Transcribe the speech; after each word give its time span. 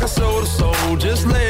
Feel. 0.00 0.08
Talking 0.08 0.08
soul 0.08 0.40
to 0.40 0.46
soul, 0.46 0.96
just 0.96 1.26
let 1.26 1.49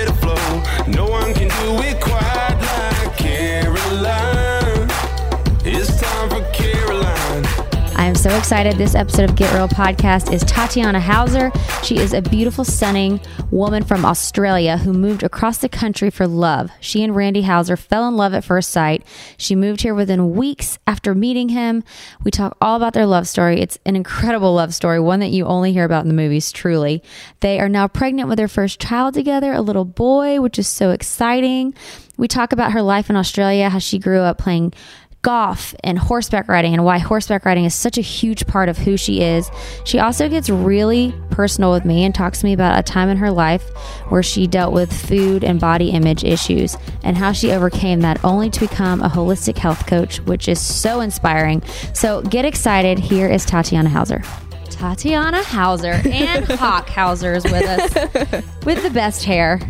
so 8.20 8.36
excited. 8.36 8.76
This 8.76 8.94
episode 8.94 9.30
of 9.30 9.34
Get 9.34 9.50
Real 9.54 9.66
podcast 9.66 10.30
is 10.30 10.42
Tatiana 10.42 11.00
Houser. 11.00 11.50
She 11.82 11.96
is 11.96 12.12
a 12.12 12.20
beautiful, 12.20 12.64
stunning 12.64 13.18
woman 13.50 13.82
from 13.82 14.04
Australia 14.04 14.76
who 14.76 14.92
moved 14.92 15.22
across 15.22 15.56
the 15.56 15.70
country 15.70 16.10
for 16.10 16.26
love. 16.26 16.70
She 16.80 17.02
and 17.02 17.16
Randy 17.16 17.40
Houser 17.40 17.78
fell 17.78 18.06
in 18.06 18.18
love 18.18 18.34
at 18.34 18.44
first 18.44 18.72
sight. 18.72 19.06
She 19.38 19.56
moved 19.56 19.80
here 19.80 19.94
within 19.94 20.32
weeks 20.32 20.78
after 20.86 21.14
meeting 21.14 21.48
him. 21.48 21.82
We 22.22 22.30
talk 22.30 22.58
all 22.60 22.76
about 22.76 22.92
their 22.92 23.06
love 23.06 23.26
story. 23.26 23.58
It's 23.58 23.78
an 23.86 23.96
incredible 23.96 24.52
love 24.52 24.74
story, 24.74 25.00
one 25.00 25.20
that 25.20 25.30
you 25.30 25.46
only 25.46 25.72
hear 25.72 25.86
about 25.86 26.02
in 26.02 26.08
the 26.08 26.14
movies, 26.14 26.52
truly. 26.52 27.02
They 27.40 27.58
are 27.58 27.70
now 27.70 27.88
pregnant 27.88 28.28
with 28.28 28.36
their 28.36 28.48
first 28.48 28.78
child 28.78 29.14
together, 29.14 29.54
a 29.54 29.62
little 29.62 29.86
boy, 29.86 30.42
which 30.42 30.58
is 30.58 30.68
so 30.68 30.90
exciting. 30.90 31.72
We 32.18 32.28
talk 32.28 32.52
about 32.52 32.72
her 32.72 32.82
life 32.82 33.08
in 33.08 33.16
Australia, 33.16 33.70
how 33.70 33.78
she 33.78 33.98
grew 33.98 34.20
up 34.20 34.36
playing 34.36 34.74
golf 35.22 35.74
and 35.84 35.98
horseback 35.98 36.48
riding 36.48 36.72
and 36.72 36.84
why 36.84 36.98
horseback 36.98 37.44
riding 37.44 37.64
is 37.64 37.74
such 37.74 37.98
a 37.98 38.02
huge 38.02 38.46
part 38.46 38.68
of 38.68 38.78
who 38.78 38.96
she 38.96 39.20
is. 39.20 39.50
She 39.84 39.98
also 39.98 40.28
gets 40.28 40.48
really 40.48 41.14
personal 41.30 41.72
with 41.72 41.84
me 41.84 42.04
and 42.04 42.14
talks 42.14 42.40
to 42.40 42.46
me 42.46 42.52
about 42.52 42.78
a 42.78 42.82
time 42.82 43.08
in 43.08 43.18
her 43.18 43.30
life 43.30 43.68
where 44.08 44.22
she 44.22 44.46
dealt 44.46 44.72
with 44.72 44.92
food 44.92 45.44
and 45.44 45.60
body 45.60 45.90
image 45.90 46.24
issues 46.24 46.76
and 47.02 47.16
how 47.16 47.32
she 47.32 47.52
overcame 47.52 48.00
that 48.00 48.24
only 48.24 48.48
to 48.50 48.60
become 48.60 49.02
a 49.02 49.08
holistic 49.08 49.58
health 49.58 49.86
coach, 49.86 50.20
which 50.20 50.48
is 50.48 50.60
so 50.60 51.00
inspiring. 51.00 51.62
So 51.92 52.22
get 52.22 52.44
excited. 52.44 52.98
Here 52.98 53.28
is 53.28 53.44
Tatiana 53.44 53.90
Houser. 53.90 54.22
Tatiana 54.70 55.42
Houser 55.42 56.00
and 56.06 56.44
Hawk 56.52 56.88
Houser 56.88 57.34
is 57.34 57.44
with 57.44 57.66
us 57.66 58.44
with 58.64 58.82
the 58.82 58.90
best 58.90 59.24
hair. 59.24 59.60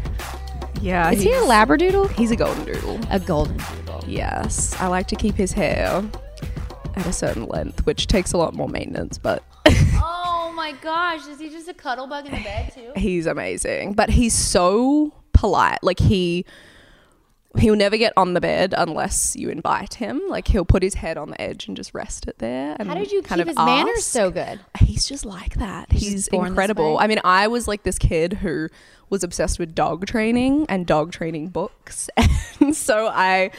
Yeah, 0.80 1.10
Is 1.10 1.22
he 1.22 1.30
a 1.32 1.40
labradoodle? 1.40 2.10
He's 2.12 2.30
a 2.30 2.36
golden 2.36 2.64
doodle. 2.64 2.98
A 3.10 3.20
golden 3.20 3.56
doodle. 3.56 4.04
Yes, 4.06 4.74
I 4.80 4.86
like 4.86 5.06
to 5.08 5.16
keep 5.16 5.34
his 5.34 5.52
hair 5.52 6.02
at 6.96 7.06
a 7.06 7.12
certain 7.12 7.46
length, 7.46 7.84
which 7.86 8.06
takes 8.06 8.32
a 8.32 8.38
lot 8.38 8.54
more 8.54 8.68
maintenance, 8.68 9.18
but 9.18 9.44
Oh 10.02 10.52
my 10.56 10.72
gosh, 10.82 11.26
is 11.28 11.38
he 11.38 11.50
just 11.50 11.68
a 11.68 11.74
cuddle 11.74 12.06
bug 12.06 12.26
in 12.26 12.32
the 12.32 12.42
bed 12.42 12.72
too? 12.74 12.92
he's 12.96 13.26
amazing. 13.26 13.92
But 13.94 14.10
he's 14.10 14.32
so 14.34 15.12
polite. 15.32 15.78
Like 15.82 15.98
he 15.98 16.44
he'll 17.58 17.76
never 17.76 17.96
get 17.96 18.12
on 18.16 18.34
the 18.34 18.40
bed 18.40 18.74
unless 18.76 19.34
you 19.36 19.48
invite 19.48 19.94
him. 19.94 20.20
Like 20.28 20.48
he'll 20.48 20.64
put 20.64 20.82
his 20.82 20.94
head 20.94 21.16
on 21.16 21.30
the 21.30 21.40
edge 21.40 21.66
and 21.66 21.76
just 21.76 21.92
rest 21.94 22.26
it 22.28 22.38
there. 22.38 22.76
And 22.78 22.88
How 22.88 22.94
did 22.94 23.10
you 23.10 23.22
kind 23.22 23.40
keep 23.40 23.42
of 23.42 23.48
his 23.48 23.56
manners 23.56 24.04
so 24.04 24.30
good? 24.30 24.60
He's 24.78 25.08
just 25.08 25.24
like 25.24 25.54
that. 25.54 25.90
He's 25.90 26.02
He's, 26.02 26.12
just 26.12 26.30
born 26.30 26.44
this 26.44 26.50
incredible. 26.50 26.98
I 26.98 27.06
mean, 27.06 27.20
I 27.24 27.48
was 27.48 27.66
like 27.66 27.82
this 27.82 27.98
kid 27.98 28.34
who 28.34 28.68
was 29.08 29.24
obsessed 29.24 29.58
with 29.58 29.74
dog 29.74 30.06
training 30.06 30.66
and 30.68 30.86
dog 30.86 31.12
training 31.12 31.48
books. 31.48 32.08
And 32.60 32.76
so 32.76 33.06
I 33.06 33.52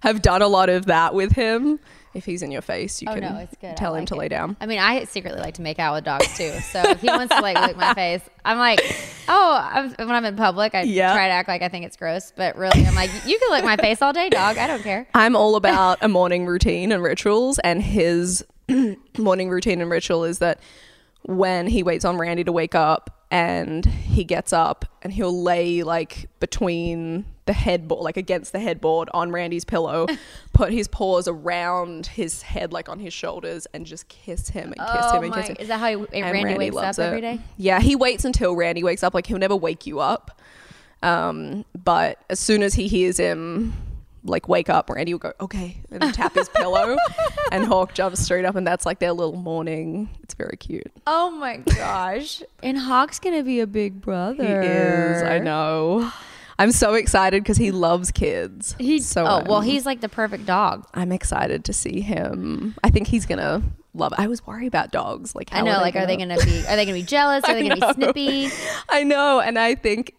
have 0.00 0.20
done 0.20 0.42
a 0.42 0.48
lot 0.48 0.68
of 0.68 0.86
that 0.86 1.14
with 1.14 1.32
him. 1.32 1.78
If 2.18 2.24
he's 2.26 2.42
in 2.42 2.50
your 2.50 2.60
face, 2.62 3.00
you 3.00 3.08
Oh 3.08 3.14
can 3.14 3.22
no, 3.22 3.36
it's 3.38 3.54
good. 3.60 3.70
I 3.70 3.74
tell 3.74 3.94
him 3.94 4.04
to 4.06 4.14
it. 4.14 4.18
lay 4.18 4.28
down. 4.28 4.56
I 4.60 4.66
mean, 4.66 4.78
I 4.78 5.04
secretly 5.04 5.40
like 5.40 5.54
to 5.54 5.62
make 5.62 5.78
out 5.78 5.94
with 5.94 6.04
dogs 6.04 6.36
too. 6.36 6.50
So 6.72 6.82
if 6.90 7.00
he 7.00 7.06
wants 7.08 7.34
to 7.34 7.40
like 7.40 7.56
lick 7.58 7.76
my 7.76 7.94
face, 7.94 8.20
I'm 8.44 8.58
like, 8.58 8.80
oh, 9.28 9.58
I'm, 9.72 9.90
when 9.92 10.10
I'm 10.10 10.24
in 10.24 10.36
public, 10.36 10.74
I 10.74 10.82
Yeah. 10.82 11.12
try 11.14 11.28
to 11.28 11.32
act 11.32 11.48
like 11.48 11.62
I 11.62 11.68
think 11.68 11.86
it's 11.86 11.96
gross, 11.96 12.32
but 12.36 12.56
really, 12.56 12.84
I'm 12.84 12.94
like, 12.94 13.10
you 13.26 13.38
can 13.38 13.50
lick 13.50 13.64
my 13.64 13.76
face 13.76 14.02
all 14.02 14.12
day, 14.12 14.28
dog. 14.28 14.58
I 14.58 14.66
don't 14.66 14.82
care. 14.82 15.06
I'm 15.14 15.36
all 15.36 15.56
about 15.56 15.98
a 16.02 16.08
morning 16.08 16.44
routine 16.44 16.92
and 16.92 17.02
rituals, 17.02 17.58
and 17.60 17.82
his 17.82 18.44
morning 19.18 19.48
routine 19.48 19.80
and 19.80 19.90
ritual 19.90 20.24
is 20.24 20.38
that 20.40 20.60
when 21.22 21.66
he 21.66 21.82
waits 21.82 22.04
on 22.04 22.16
Randy 22.16 22.44
to 22.44 22.52
wake 22.52 22.74
up 22.74 23.10
and 23.30 23.84
he 23.84 24.24
gets 24.24 24.52
up 24.52 24.84
and 25.02 25.12
he'll 25.12 25.42
lay 25.42 25.82
like 25.82 26.28
between 26.40 27.26
the 27.44 27.52
headboard, 27.52 28.02
like 28.02 28.16
against 28.16 28.52
the 28.52 28.58
headboard 28.58 29.08
on 29.12 29.30
Randy's 29.32 29.64
pillow, 29.64 30.06
put 30.52 30.72
his 30.72 30.88
paws 30.88 31.28
around 31.28 32.06
his 32.06 32.42
head, 32.42 32.72
like 32.72 32.88
on 32.88 32.98
his 32.98 33.12
shoulders, 33.12 33.66
and 33.72 33.86
just 33.86 34.08
kiss 34.08 34.48
him 34.50 34.72
and 34.72 34.76
kiss 34.76 35.04
oh 35.04 35.16
him 35.16 35.22
and 35.24 35.30
my, 35.30 35.40
kiss 35.40 35.48
him. 35.50 35.56
is 35.60 35.68
that 35.68 35.78
how 35.80 35.88
he, 35.88 36.20
And 36.22 36.32
Randy, 36.32 36.70
wakes 36.70 36.98
up 36.98 37.14
it. 37.14 37.20
day? 37.20 37.40
Yeah, 37.56 37.80
he 37.80 37.96
waits 37.96 38.24
until 38.24 38.54
Randy 38.54 38.82
wakes 38.82 39.02
up. 39.02 39.14
Like 39.14 39.26
he'll 39.26 39.38
never 39.38 39.56
wake 39.56 39.86
you 39.86 40.00
up. 40.00 40.40
Um, 41.02 41.64
but 41.84 42.20
as 42.28 42.40
soon 42.40 42.62
as 42.62 42.74
he 42.74 42.88
hears 42.88 43.18
him 43.18 43.72
like 44.28 44.48
wake 44.48 44.68
up, 44.68 44.90
Randy 44.90 45.14
will 45.14 45.18
go, 45.18 45.32
okay, 45.40 45.78
and 45.90 46.02
tap 46.14 46.34
his 46.34 46.48
pillow 46.48 46.96
and 47.52 47.64
Hawk 47.64 47.94
jumps 47.94 48.20
straight 48.20 48.44
up 48.44 48.56
and 48.56 48.66
that's 48.66 48.86
like 48.86 48.98
their 48.98 49.12
little 49.12 49.36
morning. 49.36 50.08
It's 50.22 50.34
very 50.34 50.56
cute. 50.56 50.90
Oh 51.06 51.30
my 51.30 51.58
gosh! 51.58 52.42
and 52.62 52.78
Hawk's 52.78 53.18
gonna 53.18 53.42
be 53.42 53.60
a 53.60 53.66
big 53.66 54.00
brother. 54.00 54.62
He 54.62 54.68
is, 54.68 55.22
I 55.22 55.38
know. 55.38 56.10
I'm 56.60 56.72
so 56.72 56.94
excited 56.94 57.44
because 57.44 57.56
he 57.56 57.70
loves 57.70 58.10
kids. 58.10 58.74
He, 58.80 58.98
so 58.98 59.24
oh 59.24 59.42
well, 59.46 59.60
he's 59.60 59.86
like 59.86 60.00
the 60.00 60.08
perfect 60.08 60.44
dog. 60.44 60.86
I'm 60.92 61.12
excited 61.12 61.64
to 61.66 61.72
see 61.72 62.00
him. 62.00 62.74
I 62.82 62.90
think 62.90 63.06
he's 63.06 63.26
gonna 63.26 63.62
love 63.94 64.12
it. 64.12 64.18
I 64.18 64.26
was 64.26 64.44
worried 64.44 64.66
about 64.66 64.90
dogs. 64.90 65.36
Like 65.36 65.50
I 65.52 65.60
know. 65.60 65.78
Like, 65.78 65.94
are 65.94 66.06
they 66.06 66.16
gonna 66.16 66.36
be? 66.36 66.66
Are 66.66 66.74
they 66.74 66.84
gonna 66.84 66.98
be 66.98 67.04
jealous? 67.04 67.44
Are 67.48 67.54
they 67.54 67.68
gonna 67.68 67.80
know. 67.80 67.94
be 67.94 67.94
snippy? 67.94 68.50
I 68.88 69.04
know, 69.04 69.40
and 69.40 69.56
I 69.56 69.76
think 69.76 70.14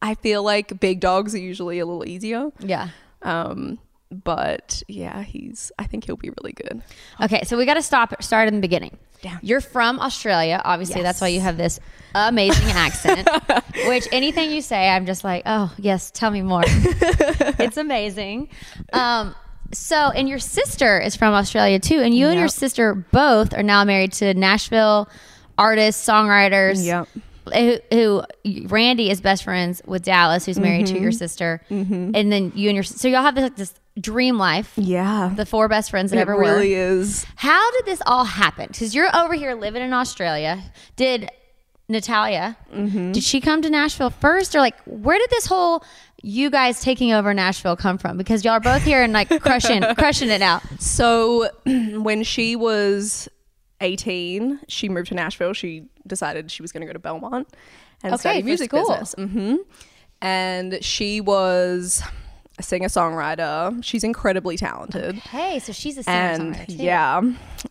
I 0.00 0.14
feel 0.14 0.42
like 0.42 0.78
big 0.80 1.00
dogs 1.00 1.34
are 1.34 1.38
usually 1.38 1.78
a 1.78 1.86
little 1.86 2.06
easier. 2.06 2.50
Yeah. 2.60 2.88
Um, 3.22 3.78
but 4.10 4.82
yeah, 4.88 5.22
he's. 5.22 5.70
I 5.78 5.84
think 5.84 6.04
he'll 6.04 6.16
be 6.16 6.30
really 6.30 6.52
good. 6.52 6.82
Okay, 7.20 7.42
so 7.44 7.56
we 7.56 7.66
got 7.66 7.74
to 7.74 7.82
stop. 7.82 8.22
Start 8.22 8.48
in 8.48 8.54
the 8.54 8.60
beginning. 8.60 8.96
Down. 9.20 9.40
You're 9.42 9.60
from 9.60 9.98
Australia, 9.98 10.62
obviously. 10.64 11.02
That's 11.02 11.20
why 11.20 11.28
you 11.28 11.40
have 11.40 11.56
this 11.56 11.80
amazing 12.14 12.68
accent. 12.68 13.28
which 13.88 14.06
anything 14.12 14.52
you 14.52 14.62
say, 14.62 14.88
I'm 14.88 15.06
just 15.06 15.24
like, 15.24 15.42
oh 15.44 15.74
yes, 15.76 16.10
tell 16.12 16.30
me 16.30 16.42
more. 16.42 16.62
it's 16.66 17.76
amazing. 17.76 18.48
Um, 18.92 19.34
so, 19.72 19.96
and 19.96 20.28
your 20.28 20.38
sister 20.38 20.98
is 21.00 21.16
from 21.16 21.34
Australia 21.34 21.78
too, 21.78 22.00
and 22.00 22.14
you 22.14 22.28
and 22.28 22.38
your 22.38 22.48
sister 22.48 22.94
both 22.94 23.52
are 23.54 23.62
now 23.62 23.84
married 23.84 24.12
to 24.14 24.32
Nashville 24.34 25.08
artists, 25.58 26.06
songwriters. 26.06 26.84
Yep. 26.84 27.08
Who, 27.50 27.78
who 27.92 28.22
Randy 28.68 29.10
is 29.10 29.20
best 29.20 29.44
friends 29.44 29.82
with 29.86 30.02
Dallas, 30.02 30.46
who's 30.46 30.58
married 30.58 30.86
to 30.86 30.98
your 30.98 31.12
sister, 31.12 31.60
and 31.70 32.14
then 32.14 32.52
you 32.54 32.68
and 32.68 32.76
your 32.76 32.84
so 32.84 33.08
y'all 33.08 33.22
have 33.22 33.34
this 33.34 33.44
like 33.44 33.56
this 33.56 33.74
dream 34.00 34.38
life. 34.38 34.72
Yeah. 34.76 35.32
The 35.34 35.46
four 35.46 35.68
best 35.68 35.90
friends 35.90 36.10
that 36.10 36.18
it 36.18 36.20
ever 36.20 36.36
were. 36.36 36.42
really 36.42 36.74
is. 36.74 37.26
How 37.36 37.70
did 37.72 37.86
this 37.86 38.00
all 38.06 38.24
happen? 38.24 38.68
Because 38.68 38.94
you're 38.94 39.14
over 39.16 39.34
here 39.34 39.54
living 39.54 39.82
in 39.82 39.92
Australia. 39.92 40.62
Did 40.96 41.30
Natalia? 41.88 42.56
Mm-hmm. 42.72 43.12
Did 43.12 43.24
she 43.24 43.40
come 43.40 43.62
to 43.62 43.70
Nashville 43.70 44.10
first, 44.10 44.54
or 44.54 44.60
like 44.60 44.76
where 44.84 45.18
did 45.18 45.30
this 45.30 45.46
whole 45.46 45.84
you 46.22 46.50
guys 46.50 46.80
taking 46.80 47.12
over 47.12 47.32
Nashville 47.32 47.76
come 47.76 47.98
from? 47.98 48.16
Because 48.16 48.44
y'all 48.44 48.54
are 48.54 48.60
both 48.60 48.82
here 48.82 49.02
and 49.02 49.12
like 49.12 49.28
crushing 49.40 49.82
crushing 49.96 50.28
it 50.28 50.42
out. 50.42 50.62
So 50.78 51.48
when 51.64 52.22
she 52.24 52.56
was 52.56 53.28
18, 53.80 54.60
she 54.68 54.88
moved 54.88 55.08
to 55.08 55.14
Nashville. 55.14 55.52
She 55.52 55.84
decided 56.06 56.50
she 56.50 56.62
was 56.62 56.72
going 56.72 56.80
to 56.82 56.86
go 56.86 56.92
to 56.92 56.98
Belmont 56.98 57.48
and 58.02 58.14
Okay, 58.14 58.20
study 58.20 58.42
music 58.42 58.70
school. 58.70 58.88
business. 58.88 59.14
hmm 59.18 59.56
And 60.20 60.82
she 60.84 61.20
was 61.20 62.02
a 62.58 62.62
singer 62.62 62.88
songwriter. 62.88 63.82
She's 63.84 64.02
incredibly 64.02 64.56
talented. 64.56 65.16
Hey, 65.16 65.58
so 65.60 65.72
she's 65.72 65.96
a 65.98 66.02
singer 66.02 66.16
and 66.16 66.68
yeah, 66.68 67.20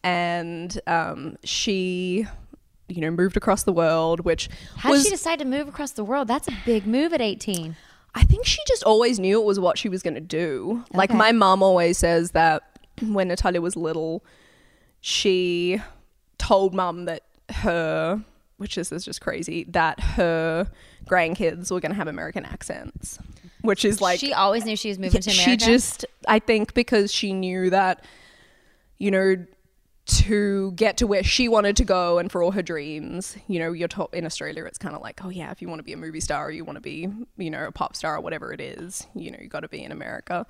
and 0.03 0.79
um, 0.87 1.37
she, 1.43 2.25
you 2.87 3.01
know, 3.01 3.11
moved 3.11 3.35
across 3.35 3.63
the 3.63 3.73
world, 3.73 4.21
which 4.21 4.49
How 4.77 4.91
was 4.91 5.03
did 5.03 5.09
she 5.09 5.15
decide 5.15 5.39
to 5.39 5.45
move 5.45 5.67
across 5.67 5.91
the 5.91 6.05
world? 6.05 6.29
That's 6.29 6.47
a 6.47 6.53
big 6.65 6.87
move 6.87 7.11
at 7.11 7.19
18. 7.21 7.75
I 8.15 8.23
think 8.23 8.45
she 8.45 8.59
just 8.65 8.81
always 8.83 9.19
knew 9.19 9.41
it 9.41 9.45
was 9.45 9.59
what 9.59 9.77
she 9.77 9.89
was 9.89 10.01
going 10.01 10.15
to 10.15 10.21
do. 10.21 10.85
Like 10.93 11.13
my 11.13 11.31
mom 11.33 11.61
always 11.61 11.97
says 11.97 12.31
that 12.31 12.63
when 13.01 13.27
Natalia 13.27 13.61
was 13.61 13.75
little, 13.75 14.23
she 15.01 15.81
told 16.37 16.73
mum 16.73 17.05
that 17.05 17.23
her, 17.49 18.21
which 18.57 18.77
is, 18.77 18.91
is 18.91 19.05
just 19.05 19.21
crazy, 19.21 19.65
that 19.65 19.99
her 19.99 20.67
grandkids 21.05 21.71
were 21.71 21.79
going 21.79 21.91
to 21.91 21.95
have 21.97 22.07
American 22.07 22.45
accents, 22.45 23.19
which 23.61 23.85
is 23.85 24.01
like 24.01 24.19
she 24.19 24.33
always 24.33 24.65
knew 24.65 24.75
she 24.75 24.89
was 24.89 24.99
moving 24.99 25.21
to 25.21 25.31
America. 25.31 25.51
she 25.51 25.57
just 25.57 26.05
I 26.27 26.39
think 26.39 26.73
because 26.73 27.11
she 27.11 27.33
knew 27.33 27.69
that 27.69 28.03
you 28.97 29.11
know 29.11 29.45
to 30.07 30.71
get 30.71 30.97
to 30.97 31.05
where 31.05 31.23
she 31.23 31.49
wanted 31.49 31.75
to 31.75 31.83
go 31.83 32.17
and 32.17 32.31
for 32.31 32.41
all 32.41 32.51
her 32.51 32.61
dreams 32.61 33.35
you 33.47 33.59
know 33.59 33.73
you're 33.73 33.89
taught 33.89 34.13
in 34.13 34.25
australia 34.25 34.63
it's 34.63 34.77
kind 34.77 34.95
of 34.95 35.01
like 35.01 35.23
oh 35.25 35.29
yeah 35.29 35.51
if 35.51 35.61
you 35.61 35.67
want 35.67 35.79
to 35.79 35.83
be 35.83 35.91
a 35.91 35.97
movie 35.97 36.21
star 36.21 36.45
or 36.45 36.51
you 36.51 36.63
want 36.63 36.77
to 36.77 36.81
be 36.81 37.09
you 37.37 37.49
know 37.49 37.67
a 37.67 37.71
pop 37.73 37.93
star 37.93 38.15
or 38.15 38.21
whatever 38.21 38.53
it 38.53 38.61
is 38.61 39.05
you 39.15 39.29
know 39.29 39.37
you 39.41 39.49
got 39.49 39.59
to 39.61 39.67
be 39.67 39.83
in 39.83 39.91
america 39.91 40.45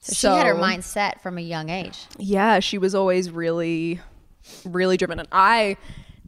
so 0.00 0.12
she 0.32 0.36
had 0.36 0.46
her 0.48 0.54
mindset 0.56 1.20
from 1.20 1.38
a 1.38 1.40
young 1.40 1.70
age. 1.70 2.06
yeah 2.18 2.58
she 2.58 2.78
was 2.78 2.96
always 2.96 3.30
really 3.30 4.00
really 4.64 4.96
driven 4.96 5.18
and 5.18 5.28
i 5.32 5.76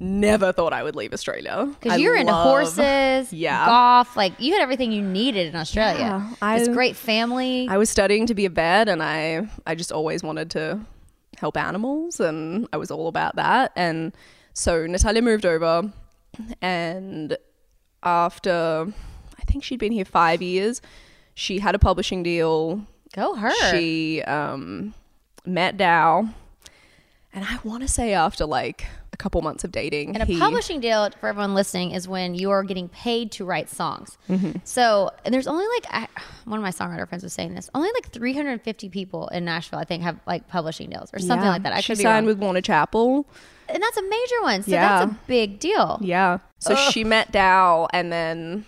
never 0.00 0.52
thought 0.52 0.72
i 0.72 0.82
would 0.82 0.94
leave 0.94 1.12
australia 1.12 1.66
Because 1.80 1.94
I 1.94 1.96
you 1.96 2.10
were 2.10 2.16
into 2.16 2.32
love- 2.32 2.44
horses, 2.44 3.32
Yeah. 3.32 3.66
golf, 3.66 4.16
like 4.16 4.32
you 4.38 4.52
had 4.52 4.62
everything 4.62 4.92
you 4.92 5.02
needed 5.02 5.48
in 5.48 5.56
Australia. 5.56 5.98
Yeah, 6.00 6.34
I- 6.40 6.58
this 6.60 6.68
great 6.68 6.94
family. 6.94 7.66
I 7.68 7.76
was 7.78 7.90
studying 7.90 8.26
to 8.26 8.34
be 8.34 8.44
a 8.46 8.50
vet 8.50 8.88
and 8.88 9.02
I 9.02 9.48
I 9.66 9.74
just 9.74 9.90
always 9.90 10.22
wanted 10.22 10.50
to 10.52 10.80
help 11.36 11.56
animals 11.56 12.20
and 12.20 12.68
I 12.72 12.76
was 12.76 12.90
all 12.92 13.08
about 13.08 13.34
that 13.36 13.72
and 13.74 14.12
so 14.54 14.86
Natalia 14.86 15.20
moved 15.22 15.44
over 15.44 15.92
and 16.62 17.36
after 18.02 18.86
I 19.38 19.42
think 19.44 19.64
she'd 19.64 19.80
been 19.80 19.92
here 19.92 20.04
5 20.04 20.42
years 20.42 20.80
she 21.34 21.58
had 21.58 21.74
a 21.74 21.78
publishing 21.78 22.22
deal 22.22 22.82
Go 23.14 23.34
her. 23.34 23.50
she 23.72 24.22
um 24.22 24.94
met 25.44 25.76
Dow 25.76 26.28
and 27.38 27.46
I 27.48 27.56
want 27.62 27.82
to 27.82 27.88
say 27.88 28.14
after 28.14 28.44
like 28.46 28.84
a 29.12 29.16
couple 29.16 29.40
months 29.42 29.62
of 29.62 29.70
dating 29.70 30.16
and 30.16 30.28
a 30.28 30.38
publishing 30.40 30.80
deal 30.80 31.08
for 31.20 31.28
everyone 31.28 31.54
listening 31.54 31.92
is 31.92 32.08
when 32.08 32.34
you 32.34 32.50
are 32.50 32.64
getting 32.64 32.88
paid 32.88 33.30
to 33.32 33.44
write 33.44 33.68
songs. 33.70 34.18
Mm-hmm. 34.28 34.58
So 34.64 35.12
and 35.24 35.32
there's 35.32 35.46
only 35.46 35.64
like 35.76 35.86
I, 35.88 36.08
one 36.46 36.58
of 36.58 36.64
my 36.64 36.70
songwriter 36.72 37.08
friends 37.08 37.22
was 37.22 37.32
saying 37.32 37.54
this. 37.54 37.70
Only 37.76 37.90
like 37.94 38.10
350 38.10 38.88
people 38.88 39.28
in 39.28 39.44
Nashville, 39.44 39.78
I 39.78 39.84
think, 39.84 40.02
have 40.02 40.18
like 40.26 40.48
publishing 40.48 40.90
deals 40.90 41.10
or 41.14 41.20
something 41.20 41.46
Yeah. 41.46 41.52
like 41.52 41.62
that. 41.62 41.72
I 41.74 41.80
she 41.80 41.92
could 41.92 41.98
be 41.98 42.02
signed 42.02 42.26
wrong. 42.26 42.34
with 42.34 42.38
Warner 42.42 42.60
Chappell 42.60 43.24
and 43.68 43.80
that's 43.80 43.96
a 43.96 44.02
major 44.02 44.42
one. 44.42 44.62
So 44.64 44.72
Yeah. 44.72 44.98
that's 45.06 45.12
a 45.12 45.18
big 45.28 45.60
deal. 45.60 46.00
Yeah. 46.02 46.38
So 46.58 46.74
she 46.74 47.04
met 47.04 47.30
Dow 47.30 47.86
and 47.92 48.10
then 48.12 48.64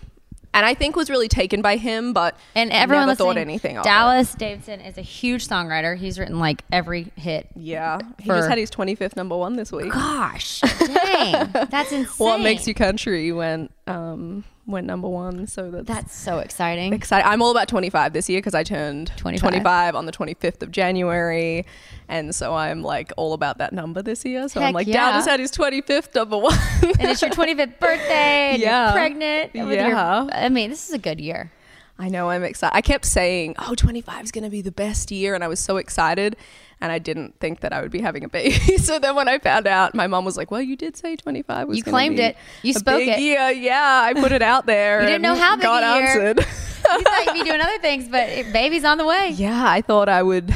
and 0.53 0.65
I 0.65 0.73
think 0.73 0.95
was 0.95 1.09
really 1.09 1.27
taken 1.27 1.61
by 1.61 1.77
him, 1.77 2.13
but 2.13 2.35
And 2.55 2.71
everyone 2.71 3.07
never 3.07 3.15
thought 3.15 3.37
anything 3.37 3.77
of 3.77 3.85
it. 3.85 3.87
Dallas 3.87 4.33
Davidson 4.35 4.81
is 4.81 4.97
a 4.97 5.01
huge 5.01 5.47
songwriter. 5.47 5.95
He's 5.97 6.19
written 6.19 6.39
like 6.39 6.63
every 6.71 7.11
hit. 7.15 7.47
Yeah. 7.55 7.99
He 8.19 8.27
just 8.29 8.49
had 8.49 8.57
his 8.57 8.69
25th 8.71 9.15
number 9.15 9.37
one 9.37 9.55
this 9.55 9.71
week. 9.71 9.91
Gosh, 9.91 10.61
dang, 10.79 11.51
that's 11.69 11.91
insane. 11.91 12.15
What 12.17 12.39
makes 12.41 12.67
you 12.67 12.73
country 12.73 13.31
when 13.31 13.69
um 13.87 14.43
went 14.71 14.87
number 14.87 15.07
one. 15.07 15.45
So 15.47 15.69
that's, 15.69 15.85
That's 15.87 16.15
so 16.17 16.39
exciting. 16.39 16.93
exciting. 16.93 17.27
I'm 17.29 17.41
all 17.41 17.51
about 17.51 17.67
25 17.67 18.13
this 18.13 18.29
year 18.29 18.39
because 18.39 18.53
I 18.55 18.63
turned 18.63 19.11
25. 19.17 19.41
25. 19.49 19.95
on 19.95 20.05
the 20.05 20.11
25th 20.11 20.61
of 20.63 20.71
January, 20.71 21.65
and 22.07 22.33
so 22.33 22.53
I'm 22.55 22.81
like 22.81 23.11
all 23.17 23.33
about 23.33 23.57
that 23.59 23.73
number 23.73 24.01
this 24.01 24.25
year. 24.25 24.47
So 24.49 24.61
I'm 24.61 24.73
like, 24.73 24.87
yeah. 24.87 24.93
Dow 25.11 25.17
just 25.17 25.27
had 25.29 25.39
his 25.39 25.51
25th 25.51 26.15
number 26.15 26.37
one. 26.37 26.57
and 26.81 27.09
it's 27.09 27.21
your 27.21 27.31
25th 27.31 27.79
birthday. 27.79 28.57
Yeah. 28.59 28.91
pregnant. 28.91 29.53
with 29.53 29.63
your- 29.79 29.89
Yeah. 29.89 30.27
I 30.31 30.49
mean, 30.49 30.69
this 30.69 30.87
is 30.87 30.93
a 30.93 30.99
good 30.99 31.19
year. 31.19 31.51
I 32.01 32.09
know 32.09 32.29
I'm 32.31 32.43
excited. 32.43 32.75
I 32.75 32.81
kept 32.81 33.05
saying, 33.05 33.55
"Oh, 33.59 33.75
25 33.75 34.23
is 34.25 34.31
going 34.31 34.43
to 34.43 34.49
be 34.49 34.61
the 34.63 34.71
best 34.71 35.11
year," 35.11 35.35
and 35.35 35.43
I 35.43 35.47
was 35.47 35.59
so 35.59 35.77
excited. 35.77 36.35
And 36.83 36.91
I 36.91 36.97
didn't 36.97 37.39
think 37.39 37.59
that 37.59 37.73
I 37.73 37.81
would 37.81 37.91
be 37.91 38.01
having 38.01 38.23
a 38.23 38.27
baby. 38.27 38.77
so 38.79 38.97
then 38.97 39.15
when 39.15 39.27
I 39.27 39.37
found 39.37 39.67
out, 39.67 39.93
my 39.93 40.07
mom 40.07 40.25
was 40.25 40.35
like, 40.35 40.49
"Well, 40.49 40.61
you 40.61 40.75
did 40.75 40.97
say 40.97 41.15
25 41.15 41.67
was 41.67 41.77
You 41.77 41.83
claimed 41.83 42.19
it. 42.19 42.35
You 42.63 42.73
spoke 42.73 43.01
it. 43.03 43.19
Year. 43.19 43.51
Yeah, 43.51 44.01
I 44.03 44.19
put 44.19 44.31
it 44.31 44.41
out 44.41 44.65
there. 44.65 45.01
You 45.01 45.07
didn't 45.07 45.21
know 45.21 45.35
how 45.35 45.55
big 45.55 45.63
God 45.63 45.83
a 45.83 45.99
year. 45.99 46.29
answered. 46.29 46.45
You 46.91 47.03
thought 47.03 47.25
you'd 47.27 47.43
be 47.43 47.43
doing 47.43 47.61
other 47.61 47.77
things, 47.77 48.07
but 48.09 48.27
it, 48.27 48.51
baby's 48.51 48.83
on 48.83 48.97
the 48.97 49.05
way. 49.05 49.29
yeah, 49.35 49.63
I 49.67 49.81
thought 49.81 50.09
I 50.09 50.23
would 50.23 50.51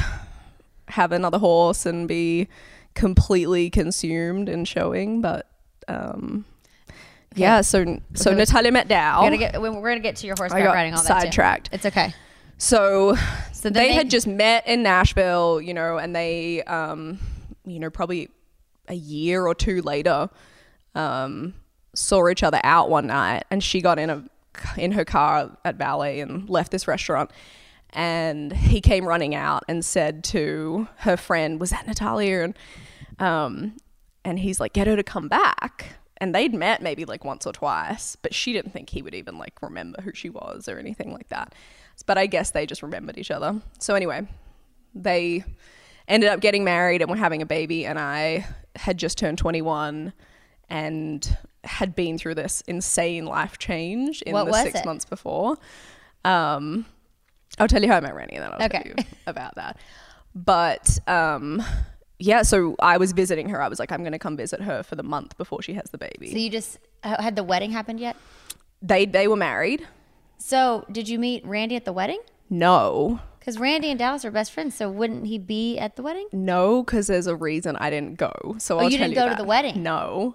have 0.88 1.12
another 1.12 1.38
horse 1.38 1.86
and 1.86 2.08
be 2.08 2.48
completely 2.94 3.70
consumed 3.70 4.48
in 4.48 4.64
showing, 4.64 5.20
but 5.20 5.46
um, 5.86 6.44
yeah. 7.36 7.60
So 7.60 8.00
so 8.14 8.30
Okay. 8.30 8.38
Natalia 8.38 8.72
met 8.72 8.88
Dow. 8.88 9.20
We're 9.22 9.26
gonna 9.28 9.38
get 9.38 9.60
we're 9.60 9.72
gonna 9.72 10.00
get 10.00 10.16
to 10.16 10.26
your 10.26 10.36
horseback 10.36 10.64
riding 10.66 10.94
all 10.94 11.02
sidetracked. 11.02 11.70
It's 11.72 11.86
okay. 11.86 12.14
So, 12.58 13.16
So 13.52 13.68
they, 13.68 13.88
they- 13.88 13.92
had 13.92 14.08
just 14.08 14.26
met 14.26 14.66
in 14.66 14.82
Nashville, 14.82 15.60
you 15.60 15.74
know, 15.74 15.98
and 15.98 16.16
they, 16.16 16.62
um, 16.62 17.18
you 17.66 17.78
know, 17.78 17.90
probably 17.90 18.30
a 18.88 18.94
year 18.94 19.46
or 19.46 19.54
two 19.54 19.82
later, 19.82 20.30
um, 20.94 21.52
saw 21.94 22.28
each 22.28 22.42
other 22.42 22.58
out 22.64 22.88
one 22.88 23.08
night, 23.08 23.44
and 23.50 23.62
she 23.62 23.82
got 23.82 23.98
in 23.98 24.08
a 24.10 24.24
in 24.78 24.92
her 24.92 25.04
car 25.04 25.50
at 25.66 25.76
ballet 25.76 26.20
and 26.20 26.48
left 26.48 26.72
this 26.72 26.88
restaurant. 26.88 27.30
And 27.90 28.52
he 28.54 28.80
came 28.80 29.04
running 29.06 29.34
out 29.34 29.62
and 29.68 29.84
said 29.84 30.24
to 30.24 30.88
her 30.98 31.16
friend, 31.18 31.60
"Was 31.60 31.70
that 31.70 31.86
Natalia?" 31.86 32.40
And 32.42 32.58
um, 33.18 33.76
and 34.24 34.38
he's 34.38 34.60
like, 34.60 34.72
"Get 34.72 34.86
her 34.86 34.96
to 34.96 35.02
come 35.02 35.28
back." 35.28 35.96
And 36.18 36.34
they'd 36.34 36.54
met 36.54 36.80
maybe 36.82 37.04
like 37.04 37.24
once 37.24 37.46
or 37.46 37.52
twice, 37.52 38.16
but 38.16 38.34
she 38.34 38.52
didn't 38.52 38.72
think 38.72 38.90
he 38.90 39.02
would 39.02 39.14
even 39.14 39.36
like 39.38 39.60
remember 39.62 40.00
who 40.02 40.12
she 40.14 40.30
was 40.30 40.68
or 40.68 40.78
anything 40.78 41.12
like 41.12 41.28
that. 41.28 41.54
But 42.06 42.16
I 42.18 42.26
guess 42.26 42.50
they 42.50 42.66
just 42.66 42.82
remembered 42.82 43.18
each 43.18 43.30
other. 43.30 43.60
So 43.78 43.94
anyway, 43.94 44.26
they 44.94 45.44
ended 46.08 46.30
up 46.30 46.40
getting 46.40 46.64
married 46.64 47.02
and 47.02 47.10
were 47.10 47.16
having 47.16 47.42
a 47.42 47.46
baby 47.46 47.84
and 47.84 47.98
I 47.98 48.46
had 48.76 48.96
just 48.98 49.18
turned 49.18 49.38
21 49.38 50.12
and 50.68 51.36
had 51.64 51.94
been 51.94 52.16
through 52.16 52.34
this 52.36 52.60
insane 52.62 53.26
life 53.26 53.58
change 53.58 54.22
in 54.22 54.32
What 54.32 54.46
the 54.46 54.52
6 54.52 54.80
it? 54.80 54.84
months 54.86 55.04
before. 55.04 55.56
Um 56.24 56.86
I'll 57.58 57.68
tell 57.68 57.82
you 57.82 57.88
how 57.88 57.96
I 57.96 58.00
met 58.00 58.14
Randy 58.14 58.36
and 58.36 58.44
then 58.44 58.52
I'll 58.52 58.62
Okay. 58.66 58.78
tell 58.82 58.92
you 58.96 59.04
about 59.26 59.54
that. 59.56 59.78
But 60.34 60.98
um 61.08 61.62
yeah, 62.18 62.42
so 62.42 62.76
I 62.80 62.96
was 62.96 63.12
visiting 63.12 63.48
her. 63.50 63.60
I 63.62 63.68
was 63.68 63.78
like, 63.78 63.92
I'm 63.92 64.00
going 64.00 64.12
to 64.12 64.18
come 64.18 64.36
visit 64.36 64.60
her 64.62 64.82
for 64.82 64.94
the 64.96 65.02
month 65.02 65.36
before 65.36 65.62
she 65.62 65.74
has 65.74 65.90
the 65.90 65.98
baby. 65.98 66.30
So 66.30 66.38
you 66.38 66.50
just 66.50 66.78
had 67.02 67.36
the 67.36 67.44
wedding 67.44 67.70
happened 67.72 68.00
yet? 68.00 68.16
they 68.82 69.06
they 69.06 69.26
were 69.28 69.36
married. 69.36 69.86
So 70.38 70.84
did 70.92 71.08
you 71.08 71.18
meet 71.18 71.44
Randy 71.46 71.76
at 71.76 71.84
the 71.86 71.92
wedding? 71.92 72.20
No, 72.50 73.20
Because 73.40 73.58
Randy 73.58 73.90
and 73.90 73.98
Dallas 73.98 74.24
are 74.24 74.30
best 74.30 74.52
friends, 74.52 74.74
so 74.76 74.88
wouldn't 74.90 75.26
he 75.26 75.38
be 75.38 75.78
at 75.78 75.96
the 75.96 76.02
wedding? 76.02 76.28
no, 76.32 76.82
because 76.82 77.06
there's 77.06 77.26
a 77.26 77.34
reason 77.34 77.74
I 77.76 77.90
didn't 77.90 78.18
go. 78.18 78.54
So 78.58 78.76
Oh, 78.76 78.80
I'll 78.84 78.90
you 78.90 78.98
didn't 78.98 79.14
go 79.14 79.28
to 79.28 79.34
the 79.34 79.44
wedding? 79.44 79.82
No, 79.82 80.34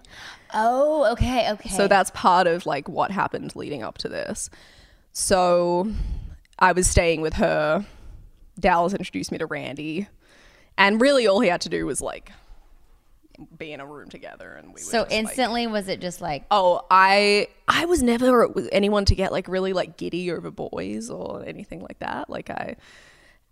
Oh, 0.54 1.10
okay, 1.14 1.50
okay. 1.52 1.70
So 1.70 1.88
that's 1.88 2.12
part 2.12 2.48
of 2.48 2.66
like 2.66 2.90
what 2.90 3.12
happened 3.12 3.56
leading 3.56 3.84
up 3.84 3.98
to 4.00 4.10
this. 4.10 4.50
So 5.14 5.92
I 6.60 6.72
was 6.74 6.90
staying 6.90 7.22
with 7.22 7.34
her. 7.36 7.86
Dallas 8.60 8.94
introduced 8.94 9.32
me 9.32 9.38
to 9.38 9.46
Randy. 9.46 10.08
And 10.78 11.00
really 11.02 11.28
all 11.28 11.40
he 11.40 11.50
had 11.50 11.62
to 11.62 11.70
do 11.70 11.86
was 11.86 12.02
like 12.02 12.32
be 13.58 13.72
in 13.74 13.80
a 13.80 13.86
room 13.86 14.08
together 14.08 14.52
and 14.54 14.68
we 14.68 14.74
were 14.74 14.78
so 14.80 15.00
just, 15.00 15.10
like- 15.12 15.20
instantly 15.20 15.66
was 15.68 15.88
it 15.88 16.00
just 16.00 16.22
like 16.22 16.44
Oh, 16.52 16.86
I 16.92 17.48
I 17.68 17.86
was 17.86 18.04
never 18.04 18.48
with 18.48 18.70
anyone 18.72 19.06
to 19.06 19.16
get 19.16 19.32
like 19.32 19.48
really 19.48 19.74
like 19.74 19.98
giddy 19.98 20.32
over 20.32 20.52
boys 20.52 21.10
or 21.10 21.44
anything 21.46 21.82
like 21.82 21.98
that. 22.00 22.30
Like 22.30 22.50
I 22.52 22.76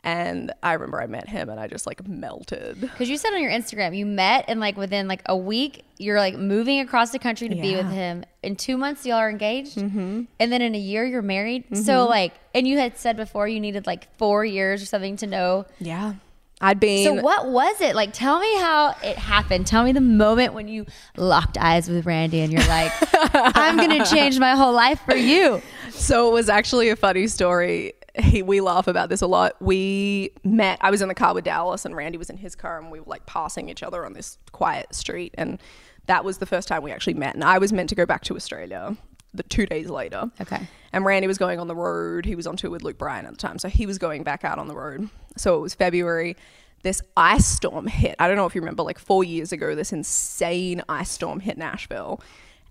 And 0.03 0.53
I 0.61 0.73
remember 0.73 1.01
I 1.01 1.07
met 1.07 1.27
him 1.27 1.49
and 1.49 1.59
I 1.59 1.67
just 1.67 1.87
like 1.87 2.07
melted. 2.07 2.79
Because 2.79 3.09
you 3.09 3.17
said 3.17 3.33
on 3.33 3.41
your 3.41 3.51
Instagram 3.51 3.97
you 3.97 4.05
met 4.05 4.45
and 4.47 4.59
like 4.59 4.77
within 4.77 5.07
like 5.07 5.21
a 5.25 5.35
week 5.35 5.83
you're 5.97 6.19
like 6.19 6.35
moving 6.35 6.81
across 6.81 7.09
the 7.11 7.19
country 7.19 7.49
to 7.49 7.55
be 7.55 7.75
with 7.75 7.85
Yeah. 7.87 7.91
him. 7.91 8.25
In 8.43 8.55
two 8.55 8.77
months 8.77 9.05
y'all 9.07 9.17
are 9.17 9.29
engaged, 9.29 9.77
mm-hmm. 9.77 10.23
and 10.39 10.51
then 10.51 10.61
in 10.61 10.75
a 10.75 10.79
year 10.79 11.03
you're 11.05 11.21
married. 11.23 11.65
So 11.75 12.05
like, 12.07 12.33
and 12.53 12.67
you 12.67 12.77
had 12.77 12.97
said 12.97 13.17
before 13.17 13.47
you 13.47 13.59
needed 13.59 13.87
like 13.87 14.07
four 14.17 14.45
years 14.45 14.81
or 14.83 14.85
something 14.85 15.17
to 15.17 15.27
know. 15.27 15.65
Yeah. 15.79 16.13
I'd 16.61 16.79
been 16.79 17.05
So 17.05 17.21
what 17.21 17.47
was 17.47 17.79
it 17.79 17.95
like? 17.95 18.11
Tell 18.11 18.39
me 18.39 18.53
how 18.57 18.95
it 19.03 19.17
happened. 19.17 19.65
Tell 19.65 19.83
me 19.83 19.91
the 19.93 20.01
moment 20.01 20.53
when 20.53 20.67
you 20.67 20.85
locked 21.15 21.57
eyes 21.57 21.89
with 21.89 22.05
Randy 22.05 22.41
and 22.41 22.51
you're 22.51 22.67
like, 22.67 22.91
I'm 23.33 23.77
gonna 23.77 24.05
change 24.05 24.39
my 24.39 24.55
whole 24.55 24.73
life 24.73 24.99
for 25.05 25.15
you. 25.15 25.61
So 25.91 26.29
it 26.29 26.33
was 26.33 26.49
actually 26.49 26.89
a 26.89 26.95
funny 26.95 27.27
story. 27.27 27.93
He, 28.15 28.41
we 28.41 28.59
laugh 28.59 28.87
about 28.87 29.09
this 29.09 29.21
a 29.21 29.27
lot. 29.27 29.55
We 29.61 30.31
met. 30.43 30.79
I 30.81 30.91
was 30.91 31.01
in 31.01 31.07
the 31.07 31.15
car 31.15 31.33
with 31.33 31.45
Dallas, 31.45 31.85
and 31.85 31.95
Randy 31.95 32.17
was 32.17 32.29
in 32.29 32.37
his 32.37 32.55
car, 32.55 32.77
and 32.77 32.91
we 32.91 32.99
were 32.99 33.05
like 33.05 33.25
passing 33.25 33.69
each 33.69 33.83
other 33.83 34.05
on 34.05 34.13
this 34.13 34.37
quiet 34.51 34.93
street. 34.93 35.33
And 35.37 35.61
that 36.07 36.25
was 36.25 36.39
the 36.39 36.45
first 36.45 36.67
time 36.67 36.83
we 36.83 36.91
actually 36.91 37.13
met. 37.13 37.35
And 37.35 37.43
I 37.43 37.59
was 37.59 37.71
meant 37.71 37.87
to 37.89 37.95
go 37.95 38.05
back 38.05 38.23
to 38.25 38.35
Australia 38.35 38.97
the 39.33 39.43
two 39.43 39.65
days 39.65 39.89
later. 39.89 40.31
Okay. 40.41 40.67
And 40.91 41.05
Randy 41.05 41.27
was 41.27 41.37
going 41.37 41.59
on 41.59 41.67
the 41.67 41.75
road. 41.75 42.25
He 42.25 42.35
was 42.35 42.47
on 42.47 42.57
tour 42.57 42.71
with 42.71 42.83
Luke 42.83 42.97
Bryan 42.97 43.25
at 43.25 43.31
the 43.31 43.37
time, 43.37 43.59
so 43.59 43.69
he 43.69 43.85
was 43.85 43.97
going 43.97 44.23
back 44.23 44.43
out 44.43 44.57
on 44.57 44.67
the 44.67 44.75
road. 44.75 45.09
So 45.37 45.55
it 45.57 45.61
was 45.61 45.73
February. 45.75 46.35
This 46.81 47.01
ice 47.17 47.45
storm 47.45 47.87
hit. 47.87 48.15
I 48.19 48.27
don't 48.27 48.37
know 48.37 48.45
if 48.45 48.55
you 48.55 48.61
remember, 48.61 48.83
like 48.83 48.97
four 48.99 49.23
years 49.23 49.51
ago, 49.51 49.75
this 49.75 49.91
insane 49.93 50.81
ice 50.89 51.09
storm 51.11 51.41
hit 51.41 51.57
Nashville. 51.57 52.21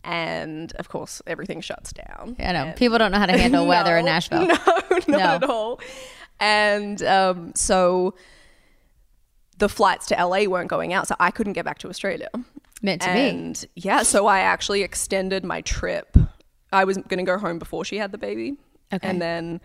And 0.02 0.72
of 0.76 0.88
course, 0.88 1.20
everything 1.26 1.60
shuts 1.60 1.92
down. 1.92 2.34
I 2.38 2.52
know 2.52 2.64
And- 2.66 2.76
people 2.76 2.98
don't 2.98 3.12
know 3.12 3.18
how 3.18 3.26
to 3.26 3.36
handle 3.36 3.66
weather 3.68 3.96
in 3.98 4.04
Nashville. 4.04 4.46
No, 4.56 4.56
not 4.96 5.08
No. 5.08 5.18
at 5.18 5.44
all. 5.44 5.80
And 6.40 7.02
um, 7.02 7.52
so 7.54 8.14
the 9.58 9.68
flights 9.68 10.06
to 10.06 10.14
LA 10.24 10.44
weren't 10.44 10.68
going 10.70 10.92
out, 10.92 11.06
so 11.08 11.14
I 11.20 11.30
couldn't 11.30 11.52
get 11.54 11.64
back 11.64 11.78
to 11.78 11.88
Australia. 11.88 12.28
Meant 12.80 13.02
to 13.02 13.12
be. 13.12 13.18
and 13.20 13.64
yeah, 13.74 14.02
so 14.02 14.26
I 14.26 14.40
actually 14.40 14.82
extended 14.82 15.44
my 15.44 15.60
trip. 15.62 16.16
I 16.72 16.84
was 16.84 16.96
going 16.96 17.18
to 17.18 17.24
go 17.24 17.38
home 17.38 17.58
before 17.58 17.84
she 17.84 17.96
had 17.96 18.12
the 18.12 18.18
baby. 18.18 18.56
Okay. 18.92 19.06
And 19.06 19.20
then 19.20 19.60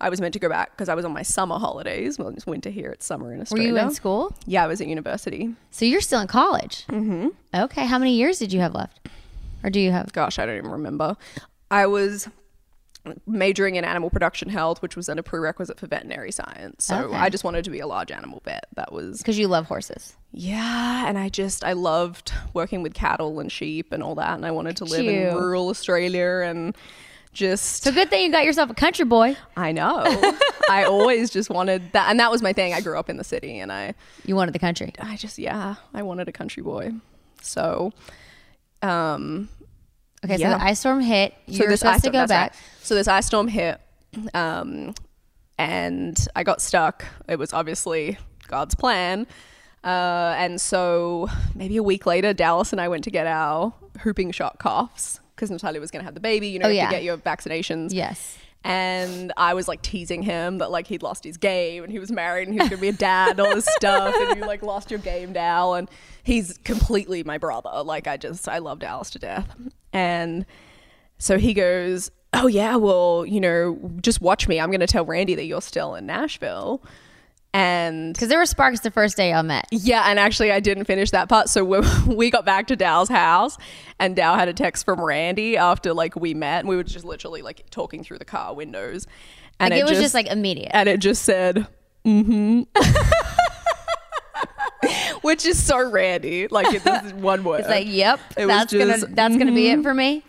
I 0.00 0.08
was 0.08 0.20
meant 0.20 0.32
to 0.34 0.38
go 0.38 0.48
back 0.48 0.70
because 0.72 0.88
I 0.88 0.94
was 0.94 1.04
on 1.04 1.12
my 1.12 1.22
summer 1.22 1.58
holidays. 1.58 2.18
Well, 2.18 2.28
it's 2.28 2.46
winter 2.46 2.70
here, 2.70 2.90
it's 2.90 3.04
summer 3.06 3.32
in 3.32 3.40
Australia. 3.40 3.72
Were 3.72 3.78
you 3.78 3.84
in 3.84 3.90
school? 3.92 4.34
Yeah, 4.46 4.64
I 4.64 4.66
was 4.66 4.80
at 4.80 4.86
university. 4.86 5.54
So 5.70 5.84
you're 5.84 6.00
still 6.00 6.20
in 6.20 6.26
college. 6.26 6.86
Mm-hmm. 6.88 7.28
Okay. 7.54 7.86
How 7.86 7.98
many 7.98 8.14
years 8.14 8.38
did 8.38 8.52
you 8.52 8.60
have 8.60 8.74
left, 8.74 9.08
or 9.62 9.70
do 9.70 9.80
you 9.80 9.90
have? 9.92 10.12
gosh, 10.12 10.38
I 10.38 10.46
don't 10.46 10.56
even 10.56 10.70
remember. 10.70 11.16
I 11.70 11.86
was 11.86 12.28
majoring 13.26 13.76
in 13.76 13.84
animal 13.84 14.10
production 14.10 14.48
health, 14.48 14.82
which 14.82 14.96
was 14.96 15.06
then 15.06 15.18
a 15.18 15.22
prerequisite 15.22 15.78
for 15.78 15.86
veterinary 15.86 16.32
science. 16.32 16.84
So 16.84 16.96
Okay. 17.04 17.16
I 17.16 17.28
just 17.28 17.44
wanted 17.44 17.64
to 17.64 17.70
be 17.70 17.80
a 17.80 17.86
large 17.86 18.10
animal 18.10 18.40
vet. 18.44 18.66
That 18.76 18.92
was 18.92 19.18
Because 19.18 19.38
you 19.38 19.48
love 19.48 19.66
horses. 19.66 20.16
yeah, 20.32 21.06
and 21.08 21.18
I 21.18 21.28
just 21.28 21.64
I 21.64 21.72
loved 21.74 22.32
working 22.54 22.82
with 22.82 22.94
cattle 22.94 23.40
and 23.40 23.50
sheep 23.50 23.92
and 23.92 24.02
all 24.02 24.14
that, 24.16 24.34
and 24.34 24.44
I 24.46 24.50
wanted 24.50 24.76
to 24.78 24.84
live 24.84 25.06
in 25.06 25.34
rural 25.36 25.68
Australia 25.68 26.42
and 26.44 26.76
just 27.32 27.84
So 27.84 27.92
good 27.92 28.10
thing 28.10 28.24
you 28.26 28.32
got 28.32 28.44
yourself 28.44 28.70
a 28.70 28.74
country 28.74 29.04
boy. 29.04 29.36
I 29.56 29.70
know 29.70 30.02
I 30.68 30.82
always 30.88 31.30
just 31.30 31.48
wanted 31.48 31.92
that, 31.92 32.10
and 32.10 32.18
that 32.18 32.30
was 32.30 32.42
my 32.42 32.52
thing. 32.52 32.74
I 32.74 32.80
grew 32.80 32.98
up 32.98 33.08
in 33.08 33.18
the 33.18 33.24
city, 33.24 33.58
and 33.60 33.70
I 33.72 33.94
You 34.24 34.34
wanted 34.34 34.52
the 34.52 34.58
country. 34.58 34.92
I 34.98 35.16
just 35.16 35.38
yeah 35.38 35.76
I 35.94 36.02
wanted 36.02 36.28
a 36.28 36.32
country 36.32 36.62
boy. 36.62 36.92
So 37.42 37.92
um 38.82 39.48
Okay. 40.24 40.36
So 40.38 40.48
the 40.50 40.62
ice 40.62 40.80
storm 40.80 41.00
hit. 41.00 41.34
You 41.46 41.66
were 41.66 41.76
supposed 41.76 41.96
ice 41.96 42.02
to 42.02 42.10
go 42.10 42.26
back. 42.26 42.52
right. 42.52 42.60
So 42.82 42.94
this 42.94 43.08
ice 43.08 43.26
storm 43.26 43.48
hit, 43.48 43.80
um, 44.34 44.94
and 45.58 46.18
I 46.36 46.42
got 46.42 46.60
stuck. 46.60 47.04
It 47.28 47.38
was 47.38 47.52
obviously 47.52 48.18
God's 48.48 48.74
plan. 48.74 49.26
Uh, 49.82 50.34
and 50.36 50.60
so 50.60 51.28
maybe 51.54 51.76
a 51.78 51.82
week 51.82 52.04
later, 52.04 52.32
Dallas 52.34 52.72
and 52.72 52.80
I 52.80 52.88
went 52.88 53.04
to 53.04 53.10
get 53.10 53.26
our 53.26 53.72
whooping 54.04 54.32
shot 54.32 54.58
coughs 54.58 55.20
because 55.34 55.50
Natalia 55.50 55.80
was 55.80 55.90
going 55.90 56.00
to 56.00 56.04
have 56.04 56.14
the 56.14 56.20
baby. 56.20 56.48
You 56.48 56.58
know, 56.58 56.66
Oh, 56.66 56.70
you 56.70 56.76
yeah. 56.76 56.86
to 56.86 56.92
get 56.92 57.02
your 57.02 57.16
vaccinations. 57.16 57.88
Yes. 57.92 58.36
And 58.62 59.32
I 59.38 59.54
was 59.54 59.68
like 59.68 59.80
teasing 59.80 60.22
him 60.22 60.58
that 60.58 60.70
like 60.70 60.86
he'd 60.86 61.02
lost 61.02 61.24
his 61.24 61.38
game 61.38 61.82
and 61.82 61.90
he 61.90 61.98
was 61.98 62.12
married 62.12 62.46
and 62.46 62.52
he 62.52 62.60
was 62.60 62.68
gonna 62.68 62.80
be 62.82 62.88
a 62.88 62.92
dad 62.92 63.30
and 63.30 63.40
all 63.40 63.54
this 63.54 63.64
stuff 63.64 64.14
and 64.14 64.38
you 64.38 64.46
like 64.46 64.62
lost 64.62 64.90
your 64.90 65.00
game 65.00 65.32
Dal 65.32 65.72
and 65.76 65.88
he's 66.24 66.58
completely 66.58 67.24
my 67.24 67.38
brother. 67.38 67.82
Like 67.82 68.06
I 68.06 68.18
just 68.18 68.46
I 68.50 68.58
love 68.58 68.80
Dallas 68.80 69.08
to 69.10 69.18
death. 69.18 69.48
And 69.92 70.46
so 71.18 71.38
he 71.38 71.54
goes, 71.54 72.10
Oh 72.32 72.46
yeah, 72.46 72.76
well, 72.76 73.24
you 73.26 73.40
know, 73.40 73.78
just 74.00 74.20
watch 74.20 74.46
me. 74.48 74.60
I'm 74.60 74.70
gonna 74.70 74.86
tell 74.86 75.04
Randy 75.04 75.34
that 75.34 75.44
you're 75.46 75.60
still 75.62 75.94
in 75.96 76.06
Nashville. 76.06 76.82
And 77.52 78.14
Because 78.14 78.28
there 78.28 78.38
were 78.38 78.46
sparks 78.46 78.78
the 78.80 78.92
first 78.92 79.16
day 79.16 79.32
y'all 79.32 79.42
met. 79.42 79.66
yeah, 79.72 80.04
and 80.06 80.20
actually, 80.20 80.52
I 80.52 80.60
didn't 80.60 80.84
finish 80.84 81.10
that 81.10 81.28
part. 81.28 81.48
So 81.48 81.64
when 81.64 81.82
we 82.06 82.30
got 82.30 82.44
back 82.44 82.68
to 82.68 82.76
Dow's 82.76 83.08
house, 83.08 83.56
and 83.98 84.14
Dow 84.14 84.36
had 84.36 84.46
a 84.46 84.52
text 84.52 84.84
from 84.84 85.00
Randy 85.00 85.56
after 85.56 85.92
like 85.92 86.14
we 86.14 86.32
met, 86.32 86.60
and 86.60 86.68
we 86.68 86.76
were 86.76 86.84
just 86.84 87.04
literally 87.04 87.42
like 87.42 87.68
talking 87.70 88.04
through 88.04 88.18
the 88.18 88.24
car 88.24 88.54
windows, 88.54 89.08
and 89.58 89.72
Like 89.72 89.80
it 89.80 89.84
was 89.84 89.98
just 89.98 90.14
like 90.14 90.28
immediate. 90.28 90.70
and 90.72 90.88
it 90.88 91.00
just 91.00 91.24
said, 91.24 91.66
"Mm-hmm," 92.04 92.62
which 95.22 95.44
is 95.46 95.62
so 95.62 95.90
Randy. 95.90 96.48
Like 96.48 96.72
it, 96.74 96.84
this 96.84 97.04
is 97.04 97.14
one 97.14 97.44
word. 97.44 97.60
It's 97.60 97.68
like, 97.68 97.86
yep, 97.88 98.20
It 98.36 98.46
was 98.46 98.48
that's 98.48 98.72
just, 98.72 98.82
mm-hmm. 98.90 99.00
gonna 99.02 99.14
that's 99.14 99.36
gonna 99.36 99.52
be 99.52 99.68
it 99.68 99.82
for 99.82 99.94
me. 99.94 100.22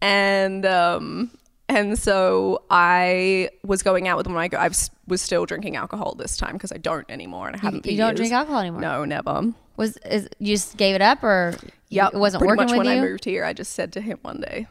and 0.00 0.64
um 0.66 1.30
and 1.68 1.98
so 1.98 2.64
I 2.70 3.50
was 3.64 3.82
going 3.82 4.08
out 4.08 4.16
with 4.16 4.28
my 4.28 4.48
I 4.56 4.68
was, 4.68 4.90
was 5.06 5.22
still 5.22 5.46
drinking 5.46 5.76
alcohol 5.76 6.14
this 6.16 6.36
time 6.36 6.54
because 6.54 6.72
I 6.72 6.78
don't 6.78 7.08
anymore 7.08 7.46
and 7.46 7.56
I 7.56 7.60
haven't. 7.60 7.84
for 7.84 7.90
you 7.90 7.96
don't 7.96 8.08
years. 8.10 8.16
drink 8.18 8.32
alcohol 8.32 8.60
anymore? 8.60 8.80
No, 8.80 9.04
never. 9.04 9.52
Was 9.76 9.96
is 9.98 10.28
you 10.38 10.56
just 10.56 10.76
gave 10.76 10.94
it 10.94 11.02
up 11.02 11.22
or 11.22 11.54
yeah, 11.88 12.08
it 12.08 12.14
wasn't 12.14 12.40
pretty 12.40 12.50
working 12.50 12.64
much 12.64 12.70
with 12.70 12.86
when 12.86 12.96
you? 12.96 13.02
I 13.02 13.06
moved 13.08 13.24
here, 13.24 13.44
I 13.44 13.52
just 13.52 13.72
said 13.72 13.92
to 13.94 14.00
him 14.00 14.18
one 14.22 14.40
day, 14.40 14.66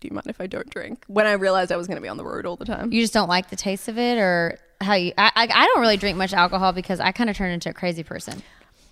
"Do 0.00 0.08
you 0.08 0.14
mind 0.14 0.26
if 0.28 0.40
I 0.40 0.46
don't 0.46 0.68
drink?" 0.70 1.04
When 1.08 1.26
I 1.26 1.32
realized 1.32 1.72
I 1.72 1.76
was 1.76 1.86
going 1.86 1.96
to 1.96 2.02
be 2.02 2.08
on 2.08 2.16
the 2.16 2.24
road 2.24 2.46
all 2.46 2.56
the 2.56 2.64
time. 2.64 2.92
You 2.92 3.00
just 3.00 3.12
don't 3.12 3.28
like 3.28 3.50
the 3.50 3.56
taste 3.56 3.88
of 3.88 3.98
it, 3.98 4.16
or 4.18 4.58
how 4.80 4.94
you? 4.94 5.12
I 5.18 5.30
I, 5.34 5.48
I 5.52 5.66
don't 5.66 5.80
really 5.80 5.96
drink 5.96 6.16
much 6.16 6.32
alcohol 6.32 6.72
because 6.72 7.00
I 7.00 7.10
kind 7.12 7.28
of 7.28 7.36
turn 7.36 7.50
into 7.50 7.68
a 7.68 7.74
crazy 7.74 8.02
person, 8.02 8.42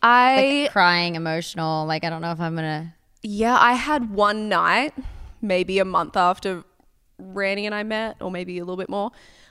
I 0.02 0.68
crying, 0.72 1.14
emotional. 1.14 1.86
Like 1.86 2.04
I 2.04 2.10
don't 2.10 2.22
know 2.22 2.32
if 2.32 2.40
I'm 2.40 2.54
gonna. 2.54 2.94
yeah, 3.22 3.56
I 3.58 3.74
had 3.74 4.10
one 4.10 4.48
night, 4.48 4.94
maybe 5.40 5.78
a 5.78 5.84
month 5.84 6.16
after 6.16 6.64
Randy 7.18 7.66
and 7.66 7.74
I 7.74 7.82
met, 7.82 8.16
or 8.20 8.30
maybe 8.30 8.58
a 8.58 8.62
little 8.64 8.76
bit 8.76 8.88
more. 8.88 9.10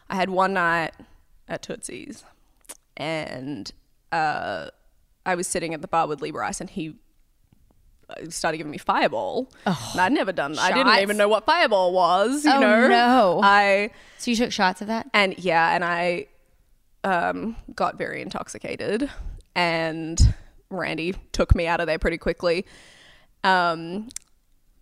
I 0.10 0.16
had 0.16 0.30
one 0.30 0.54
night 0.54 0.92
at 1.48 1.62
Tootsie's, 1.62 2.24
and 2.98 3.72
uh, 4.12 4.68
I 5.26 5.36
was 5.36 5.48
sitting 5.48 5.74
at 5.74 5.82
the 5.82 5.88
bar 5.88 6.08
with 6.08 6.22
Lee 6.22 6.32
Brice, 6.32 6.60
and 6.60 6.70
he 6.70 6.96
uh, 8.10 8.30
started 8.30 8.58
giving 8.58 8.72
me 8.72 8.78
Fireball. 8.78 9.50
and 9.66 10.02
I'd 10.02 10.12
never 10.12 10.34
done. 10.34 10.60
I 10.60 10.74
didn't 10.74 11.00
even 11.02 11.16
know 11.16 11.30
what 11.30 11.46
Fireball 11.46 11.94
was. 11.94 12.44
You 12.44 12.52
Oh, 12.52 12.60
know, 12.60 12.88
no. 12.90 13.40
I. 13.42 13.92
So 14.18 14.32
you 14.32 14.38
took 14.38 14.52
shots 14.52 14.82
of 14.82 14.88
that. 14.88 15.10
and 15.14 15.38
yeah 15.40 15.74
and 15.74 15.84
i 15.84 16.28
um, 17.04 17.56
got 17.74 17.98
very 17.98 18.22
intoxicated 18.22 19.10
and 19.56 20.34
randy 20.72 21.14
took 21.32 21.54
me 21.56 21.68
out 21.68 21.80
of 21.80 21.88
there 21.88 22.00
pretty 22.00 22.18
quickly 22.18 22.66
um, 23.44 24.08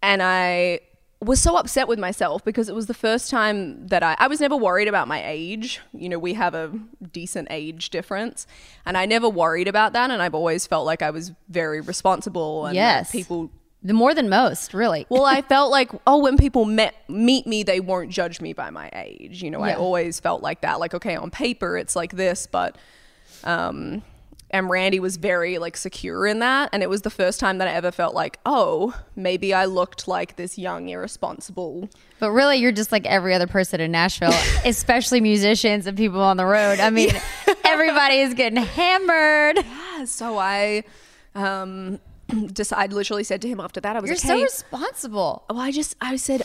and 0.01 0.21
i 0.23 0.79
was 1.21 1.41
so 1.41 1.57
upset 1.57 1.89
with 1.89 1.99
myself 1.99 2.45
because 2.45 2.69
it 2.69 2.75
was 2.75 2.85
the 2.85 2.93
first 2.93 3.29
time 3.29 3.85
that 3.87 4.01
I, 4.01 4.15
I 4.19 4.27
was 4.27 4.39
never 4.39 4.55
worried 4.55 4.87
about 4.87 5.09
my 5.09 5.21
age. 5.21 5.81
You 5.93 6.07
know, 6.07 6.17
we 6.17 6.33
have 6.35 6.53
a 6.55 6.71
decent 7.11 7.49
age 7.51 7.89
difference, 7.89 8.47
and 8.85 8.97
I 8.97 9.05
never 9.05 9.27
worried 9.27 9.67
about 9.67 9.91
that. 9.91 10.11
And 10.11 10.21
I've 10.21 10.33
always 10.33 10.65
felt 10.65 10.85
like 10.85 11.01
I 11.01 11.09
was 11.09 11.33
very 11.49 11.81
responsible 11.81 12.67
and 12.67 12.73
Yes. 12.73 13.11
people 13.11 13.51
The 13.83 13.93
more 13.93 14.13
than 14.13 14.29
most, 14.29 14.73
really. 14.73 15.07
well, 15.09 15.25
I 15.25 15.41
felt 15.55 15.71
like, 15.71 15.91
oh, 16.07 16.19
when 16.19 16.37
people 16.37 16.63
met, 16.63 16.95
meet 17.09 17.45
me, 17.45 17.63
they 17.63 17.81
won't 17.81 18.09
judge 18.11 18.39
me 18.39 18.53
by 18.53 18.69
my 18.69 18.89
age. 18.93 19.43
You 19.43 19.51
know, 19.51 19.59
I 19.59 19.73
always 19.73 20.21
felt 20.21 20.41
like 20.41 20.61
that. 20.61 20.79
Like, 20.79 20.93
okay, 20.93 21.17
on 21.17 21.31
paper, 21.31 21.77
it's 21.77 21.97
like 21.97 22.13
this, 22.15 22.47
but, 22.47 22.77
um, 23.43 24.03
and 24.51 24.69
Randy 24.69 24.99
was 24.99 25.17
very 25.17 25.57
like 25.57 25.77
secure 25.77 26.25
in 26.25 26.39
that. 26.39 26.69
And 26.73 26.81
it 26.81 26.89
was 26.89 27.01
the 27.01 27.09
first 27.09 27.39
time 27.39 27.57
that 27.59 27.67
I 27.67 27.71
ever 27.71 27.91
felt 27.91 28.15
like, 28.15 28.39
oh, 28.45 28.95
maybe 29.15 29.53
I 29.53 29.65
looked 29.65 30.07
like 30.07 30.35
this 30.35 30.57
young, 30.57 30.89
irresponsible. 30.89 31.89
But 32.19 32.31
really, 32.31 32.57
you're 32.57 32.71
just 32.71 32.91
like 32.91 33.05
every 33.05 33.33
other 33.33 33.47
person 33.47 33.79
in 33.79 33.91
Nashville, 33.91 34.33
especially 34.65 35.21
musicians 35.21 35.87
and 35.87 35.97
people 35.97 36.21
on 36.21 36.37
the 36.37 36.45
road. 36.45 36.79
I 36.79 36.89
mean, 36.89 37.11
everybody 37.65 38.19
is 38.19 38.33
getting 38.33 38.63
hammered. 38.63 39.57
Yeah, 39.57 40.05
so 40.05 40.37
I, 40.37 40.83
um, 41.35 41.99
just, 42.53 42.73
I 42.73 42.87
literally 42.87 43.23
said 43.23 43.41
to 43.43 43.47
him 43.47 43.59
after 43.59 43.79
that, 43.81 43.95
I 43.95 43.99
was 43.99 44.09
like, 44.09 44.23
You're 44.23 44.35
like, 44.35 44.37
so 44.37 44.37
hey, 44.37 44.43
responsible. 44.43 45.43
Well, 45.49 45.59
I 45.59 45.71
just 45.71 45.95
I 46.01 46.15
said 46.15 46.43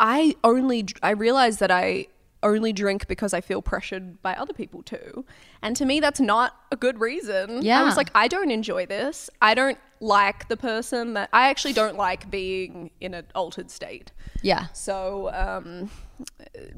I 0.00 0.34
only 0.42 0.86
I 1.02 1.10
realized 1.10 1.60
that 1.60 1.70
I 1.70 2.08
only 2.42 2.72
drink 2.72 3.06
because 3.08 3.32
I 3.32 3.40
feel 3.40 3.62
pressured 3.62 4.20
by 4.22 4.34
other 4.34 4.52
people 4.52 4.82
too. 4.82 5.24
And 5.62 5.76
to 5.76 5.84
me 5.84 6.00
that's 6.00 6.20
not 6.20 6.56
a 6.70 6.76
good 6.76 7.00
reason. 7.00 7.62
Yeah. 7.62 7.80
I 7.80 7.84
was 7.84 7.96
like 7.96 8.10
I 8.14 8.28
don't 8.28 8.50
enjoy 8.50 8.86
this. 8.86 9.30
I 9.40 9.54
don't 9.54 9.78
like 10.02 10.48
the 10.48 10.56
person 10.56 11.14
that 11.14 11.28
I 11.32 11.48
actually 11.48 11.72
don't 11.72 11.96
like 11.96 12.30
being 12.30 12.90
in 13.00 13.14
an 13.14 13.26
altered 13.34 13.70
state. 13.70 14.10
Yeah. 14.42 14.66
So, 14.72 15.30
um, 15.32 15.90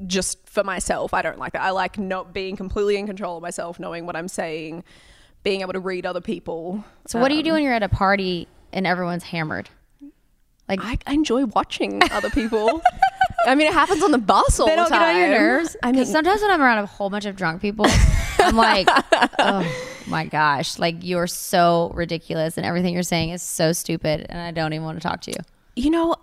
just 0.05 0.47
for 0.47 0.63
myself, 0.63 1.13
I 1.13 1.21
don't 1.21 1.39
like 1.39 1.53
that. 1.53 1.63
I 1.63 1.71
like 1.71 1.97
not 1.97 2.33
being 2.33 2.55
completely 2.55 2.97
in 2.97 3.07
control 3.07 3.37
of 3.37 3.41
myself, 3.41 3.79
knowing 3.79 4.05
what 4.05 4.15
I'm 4.15 4.27
saying, 4.27 4.83
being 5.43 5.61
able 5.61 5.73
to 5.73 5.79
read 5.79 6.05
other 6.05 6.21
people. 6.21 6.83
So 7.07 7.19
what 7.19 7.29
do 7.29 7.35
you 7.35 7.43
do 7.43 7.53
when 7.53 7.63
you're 7.63 7.73
at 7.73 7.83
a 7.83 7.89
party 7.89 8.47
and 8.71 8.85
everyone's 8.85 9.23
hammered? 9.23 9.69
Like 10.69 10.79
I, 10.81 10.97
I 11.05 11.13
enjoy 11.13 11.45
watching 11.45 12.01
other 12.11 12.29
people. 12.29 12.81
I 13.45 13.55
mean, 13.55 13.67
it 13.67 13.73
happens 13.73 14.03
on 14.03 14.11
the 14.11 14.17
bus 14.17 14.59
all 14.59 14.67
they 14.67 14.75
don't 14.75 14.89
time. 14.89 14.99
get 14.99 15.15
on 15.15 15.19
your 15.19 15.39
nerves. 15.39 15.75
I 15.83 15.91
mean, 15.91 16.05
sometimes 16.05 16.41
when 16.41 16.51
I'm 16.51 16.61
around 16.61 16.79
a 16.79 16.85
whole 16.85 17.09
bunch 17.09 17.25
of 17.25 17.35
drunk 17.35 17.61
people, 17.61 17.85
I'm 18.39 18.55
like, 18.67 18.87
oh 19.39 19.65
my 20.07 20.25
gosh, 20.25 20.79
like 20.79 20.97
you're 21.01 21.27
so 21.27 21.91
ridiculous 21.93 22.57
and 22.57 22.65
everything 22.65 22.93
you're 22.93 23.03
saying 23.03 23.29
is 23.29 23.41
so 23.41 23.71
stupid, 23.73 24.25
and 24.29 24.39
I 24.39 24.51
don't 24.51 24.73
even 24.73 24.85
want 24.85 25.01
to 25.01 25.07
talk 25.07 25.21
to 25.21 25.31
you. 25.31 25.37
you 25.75 25.89
know, 25.89 26.15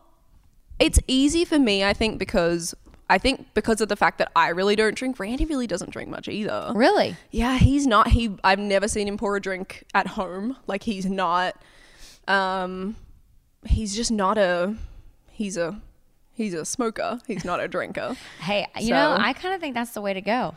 it's 0.78 0.98
easy 1.06 1.44
for 1.44 1.58
me, 1.58 1.84
I 1.84 1.92
think, 1.92 2.18
because 2.18 2.74
I 3.10 3.18
think 3.18 3.52
because 3.54 3.80
of 3.80 3.88
the 3.88 3.96
fact 3.96 4.18
that 4.18 4.32
I 4.34 4.48
really 4.48 4.74
don't 4.74 4.94
drink. 4.96 5.18
Randy 5.20 5.44
really 5.44 5.66
doesn't 5.66 5.90
drink 5.90 6.08
much 6.08 6.28
either. 6.28 6.72
Really? 6.74 7.14
Yeah, 7.30 7.58
he's 7.58 7.86
not. 7.86 8.08
He 8.08 8.34
I've 8.42 8.58
never 8.58 8.88
seen 8.88 9.06
him 9.06 9.18
pour 9.18 9.36
a 9.36 9.40
drink 9.40 9.84
at 9.94 10.06
home. 10.06 10.56
Like 10.66 10.82
he's 10.82 11.04
not. 11.06 11.54
Um, 12.26 12.96
he's 13.66 13.94
just 13.94 14.10
not 14.10 14.38
a. 14.38 14.74
He's 15.30 15.56
a. 15.56 15.80
He's 16.42 16.54
a 16.54 16.64
smoker. 16.64 17.20
He's 17.26 17.44
not 17.44 17.60
a 17.60 17.68
drinker. 17.68 18.16
Hey, 18.40 18.66
you 18.80 18.90
know, 18.90 19.16
I 19.18 19.32
kind 19.32 19.54
of 19.54 19.60
think 19.60 19.74
that's 19.74 19.92
the 19.92 20.00
way 20.00 20.12
to 20.12 20.20
go. 20.20 20.54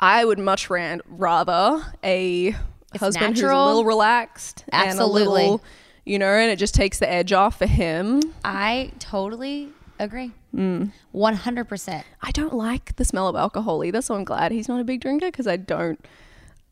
I 0.00 0.24
would 0.24 0.38
much 0.38 0.68
ran, 0.68 1.00
rather 1.06 1.84
a 2.02 2.56
husband 2.98 3.36
who's 3.36 3.44
a 3.44 3.56
little 3.64 3.84
relaxed 3.84 4.64
and 4.70 4.82
a 4.82 4.86
Absolutely. 4.88 5.42
little, 5.42 5.62
you 6.04 6.18
know, 6.18 6.26
and 6.26 6.50
it 6.50 6.56
just 6.56 6.74
takes 6.74 6.98
the 6.98 7.08
edge 7.08 7.32
off 7.32 7.58
for 7.58 7.66
him. 7.66 8.20
I 8.44 8.90
totally 8.98 9.68
agree. 10.00 10.32
Mm. 10.52 10.90
One 11.12 11.34
hundred 11.34 11.68
percent. 11.68 12.04
I 12.22 12.32
don't 12.32 12.54
like 12.54 12.96
the 12.96 13.04
smell 13.04 13.28
of 13.28 13.36
alcohol 13.36 13.84
either, 13.84 14.02
so 14.02 14.16
I'm 14.16 14.24
glad 14.24 14.50
he's 14.50 14.68
not 14.68 14.80
a 14.80 14.84
big 14.84 15.00
drinker 15.00 15.26
because 15.26 15.46
I 15.46 15.56
don't. 15.56 16.04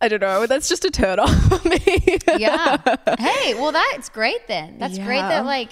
I 0.01 0.09
don't 0.09 0.21
know. 0.21 0.47
That's 0.47 0.69
just 0.69 0.85
a 0.85 0.91
turn 0.91 1.19
off 1.21 1.35
for 1.49 1.69
me. 1.69 2.19
Yeah. 2.39 2.79
hey, 3.19 3.55
well, 3.55 3.71
that's 3.73 4.09
great 4.09 4.49
then. 4.49 4.79
That's 4.79 4.99
great 4.99 5.21
that 5.21 5.45
like, 5.45 5.71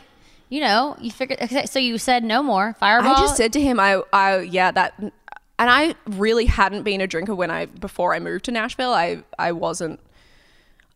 you 0.49 0.61
know, 0.61 0.97
you 1.00 1.11
figured. 1.11 1.38
So 1.69 1.79
you 1.79 1.99
said 1.99 2.25
no 2.25 2.43
more 2.43 2.75
fireball. 2.75 3.15
I 3.15 3.21
just 3.21 3.37
said 3.37 3.53
to 3.55 3.61
him, 3.61 3.81
I, 3.81 4.03
I, 4.12 4.41
yeah, 4.41 4.71
that, 4.71 4.95
and 4.99 5.12
I 5.59 5.95
really 6.07 6.47
hadn't 6.47 6.83
been 6.83 7.00
a 7.00 7.07
drinker 7.07 7.35
when 7.35 7.50
I 7.50 7.67
before 7.67 8.15
I 8.15 8.19
moved 8.19 8.45
to 8.47 8.53
Nashville. 8.53 8.93
I, 8.93 9.23
I 9.38 9.53
wasn't. 9.53 10.00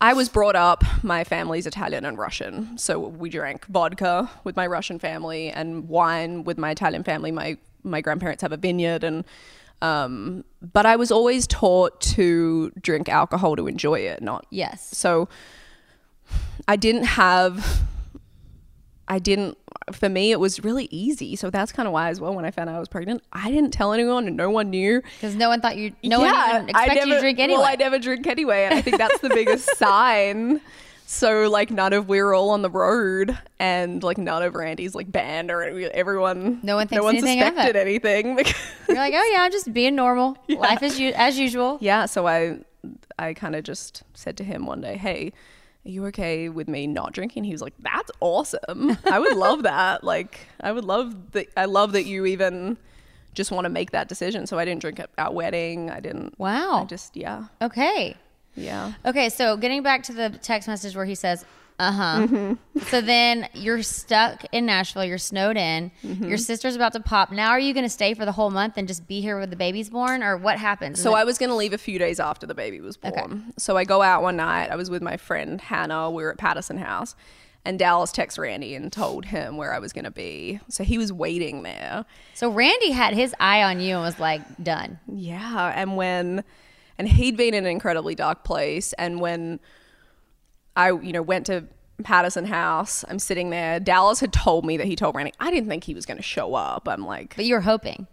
I 0.02 0.14
was 0.14 0.30
brought 0.30 0.56
up. 0.56 0.82
My 1.02 1.24
family's 1.24 1.66
Italian 1.66 2.06
and 2.06 2.16
Russian, 2.16 2.78
so 2.78 2.98
we 2.98 3.28
drank 3.28 3.66
vodka 3.66 4.30
with 4.44 4.56
my 4.56 4.66
Russian 4.66 4.98
family 4.98 5.50
and 5.50 5.88
wine 5.88 6.44
with 6.44 6.56
my 6.56 6.70
Italian 6.70 7.02
family. 7.02 7.30
My 7.30 7.58
my 7.82 8.00
grandparents 8.00 8.42
have 8.42 8.52
a 8.52 8.56
vineyard, 8.56 9.04
and 9.04 9.24
um, 9.82 10.44
but 10.60 10.86
I 10.86 10.96
was 10.96 11.10
always 11.10 11.46
taught 11.46 12.00
to 12.02 12.70
drink 12.80 13.08
alcohol 13.08 13.56
to 13.56 13.66
enjoy 13.66 14.00
it, 14.00 14.22
not 14.22 14.46
yes. 14.50 14.96
so 14.96 15.28
I 16.68 16.76
didn't 16.76 17.04
have 17.04 17.82
I 19.10 19.18
didn't 19.18 19.58
for 19.92 20.08
me 20.08 20.30
it 20.30 20.38
was 20.38 20.62
really 20.62 20.86
easy. 20.92 21.34
So 21.36 21.50
that's 21.50 21.72
kind 21.72 21.86
of 21.86 21.92
why 21.92 22.08
as 22.10 22.20
well 22.20 22.32
when 22.34 22.44
I 22.44 22.50
found 22.52 22.70
out 22.70 22.76
I 22.76 22.78
was 22.78 22.88
pregnant, 22.88 23.22
I 23.32 23.50
didn't 23.50 23.72
tell 23.72 23.92
anyone 23.92 24.26
and 24.28 24.36
no 24.36 24.48
one 24.50 24.70
knew. 24.70 25.02
Because 25.20 25.34
no 25.34 25.48
one 25.48 25.60
thought 25.60 25.76
you. 25.76 25.92
No 26.04 26.20
one 26.20 26.28
even 26.28 26.68
expected 26.68 27.08
you 27.08 27.14
to 27.14 27.20
drink 27.20 27.38
anyway. 27.40 27.58
Well, 27.58 27.66
I 27.68 27.74
never 27.74 27.98
drink 27.98 28.26
anyway, 28.28 28.64
and 28.64 28.74
I 28.74 28.80
think 28.82 28.98
that's 28.98 29.18
the 29.20 29.28
biggest 29.34 29.76
sign. 29.76 30.60
So 31.06 31.48
like 31.50 31.72
none 31.72 31.92
of 31.92 32.08
we're 32.08 32.32
all 32.32 32.50
on 32.50 32.62
the 32.62 32.70
road, 32.70 33.36
and 33.58 34.00
like 34.00 34.16
none 34.16 34.44
of 34.44 34.54
Randy's 34.54 34.94
like 34.94 35.10
band 35.10 35.50
or 35.50 35.64
everyone. 35.92 36.60
No 36.62 36.76
one 36.76 36.86
thinks 36.86 37.00
no 37.00 37.04
one 37.04 37.16
anything 37.16 37.40
suspected 37.40 37.74
anything. 37.74 38.36
You're 38.88 38.96
like, 38.96 39.14
oh 39.16 39.30
yeah, 39.32 39.42
I'm 39.42 39.50
just 39.50 39.72
being 39.72 39.96
normal. 39.96 40.36
Life 40.48 40.84
is 40.84 41.00
u- 41.00 41.12
as 41.16 41.36
usual. 41.36 41.78
yeah 41.80 42.06
so 42.06 42.28
i 42.28 42.58
i 43.18 43.34
kind 43.34 43.54
of 43.56 43.62
just 43.64 44.04
said 44.14 44.36
to 44.36 44.44
him 44.44 44.64
one 44.66 44.80
day 44.80 44.96
hey 44.96 45.32
are 45.86 45.88
you 45.90 46.06
okay 46.06 46.48
with 46.48 46.68
me 46.68 46.86
not 46.86 47.12
drinking 47.12 47.44
he 47.44 47.52
was 47.52 47.62
like 47.62 47.74
that's 47.80 48.10
awesome 48.20 48.96
i 49.06 49.18
would 49.18 49.32
love 49.36 49.62
that 49.62 50.04
like 50.14 50.46
i 50.60 50.70
would 50.72 50.84
love 50.84 51.32
that 51.32 51.46
i 51.56 51.64
love 51.64 51.92
that 51.92 52.04
you 52.04 52.26
even 52.26 52.76
just 53.34 53.50
want 53.50 53.64
to 53.64 53.68
make 53.70 53.90
that 53.92 54.08
decision 54.08 54.46
so 54.46 54.58
i 54.58 54.64
didn't 54.64 54.80
drink 54.80 54.98
at 55.00 55.08
our 55.18 55.32
wedding 55.32 55.90
i 55.90 56.00
didn't 56.00 56.38
Wow. 56.38 56.82
i 56.82 56.84
just 56.84 57.16
yeah 57.16 57.44
Okay. 57.62 58.16
yeah 58.56 58.92
Okay. 59.06 59.28
So 59.28 59.56
getting 59.56 59.82
back 59.82 60.02
to 60.04 60.12
the 60.12 60.30
text 60.42 60.66
message 60.68 60.94
where 60.96 61.04
he 61.06 61.14
says, 61.14 61.44
"Uh 61.80 61.92
huh." 61.92 62.26
Mm-hmm. 62.26 62.80
So 62.80 63.00
then 63.00 63.48
you're 63.54 63.82
stuck 63.82 64.44
in 64.52 64.66
Nashville. 64.66 65.04
You're 65.04 65.18
snowed 65.18 65.56
in. 65.56 65.90
Mm-hmm. 66.04 66.28
Your 66.28 66.38
sister's 66.38 66.76
about 66.76 66.92
to 66.92 67.00
pop. 67.00 67.32
Now, 67.32 67.50
are 67.50 67.58
you 67.58 67.72
going 67.74 67.84
to 67.86 67.90
stay 67.90 68.14
for 68.14 68.24
the 68.24 68.32
whole 68.32 68.50
month 68.50 68.74
and 68.76 68.86
just 68.86 69.08
be 69.08 69.20
here 69.20 69.38
when 69.38 69.50
the 69.50 69.56
baby's 69.56 69.90
born, 69.90 70.22
or 70.22 70.36
what 70.36 70.58
happens? 70.58 71.00
So 71.00 71.14
I 71.14 71.24
was 71.24 71.38
going 71.38 71.50
to 71.50 71.56
leave 71.56 71.72
a 71.72 71.78
few 71.78 71.98
days 71.98 72.20
after 72.20 72.46
the 72.46 72.54
baby 72.54 72.80
was 72.80 72.96
born. 72.96 73.52
So 73.58 73.76
I 73.76 73.84
go 73.84 74.02
out 74.02 74.22
one 74.22 74.36
night. 74.36 74.70
I 74.70 74.76
was 74.76 74.90
with 74.90 75.02
my 75.02 75.16
friend 75.16 75.60
Hannah. 75.60 76.10
We 76.10 76.22
were 76.22 76.32
at 76.32 76.38
Patterson 76.38 76.78
House. 76.78 77.14
And 77.62 77.78
Dallas 77.78 78.10
texted 78.10 78.38
Randy 78.38 78.74
and 78.74 78.90
told 78.90 79.26
him 79.26 79.58
where 79.58 79.74
I 79.74 79.80
was 79.80 79.92
going 79.92 80.06
to 80.06 80.10
be. 80.10 80.60
So 80.68 80.82
he 80.82 80.96
was 80.96 81.12
waiting 81.12 81.62
there. 81.62 82.06
so 82.32 82.48
Randy 82.48 82.90
had 82.90 83.12
his 83.12 83.34
eye 83.38 83.62
on 83.62 83.80
you 83.80 83.96
and 83.96 84.02
was 84.02 84.18
like, 84.18 84.40
"Done." 84.62 84.98
Yeah, 85.06 85.70
and 85.76 85.94
when 85.94 86.42
and 86.96 87.06
he'd 87.06 87.36
been 87.36 87.52
in 87.52 87.66
an 87.66 87.70
incredibly 87.70 88.14
dark 88.14 88.44
place 88.44 88.94
and 88.94 89.20
when 89.20 89.60
I, 90.80 90.88
you 90.92 91.12
know, 91.12 91.22
went 91.22 91.46
to 91.46 91.64
Patterson 92.02 92.46
House, 92.46 93.04
I'm 93.08 93.18
sitting 93.18 93.50
there. 93.50 93.78
Dallas 93.80 94.20
had 94.20 94.32
told 94.32 94.64
me 94.64 94.76
that 94.78 94.86
he 94.86 94.96
told 94.96 95.14
Randy. 95.14 95.32
I 95.38 95.50
didn't 95.50 95.68
think 95.68 95.84
he 95.84 95.94
was 95.94 96.06
going 96.06 96.16
to 96.16 96.22
show 96.22 96.54
up. 96.54 96.88
I'm 96.88 97.04
like, 97.04 97.36
But 97.36 97.44
you 97.44 97.54
were 97.54 97.60
hoping. 97.60 98.06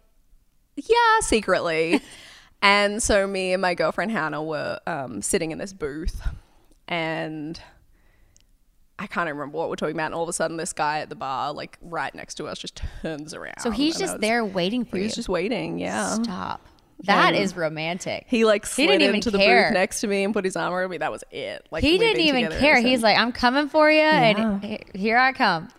yeah, 0.76 1.20
secretly. 1.22 2.02
and 2.62 3.02
so 3.02 3.26
me 3.28 3.54
and 3.54 3.62
my 3.62 3.74
girlfriend 3.76 4.12
Hannah 4.12 4.44
were 4.44 4.80
um, 4.86 5.22
sitting 5.22 5.52
in 5.52 5.58
this 5.58 5.72
booth 5.74 6.22
and 6.88 7.60
I 9.00 9.06
can't 9.08 9.30
remember 9.30 9.58
what 9.58 9.70
we're 9.70 9.76
talking 9.76 9.96
about. 9.96 10.08
And 10.08 10.16
all 10.16 10.24
of 10.24 10.30
a 10.30 10.34
sudden, 10.34 10.58
this 10.58 10.74
guy 10.74 11.00
at 11.00 11.10
the 11.10 11.16
bar, 11.16 11.54
like 11.54 11.78
right 11.82 12.14
next 12.16 12.36
to 12.36 12.46
us, 12.48 12.58
just 12.58 12.82
turns 13.02 13.34
around. 13.34 13.60
So 13.60 13.70
he's 13.70 13.98
just 13.98 14.14
was- 14.16 14.22
there 14.22 14.44
waiting 14.44 14.86
for 14.86 14.98
He 14.98 15.04
you. 15.04 15.08
He's 15.08 15.16
just 15.16 15.30
waiting. 15.30 15.78
Yeah. 15.78 16.16
Stop. 16.16 16.66
That 17.04 17.34
Yeah. 17.36 17.42
is 17.42 17.56
romantic. 17.56 18.26
He 18.28 18.44
like 18.46 18.66
He 18.66 18.70
slid 18.86 18.88
didn't 18.88 19.02
even 19.04 19.16
into 19.16 19.30
the 19.32 19.38
care. 19.38 19.66
booth 19.68 19.74
next 19.74 20.02
to 20.02 20.08
me 20.08 20.24
and 20.24 20.34
put 20.34 20.44
his 20.46 20.56
arm 20.56 20.74
around 20.74 20.90
me. 20.90 20.98
That 20.98 21.12
was 21.12 21.24
it. 21.32 21.66
Like 21.72 21.84
he 21.84 21.98
didn't 21.98 22.22
even 22.24 22.52
care. 22.60 22.80
He's 22.82 23.04
like, 23.04 23.18
I'm 23.18 23.32
coming 23.32 23.70
for 23.70 23.90
you, 23.92 24.00
and 24.02 24.80
here 24.96 25.18
I 25.18 25.32
come. 25.34 25.70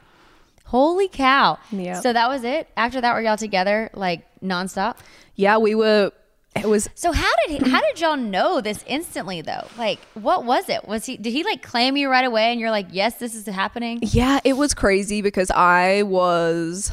Holy 0.64 1.08
cow! 1.08 1.58
Yep. 1.72 2.02
So 2.02 2.12
that 2.12 2.28
was 2.28 2.44
it. 2.44 2.68
After 2.76 3.00
that, 3.00 3.14
were 3.14 3.22
y'all 3.22 3.36
together 3.38 3.90
like 3.94 4.26
nonstop? 4.42 4.96
yeah, 5.34 5.56
we 5.58 5.74
were. 5.74 6.12
It 6.56 6.66
was 6.68 6.88
So 6.94 7.10
how 7.12 7.30
did 7.46 7.62
he, 7.62 7.70
how 7.70 7.80
did 7.80 8.00
y'all 8.00 8.16
know 8.16 8.60
this 8.60 8.84
instantly 8.86 9.40
though? 9.40 9.66
Like, 9.78 9.98
what 10.14 10.44
was 10.44 10.68
it? 10.68 10.86
Was 10.86 11.06
he 11.06 11.16
did 11.16 11.32
he 11.32 11.42
like 11.42 11.62
claim 11.62 11.96
you 11.96 12.10
right 12.10 12.24
away, 12.24 12.52
and 12.52 12.60
you're 12.60 12.70
like, 12.70 12.88
yes, 12.92 13.14
this 13.16 13.34
is 13.34 13.46
happening? 13.46 14.00
yeah, 14.02 14.40
it 14.44 14.56
was 14.58 14.74
crazy 14.74 15.22
because 15.22 15.50
I 15.50 16.02
was 16.02 16.92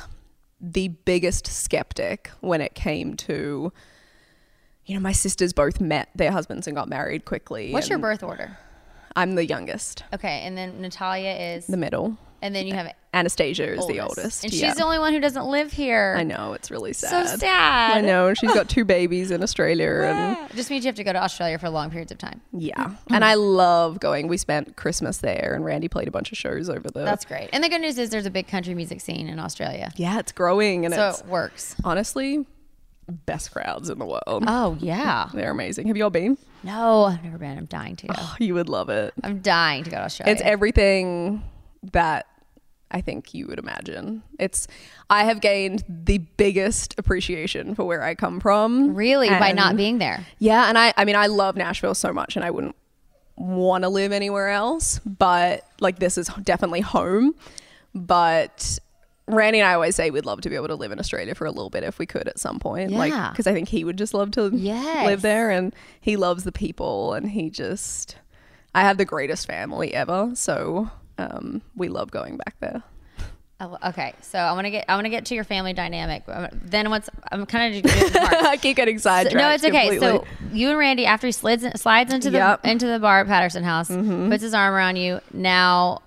the 0.62 0.88
biggest 0.88 1.46
skeptic 1.48 2.32
when 2.42 2.62
it 2.62 2.74
came 2.76 3.16
to. 3.18 3.72
You 4.86 4.96
know, 4.96 5.02
my 5.02 5.12
sisters 5.14 5.52
both 5.54 5.82
met 5.82 6.10
their 6.16 6.32
husbands 6.32 6.68
and 6.68 6.76
got 6.76 6.88
married 6.88 7.26
quickly. 7.26 7.72
What's 7.72 7.90
your 7.90 7.98
birth 8.00 8.22
order? 8.24 8.58
I'm 9.16 9.36
the 9.36 9.46
youngest, 9.46 10.04
Okay, 10.14 10.42
and 10.44 10.58
then 10.58 10.82
Natalia 10.82 11.32
is, 11.32 11.68
the 11.68 11.78
middle. 11.78 12.18
and 12.42 12.54
then 12.54 12.68
you 12.68 12.74
have 12.74 12.92
Anastasia 13.14 13.72
is 13.72 13.88
the 13.88 14.02
oldest. 14.02 14.44
and 14.44 14.52
yeah. 14.52 14.68
she's 14.68 14.76
the 14.78 14.84
only 14.84 15.00
one 15.00 15.14
who 15.14 15.22
doesn't 15.22 15.46
live 15.46 15.72
here. 15.72 16.16
I 16.20 16.24
know 16.24 16.52
it's 16.52 16.70
really 16.70 16.92
sad. 16.92 17.30
So 17.30 17.38
sad. 17.38 17.98
I 17.98 18.02
know 18.02 18.34
she's 18.34 18.54
got 18.54 18.68
two 18.76 18.84
babies 18.84 19.32
in 19.32 19.42
Australia 19.42 19.90
and 20.04 20.38
Just 20.54 20.70
means 20.70 20.84
you 20.84 20.90
have 20.90 20.96
to 20.96 21.04
go 21.06 21.14
to 21.14 21.24
Australia 21.24 21.58
for 21.58 21.70
long 21.70 21.90
periods 21.92 22.12
of 22.12 22.18
time. 22.18 22.42
Yeah. 22.52 22.96
And 23.10 23.24
I 23.24 23.36
love 23.36 24.02
going. 24.02 24.28
We 24.28 24.36
spent 24.36 24.76
Christmas 24.76 25.20
there 25.20 25.54
and 25.56 25.64
Randy 25.64 25.88
played 25.88 26.10
a 26.10 26.12
bunch 26.12 26.34
of 26.34 26.38
shows 26.38 26.70
over 26.70 26.90
there. 26.92 27.06
That's 27.06 27.24
great. 27.24 27.50
And 27.54 27.64
the 27.64 27.70
good 27.70 27.80
news 27.80 27.98
is 27.98 28.10
there's 28.10 28.26
a 28.26 28.30
big 28.32 28.50
country 28.50 28.74
music 28.76 29.00
scene 29.00 29.30
in 29.30 29.40
Australia. 29.40 29.92
yeah, 29.96 30.20
it's 30.20 30.34
growing 30.34 30.84
and 30.86 30.94
So 30.94 31.16
it 31.18 31.26
works. 31.26 31.74
honestly 31.86 32.46
best 33.08 33.52
crowds 33.52 33.90
in 33.90 34.00
the 34.00 34.06
world. 34.06 34.44
Oh 34.48 34.78
yeah. 34.80 35.30
They're 35.34 35.52
amazing. 35.52 35.88
Have 35.88 35.98
you 35.98 36.04
all 36.04 36.10
been? 36.10 36.38
No, 36.64 37.04
I've 37.04 37.24
never 37.24 37.38
been. 37.38 37.58
I'm 37.58 37.66
dying 37.66 37.96
to. 37.98 38.08
Oh, 38.18 38.36
you 38.40 38.54
would 38.56 38.70
love 38.70 38.90
it. 38.90 39.14
I'm 39.24 39.40
dying 39.40 39.84
to 39.84 39.90
go 39.90 39.98
to 39.98 40.04
Australia. 40.04 40.34
It's 40.34 40.42
everything 40.42 41.44
that 41.94 42.26
I 42.90 43.02
think 43.02 43.34
you 43.34 43.48
would 43.48 43.60
imagine. 43.60 44.24
It's 44.40 44.68
I 45.10 45.26
have 45.26 45.42
gained 45.42 45.84
the 45.88 46.20
biggest 46.20 46.96
appreciation 46.98 47.76
for 47.76 47.84
where 47.86 48.04
I 48.04 48.16
come 48.16 48.40
from. 48.40 48.96
really 48.96 49.30
by 49.30 49.52
not 49.52 49.76
being 49.76 49.98
there. 50.00 50.26
Yeah, 50.40 50.68
and 50.70 50.78
I 50.78 50.94
I 50.98 51.06
mean 51.06 51.16
I 51.16 51.28
love 51.28 51.56
Nashville 51.56 51.96
so 51.96 52.14
much 52.14 52.36
and 52.36 52.44
I 52.46 52.52
wouldn't 52.52 52.76
want 53.38 53.84
to 53.84 53.90
live 53.90 54.12
anywhere 54.12 54.50
else, 54.50 55.00
but 55.06 55.68
like 55.80 56.00
this 56.00 56.18
is 56.18 56.30
definitely 56.44 56.82
home. 56.82 57.36
But 57.94 58.80
Randy 59.28 59.60
and 59.60 59.68
I 59.68 59.74
always 59.74 59.96
say 59.96 60.12
we'd 60.12 60.26
love 60.26 60.42
to 60.42 60.50
be 60.50 60.56
able 60.56 60.68
to 60.68 60.76
live 60.76 60.92
in 60.92 61.00
Australia 61.00 61.34
for 61.34 61.46
a 61.46 61.52
little 61.52 61.70
bit 61.72 61.84
if 61.84 61.98
we 61.98 62.06
could 62.06 62.28
at 62.28 62.38
some 62.40 62.60
point. 62.60 62.92
Like 62.92 63.12
cuz 63.36 63.48
I 63.48 63.54
think 63.54 63.70
he 63.70 63.84
would 63.84 63.98
just 63.98 64.14
love 64.14 64.32
to 64.32 64.52
Yes. 64.54 65.06
live 65.06 65.22
there 65.22 65.50
and 65.50 65.74
he 66.00 66.16
loves 66.16 66.44
the 66.44 66.52
people 66.52 67.14
and 67.14 67.30
he 67.32 67.50
just 67.50 68.18
I 68.76 68.82
have 68.82 68.98
the 68.98 69.06
greatest 69.06 69.48
family 69.48 69.94
ever. 69.94 70.32
So 70.36 70.92
um, 71.18 71.62
we 71.76 71.88
love 71.88 72.12
going 72.12 72.38
back 72.38 72.56
there. 72.60 72.84
Oh, 73.62 73.78
okay, 73.88 74.14
so 74.22 74.38
I 74.38 74.52
want 74.52 74.66
to 74.66 74.70
get 74.70 74.84
I 74.90 74.96
want 74.96 75.06
to 75.06 75.10
get 75.10 75.24
to 75.28 75.34
your 75.36 75.46
family 75.46 75.72
dynamic. 75.72 76.24
Um, 76.28 76.50
Then 76.52 76.90
once 76.90 77.10
I'm 77.32 77.46
kind 77.46 77.74
of. 77.86 77.92
I 78.16 78.58
keep 78.62 78.76
getting 78.76 79.00
sidetracked. 79.00 79.36
no, 79.38 79.50
it's 79.50 79.64
okay. 79.64 79.98
completely. 79.98 80.06
So 80.06 80.26
you 80.52 80.70
and 80.70 80.78
Randy, 80.78 81.06
after 81.06 81.26
he 81.28 81.32
slides 81.32 81.66
slides 81.82 82.14
into 82.14 82.30
the 82.30 82.40
Yep. 82.40 82.60
Mm-hmm. 82.60 82.68
into 82.68 82.86
the 82.88 83.00
bar 83.00 83.22
at 83.22 83.28
Patterson 83.28 83.64
House, 83.64 83.88
puts 83.88 84.44
his 84.44 84.54
arm 84.54 84.74
around 84.74 84.98
you. 84.98 85.22
Now, 85.34 86.02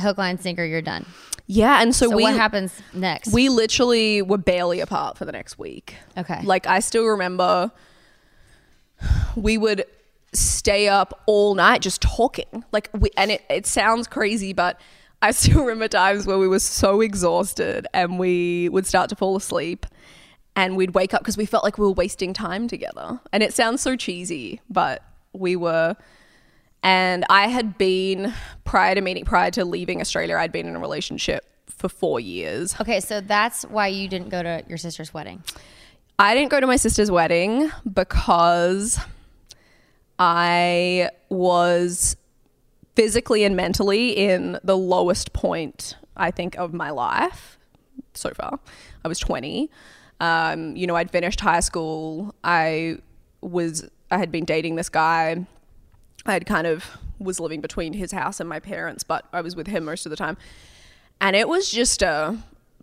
hook, 0.00 0.16
line, 0.16 0.38
sinker, 0.38 0.64
you're 0.64 0.80
done. 0.80 1.04
Yeah, 1.46 1.82
and 1.82 1.94
so, 1.94 2.08
So 2.08 2.16
we 2.16 2.22
what 2.22 2.34
happens 2.34 2.72
next? 2.92 3.32
we 3.32 3.48
literally 3.48 4.22
were 4.22 4.38
barely 4.38 4.80
apart 4.80 5.18
for 5.18 5.24
the 5.24 5.32
next 5.32 5.58
week. 5.58 5.96
Okay. 6.16 6.40
Like 6.42 6.66
I 6.66 6.80
still 6.80 7.04
remember 7.06 7.70
we 9.36 9.58
would 9.58 9.84
stay 10.32 10.88
up 10.88 11.22
all 11.26 11.54
night 11.54 11.82
just 11.82 12.00
talking. 12.02 12.64
Like 12.72 12.90
we 12.92 13.10
and 13.16 13.30
it, 13.30 13.42
it 13.50 13.66
sounds 13.66 14.06
crazy, 14.06 14.52
but 14.52 14.80
I 15.22 15.30
still 15.32 15.60
remember 15.62 15.88
times 15.88 16.26
where 16.26 16.38
we 16.38 16.48
were 16.48 16.60
so 16.60 17.00
exhausted 17.00 17.86
and 17.92 18.18
we 18.18 18.68
would 18.70 18.86
start 18.86 19.10
to 19.10 19.16
fall 19.16 19.36
asleep 19.36 19.86
and 20.56 20.76
we'd 20.76 20.94
wake 20.94 21.12
up 21.14 21.20
because 21.20 21.36
we 21.36 21.46
felt 21.46 21.64
like 21.64 21.78
we 21.78 21.84
were 21.84 21.92
wasting 21.92 22.32
time 22.32 22.68
together. 22.68 23.20
And 23.32 23.42
it 23.42 23.52
sounds 23.52 23.82
so 23.82 23.96
cheesy, 23.96 24.60
but 24.70 25.02
we 25.32 25.56
were 25.56 25.96
and 26.84 27.24
I 27.28 27.48
had 27.48 27.76
been 27.76 28.32
prior 28.64 28.94
to 28.94 29.00
meeting 29.00 29.24
prior 29.24 29.50
to 29.52 29.64
leaving 29.64 30.00
Australia, 30.00 30.36
I'd 30.36 30.52
been 30.52 30.68
in 30.68 30.76
a 30.76 30.80
relationship 30.80 31.44
for 31.66 31.88
4 31.88 32.20
years. 32.20 32.80
okay, 32.80 33.00
so 33.00 33.20
that's 33.20 33.64
why 33.64 33.88
you 33.88 34.06
didn't 34.06 34.28
go 34.28 34.42
to 34.42 34.62
your 34.68 34.78
sister's 34.78 35.12
wedding. 35.12 35.42
I 36.18 36.34
didn't 36.34 36.50
go 36.50 36.60
to 36.60 36.66
my 36.66 36.76
sister's 36.76 37.10
wedding 37.10 37.72
because 37.92 39.00
I 40.18 41.10
was 41.28 42.16
physically 42.94 43.44
and 43.44 43.56
mentally 43.56 44.10
in 44.10 44.58
the 44.62 44.76
lowest 44.76 45.32
point, 45.32 45.96
I 46.16 46.30
think, 46.30 46.56
of 46.56 46.72
my 46.72 46.90
life 46.90 47.58
so 48.12 48.30
far. 48.30 48.60
I 49.04 49.08
was 49.08 49.18
20. 49.18 49.70
Um, 50.20 50.76
you 50.76 50.86
know, 50.86 50.94
I'd 50.94 51.10
finished 51.10 51.40
high 51.40 51.60
school. 51.60 52.34
I 52.44 52.98
was, 53.40 53.88
I 54.10 54.18
had 54.18 54.30
been 54.30 54.44
dating 54.44 54.76
this 54.76 54.88
guy. 54.88 55.44
I 56.26 56.32
had 56.32 56.46
kind 56.46 56.66
of 56.66 56.84
was 57.18 57.38
living 57.40 57.60
between 57.60 57.92
his 57.92 58.12
house 58.12 58.40
and 58.40 58.48
my 58.48 58.60
parents, 58.60 59.04
but 59.04 59.26
I 59.32 59.40
was 59.40 59.54
with 59.56 59.66
him 59.66 59.84
most 59.84 60.06
of 60.06 60.10
the 60.10 60.16
time. 60.16 60.36
And 61.20 61.36
it 61.36 61.48
was 61.48 61.70
just 61.70 62.02
a 62.02 62.36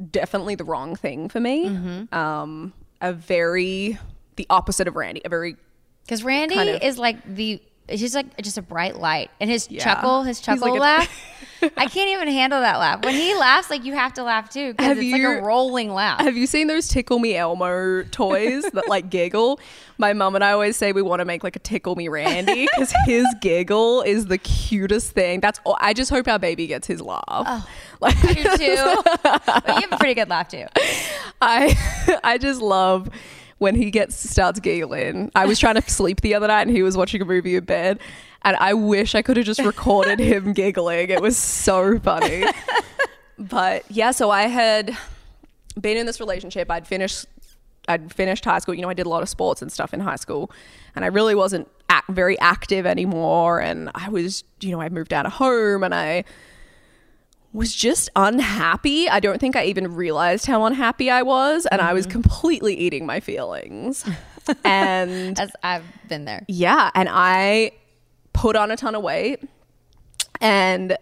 definitely 0.10 0.56
the 0.56 0.64
wrong 0.64 0.96
thing 0.96 1.30
for 1.30 1.40
me. 1.40 2.08
Um, 2.12 2.74
a 3.02 3.14
very 3.14 3.98
the 4.36 4.48
opposite 4.50 4.88
of 4.88 4.96
Randy, 4.96 5.22
a 5.26 5.30
very 5.30 5.58
Because 6.06 6.24
Randy 6.24 6.56
Kind 6.56 6.70
of. 6.70 6.82
is 6.82 6.98
like 6.98 7.24
the 7.36 7.62
he's 7.92 8.16
like 8.16 8.42
just 8.42 8.58
a 8.58 8.62
bright 8.62 8.98
light, 8.98 9.32
and 9.40 9.50
his 9.50 9.70
Yeah. 9.70 9.84
chuckle, 9.84 10.24
his 10.24 10.40
chuckle 10.42 10.72
like 10.72 10.80
laugh. 10.80 11.28
I 11.78 11.86
can't 11.86 12.10
even 12.10 12.28
handle 12.28 12.60
that 12.60 12.78
laugh. 12.80 13.04
When 13.06 13.14
he 13.14 13.36
laughs, 13.36 13.70
like 13.70 13.86
you 13.86 13.94
have 13.94 14.14
to 14.14 14.24
laugh 14.24 14.50
too 14.50 14.74
because 14.74 14.98
it's 14.98 15.12
like 15.12 15.22
a 15.22 15.42
rolling 15.44 15.94
laugh. 15.94 16.20
Have 16.20 16.36
you 16.36 16.48
seen 16.48 16.66
those 16.66 16.88
Tickle 16.88 17.20
Me 17.20 17.36
Elmo 17.36 18.02
toys 18.06 18.64
that 18.74 18.88
like 18.90 19.12
giggle? 19.12 19.60
My 20.00 20.14
mum 20.14 20.34
and 20.34 20.44
I 20.44 20.54
always 20.54 20.76
say 20.76 20.92
we 20.92 21.04
want 21.04 21.20
to 21.20 21.26
make 21.26 21.44
like 21.44 21.56
a 21.56 21.60
Tickle 21.60 21.96
Me 21.96 22.08
Randy 22.08 22.68
because 22.74 22.92
his 23.06 23.28
giggle 23.42 24.02
is 24.02 24.26
the 24.26 24.40
cutest 24.40 25.12
thing. 25.12 25.40
That's 25.40 25.60
all. 25.64 25.78
I 25.80 25.94
just 25.94 26.10
hope 26.10 26.28
our 26.28 26.40
baby 26.40 26.66
gets 26.66 26.88
his 26.88 27.00
laugh. 27.00 27.22
Oh, 27.30 27.68
like, 28.02 28.18
I 28.26 28.34
do 28.34 28.44
too. 28.58 29.02
but 29.24 29.68
you 29.68 29.82
have 29.82 29.92
a 29.92 29.98
pretty 29.98 30.16
good 30.16 30.30
laugh 30.30 30.48
too. 30.48 30.66
I 31.40 32.20
I 32.24 32.40
just 32.40 32.60
love 32.62 33.08
when 33.62 33.76
he 33.76 33.92
gets 33.92 34.28
starts 34.28 34.60
giggling. 34.60 35.32
I 35.36 35.46
was 35.46 35.60
trying 35.60 35.76
to 35.76 35.88
sleep 35.88 36.22
the 36.22 36.34
other 36.34 36.48
night 36.48 36.64
and 36.64 36.72
he 36.72 36.82
was 36.82 36.98
watching 36.98 37.22
a 37.22 37.26
movie 37.26 37.56
in 37.56 37.64
bed. 37.64 38.00
And 38.42 38.58
I 38.58 38.74
wish 38.74 39.14
I 39.14 39.22
could 39.22 39.38
have 39.38 39.46
just 39.46 39.60
recorded 39.60 40.18
him 40.20 40.54
giggling. 40.54 41.12
It 41.12 41.22
was 41.22 41.38
so 41.38 42.00
funny. 42.00 42.44
But 43.38 43.84
yeah, 43.88 44.12
so 44.12 44.32
I 44.32 44.48
had 44.48 44.98
been 45.80 45.96
in 45.96 46.08
this 46.08 46.20
relationship. 46.20 46.72
I'd 46.72 46.88
finished 46.88 47.28
I'd 47.88 48.12
finished 48.12 48.46
high 48.46 48.58
school. 48.58 48.74
You 48.74 48.82
know, 48.82 48.90
I 48.90 48.96
did 48.96 49.06
a 49.06 49.10
lot 49.10 49.22
of 49.22 49.30
sports 49.30 49.62
and 49.62 49.72
stuff 49.72 49.94
in 49.94 50.00
high 50.00 50.16
school, 50.16 50.50
and 50.96 51.06
I 51.06 51.10
really 51.10 51.36
wasn't 51.36 51.68
act, 51.88 52.10
very 52.10 52.40
active 52.40 52.88
anymore. 52.88 53.62
And 53.62 53.92
I 53.94 54.10
was, 54.10 54.44
you 54.60 54.72
know, 54.72 54.82
I 54.82 54.90
moved 54.90 55.14
out 55.14 55.28
of 55.28 55.34
home, 55.34 55.84
and 55.84 55.94
I 55.94 56.24
was 57.54 57.76
just 57.76 58.10
unhappy. 58.16 59.10
I 59.10 59.20
don't 59.20 59.40
think 59.40 59.56
I 59.56 59.66
even 59.66 59.96
realized 59.96 60.46
how 60.46 60.66
unhappy 60.66 61.10
I 61.10 61.22
was, 61.22 61.66
and 61.66 61.82
I 61.82 61.94
was 61.94 62.06
mm-hmm. 62.06 62.22
completely 62.22 62.76
eating 62.76 63.06
my 63.06 63.20
feelings. 63.20 64.06
and 64.64 65.40
As 65.40 65.52
I've 65.64 65.86
been 66.08 66.26
there. 66.26 66.46
yeah, 66.48 66.92
and 66.96 67.10
I 67.12 67.72
put 68.34 68.56
on 68.56 68.72
a 68.72 68.78
ton 68.78 68.96
of 68.96 69.04
weight, 69.04 69.44
and 70.40 70.98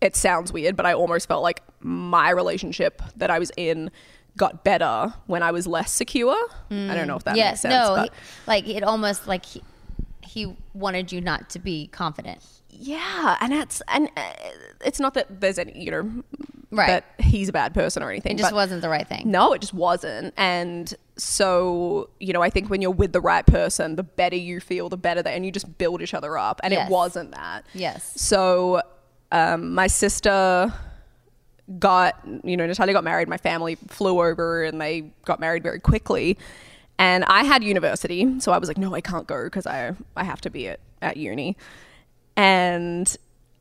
it 0.00 0.16
sounds 0.16 0.52
weird, 0.52 0.76
but 0.76 0.86
I 0.86 0.92
almost 0.92 1.26
felt 1.26 1.42
like 1.42 1.62
my 1.80 2.30
relationship 2.30 3.02
that 3.16 3.30
I 3.30 3.38
was 3.38 3.50
in 3.56 3.90
got 4.36 4.64
better 4.64 5.14
when 5.26 5.42
I 5.42 5.52
was 5.52 5.66
less 5.66 5.92
secure. 5.92 6.36
I 6.70 6.94
don't 6.94 7.06
know 7.06 7.16
if 7.16 7.24
that 7.24 7.36
mm. 7.36 7.44
makes 7.44 7.60
sense. 7.60 7.72
no, 7.72 7.94
but 7.96 8.12
he, 8.12 8.18
like 8.46 8.68
it 8.68 8.82
almost 8.82 9.26
like 9.26 9.44
he, 9.44 9.62
he 10.22 10.56
wanted 10.72 11.12
you 11.12 11.20
not 11.20 11.50
to 11.50 11.58
be 11.58 11.86
confident. 11.88 12.40
Yeah, 12.76 13.36
and 13.40 13.52
that's 13.52 13.80
and 13.88 14.08
uh, 14.16 14.22
it's 14.84 15.00
not 15.00 15.14
that 15.14 15.40
there's 15.40 15.58
any 15.58 15.78
you 15.78 15.90
know 15.90 16.22
Right. 16.70 16.88
that 16.88 17.24
he's 17.24 17.48
a 17.48 17.52
bad 17.52 17.72
person 17.72 18.02
or 18.02 18.10
anything. 18.10 18.32
It 18.32 18.38
just 18.38 18.52
wasn't 18.52 18.82
the 18.82 18.88
right 18.88 19.06
thing. 19.06 19.30
No, 19.30 19.52
it 19.52 19.60
just 19.60 19.74
wasn't. 19.74 20.34
And 20.36 20.92
so, 21.16 22.10
you 22.18 22.32
know, 22.32 22.42
I 22.42 22.50
think 22.50 22.68
when 22.68 22.82
you're 22.82 22.90
with 22.90 23.12
the 23.12 23.20
right 23.20 23.46
person, 23.46 23.94
the 23.94 24.02
better 24.02 24.34
you 24.34 24.58
feel, 24.58 24.88
the 24.88 24.96
better 24.96 25.22
that, 25.22 25.30
and 25.34 25.46
you 25.46 25.52
just 25.52 25.78
build 25.78 26.02
each 26.02 26.14
other 26.14 26.36
up. 26.36 26.60
And 26.64 26.72
Yes. 26.72 26.88
it 26.88 26.92
wasn't 26.92 27.30
that. 27.30 27.64
Yes. 27.74 28.12
So, 28.20 28.82
um, 29.30 29.72
my 29.72 29.86
sister 29.86 30.74
got, 31.78 32.18
you 32.42 32.56
know, 32.56 32.66
Natalia 32.66 32.92
got 32.92 33.04
married. 33.04 33.28
My 33.28 33.36
family 33.38 33.76
flew 33.86 34.20
over 34.20 34.64
and 34.64 34.80
they 34.80 35.12
got 35.24 35.38
married 35.38 35.62
very 35.62 35.78
quickly. 35.78 36.36
And 36.98 37.24
I 37.24 37.44
had 37.44 37.62
university. 37.62 38.40
So 38.40 38.50
I 38.50 38.58
was 38.58 38.68
like, 38.68 38.78
no, 38.78 38.94
I 38.96 39.00
can't 39.00 39.28
go 39.28 39.44
because 39.44 39.66
I, 39.66 39.92
I 40.16 40.24
have 40.24 40.40
to 40.40 40.50
be 40.50 40.68
at, 40.68 40.80
at 41.00 41.16
uni. 41.16 41.56
And 42.36 43.16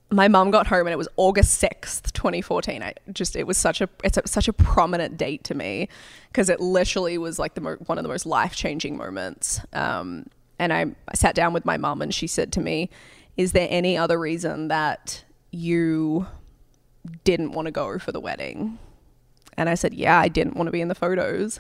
my 0.09 0.27
mum 0.27 0.51
got 0.51 0.67
home 0.67 0.85
and 0.85 0.93
it 0.93 0.97
was 0.97 1.07
August 1.17 1.61
6th, 1.61 2.11
2014. 2.13 2.83
I 2.83 2.93
just, 3.11 3.35
it 3.35 3.47
was 3.47 3.57
such 3.57 3.81
a, 3.81 3.89
it's 4.03 4.17
a, 4.17 4.27
such 4.27 4.47
a 4.47 4.53
prominent 4.53 5.17
date 5.17 5.43
to 5.45 5.55
me 5.55 5.89
because 6.27 6.49
it 6.49 6.59
literally 6.59 7.17
was 7.17 7.39
like 7.39 7.55
the 7.55 7.61
mo- 7.61 7.77
one 7.85 7.97
of 7.97 8.03
the 8.03 8.09
most 8.09 8.25
life 8.25 8.55
changing 8.55 8.97
moments. 8.97 9.59
Um, 9.73 10.27
and 10.59 10.71
I, 10.71 10.85
I 11.07 11.15
sat 11.15 11.35
down 11.35 11.53
with 11.53 11.65
my 11.65 11.77
mum 11.77 12.01
and 12.01 12.13
she 12.13 12.27
said 12.27 12.51
to 12.53 12.61
me, 12.61 12.89
is 13.37 13.51
there 13.53 13.67
any 13.69 13.97
other 13.97 14.19
reason 14.19 14.67
that 14.67 15.23
you 15.51 16.27
didn't 17.23 17.51
want 17.51 17.65
to 17.65 17.71
go 17.71 17.97
for 17.97 18.11
the 18.11 18.19
wedding? 18.19 18.77
And 19.57 19.69
I 19.69 19.75
said, 19.75 19.93
yeah, 19.93 20.19
I 20.19 20.27
didn't 20.27 20.55
want 20.55 20.67
to 20.67 20.71
be 20.71 20.81
in 20.81 20.87
the 20.87 20.95
photos. 20.95 21.59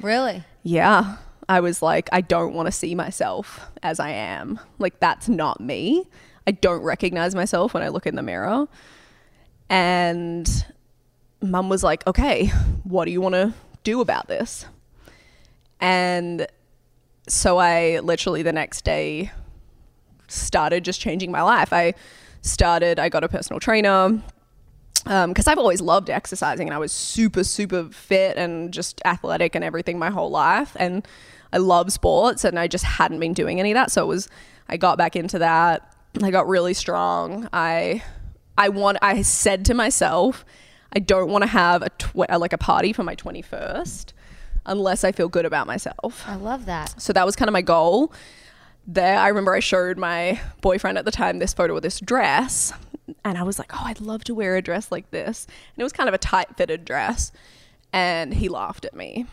Really? 0.00 0.42
Yeah. 0.62 1.16
I 1.48 1.60
was 1.60 1.82
like, 1.82 2.08
I 2.12 2.20
don't 2.20 2.54
want 2.54 2.66
to 2.66 2.72
see 2.72 2.94
myself 2.94 3.60
as 3.82 4.00
I 4.00 4.10
am. 4.10 4.58
Like, 4.78 5.00
that's 5.00 5.28
not 5.28 5.60
me. 5.60 6.08
I 6.46 6.52
don't 6.52 6.82
recognize 6.82 7.34
myself 7.34 7.74
when 7.74 7.82
I 7.82 7.88
look 7.88 8.06
in 8.06 8.16
the 8.16 8.22
mirror. 8.22 8.66
And 9.68 10.48
mum 11.40 11.68
was 11.68 11.82
like, 11.82 12.06
okay, 12.06 12.46
what 12.84 13.04
do 13.04 13.10
you 13.10 13.20
want 13.20 13.34
to 13.34 13.54
do 13.84 14.00
about 14.00 14.28
this? 14.28 14.66
And 15.80 16.46
so 17.28 17.58
I 17.58 18.00
literally 18.00 18.42
the 18.42 18.52
next 18.52 18.84
day 18.84 19.30
started 20.28 20.84
just 20.84 21.00
changing 21.00 21.30
my 21.30 21.42
life. 21.42 21.72
I 21.72 21.94
started, 22.42 22.98
I 22.98 23.08
got 23.08 23.24
a 23.24 23.28
personal 23.28 23.60
trainer 23.60 24.20
um, 25.06 25.30
because 25.30 25.46
I've 25.46 25.58
always 25.58 25.80
loved 25.80 26.10
exercising 26.10 26.68
and 26.68 26.74
I 26.74 26.78
was 26.78 26.92
super, 26.92 27.44
super 27.44 27.84
fit 27.84 28.36
and 28.36 28.72
just 28.72 29.00
athletic 29.04 29.54
and 29.54 29.64
everything 29.64 29.98
my 29.98 30.10
whole 30.10 30.30
life. 30.30 30.76
And 30.78 31.06
I 31.52 31.58
love 31.58 31.92
sports 31.92 32.44
and 32.44 32.58
I 32.58 32.66
just 32.66 32.84
hadn't 32.84 33.20
been 33.20 33.34
doing 33.34 33.60
any 33.60 33.72
of 33.72 33.74
that. 33.74 33.90
So 33.90 34.02
it 34.02 34.06
was, 34.06 34.28
I 34.68 34.76
got 34.76 34.98
back 34.98 35.16
into 35.16 35.38
that. 35.38 35.91
I 36.20 36.30
got 36.30 36.46
really 36.46 36.74
strong. 36.74 37.48
I, 37.52 38.02
I 38.58 38.68
want, 38.68 38.98
I 39.02 39.22
said 39.22 39.64
to 39.66 39.74
myself, 39.74 40.44
I 40.94 40.98
don't 40.98 41.30
want 41.30 41.42
to 41.42 41.48
have 41.48 41.82
a 41.82 41.88
tw- 41.90 42.16
like 42.16 42.52
a 42.52 42.58
party 42.58 42.92
for 42.92 43.02
my 43.02 43.16
21st 43.16 44.12
unless 44.66 45.04
I 45.04 45.12
feel 45.12 45.28
good 45.28 45.46
about 45.46 45.66
myself. 45.66 46.24
I 46.26 46.36
love 46.36 46.66
that. 46.66 47.00
So 47.00 47.12
that 47.12 47.26
was 47.26 47.36
kind 47.36 47.48
of 47.48 47.52
my 47.52 47.62
goal. 47.62 48.12
There, 48.86 49.18
I 49.18 49.28
remember 49.28 49.54
I 49.54 49.60
showed 49.60 49.96
my 49.96 50.40
boyfriend 50.60 50.98
at 50.98 51.04
the 51.04 51.10
time 51.10 51.38
this 51.38 51.54
photo 51.54 51.76
of 51.76 51.82
this 51.82 52.00
dress, 52.00 52.72
and 53.24 53.38
I 53.38 53.44
was 53.44 53.58
like, 53.58 53.72
"Oh, 53.72 53.82
I'd 53.84 54.00
love 54.00 54.24
to 54.24 54.34
wear 54.34 54.56
a 54.56 54.62
dress 54.62 54.90
like 54.90 55.10
this." 55.12 55.46
And 55.46 55.80
it 55.80 55.84
was 55.84 55.92
kind 55.92 56.08
of 56.08 56.14
a 56.14 56.18
tight-fitted 56.18 56.84
dress, 56.84 57.30
and 57.92 58.34
he 58.34 58.48
laughed 58.48 58.84
at 58.84 58.94
me. 58.94 59.26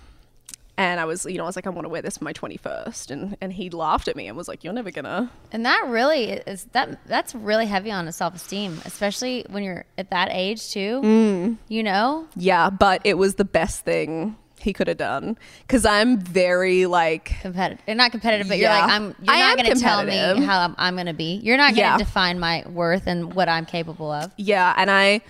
And 0.79 0.97
I 0.97 1.03
was, 1.03 1.25
you 1.25 1.37
know, 1.37 1.43
I 1.43 1.45
was 1.45 1.57
like, 1.57 1.67
"I 1.67 1.71
want 1.71 1.83
to 1.83 1.89
wear 1.89 2.01
this 2.01 2.17
for 2.19 2.23
my 2.23 2.31
21st," 2.31 3.11
and 3.11 3.35
and 3.41 3.51
he 3.51 3.69
laughed 3.69 4.07
at 4.07 4.15
me 4.15 4.27
and 4.27 4.37
was 4.37 4.47
like, 4.47 4.63
"You're 4.63 4.71
never 4.71 4.91
gonna." 4.91 5.29
And 5.51 5.65
that 5.65 5.85
really 5.87 6.31
is 6.31 6.63
that 6.71 7.05
that's 7.05 7.35
really 7.35 7.65
heavy 7.65 7.91
on 7.91 8.07
a 8.07 8.13
self 8.13 8.33
esteem, 8.33 8.79
especially 8.85 9.45
when 9.49 9.61
you're 9.63 9.83
at 9.97 10.09
that 10.11 10.29
age 10.31 10.71
too. 10.71 11.01
Mm. 11.03 11.57
You 11.67 11.83
know? 11.83 12.27
Yeah, 12.37 12.69
but 12.69 13.01
it 13.03 13.17
was 13.17 13.35
the 13.35 13.43
best 13.43 13.83
thing 13.83 14.37
he 14.61 14.71
could 14.71 14.87
have 14.87 14.97
done 14.97 15.37
because 15.61 15.85
I'm 15.85 16.17
very 16.17 16.85
like 16.85 17.33
competitive. 17.41 17.83
You're 17.85 17.95
not 17.97 18.11
competitive, 18.11 18.47
but 18.47 18.57
Yeah. 18.57 18.71
you're 18.77 18.81
like 18.87 18.91
I'm. 18.95 19.03
You're 19.21 19.35
I 19.35 19.39
not 19.39 19.57
going 19.57 19.73
to 19.75 19.81
tell 19.81 20.03
me 20.05 20.45
how 20.45 20.61
I'm, 20.61 20.75
I'm 20.77 20.95
going 20.95 21.07
to 21.07 21.13
be. 21.13 21.41
You're 21.43 21.57
not 21.57 21.75
going 21.75 21.75
to 21.75 21.81
Yeah. 21.81 21.97
define 21.97 22.39
my 22.39 22.63
worth 22.69 23.05
and 23.05 23.33
what 23.33 23.49
I'm 23.49 23.65
capable 23.65 24.11
of. 24.11 24.31
Yeah, 24.37 24.73
and 24.77 24.89
I 24.89 25.21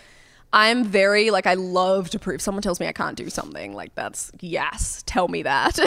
I'm 0.52 0.84
very 0.84 1.30
like 1.30 1.46
I 1.46 1.54
love 1.54 2.10
to 2.12 2.20
prove 2.20 2.42
someone 2.42 2.62
tells 2.64 2.80
me 2.80 2.88
I 2.88 2.92
can't 2.92 3.16
do 3.16 3.30
something 3.30 3.74
like 3.74 3.94
that's 3.96 4.32
yes, 4.40 5.04
tell 5.06 5.28
me 5.28 5.44
that. 5.44 5.78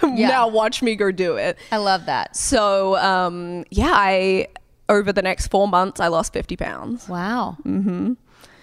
now 0.02 0.48
watch 0.48 0.82
me 0.82 0.96
go 0.96 1.12
do 1.12 1.36
it. 1.36 1.56
I 1.70 1.76
love 1.76 2.06
that. 2.06 2.34
So 2.36 2.96
um 2.96 3.64
yeah, 3.70 3.92
I 3.94 4.48
over 4.88 5.12
the 5.12 5.22
next 5.22 5.48
4 5.48 5.68
months 5.68 6.00
I 6.00 6.08
lost 6.08 6.32
50 6.32 6.56
pounds. 6.56 7.08
Wow. 7.08 7.58
Mm-hmm. 7.64 8.14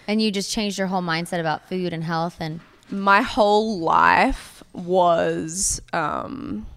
And 0.08 0.22
you 0.22 0.30
just 0.32 0.52
changed 0.52 0.78
your 0.78 0.88
whole 0.88 1.02
mindset 1.02 1.40
about 1.40 1.68
food 1.70 1.94
and 1.94 2.04
health 2.04 2.38
and 2.40 2.60
My 2.92 3.22
whole 3.22 3.80
life 3.80 4.62
was 4.74 5.82
um 5.94 6.68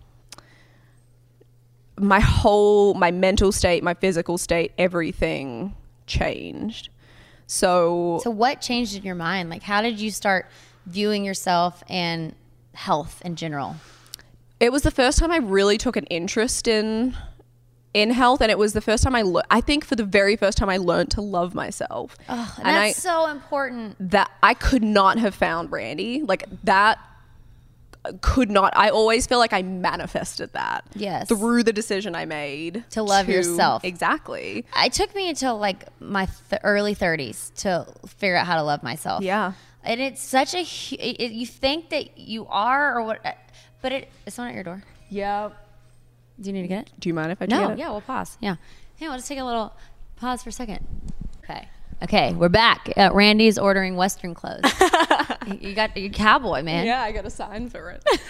my 1.98 2.20
whole 2.20 2.94
my 2.94 3.10
mental 3.10 3.50
state, 3.50 3.82
my 3.82 3.94
physical 3.94 4.38
state, 4.38 4.72
everything 4.78 5.74
changed. 6.06 6.90
So 7.48 8.20
So 8.22 8.30
what 8.30 8.60
changed 8.60 8.94
in 8.96 9.02
your 9.02 9.14
mind? 9.16 9.50
Like 9.50 9.62
how 9.64 9.82
did 9.82 9.98
you 9.98 10.10
start 10.12 10.46
viewing 10.86 11.24
yourself 11.24 11.82
and 11.88 12.34
health 12.74 13.20
in 13.24 13.34
general? 13.34 13.74
it 14.60 14.72
was 14.72 14.82
the 14.82 14.90
first 14.90 15.18
time 15.18 15.30
I 15.30 15.36
really 15.36 15.78
took 15.78 15.96
an 15.96 16.04
interest 16.06 16.66
in 16.68 17.16
in 17.94 18.10
health 18.10 18.40
and 18.42 18.50
it 18.50 18.58
was 18.58 18.72
the 18.72 18.80
first 18.80 19.02
time 19.04 19.14
I 19.14 19.22
le- 19.22 19.44
I 19.50 19.60
think 19.60 19.84
for 19.84 19.94
the 19.96 20.04
very 20.04 20.36
first 20.36 20.58
time 20.58 20.68
I 20.68 20.76
learned 20.76 21.10
to 21.12 21.20
love 21.22 21.54
myself. 21.54 22.16
And 22.28 22.38
and 22.58 22.68
I 22.68 22.88
that's 22.88 23.02
so 23.02 23.28
important. 23.30 23.96
that 24.10 24.30
I 24.42 24.54
could 24.54 24.82
not 24.82 25.18
have 25.18 25.34
found 25.34 25.72
Randy. 25.72 26.22
Like 26.22 26.44
that 26.64 26.98
could 28.20 28.50
not 28.50 28.76
I 28.76 28.90
always 28.90 29.26
feel 29.26 29.38
like 29.38 29.52
I 29.52 29.62
manifested 29.62 30.52
that. 30.52 30.84
Yes. 30.94 31.28
Through 31.28 31.62
the 31.64 31.72
decision 31.72 32.14
I 32.14 32.24
made 32.24 32.84
To 32.90 33.02
love 33.02 33.28
yourself. 33.28 33.84
Exactly. 33.84 34.64
It 34.76 34.92
took 34.92 35.14
me 35.14 35.28
until 35.28 35.58
like 35.58 35.84
my 36.00 36.26
th- 36.50 36.60
early 36.64 36.94
30s 36.94 37.52
to 37.62 37.86
figure 38.06 38.36
out 38.36 38.46
how 38.46 38.56
to 38.56 38.62
love 38.62 38.82
myself. 38.82 39.22
Yeah. 39.22 39.52
And 39.84 40.00
it's 40.00 40.22
such 40.22 40.54
a 40.54 40.60
it, 40.62 41.32
you 41.32 41.46
think 41.46 41.90
that 41.90 42.18
you 42.18 42.46
are 42.46 42.98
or 42.98 43.02
what 43.04 43.24
uh, 43.24 43.32
but 43.80 43.92
it 43.92 44.10
it's 44.26 44.36
not 44.38 44.48
at 44.48 44.54
your 44.54 44.64
door. 44.64 44.82
Yeah. 45.08 45.50
Do 46.40 46.48
you 46.48 46.52
need 46.52 46.62
to 46.62 46.68
get 46.68 46.82
it? 46.86 46.92
Do 46.98 47.08
you 47.08 47.14
mind 47.14 47.32
if 47.32 47.40
I 47.42 47.46
No, 47.46 47.70
it? 47.70 47.78
yeah, 47.78 47.90
we'll 47.90 48.00
pause. 48.00 48.36
Yeah. 48.40 48.56
Hey, 48.96 49.08
we'll 49.08 49.16
just 49.16 49.28
take 49.28 49.38
a 49.38 49.44
little 49.44 49.72
pause 50.16 50.42
for 50.42 50.50
a 50.50 50.52
second. 50.52 50.86
Okay. 51.44 51.68
Okay, 52.00 52.32
we're 52.32 52.48
back. 52.48 52.92
Uh, 52.96 53.10
Randy's 53.12 53.58
ordering 53.58 53.96
Western 53.96 54.32
clothes. 54.32 54.62
you 55.60 55.74
got 55.74 55.96
your 55.96 56.10
cowboy, 56.10 56.62
man. 56.62 56.86
Yeah, 56.86 57.02
I 57.02 57.10
got 57.10 57.24
a 57.26 57.30
sign 57.30 57.68
for 57.68 57.90
it. 57.90 58.04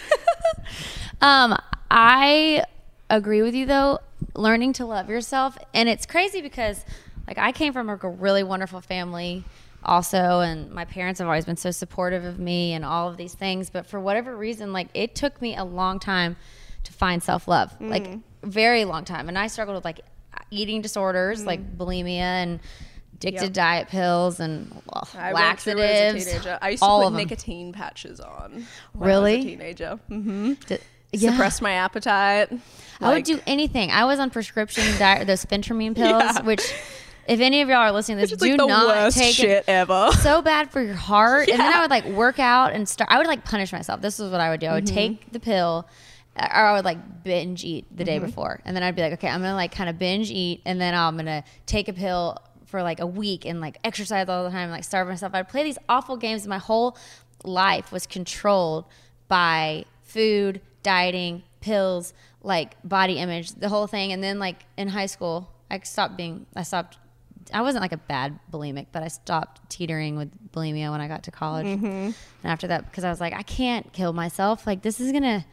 Um, 1.21 1.57
I 1.91 2.63
agree 3.09 3.41
with 3.41 3.53
you 3.53 3.65
though. 3.65 3.99
Learning 4.35 4.71
to 4.73 4.85
love 4.85 5.09
yourself, 5.09 5.57
and 5.73 5.89
it's 5.89 6.05
crazy 6.05 6.41
because, 6.41 6.85
like, 7.27 7.37
I 7.37 7.51
came 7.51 7.73
from 7.73 7.89
a 7.89 7.95
really 7.95 8.43
wonderful 8.43 8.79
family, 8.79 9.43
also, 9.83 10.39
and 10.39 10.71
my 10.71 10.85
parents 10.85 11.19
have 11.19 11.27
always 11.27 11.43
been 11.43 11.57
so 11.57 11.71
supportive 11.71 12.23
of 12.23 12.39
me 12.39 12.71
and 12.71 12.85
all 12.85 13.09
of 13.09 13.17
these 13.17 13.33
things. 13.33 13.69
But 13.69 13.85
for 13.85 13.99
whatever 13.99 14.33
reason, 14.33 14.71
like, 14.71 14.87
it 14.93 15.13
took 15.13 15.41
me 15.41 15.57
a 15.57 15.65
long 15.65 15.99
time 15.99 16.37
to 16.85 16.93
find 16.93 17.21
self 17.21 17.47
love, 17.49 17.75
like, 17.81 18.07
very 18.43 18.85
long 18.85 19.03
time. 19.03 19.27
And 19.27 19.37
I 19.37 19.47
struggled 19.47 19.75
with 19.75 19.85
like 19.85 19.99
eating 20.51 20.81
disorders, 20.81 21.45
like 21.45 21.77
bulimia 21.77 22.19
and 22.19 22.59
addicted 23.19 23.43
Yep. 23.47 23.53
diet 23.53 23.87
pills 23.89 24.39
and 24.39 24.69
well, 24.91 25.07
I 25.17 25.33
went 25.33 25.59
through 25.59 25.73
as 25.73 25.77
a 25.79 26.15
laxatives. 26.15 26.25
teenager. 26.25 26.59
I 26.61 26.69
used 26.69 26.83
to 26.83 26.87
put 26.89 27.13
nicotine 27.13 27.73
patches 27.73 28.19
on 28.19 28.65
Really? 28.95 29.33
I 29.33 29.37
was 29.37 29.45
a 29.45 29.49
teenager. 29.49 29.99
hmm 30.07 30.53
D- 30.67 30.77
yeah. 31.11 31.31
Suppressed 31.31 31.61
my 31.61 31.71
appetite. 31.71 32.49
I 33.01 33.13
would 33.13 33.23
do 33.23 33.39
anything. 33.47 33.89
I 33.91 34.05
was 34.05 34.19
on 34.19 34.29
prescription 34.29 34.83
diet, 34.99 35.25
those 35.25 35.43
phentermine 35.43 35.95
pills, 35.95 36.37
which, 36.43 36.61
if 37.27 37.39
any 37.39 37.61
of 37.61 37.67
y'all 37.69 37.77
are 37.79 37.91
listening 37.91 38.19
to 38.19 38.27
this, 38.27 38.39
do 38.39 38.49
like 38.57 38.67
not 38.67 39.11
take 39.13 39.29
it. 39.31 39.33
shit 39.33 39.63
ever. 39.67 40.11
So 40.21 40.41
bad 40.43 40.69
for 40.71 40.81
your 40.83 40.93
heart. 40.93 41.49
And 41.49 41.59
then 41.59 41.73
I 41.73 41.81
would 41.81 41.89
like 41.89 42.05
work 42.05 42.37
out 42.39 42.73
and 42.73 42.87
start. 42.87 43.09
I 43.11 43.17
would 43.17 43.25
like 43.27 43.43
punish 43.43 43.71
myself. 43.73 44.01
This 44.01 44.19
is 44.19 44.31
what 44.31 44.39
I 44.39 44.49
would 44.51 44.59
do. 44.59 44.67
I 44.67 44.73
would 44.75 44.85
Mm-hmm. 44.85 44.93
take 44.95 45.31
the 45.31 45.39
pill, 45.39 45.87
or 46.37 46.45
I 46.55 46.73
would 46.75 46.85
like 46.85 47.23
binge 47.23 47.63
eat 47.65 47.85
the 47.89 48.03
Mm-hmm. 48.03 48.05
day 48.05 48.19
before, 48.19 48.59
and 48.63 48.75
then 48.75 48.83
I'd 48.83 48.95
be 48.95 49.01
like, 49.01 49.13
okay, 49.13 49.29
I'm 49.29 49.41
gonna 49.41 49.55
like 49.55 49.71
kind 49.73 49.89
of 49.89 49.97
binge 49.97 50.29
eat, 50.29 50.61
and 50.63 50.79
then 50.79 50.93
I'm 50.93 51.17
gonna 51.17 51.43
take 51.65 51.87
a 51.87 51.93
pill 51.93 52.37
for 52.69 52.83
like 52.83 52.99
a 52.99 53.07
week 53.07 53.45
and 53.45 53.59
like 53.59 53.77
exercise 53.83 54.29
all 54.29 54.43
the 54.43 54.51
time, 54.51 54.69
like 54.69 54.83
starve 54.83 55.07
myself. 55.07 55.33
I'd 55.33 55.49
play 55.49 55.63
these 55.63 55.77
awful 55.89 56.17
games. 56.17 56.47
My 56.47 56.59
whole 56.59 56.97
life 57.43 57.91
was 57.91 58.05
controlled 58.05 58.85
by 59.27 59.85
food, 60.03 60.61
dieting, 60.83 61.43
pills, 61.61 62.13
like 62.41 62.75
body 62.87 63.17
image, 63.17 63.51
the 63.51 63.69
whole 63.69 63.87
thing. 63.87 64.11
And 64.11 64.23
then 64.23 64.39
like 64.39 64.65
in 64.77 64.87
high 64.87 65.07
school, 65.07 65.51
I 65.69 65.79
stopped 65.79 66.15
being, 66.15 66.45
I 66.55 66.63
stopped, 66.63 66.97
I 67.53 67.61
wasn't 67.61 67.81
like 67.81 67.91
a 67.91 67.97
bad 67.97 68.39
bulimic, 68.51 68.87
but 68.91 69.03
I 69.03 69.07
stopped 69.07 69.69
teetering 69.69 70.15
with 70.15 70.31
bulimia 70.51 70.91
when 70.91 71.01
I 71.01 71.07
got 71.07 71.23
to 71.23 71.31
college. 71.31 71.65
Mm-hmm. 71.65 71.85
And 71.87 72.13
after 72.43 72.67
that, 72.67 72.85
because 72.85 73.03
I 73.03 73.09
was 73.09 73.19
like, 73.19 73.33
I 73.33 73.43
can't 73.43 73.91
kill 73.93 74.13
myself. 74.13 74.65
Like 74.67 74.81
this 74.81 74.99
is 74.99 75.11
gonna, 75.11 75.45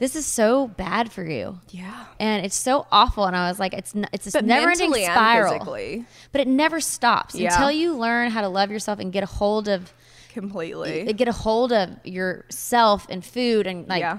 this 0.00 0.16
is 0.16 0.26
so 0.26 0.66
bad 0.66 1.12
for 1.12 1.22
you. 1.24 1.60
Yeah. 1.68 2.06
And 2.18 2.44
it's 2.44 2.56
so 2.56 2.86
awful. 2.90 3.26
And 3.26 3.36
I 3.36 3.48
was 3.48 3.60
like, 3.60 3.72
it's 3.74 3.94
n- 3.94 4.08
it's 4.12 4.24
this 4.24 4.32
But 4.32 4.44
never 4.44 4.70
ending 4.70 4.92
spiral. 4.94 5.52
physically. 5.52 6.04
But 6.32 6.40
it 6.40 6.48
never 6.48 6.80
stops 6.80 7.36
Yeah. 7.36 7.52
until 7.54 7.70
you 7.70 7.94
learn 7.96 8.30
how 8.32 8.40
to 8.40 8.48
love 8.48 8.72
yourself 8.72 8.98
and 8.98 9.12
get 9.12 9.22
a 9.22 9.26
hold 9.26 9.68
of 9.68 9.92
Completely. 10.32 11.12
get 11.12 11.28
a 11.28 11.32
hold 11.32 11.72
of 11.72 11.90
yourself 12.04 13.06
and 13.10 13.24
food 13.24 13.66
and 13.66 13.86
like 13.88 14.00
Yeah. 14.00 14.18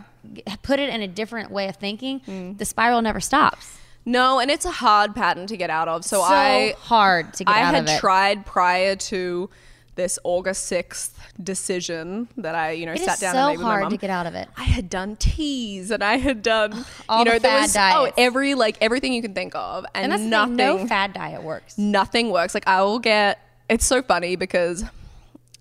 put 0.61 0.79
it 0.79 0.89
in 0.93 1.01
a 1.01 1.07
different 1.07 1.51
way 1.51 1.67
of 1.67 1.75
thinking. 1.77 2.21
Mm. 2.27 2.57
The 2.57 2.65
spiral 2.65 3.01
never 3.01 3.19
stops. 3.19 3.77
No, 4.05 4.39
and 4.39 4.49
it's 4.49 4.65
a 4.65 4.71
hard 4.71 5.13
pattern 5.15 5.45
to 5.47 5.55
get 5.57 5.69
out 5.69 5.87
of. 5.87 6.03
So, 6.03 6.17
So, 6.17 6.23
I 6.23 6.75
hard 6.79 7.33
to 7.35 7.43
get 7.43 7.55
I 7.55 7.61
out 7.61 7.75
of 7.75 7.85
it. 7.85 7.89
I 7.89 7.91
had 7.91 7.99
tried 7.99 8.45
prior 8.47 8.95
to 8.95 9.49
this 9.95 10.17
August 10.23 10.71
6th 10.71 11.11
decision 11.43 12.27
that 12.37 12.55
I, 12.55 12.71
you 12.71 12.85
know, 12.85 12.93
It 12.93 13.01
sat 13.01 13.19
down 13.19 13.33
so 13.33 13.39
and 13.39 13.47
made 13.49 13.57
with 13.57 13.63
my 13.63 13.69
hard 13.69 13.81
mom. 13.83 13.91
to 13.91 13.97
get 13.97 14.09
out 14.09 14.25
of 14.25 14.35
it. 14.35 14.47
I 14.57 14.63
had 14.63 14.89
done 14.89 15.15
teas 15.17 15.91
and 15.91 16.03
I 16.03 16.17
had 16.17 16.41
done, 16.41 16.85
All 17.09 17.19
you 17.19 17.25
the 17.25 17.31
know, 17.31 17.39
there 17.39 17.51
fad 17.51 17.61
was 17.63 17.73
diets. 17.73 17.95
oh 17.97 18.21
every 18.21 18.53
like 18.55 18.77
everything 18.81 19.13
you 19.13 19.21
can 19.21 19.33
think 19.33 19.53
of, 19.55 19.85
and, 19.93 20.05
And 20.05 20.11
that's 20.13 20.23
nothing, 20.23 20.57
thing, 20.57 20.77
no 20.77 20.87
fad 20.87 21.13
diet 21.13 21.43
works. 21.43 21.77
nothing 21.77 22.31
works. 22.31 22.53
Like 22.53 22.67
I 22.67 22.81
will 22.83 22.99
get. 22.99 23.39
It's 23.69 23.85
so 23.85 24.01
funny 24.01 24.35
because, 24.35 24.83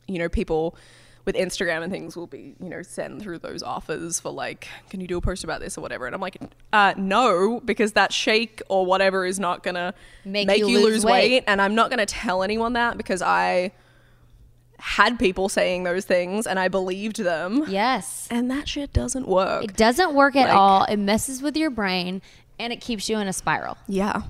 you 0.09 0.19
know, 0.19 0.29
people 0.29 0.77
with 1.25 1.37
Instagram 1.37 1.83
and 1.83 1.93
things 1.93 2.17
will 2.17 2.27
be, 2.27 2.55
you 2.61 2.69
know, 2.69 2.83
send 2.83 3.21
through 3.23 3.39
those 3.39 3.63
offers 3.63 4.19
for 4.19 4.31
like, 4.31 4.67
can 4.89 5.01
you 5.01 5.07
do 5.07 5.19
a 5.19 5.21
post 5.21 5.45
about 5.45 5.61
this 5.61 5.77
or 5.77 5.81
whatever? 5.81 6.07
And 6.07 6.15
I'm 6.15 6.21
like, 6.21 6.39
uh, 6.73 6.95
no, 6.97 7.61
because 7.65 7.93
that 7.93 8.13
shake 8.13 8.63
or 8.69 8.87
whatever 8.87 9.27
is 9.27 9.39
not 9.39 9.63
gonna 9.63 9.93
Make 10.25 10.47
make, 10.47 10.59
you 10.59 10.69
you, 10.69 10.77
lose 10.79 10.85
lose 10.87 11.05
weight. 11.05 11.31
weight. 11.31 11.45
and 11.47 11.61
I'm 11.61 11.75
not 11.75 11.91
gonna 11.91 12.07
tell 12.07 12.43
anyone 12.43 12.73
that 12.73 12.97
because 12.97 13.23
I 13.23 13.71
had 14.81 15.19
people 15.19 15.49
saying 15.49 15.85
those 15.85 16.05
things 16.05 16.47
and 16.47 16.59
I 16.59 16.69
believed 16.69 17.19
them. 17.19 17.65
Yes. 17.69 18.27
And 18.31 18.51
that 18.51 18.69
shit 18.69 18.93
doesn't 18.93 19.29
work. 19.29 19.65
It 19.65 19.77
doesn't 19.77 20.15
work 20.15 20.37
at 20.37 20.49
Like- 20.49 20.57
all. 20.57 20.85
It 20.85 20.97
messes 20.97 21.43
with 21.43 21.57
your 21.57 21.71
brain 21.71 22.23
and 22.59 22.73
it 22.73 22.81
keeps 22.81 23.09
you 23.09 23.19
in 23.19 23.29
a 23.29 23.33
spiral. 23.33 23.77
yeah. 23.87 24.23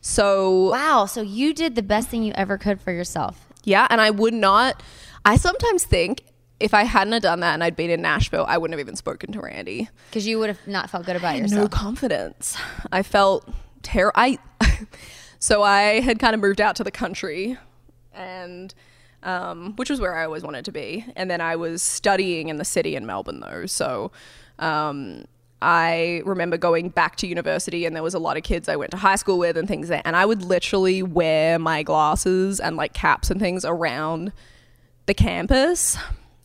So 0.00 0.70
Wow. 0.70 1.06
So 1.06 1.22
you 1.22 1.54
did 1.54 1.74
the 1.76 1.82
best 1.82 2.08
thing 2.08 2.22
you 2.24 2.32
ever 2.34 2.58
could 2.58 2.80
for 2.80 2.90
yourself. 2.92 3.46
Yeah, 3.64 3.86
and 3.90 4.00
I 4.00 4.10
would 4.10 4.34
not. 4.34 4.82
I 5.24 5.36
sometimes 5.36 5.84
think 5.84 6.24
if 6.58 6.74
I 6.74 6.82
hadn't 6.84 7.12
have 7.12 7.22
done 7.22 7.40
that 7.40 7.54
and 7.54 7.62
I'd 7.62 7.76
been 7.76 7.90
in 7.90 8.02
Nashville, 8.02 8.44
I 8.48 8.58
wouldn't 8.58 8.76
have 8.78 8.84
even 8.84 8.96
spoken 8.96 9.30
to 9.32 9.40
Randy. 9.40 9.88
Because 10.10 10.26
you 10.26 10.38
would 10.40 10.48
have 10.48 10.66
not 10.66 10.90
felt 10.90 11.06
good 11.06 11.14
about 11.16 11.36
yourself. 11.36 11.60
no 11.62 11.68
confidence. 11.68 12.56
I 12.90 13.02
felt 13.04 13.48
terrible. 13.82 14.12
I 14.16 14.38
so 15.38 15.62
I 15.62 16.00
had 16.00 16.18
kind 16.18 16.34
of 16.34 16.40
moved 16.40 16.60
out 16.60 16.74
to 16.76 16.84
the 16.84 16.90
country, 16.90 17.56
and 18.12 18.74
um, 19.22 19.74
which 19.76 19.90
was 19.90 20.00
where 20.00 20.16
I 20.16 20.24
always 20.24 20.42
wanted 20.42 20.64
to 20.66 20.72
be. 20.72 21.04
And 21.16 21.30
then 21.30 21.40
I 21.40 21.56
was 21.56 21.82
studying 21.82 22.48
in 22.48 22.56
the 22.56 22.64
city 22.64 22.96
in 22.96 23.06
Melbourne, 23.06 23.40
though. 23.40 23.66
So 23.66 24.12
um, 24.58 25.24
I 25.60 26.22
remember 26.24 26.56
going 26.56 26.88
back 26.88 27.16
to 27.16 27.26
university, 27.26 27.84
and 27.86 27.94
there 27.94 28.02
was 28.02 28.14
a 28.14 28.18
lot 28.18 28.36
of 28.36 28.42
kids 28.42 28.68
I 28.68 28.76
went 28.76 28.90
to 28.92 28.96
high 28.96 29.16
school 29.16 29.38
with 29.38 29.56
and 29.56 29.68
things 29.68 29.88
there. 29.88 30.02
And 30.04 30.16
I 30.16 30.26
would 30.26 30.42
literally 30.42 31.02
wear 31.02 31.58
my 31.58 31.82
glasses 31.82 32.60
and 32.60 32.76
like 32.76 32.92
caps 32.92 33.30
and 33.30 33.40
things 33.40 33.64
around 33.64 34.32
the 35.06 35.14
campus 35.14 35.96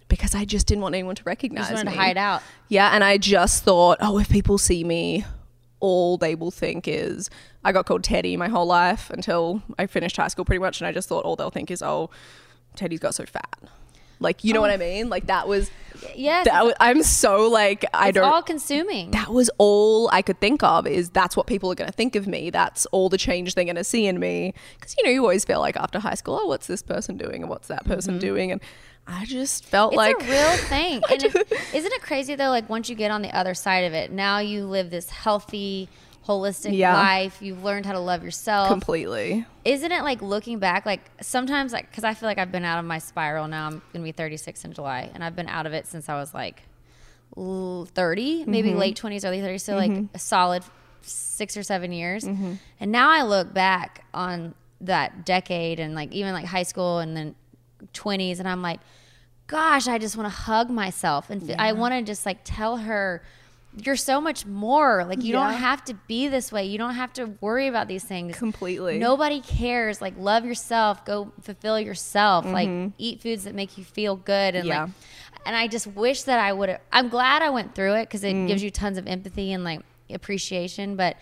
because 0.07 0.33
I 0.33 0.45
just 0.45 0.67
didn't 0.67 0.81
want 0.81 0.95
anyone 0.95 1.15
to 1.15 1.23
recognize 1.23 1.71
wanted 1.71 1.91
to 1.91 1.97
hide 1.97 2.17
out. 2.17 2.41
Yeah, 2.69 2.91
and 2.93 3.03
I 3.03 3.17
just 3.17 3.63
thought, 3.63 3.97
oh, 4.01 4.19
if 4.19 4.29
people 4.29 4.57
see 4.57 4.83
me, 4.83 5.25
all 5.79 6.17
they 6.17 6.33
will 6.33 6.51
think 6.51 6.87
is 6.87 7.29
I 7.63 7.71
got 7.71 7.85
called 7.85 8.03
Teddy 8.03 8.37
my 8.37 8.47
whole 8.47 8.65
life 8.65 9.09
until 9.09 9.61
I 9.77 9.87
finished 9.87 10.17
high 10.17 10.27
school, 10.29 10.45
pretty 10.45 10.59
much. 10.59 10.79
And 10.79 10.87
I 10.87 10.91
just 10.91 11.09
thought 11.09 11.25
all 11.25 11.35
they'll 11.35 11.49
think 11.49 11.69
is, 11.69 11.81
oh, 11.81 12.09
Teddy's 12.77 12.99
got 12.99 13.13
so 13.15 13.25
fat. 13.25 13.57
Like, 14.19 14.43
you 14.43 14.51
know 14.53 14.61
what 14.61 14.71
I 14.71 14.77
mean? 14.77 15.09
Like 15.09 15.27
that 15.27 15.47
was. 15.47 15.69
Yes. 16.15 16.45
That 16.45 16.63
was, 16.65 16.73
I'm 16.79 17.03
so 17.03 17.47
like 17.49 17.85
I 17.93 18.09
it's 18.09 18.15
don't. 18.15 18.23
all 18.31 18.41
consuming. 18.41 19.11
that 19.11 19.29
was 19.29 19.49
all 19.59 20.09
I 20.11 20.21
could 20.23 20.39
think 20.39 20.63
of 20.63 20.87
is 20.87 21.09
that's 21.11 21.35
what 21.37 21.45
people 21.47 21.71
are 21.71 21.75
going 21.75 21.89
to 21.89 21.95
think 21.95 22.15
of 22.15 22.25
me. 22.27 22.49
That's 22.49 22.85
all 22.87 23.09
the 23.09 23.17
change 23.17 23.53
they're 23.55 23.63
going 23.65 23.75
to 23.75 23.83
see 23.83 24.05
in 24.07 24.19
me. 24.19 24.53
Because, 24.79 24.95
you 24.97 25.03
know, 25.03 25.11
you 25.11 25.21
always 25.21 25.43
feel 25.45 25.59
like 25.59 25.75
after 25.77 25.99
high 25.99 26.13
school, 26.15 26.39
oh, 26.41 26.47
what's 26.47 26.65
this 26.67 26.81
person 26.81 27.17
doing 27.17 27.41
and 27.43 27.49
what's 27.49 27.67
that 27.67 27.85
person 27.85 28.13
Mm-hmm. 28.15 28.19
doing? 28.27 28.51
And 28.51 28.61
I 29.07 29.25
just 29.25 29.65
felt 29.65 29.93
It's 29.93 29.97
like 29.97 30.15
a 30.19 30.25
real 30.25 30.57
thing. 30.67 31.01
And 31.11 31.23
it, 31.23 31.35
isn't 31.73 31.93
it 31.93 32.01
crazy 32.01 32.33
though? 32.35 32.49
Like 32.49 32.69
once 32.69 32.89
you 32.89 32.95
get 32.95 33.11
on 33.11 33.21
the 33.21 33.35
other 33.35 33.53
side 33.53 33.85
of 33.85 33.93
it, 33.93 34.11
now 34.11 34.39
you 34.39 34.65
live 34.65 34.89
this 34.89 35.09
healthy, 35.09 35.89
holistic 36.27 36.75
Yeah. 36.77 36.93
life. 36.93 37.41
You've 37.41 37.63
learned 37.63 37.85
how 37.85 37.93
to 37.93 37.99
love 37.99 38.23
yourself. 38.23 38.67
completely. 38.67 39.45
isn't 39.63 39.91
it 39.91 40.03
like 40.03 40.21
looking 40.21 40.59
back 40.59 40.85
like 40.85 41.01
sometimes 41.21 41.71
like 41.73 41.89
because 41.89 42.03
i 42.03 42.13
feel 42.13 42.27
like 42.27 42.37
i've 42.37 42.51
been 42.51 42.63
out 42.65 42.79
of 42.79 42.85
my 42.85 42.99
spiral 42.99 43.47
now 43.47 43.67
i'm 43.67 43.81
gonna 43.93 44.03
be 44.03 44.11
36 44.11 44.63
in 44.65 44.73
july 44.73 45.09
and 45.13 45.23
i've 45.23 45.35
been 45.35 45.47
out 45.49 45.65
of 45.65 45.73
it 45.73 45.87
since 45.87 46.07
i 46.09 46.15
was 46.15 46.33
like 46.33 46.63
30 47.35 48.45
maybe 48.45 48.69
Mm-hmm. 48.69 48.77
late 48.79 48.97
20s 48.99 49.25
early 49.25 49.39
30s 49.39 49.61
so 49.61 49.75
like 49.75 49.91
a 50.13 50.19
solid 50.19 50.63
six 51.01 51.55
or 51.55 51.63
seven 51.63 51.91
years 51.91 52.23
Mm-hmm. 52.23 52.53
and 52.79 52.91
now 52.91 53.09
i 53.09 53.21
look 53.23 53.53
back 53.53 54.05
on 54.13 54.55
that 54.81 55.25
decade 55.25 55.79
and 55.79 55.95
like 55.95 56.11
even 56.11 56.33
like 56.33 56.45
high 56.45 56.63
school 56.63 56.99
and 56.99 57.15
then 57.15 57.35
20s 57.93 58.39
and 58.39 58.47
i'm 58.47 58.61
like 58.61 58.79
gosh 59.47 59.87
i 59.87 59.97
just 59.97 60.17
want 60.17 60.25
to 60.31 60.35
hug 60.35 60.69
myself 60.69 61.29
and 61.29 61.51
I 61.59 61.71
want 61.73 61.93
to 61.93 62.01
just 62.01 62.25
like 62.25 62.39
tell 62.43 62.77
her 62.77 63.23
you're 63.83 63.95
so 63.95 64.19
much 64.19 64.45
more 64.45 65.05
like 65.05 65.23
you 65.23 65.31
don't 65.31 65.53
have 65.53 65.83
to 65.85 65.93
be 66.07 66.27
this 66.27 66.51
way 66.51 66.65
you 66.65 66.77
don't 66.77 66.95
have 66.95 67.13
to 67.13 67.25
worry 67.41 67.67
about 67.67 67.87
these 67.87 68.03
things 68.03 68.35
Completely. 68.35 68.97
nobody 68.97 69.39
cares 69.41 70.01
like 70.01 70.13
love 70.17 70.45
yourself 70.45 71.05
go 71.05 71.31
fulfill 71.41 71.79
yourself 71.79 72.45
like 72.45 72.69
eat 72.97 73.21
foods 73.21 73.43
that 73.43 73.53
make 73.53 73.77
you 73.77 73.83
feel 73.83 74.15
good 74.15 74.55
and 74.55 74.63
Mm-hmm. 74.63 74.67
Yeah. 74.69 74.81
like 74.83 74.91
and 75.45 75.55
i 75.55 75.67
just 75.67 75.85
wish 75.87 76.23
that 76.23 76.39
i 76.39 76.51
would 76.51 76.69
have 76.69 76.81
i'm 76.91 77.09
glad 77.09 77.41
i 77.41 77.49
went 77.49 77.75
through 77.75 77.93
it 77.95 78.05
because 78.05 78.23
it 78.23 78.33
Mm. 78.35 78.47
gives 78.47 78.63
you 78.63 78.71
tons 78.71 78.97
of 78.97 79.05
empathy 79.07 79.51
and 79.53 79.63
like 79.63 79.81
appreciation 80.09 80.95
but 80.95 81.15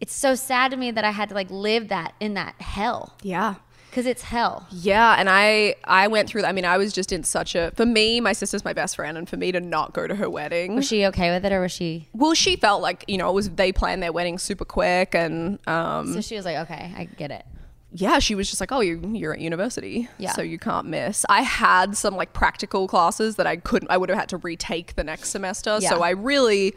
it's 0.00 0.14
so 0.14 0.34
sad 0.34 0.70
to 0.70 0.76
me 0.76 0.90
that 0.90 1.04
i 1.04 1.10
had 1.10 1.28
to 1.30 1.34
like 1.34 1.50
live 1.50 1.88
that 1.88 2.14
in 2.20 2.34
that 2.34 2.54
hell 2.60 3.14
Yeah. 3.22 3.54
Because 3.96 4.06
it's 4.06 4.20
hell 4.20 4.66
Yeah, 4.70 5.16
and 5.18 5.26
I 5.30 5.74
I 5.84 6.08
went 6.08 6.28
through 6.28 6.42
that. 6.42 6.48
I 6.48 6.52
mean, 6.52 6.66
I 6.66 6.76
was 6.76 6.92
just 6.92 7.12
in 7.12 7.24
such 7.24 7.54
a 7.54 7.70
for 7.76 7.86
me, 7.86 8.20
my 8.20 8.34
sister's 8.34 8.62
my 8.62 8.74
best 8.74 8.94
friend, 8.94 9.16
and 9.16 9.26
for 9.26 9.38
me 9.38 9.52
to 9.52 9.60
not 9.60 9.94
go 9.94 10.06
to 10.06 10.14
her 10.14 10.28
wedding. 10.28 10.76
was 10.76 10.86
she 10.86 11.06
okay 11.06 11.30
with 11.30 11.46
it 11.46 11.52
or 11.52 11.62
was 11.62 11.72
she 11.72 12.06
well, 12.12 12.34
she 12.34 12.56
felt 12.56 12.82
like 12.82 13.06
you 13.08 13.16
know 13.16 13.30
it 13.30 13.32
was 13.32 13.48
they 13.48 13.72
planned 13.72 14.02
their 14.02 14.12
wedding 14.12 14.36
super 14.36 14.66
quick, 14.66 15.14
and 15.14 15.58
um, 15.66 16.12
so 16.12 16.20
she 16.20 16.36
was 16.36 16.44
like 16.44 16.58
okay 16.58 16.92
i 16.94 17.04
get 17.04 17.30
it 17.30 17.46
yeah, 17.92 18.18
she 18.18 18.34
was 18.34 18.50
just 18.50 18.60
like, 18.60 18.72
oh, 18.72 18.80
you 18.80 19.00
you're 19.14 19.32
at 19.32 19.40
university, 19.40 20.06
Yeah. 20.18 20.32
so 20.32 20.42
you 20.42 20.58
can't 20.58 20.86
miss. 20.86 21.24
I 21.30 21.40
had 21.40 21.96
some 21.96 22.14
like 22.14 22.34
practical 22.34 22.86
classes 22.88 23.36
that 23.36 23.46
I 23.46 23.56
couldn't. 23.56 23.90
I 23.90 23.96
would 23.96 24.10
have 24.10 24.18
had 24.18 24.28
to 24.30 24.36
retake 24.36 24.96
the 24.96 25.04
next 25.04 25.30
semester, 25.30 25.78
Yeah. 25.80 25.88
so 25.88 26.02
I 26.02 26.10
really, 26.10 26.74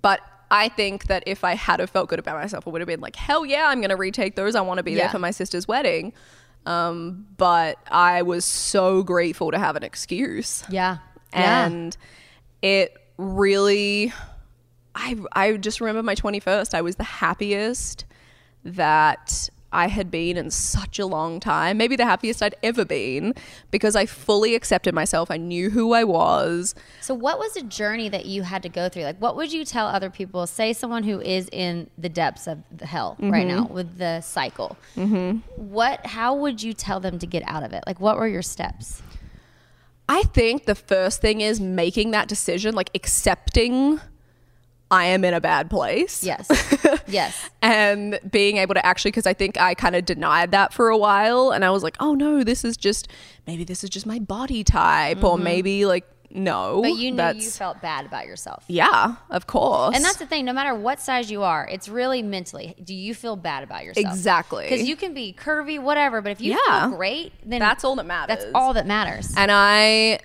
but. 0.00 0.20
I 0.50 0.68
think 0.68 1.06
that 1.06 1.22
if 1.26 1.44
I 1.44 1.54
had 1.54 1.80
have 1.80 1.90
felt 1.90 2.08
good 2.08 2.18
about 2.18 2.36
myself, 2.40 2.66
I 2.66 2.70
would 2.70 2.80
have 2.80 2.88
been 2.88 3.00
like, 3.00 3.16
hell 3.16 3.46
yeah, 3.46 3.66
I'm 3.68 3.80
going 3.80 3.90
to 3.90 3.96
retake 3.96 4.34
those. 4.34 4.54
I 4.54 4.60
want 4.62 4.78
to 4.78 4.82
be 4.82 4.94
there 4.94 5.08
for 5.08 5.18
my 5.18 5.30
sister's 5.30 5.68
wedding. 5.68 6.12
Um, 6.66 7.26
but 7.36 7.78
I 7.90 8.22
was 8.22 8.44
so 8.44 9.02
grateful 9.02 9.50
to 9.50 9.58
have 9.58 9.76
an 9.76 9.82
excuse. 9.82 10.62
yeah 10.68 10.98
yeah 11.32 11.64
and 11.66 11.96
it 12.60 12.96
really 13.16 14.12
I 14.94 15.16
I 15.32 15.52
just 15.56 15.80
remember 15.80 16.02
my 16.02 16.16
21st 16.16 16.74
I 16.74 16.82
was 16.82 16.96
the 16.96 17.04
happiest 17.04 18.04
that 18.64 19.48
I 19.72 19.88
had 19.88 20.10
been 20.10 20.36
in 20.36 20.50
such 20.50 20.98
a 20.98 21.06
long 21.06 21.40
time 21.40 21.78
maybe 21.78 21.96
the 21.96 22.04
happiest 22.04 22.42
I'd 22.42 22.54
ever 22.62 22.84
been 22.84 23.34
because 23.70 23.96
I 23.96 24.06
fully 24.06 24.54
accepted 24.54 24.94
myself 24.94 25.30
I 25.30 25.36
knew 25.36 25.70
who 25.70 25.92
I 25.92 26.04
was 26.04 26.74
So, 27.00 27.14
what 27.14 27.38
was 27.38 27.56
a 27.56 27.62
journey 27.62 28.08
that 28.08 28.26
you 28.26 28.42
had 28.42 28.62
to 28.62 28.68
go 28.68 28.88
through? 28.88 29.04
Like, 29.04 29.18
what 29.18 29.36
would 29.36 29.52
you 29.52 29.64
tell 29.64 29.86
other 29.86 30.10
people? 30.10 30.46
Say 30.46 30.72
someone 30.72 31.04
who 31.04 31.20
is 31.20 31.48
in 31.52 31.90
the 31.96 32.08
depths 32.08 32.46
of 32.46 32.58
the 32.76 32.86
hell 32.86 33.16
right 33.18 33.46
now 33.46 33.66
with 33.66 33.98
the 33.98 34.20
cycle. 34.20 34.76
Mm-hmm. 34.96 35.38
What? 35.56 36.06
How 36.06 36.34
would 36.34 36.62
you 36.62 36.72
tell 36.72 37.00
them 37.00 37.18
to 37.18 37.26
get 37.26 37.42
out 37.46 37.62
of 37.62 37.72
it? 37.72 37.84
Like, 37.86 38.00
what 38.00 38.16
were 38.16 38.28
your 38.28 38.42
steps? 38.42 39.02
I 40.08 40.22
think 40.22 40.64
the 40.64 40.74
first 40.74 41.20
thing 41.20 41.40
is 41.40 41.60
making 41.60 42.10
that 42.10 42.26
decision 42.26 42.74
like 42.74 42.90
accepting 42.94 44.00
I 44.90 45.04
am 45.06 45.24
in 45.24 45.34
a 45.34 45.40
bad 45.40 45.70
place 45.70 46.22
Yes, 46.24 46.48
yes, 47.06 47.48
and 47.62 48.18
being 48.30 48.56
able 48.56 48.74
to 48.74 48.84
actually 48.84 49.10
because 49.12 49.26
i 49.26 49.32
think 49.34 49.56
i 49.58 49.74
kind 49.74 49.94
of 49.96 50.04
denied 50.04 50.50
that 50.50 50.72
for 50.72 50.88
a 50.88 50.96
while 50.98 51.50
and 51.52 51.64
i 51.64 51.70
was 51.70 51.82
like 51.82 51.96
oh 52.00 52.14
no 52.14 52.42
this 52.42 52.64
is 52.64 52.76
just 52.76 53.08
maybe 53.46 53.62
this 53.64 53.84
is 53.84 53.90
just 53.90 54.06
my 54.06 54.18
body 54.18 54.64
type 54.64 55.22
or 55.22 55.38
maybe 55.38 55.86
like 55.86 56.04
no 56.32 56.80
Mm-hmm. 56.80 56.82
but 56.82 56.92
you 57.02 57.10
knew 57.10 57.42
you 57.42 57.50
felt 57.50 57.82
bad 57.82 58.06
about 58.06 58.24
yourself. 58.26 58.64
yeah 58.68 59.16
of 59.30 59.46
course 59.48 59.96
And 59.96 60.04
that's 60.04 60.16
the 60.18 60.26
thing. 60.26 60.44
No 60.44 60.52
matter 60.52 60.74
what 60.76 61.00
size 61.00 61.28
you 61.28 61.42
are, 61.42 61.66
it's 61.66 61.88
really 61.88 62.22
mentally. 62.22 62.76
Do 62.84 62.94
you 62.94 63.14
feel 63.16 63.34
bad 63.34 63.64
about 63.64 63.84
yourself? 63.84 64.06
Exactly. 64.06 64.64
Because 64.68 64.86
you 64.88 64.94
can 64.94 65.12
be 65.12 65.34
curvy, 65.36 65.80
whatever. 65.80 66.20
But 66.22 66.30
if 66.30 66.40
you 66.40 66.52
Yeah. 66.68 66.88
feel 66.88 66.96
great, 66.96 67.32
then 67.44 67.58
That's 67.58 67.82
all 67.82 67.96
that 67.96 68.06
matters. 68.06 68.36
That's 68.36 68.46
all 68.54 68.74
that 68.74 68.86
matters. 68.86 69.34
and 69.36 69.50
i 69.52 70.20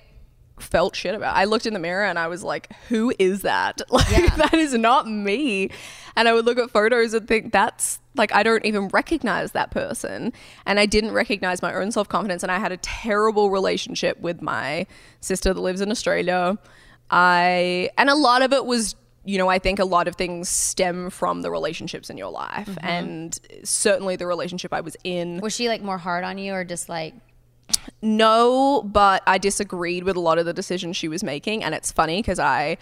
felt 0.58 0.96
shit 0.96 1.14
about. 1.14 1.36
I 1.36 1.44
looked 1.44 1.66
in 1.66 1.74
the 1.74 1.78
mirror 1.80 2.04
and 2.04 2.18
i 2.18 2.26
was 2.28 2.42
like 2.42 2.72
who 2.88 3.12
is 3.18 3.42
that? 3.42 3.80
Like 3.90 4.10
Yeah. 4.10 4.34
that 4.36 4.54
is 4.54 4.72
not 4.74 5.08
me. 5.08 5.70
And 6.16 6.28
i 6.28 6.32
would 6.32 6.44
look 6.46 6.58
at 6.58 6.70
photos 6.70 7.12
and 7.14 7.28
think 7.28 7.52
that's 7.52 7.98
like 8.14 8.34
i 8.34 8.42
don't 8.42 8.64
even 8.64 8.88
recognize 8.88 9.52
that 9.52 9.70
person. 9.70 10.32
And 10.64 10.80
i 10.80 10.86
didn't 10.86 11.12
recognize 11.12 11.60
my 11.62 11.74
own 11.74 11.92
self-confidence 11.92 12.42
and 12.42 12.50
i 12.50 12.58
had 12.58 12.72
a 12.72 12.78
terrible 12.78 13.50
relationship 13.50 14.18
with 14.20 14.40
my 14.42 14.86
sister 15.20 15.52
that 15.52 15.60
lives 15.60 15.80
in 15.80 15.90
australia. 15.90 16.58
I 17.10 17.90
and 17.98 18.10
a 18.10 18.14
lot 18.16 18.42
of 18.42 18.52
it 18.52 18.64
was 18.66 18.94
you 19.24 19.38
know 19.38 19.48
i 19.48 19.58
think 19.58 19.78
a 19.78 19.84
lot 19.84 20.08
of 20.08 20.16
things 20.16 20.48
stem 20.48 21.10
from 21.10 21.42
the 21.42 21.50
relationships 21.50 22.10
in 22.10 22.16
your 22.16 22.30
life 22.30 22.68
Mm-hmm. 22.68 22.86
and 22.86 23.40
certainly 23.64 24.16
the 24.16 24.26
relationship 24.26 24.72
i 24.72 24.80
was 24.80 24.96
in. 25.04 25.40
Was 25.40 25.54
she 25.54 25.68
like 25.68 25.82
more 25.82 25.98
hard 25.98 26.24
on 26.24 26.38
you, 26.38 26.52
or 26.52 26.64
just 26.64 26.88
like 26.88 27.14
no, 28.02 28.82
but 28.82 29.22
I 29.26 29.38
disagreed 29.38 30.04
with 30.04 30.16
a 30.16 30.20
lot 30.20 30.38
of 30.38 30.46
the 30.46 30.52
decisions 30.52 30.96
she 30.96 31.08
was 31.08 31.22
making. 31.24 31.64
And 31.64 31.74
it's 31.74 31.90
funny 31.92 32.20
because 32.20 32.38
I 32.38 32.76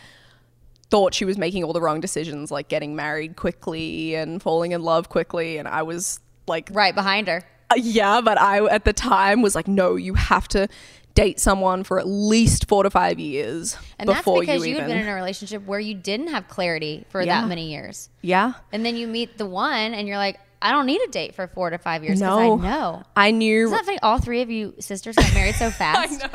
thought 0.91 1.15
she 1.15 1.25
was 1.25 1.39
making 1.39 1.65
all 1.65 1.73
the 1.73 1.81
wrong 1.81 2.01
decisions, 2.01 2.51
like 2.51 2.69
getting 2.69 2.95
married 2.95 3.37
quickly 3.37 4.15
and 4.15 4.43
falling 4.43 4.73
in 4.73 4.83
love 4.83 5.09
quickly. 5.09 5.59
And 5.59 5.67
I 5.69 5.83
was 5.83 6.21
like, 6.47 6.69
right 6.73 6.95
behind 6.95 7.29
her? 7.29 7.43
"Uh, 7.71 7.77
yeah, 7.79 8.21
but 8.21 8.39
I 8.41 8.65
at 8.67 8.85
the 8.85 8.93
time 8.93 9.41
was 9.43 9.55
like, 9.55 9.67
no, 9.69 9.97
you 9.97 10.15
have 10.15 10.47
to 10.49 10.69
date 11.15 11.39
someone 11.39 11.85
for 11.85 12.01
at 12.01 12.09
least 12.09 12.67
four 12.69 12.83
to 12.83 12.91
five 12.91 13.21
years 13.21 13.77
And 14.01 14.09
that's 14.09 14.19
before 14.19 14.41
because 14.41 14.63
you 14.67 14.71
you 14.73 14.77
even. 14.79 14.89
had 14.91 14.95
been 14.97 15.03
in 15.05 15.09
a 15.09 15.15
relationship 15.15 15.65
where 15.65 15.79
you 15.79 15.95
didn't 15.95 16.27
have 16.27 16.49
clarity 16.49 17.07
for 17.09 17.23
Yeah. 17.23 17.41
that 17.43 17.49
many 17.49 17.71
years. 17.71 18.11
yeah. 18.21 18.55
And 18.73 18.85
then 18.85 18.97
you 18.97 19.07
meet 19.07 19.39
the 19.39 19.47
one 19.47 19.95
and 19.95 20.09
you're 20.09 20.17
like, 20.19 20.41
I 20.65 20.71
don't 20.71 20.87
need 20.87 21.01
a 21.07 21.11
date 21.11 21.35
for 21.35 21.47
four 21.47 21.69
to 21.71 21.79
five 21.79 22.03
years 22.03 22.19
because 22.21 22.39
No. 22.39 22.59
I 22.59 22.63
know. 22.63 23.03
I 23.15 23.31
knew 23.31 23.67
Isn't 23.67 23.77
that 23.77 23.85
funny? 23.85 23.99
All 24.03 24.19
three 24.19 24.41
of 24.43 24.51
you 24.51 24.75
sisters 24.81 25.15
got 25.15 25.33
married 25.35 25.55
so 25.57 25.71
fast. 25.83 26.27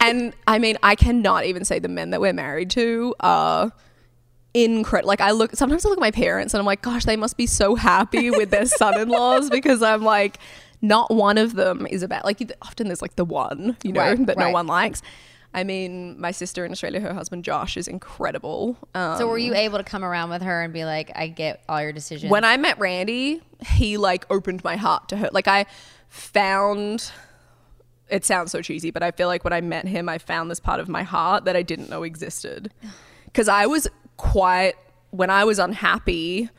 and 0.00 0.34
I 0.46 0.58
mean, 0.58 0.76
I 0.82 0.96
cannot 0.96 1.44
even 1.46 1.64
say 1.64 1.78
the 1.78 1.88
men 1.88 2.10
that 2.10 2.20
we're 2.20 2.32
married 2.32 2.68
to 2.70 3.14
are 3.20 3.72
incredible. 4.54 5.08
Like, 5.08 5.20
I 5.20 5.30
look 5.30 5.54
sometimes 5.56 5.84
I 5.86 5.88
look 5.88 5.98
at 5.98 6.02
my 6.02 6.10
parents 6.10 6.52
and 6.54 6.58
I'm 6.60 6.66
like, 6.66 6.82
gosh, 6.82 7.04
they 7.04 7.16
must 7.16 7.36
be 7.36 7.46
so 7.46 7.74
happy 7.74 8.30
with 8.30 8.50
their 8.50 8.66
son-in-laws 8.80 9.50
because 9.50 9.82
I'm 9.82 10.02
like, 10.02 10.38
not 10.82 11.12
one 11.14 11.38
of 11.38 11.54
them 11.54 11.86
is 11.86 12.02
about 12.02 12.24
like 12.24 12.52
often 12.62 12.88
there's 12.88 13.00
like 13.02 13.16
the 13.16 13.24
one 13.24 13.76
you 13.82 13.92
know 13.92 14.00
Right, 14.00 14.26
that 14.26 14.36
no 14.36 14.50
one 14.50 14.66
likes. 14.66 15.00
I 15.54 15.62
mean, 15.64 16.20
my 16.20 16.32
sister 16.32 16.64
in 16.64 16.72
Australia, 16.72 17.00
her 17.00 17.14
husband 17.14 17.44
Josh 17.44 17.76
is 17.76 17.86
incredible. 17.86 18.76
Um, 18.94 19.16
So 19.18 19.28
were 19.28 19.38
you 19.38 19.54
able 19.54 19.78
to 19.78 19.84
come 19.84 20.04
around 20.04 20.30
with 20.30 20.42
her 20.42 20.62
and 20.62 20.72
be 20.72 20.84
like, 20.84 21.12
I 21.14 21.28
get 21.28 21.62
all 21.68 21.80
your 21.80 21.92
decisions? 21.92 22.30
when 22.30 22.44
I 22.44 22.56
met 22.56 22.78
Randy, 22.80 23.40
he 23.64 23.96
like 23.96 24.26
opened 24.30 24.64
my 24.64 24.76
heart 24.76 25.08
to 25.10 25.16
her. 25.16 25.30
Like 25.32 25.46
I 25.48 25.66
found 26.08 27.10
it 28.10 28.24
sounds 28.24 28.50
so 28.52 28.60
cheesy, 28.60 28.90
but 28.90 29.02
I 29.02 29.12
feel 29.12 29.28
like 29.28 29.44
when 29.44 29.52
I 29.54 29.60
met 29.62 29.88
him, 29.88 30.08
I 30.08 30.18
found 30.18 30.50
this 30.50 30.60
part 30.60 30.78
of 30.80 30.88
my 30.88 31.04
heart 31.04 31.46
that 31.46 31.56
I 31.56 31.62
didn't 31.62 31.88
know 31.88 32.02
existed. 32.02 32.72
Cuz 33.32 33.48
I 33.48 33.66
was 33.66 33.88
quite 34.16 34.74
when 35.10 35.30
I 35.30 35.44
was 35.44 35.58
unhappy, 35.60 36.50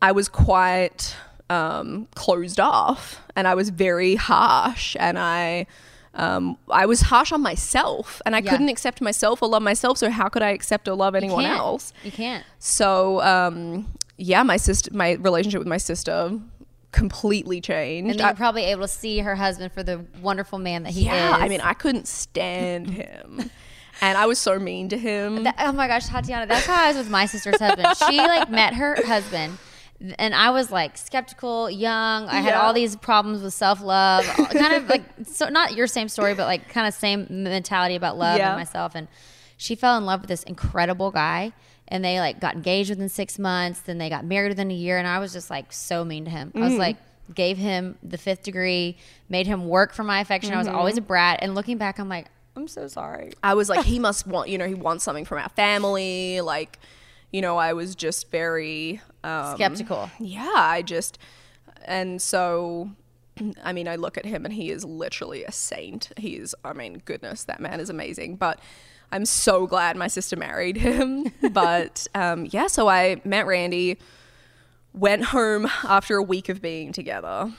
I 0.00 0.12
was 0.12 0.28
quite 0.28 1.14
um, 1.50 2.06
closed 2.14 2.60
off 2.60 3.20
and 3.34 3.48
I 3.48 3.54
was 3.54 3.70
very 3.70 4.14
harsh 4.14 4.96
and 5.00 5.18
I 5.18 5.66
um, 6.14 6.56
I 6.68 6.86
was 6.86 7.02
harsh 7.02 7.30
on 7.32 7.40
myself 7.40 8.20
and 8.26 8.34
I 8.34 8.40
Yeah. 8.40 8.50
couldn't 8.50 8.68
accept 8.68 9.00
myself 9.00 9.42
or 9.42 9.48
love 9.48 9.62
myself. 9.62 9.98
So 9.98 10.10
how 10.10 10.28
could 10.28 10.42
I 10.42 10.50
accept 10.50 10.88
or 10.88 10.94
love 10.94 11.14
anyone 11.14 11.44
can't. 11.44 11.58
else? 11.58 11.92
You 12.04 12.10
can't. 12.12 12.44
So 12.58 13.20
um, 13.22 13.86
yeah, 14.16 14.42
my 14.42 14.56
sister, 14.56 14.90
my 14.92 15.12
relationship 15.12 15.58
with 15.60 15.68
my 15.68 15.76
sister 15.78 16.38
completely 16.92 17.60
changed. 17.60 18.10
And 18.10 18.20
you're 18.20 18.34
probably 18.34 18.64
able 18.64 18.82
to 18.82 18.88
see 18.88 19.18
her 19.20 19.36
husband 19.36 19.72
for 19.72 19.82
the 19.82 20.04
wonderful 20.20 20.58
man 20.58 20.82
that 20.82 20.92
he 20.92 21.04
yeah, 21.06 21.36
is. 21.36 21.42
I 21.42 21.48
mean, 21.48 21.60
I 21.60 21.72
couldn't 21.74 22.08
stand 22.08 22.90
him, 22.90 23.50
and 24.00 24.18
I 24.18 24.26
was 24.26 24.38
so 24.40 24.58
mean 24.58 24.88
to 24.88 24.98
him. 24.98 25.44
That- 25.44 25.54
oh 25.60 25.70
my 25.72 25.86
gosh, 25.86 26.06
Tatiana, 26.06 26.46
that's 26.46 26.66
how 26.66 26.84
I 26.84 26.88
was 26.88 26.96
with 26.96 27.08
my 27.10 27.26
sister's 27.26 27.60
husband. 27.60 27.88
She 28.08 28.18
like 28.18 28.50
met 28.50 28.74
her 28.74 28.96
husband, 29.06 29.58
and 30.18 30.34
I 30.34 30.50
was 30.50 30.70
like 30.70 30.96
skeptical, 30.96 31.70
young. 31.70 32.26
I 32.26 32.40
had 32.40 32.54
all 32.54 32.72
these 32.72 32.96
problems 32.96 33.42
with 33.42 33.52
self 33.52 33.82
love, 33.82 34.24
kind 34.36 34.74
of 34.74 34.88
like 34.88 35.02
so 35.24 35.48
not 35.48 35.74
your 35.74 35.86
same 35.86 36.08
story, 36.08 36.34
but 36.34 36.46
like 36.46 36.68
kind 36.68 36.86
of 36.86 36.94
same 36.94 37.26
mentality 37.28 37.96
about 37.96 38.16
love 38.16 38.38
Yeah. 38.38 38.50
and 38.50 38.58
myself. 38.58 38.94
And 38.94 39.08
she 39.56 39.74
fell 39.74 39.98
in 39.98 40.06
love 40.06 40.22
with 40.22 40.28
this 40.28 40.42
incredible 40.44 41.10
guy, 41.10 41.52
and 41.88 42.04
they 42.04 42.18
like 42.18 42.40
got 42.40 42.54
engaged 42.54 42.90
within 42.90 43.08
six 43.08 43.38
months. 43.38 43.80
Then 43.80 43.98
they 43.98 44.08
got 44.08 44.24
married 44.24 44.48
within 44.48 44.70
a 44.70 44.74
year, 44.74 44.98
and 44.98 45.06
I 45.06 45.18
was 45.18 45.32
just 45.32 45.50
like 45.50 45.72
so 45.72 46.04
mean 46.04 46.24
to 46.24 46.30
him. 46.30 46.52
I 46.54 46.60
was 46.60 46.72
mm. 46.72 46.78
like. 46.78 46.96
gave 47.32 47.58
him 47.58 47.96
the 48.02 48.18
fifth 48.18 48.42
degree, 48.42 48.96
made 49.28 49.46
him 49.46 49.68
work 49.68 49.94
for 49.94 50.02
my 50.02 50.18
affection. 50.18 50.52
I 50.52 50.58
was 50.58 50.66
always 50.66 50.96
a 50.96 51.00
mm-hmm. 51.00 51.06
brat. 51.06 51.38
And 51.42 51.54
looking 51.54 51.78
back, 51.78 52.00
I'm 52.00 52.08
like, 52.08 52.26
I'm 52.56 52.66
so 52.66 52.88
sorry. 52.88 53.30
I 53.40 53.54
was 53.54 53.68
like, 53.68 53.84
he 53.94 54.00
must 54.00 54.26
want, 54.26 54.48
you 54.48 54.58
know, 54.58 54.66
he 54.66 54.74
wants 54.74 55.04
something 55.04 55.24
from 55.24 55.38
our 55.38 55.48
family. 55.50 56.40
Like, 56.40 56.80
you 57.30 57.40
know, 57.40 57.56
I 57.56 57.72
was 57.74 57.94
just 57.94 58.32
very 58.32 59.00
um, 59.24 59.54
Skeptical. 59.54 60.10
Yeah, 60.18 60.52
I 60.54 60.82
just, 60.82 61.18
and 61.84 62.20
so, 62.20 62.90
I 63.64 63.72
mean, 63.72 63.88
I 63.88 63.96
look 63.96 64.16
at 64.16 64.24
him 64.24 64.44
and 64.44 64.54
he 64.54 64.70
is 64.70 64.84
literally 64.84 65.44
a 65.44 65.52
saint. 65.52 66.10
He's, 66.16 66.54
I 66.64 66.72
mean, 66.72 67.02
goodness, 67.04 67.44
that 67.44 67.60
man 67.60 67.80
is 67.80 67.90
amazing. 67.90 68.36
But 68.36 68.60
I'm 69.12 69.24
so 69.24 69.66
glad 69.66 69.96
my 69.96 70.08
sister 70.08 70.36
married 70.36 70.76
him. 70.76 71.32
but 71.52 72.06
um, 72.14 72.46
yeah, 72.50 72.66
so 72.66 72.88
I 72.88 73.20
met 73.24 73.46
Randy, 73.46 73.98
went 74.92 75.24
home 75.24 75.66
after 75.84 76.16
a 76.16 76.22
week 76.22 76.48
of 76.48 76.62
being 76.62 76.92
together, 76.92 77.52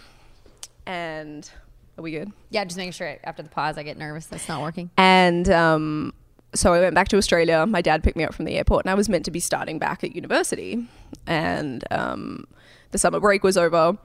and 0.86 1.50
are 1.98 2.02
we 2.02 2.12
good? 2.12 2.32
Yeah, 2.50 2.64
just 2.64 2.78
making 2.78 2.94
sure 2.94 3.18
after 3.24 3.44
the 3.44 3.50
pause, 3.50 3.78
I 3.78 3.84
get 3.84 3.98
nervous. 3.98 4.26
That's 4.26 4.48
not 4.48 4.62
working. 4.62 4.90
And 4.98 5.50
um, 5.50 6.14
so 6.54 6.74
I 6.74 6.80
went 6.80 6.96
back 6.96 7.08
to 7.10 7.18
Australia. 7.18 7.66
My 7.66 7.82
dad 7.82 8.04
picked 8.04 8.18
me 8.18 8.24
up 8.24 8.34
from 8.34 8.46
the 8.46 8.58
airport, 8.58 8.86
and 8.86 8.92
I 8.92 8.96
was 8.96 9.08
meant 9.10 9.26
to 9.26 9.32
be 9.32 9.40
starting 9.40 9.80
back 9.80 10.04
at 10.04 10.16
university. 10.16 10.86
And 11.28 11.84
um, 11.92 12.46
the 12.92 12.98
summer 12.98 13.20
break 13.20 13.44
was 13.44 13.58
over. 13.58 13.98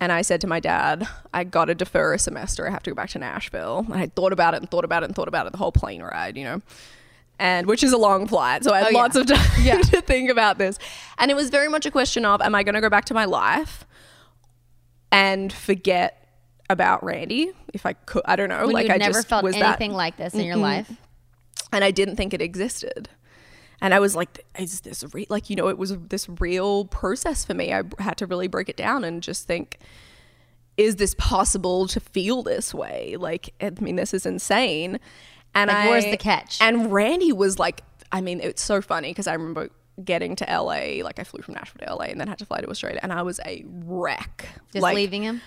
And 0.00 0.10
I 0.10 0.22
said 0.22 0.40
to 0.40 0.46
my 0.48 0.58
dad, 0.58 1.06
I 1.32 1.44
got 1.44 1.66
to 1.66 1.74
defer 1.76 2.12
a 2.14 2.18
semester. 2.18 2.66
I 2.66 2.70
have 2.70 2.82
to 2.84 2.90
go 2.90 2.94
back 2.96 3.10
to 3.10 3.18
Nashville. 3.20 3.86
And 3.92 3.94
I 3.94 4.06
thought 4.08 4.32
about 4.32 4.54
it 4.54 4.56
and 4.60 4.68
thought 4.70 4.84
about 4.84 5.04
it 5.04 5.06
and 5.06 5.14
thought 5.14 5.28
about 5.28 5.46
it 5.46 5.52
the 5.52 5.58
whole 5.58 5.70
plane 5.70 6.02
ride, 6.02 6.36
you 6.36 6.42
know, 6.42 6.60
and 7.38 7.68
which 7.68 7.84
is 7.84 7.92
a 7.92 7.96
long 7.98 8.26
flight. 8.26 8.64
So 8.64 8.72
I 8.72 8.78
had 8.78 8.86
Oh, 8.88 8.90
yeah. 8.90 8.98
lots 8.98 9.14
of 9.16 9.26
time 9.26 9.82
to 9.82 10.00
think 10.00 10.28
about 10.28 10.58
this. 10.58 10.76
And 11.18 11.30
it 11.30 11.34
was 11.34 11.50
very 11.50 11.68
much 11.68 11.86
a 11.86 11.90
question 11.92 12.24
of, 12.24 12.40
am 12.40 12.52
I 12.54 12.64
going 12.64 12.74
to 12.74 12.80
go 12.80 12.90
back 12.90 13.04
to 13.06 13.14
my 13.14 13.26
life 13.26 13.84
and 15.10 15.52
forget 15.52 16.28
about 16.68 17.04
Randy? 17.04 17.52
If 17.72 17.86
I 17.86 17.92
could, 17.92 18.22
I 18.24 18.36
don't 18.36 18.48
know. 18.48 18.64
When 18.66 18.72
like 18.72 18.88
you 18.88 18.94
I 18.94 18.96
never 18.96 19.12
just 19.14 19.28
felt 19.28 19.44
anything 19.44 19.90
that, 19.92 19.96
like 19.96 20.16
this 20.16 20.34
in 20.34 20.44
your 20.44 20.56
life. 20.56 20.90
And 21.72 21.82
I 21.84 21.90
didn't 21.90 22.16
think 22.16 22.34
it 22.34 22.42
existed. 22.42 23.08
And 23.80 23.92
I 23.92 23.98
was 23.98 24.14
like, 24.14 24.46
is 24.58 24.82
this 24.82 25.04
re-? 25.12 25.26
like 25.28 25.50
you 25.50 25.56
know 25.56 25.68
it 25.68 25.76
was 25.76 25.96
this 25.98 26.28
real 26.28 26.84
process 26.86 27.44
for 27.44 27.54
me. 27.54 27.72
I 27.72 27.82
had 27.98 28.16
to 28.18 28.26
really 28.26 28.46
break 28.46 28.68
it 28.68 28.76
down 28.76 29.02
and 29.02 29.22
just 29.22 29.46
think, 29.48 29.78
is 30.76 30.96
this 30.96 31.14
possible 31.18 31.88
to 31.88 32.00
feel 32.00 32.42
this 32.42 32.72
way? 32.72 33.16
Like, 33.18 33.54
I 33.60 33.70
mean, 33.80 33.96
this 33.96 34.14
is 34.14 34.24
insane. 34.24 35.00
And 35.54 35.68
Like, 35.68 35.76
I, 35.76 35.88
where's 35.88 36.04
the 36.04 36.16
catch? 36.16 36.58
And 36.60 36.92
Randy 36.92 37.32
was 37.32 37.58
like, 37.58 37.82
I 38.10 38.20
mean, 38.20 38.40
it's 38.40 38.62
so 38.62 38.80
funny 38.80 39.10
because 39.10 39.26
I 39.26 39.34
remember 39.34 39.70
getting 40.02 40.36
to 40.36 40.44
LA, 40.44 41.04
like 41.04 41.18
I 41.18 41.24
flew 41.24 41.42
from 41.42 41.54
Nashville 41.54 41.86
to 41.86 41.94
LA 41.94 42.04
and 42.06 42.20
then 42.20 42.28
had 42.28 42.38
to 42.38 42.46
fly 42.46 42.60
to 42.60 42.68
Australia, 42.68 43.00
and 43.02 43.12
I 43.12 43.22
was 43.22 43.40
a 43.44 43.64
wreck. 43.66 44.48
Just 44.72 44.82
like, 44.82 44.94
leaving 44.94 45.22
him. 45.22 45.40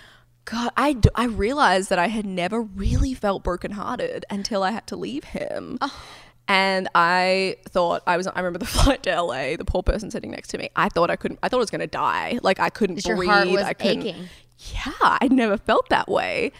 God, 0.46 0.70
I, 0.76 0.94
d- 0.94 1.10
I 1.14 1.26
realized 1.26 1.90
that 1.90 1.98
I 1.98 2.06
had 2.08 2.24
never 2.24 2.62
really 2.62 3.12
felt 3.14 3.42
brokenhearted 3.44 4.24
until 4.30 4.62
I 4.62 4.70
had 4.70 4.86
to 4.86 4.96
leave 4.96 5.24
him. 5.24 5.76
Oh. 5.80 6.04
And 6.48 6.88
I 6.94 7.56
thought 7.70 8.04
I 8.06 8.16
was. 8.16 8.28
I 8.28 8.38
remember 8.38 8.60
the 8.60 8.66
flight 8.76 9.02
to 9.02 9.20
LA. 9.20 9.56
The 9.56 9.64
poor 9.66 9.82
person 9.82 10.12
sitting 10.12 10.30
next 10.30 10.46
to 10.50 10.58
me. 10.58 10.68
I 10.76 10.88
thought 10.88 11.10
I 11.10 11.16
couldn't. 11.16 11.40
I 11.42 11.48
thought 11.48 11.56
I 11.56 11.58
was 11.58 11.70
going 11.72 11.80
to 11.80 11.88
die. 11.88 12.38
Like 12.40 12.60
I 12.60 12.70
couldn't 12.70 12.94
Just 12.94 13.08
your 13.08 13.16
breathe. 13.16 13.30
heart 13.30 13.48
was 13.48 13.62
I 13.62 13.72
couldn't. 13.72 14.06
aching. 14.06 14.28
Yeah, 14.72 14.92
I'd 15.20 15.32
never 15.32 15.56
felt 15.58 15.88
that 15.88 16.06
way. 16.08 16.52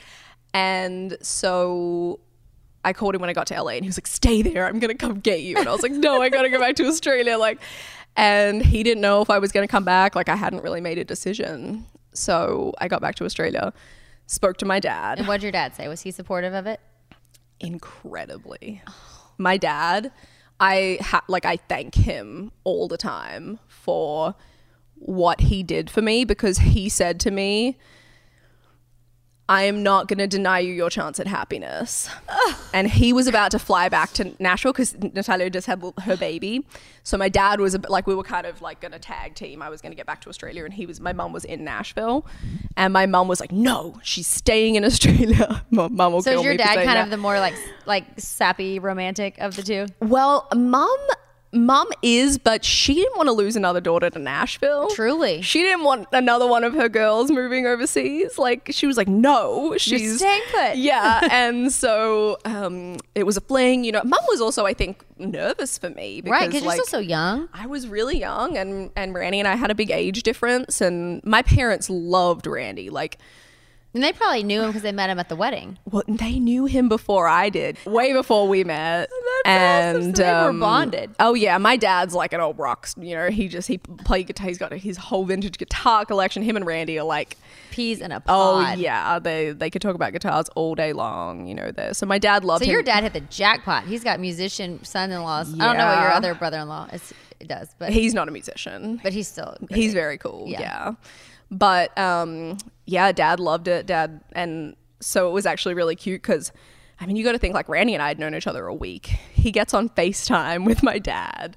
And 0.53 1.17
so 1.23 2.19
I 2.85 2.93
called 2.95 3.15
him 3.15 3.21
when 3.21 3.31
I 3.31 3.33
got 3.33 3.47
to 3.47 3.63
LA, 3.63 3.75
and 3.75 3.85
he 3.85 3.89
was 3.89 3.97
like, 3.97 4.09
"Stay 4.09 4.43
there. 4.43 4.67
I'm 4.67 4.81
going 4.81 4.91
to 4.91 4.99
come 4.99 5.21
get 5.21 5.43
you." 5.43 5.57
And 5.57 5.69
I 5.69 5.71
was 5.71 5.85
like, 5.85 5.93
"No, 5.93 6.21
I 6.21 6.31
got 6.31 6.43
to 6.43 6.49
go 6.49 6.59
back 6.59 6.75
to 6.77 6.87
Australia." 6.89 7.39
Like, 7.39 7.61
and 8.17 8.63
he 8.67 8.83
didn't 8.83 9.03
know 9.03 9.23
if 9.23 9.31
I 9.31 9.39
was 9.39 9.53
going 9.53 9.69
to 9.69 9.71
come 9.71 9.85
back. 9.85 10.17
Like 10.17 10.29
I 10.29 10.35
hadn't 10.35 10.63
really 10.65 10.81
made 10.81 10.99
a 10.99 11.05
decision. 11.05 11.87
So 12.17 12.73
I 12.79 12.89
got 12.89 13.01
back 13.01 13.15
to 13.17 13.25
Australia, 13.25 13.73
spoke 14.27 14.57
to 14.59 14.67
my 14.67 14.81
dad 14.81 15.19
And 15.19 15.29
what'd 15.29 15.43
your 15.43 15.53
dad 15.53 15.75
say? 15.75 15.89
Was 15.89 16.03
he 16.03 16.11
supportive 16.11 16.55
of 16.55 16.67
it? 16.67 16.81
incredibly. 17.59 18.83
My 19.39 19.57
dad, 19.57 20.13
I 20.61 20.99
ha- 21.01 21.25
like 21.29 21.45
I 21.47 21.57
thank 21.57 21.95
him 21.95 22.53
all 22.65 22.89
the 22.89 22.97
time 22.99 23.59
for 23.69 24.35
what 24.97 25.41
he 25.41 25.63
did 25.63 25.91
for 25.91 26.03
me 26.03 26.25
because 26.25 26.59
he 26.59 26.89
said 26.89 27.21
to 27.21 27.31
me, 27.31 27.79
I 29.49 29.63
am 29.65 29.83
not 29.85 30.09
going 30.09 30.19
to 30.19 30.27
deny 30.27 30.59
you 30.59 30.73
your 30.73 30.91
chance 30.91 31.21
at 31.21 31.29
happiness. 31.29 32.09
and 32.75 32.91
he 32.91 33.13
was 33.13 33.29
about 33.29 33.53
to 33.53 33.59
fly 33.61 33.89
back 33.89 34.13
to 34.15 34.35
Nashville 34.41 34.73
because 34.73 34.97
Natalia 34.99 35.51
just 35.51 35.69
had 35.69 35.83
her 36.03 36.17
baby. 36.17 36.67
So 37.05 37.17
my 37.17 37.29
dad 37.29 37.61
was 37.61 37.75
a 37.77 37.81
like, 37.89 38.09
we 38.09 38.15
were 38.17 38.25
kind 38.25 38.45
of 38.47 38.61
like 38.61 38.81
going 38.81 38.91
to 38.93 38.99
tag 38.99 39.37
team. 39.37 39.63
I 39.63 39.71
was 39.71 39.81
going 39.81 39.93
to 39.93 39.97
get 39.97 40.05
back 40.07 40.21
to 40.23 40.29
Australia 40.29 40.65
and 40.65 40.75
he 40.75 40.85
was, 40.85 41.01
my 41.01 41.13
mum 41.13 41.33
was 41.33 41.45
in 41.45 41.63
Nashville. 41.63 42.27
And 42.77 42.93
my 42.93 43.07
mum 43.07 43.29
was 43.29 43.39
like, 43.39 43.53
no, 43.53 44.01
she's 44.03 44.27
staying 44.27 44.75
in 44.75 44.85
Australia. 44.91 45.63
My 45.71 45.87
mum 45.89 46.13
will 46.13 46.23
So 46.23 46.33
kill 46.33 46.41
is 46.41 46.45
your 46.45 46.57
dad 46.57 46.75
kind 46.75 46.89
that. 46.89 47.05
of 47.05 47.11
the 47.11 47.17
more 47.17 47.39
like 47.39 47.55
like 47.87 48.05
sappy 48.19 48.81
romantic 48.81 49.39
of 49.39 49.55
the 49.55 49.63
two? 49.63 49.87
Well, 50.01 50.49
mum 50.57 50.99
mum 51.57 51.89
is, 52.03 52.39
but 52.39 52.65
she 52.65 52.95
didn't 52.95 53.17
want 53.17 53.29
to 53.29 53.33
lose 53.33 53.57
another 53.57 53.81
daughter 53.81 54.11
to 54.11 54.19
Nashville. 54.19 54.89
Truly. 54.91 55.43
She 55.43 55.61
didn't 55.63 55.85
want 55.85 56.07
another 56.13 56.47
one 56.47 56.65
of 56.65 56.75
her 56.75 56.89
girls 56.89 57.31
moving 57.31 57.67
overseas. 57.67 58.39
Like 58.39 58.69
she 58.73 58.87
was 58.87 58.97
like, 58.97 59.09
no, 59.09 59.77
she's 59.79 60.19
staying 60.19 60.43
put. 60.53 60.77
Yeah. 60.77 61.27
and 61.31 61.73
so 61.73 62.39
um 62.45 62.99
it 63.15 63.25
was 63.25 63.37
a 63.37 63.41
fling, 63.41 63.85
you 63.85 63.93
know. 63.93 64.03
Mum 64.05 64.21
was 64.29 64.41
also, 64.41 64.67
I 64.67 64.75
think, 64.75 65.05
nervous 65.19 65.79
for 65.79 65.91
me 65.91 66.21
because 66.21 66.31
Right, 66.31 66.49
because 66.49 66.63
like, 66.63 66.77
you're 66.77 66.85
still 66.85 67.01
so 67.01 67.07
young. 67.07 67.49
I 67.53 67.67
was 67.67 67.89
really 67.89 68.19
young 68.19 68.57
and 68.57 68.91
and 68.97 69.15
Randy 69.15 69.39
and 69.39 69.49
I 69.49 69.57
had 69.57 69.71
a 69.71 69.75
big 69.75 69.91
age 69.91 70.23
difference 70.23 70.81
and 70.81 71.25
my 71.25 71.43
parents 71.43 71.89
loved 71.91 72.47
Randy. 72.47 72.91
Like 72.91 73.19
And 73.97 74.05
they 74.05 74.13
probably 74.13 74.43
knew 74.43 74.61
him 74.61 74.67
because 74.69 74.83
they 74.83 74.93
met 74.93 75.09
him 75.09 75.19
at 75.19 75.31
the 75.31 75.37
wedding. 75.37 75.79
well, 75.91 76.03
they 76.07 76.39
knew 76.39 76.67
him 76.67 76.87
before 76.91 77.27
I 77.29 77.49
did, 77.49 77.79
way 77.87 78.13
before 78.13 78.47
we 78.47 78.63
met. 78.63 79.09
and 79.47 80.15
So 80.15 80.23
they 80.23 80.31
were 80.31 80.51
um, 80.51 80.61
bonded. 80.61 81.15
Oh 81.19 81.33
yeah, 81.33 81.57
my 81.57 81.79
dad's 81.79 82.13
like 82.13 82.35
an 82.35 82.41
old 82.41 82.59
rock. 82.59 82.91
You 82.99 83.15
know, 83.17 83.31
he 83.31 83.49
just 83.49 83.67
he 83.69 83.79
played 83.79 84.27
guitar. 84.27 84.49
He's 84.49 84.59
got 84.59 84.71
his 84.75 84.99
whole 84.99 85.25
vintage 85.25 85.57
guitar 85.57 86.05
collection. 86.05 86.43
Him 86.43 86.57
and 86.57 86.67
Randy 86.67 86.99
are 86.99 87.07
like, 87.07 87.39
Peas 87.71 88.03
in 88.03 88.13
a 88.13 88.21
pod. 88.21 88.77
oh 88.77 88.79
yeah, 88.79 89.19
they 89.19 89.53
they 89.53 89.71
could 89.71 89.81
talk 89.81 89.95
about 89.95 90.13
guitars 90.13 90.51
all 90.55 90.75
day 90.75 90.93
long. 90.93 91.47
You 91.47 91.55
know, 91.55 91.71
there. 91.73 91.95
So 91.95 92.05
my 92.05 92.19
dad 92.19 92.45
loved 92.45 92.65
So 92.65 92.67
him. 92.69 92.73
your 92.75 92.83
dad 92.83 93.03
hit 93.03 93.15
the 93.15 93.21
jackpot. 93.21 93.85
He's 93.85 94.05
got 94.05 94.21
musician 94.21 94.85
son-in-laws. 94.85 95.55
I 95.55 95.57
don't 95.57 95.79
know 95.79 95.87
what 95.87 96.01
your 96.03 96.13
other 96.13 96.35
brother-in-law 96.35 96.89
is, 96.93 97.15
it 97.41 97.49
does, 97.49 97.69
but 97.79 97.93
He's 97.95 98.13
not 98.13 98.29
a 98.29 98.31
musician. 98.31 99.01
but 99.03 99.15
he's 99.15 99.27
still 99.29 99.57
He's 99.71 99.95
very 99.95 100.19
cool. 100.19 100.45
Yeah. 100.47 100.61
Yeah. 100.61 100.95
But 101.51 101.97
um, 101.97 102.59
yeah, 102.87 103.13
dad 103.13 103.41
loved 103.41 103.69
it. 103.69 103.87
Dad, 103.87 104.21
and 104.33 104.77
so 105.01 105.29
it 105.29 105.33
was 105.33 105.47
actually 105.47 105.75
really 105.75 105.97
cute 105.97 106.23
because, 106.23 106.53
I 107.01 107.07
mean, 107.07 107.17
you 107.17 107.25
got 107.25 107.33
to 107.33 107.39
think 107.39 107.55
like 107.55 107.69
Randy 107.69 107.95
and 107.95 108.03
I 108.03 108.09
had 108.09 108.19
known 108.19 108.35
each 108.35 108.47
other 108.47 108.67
a 108.67 108.75
week. 108.75 109.07
He 109.07 109.53
gets 109.53 109.75
on 109.75 109.89
FaceTime 109.91 110.65
with 110.65 110.83
my 110.83 110.99
dad 110.99 111.57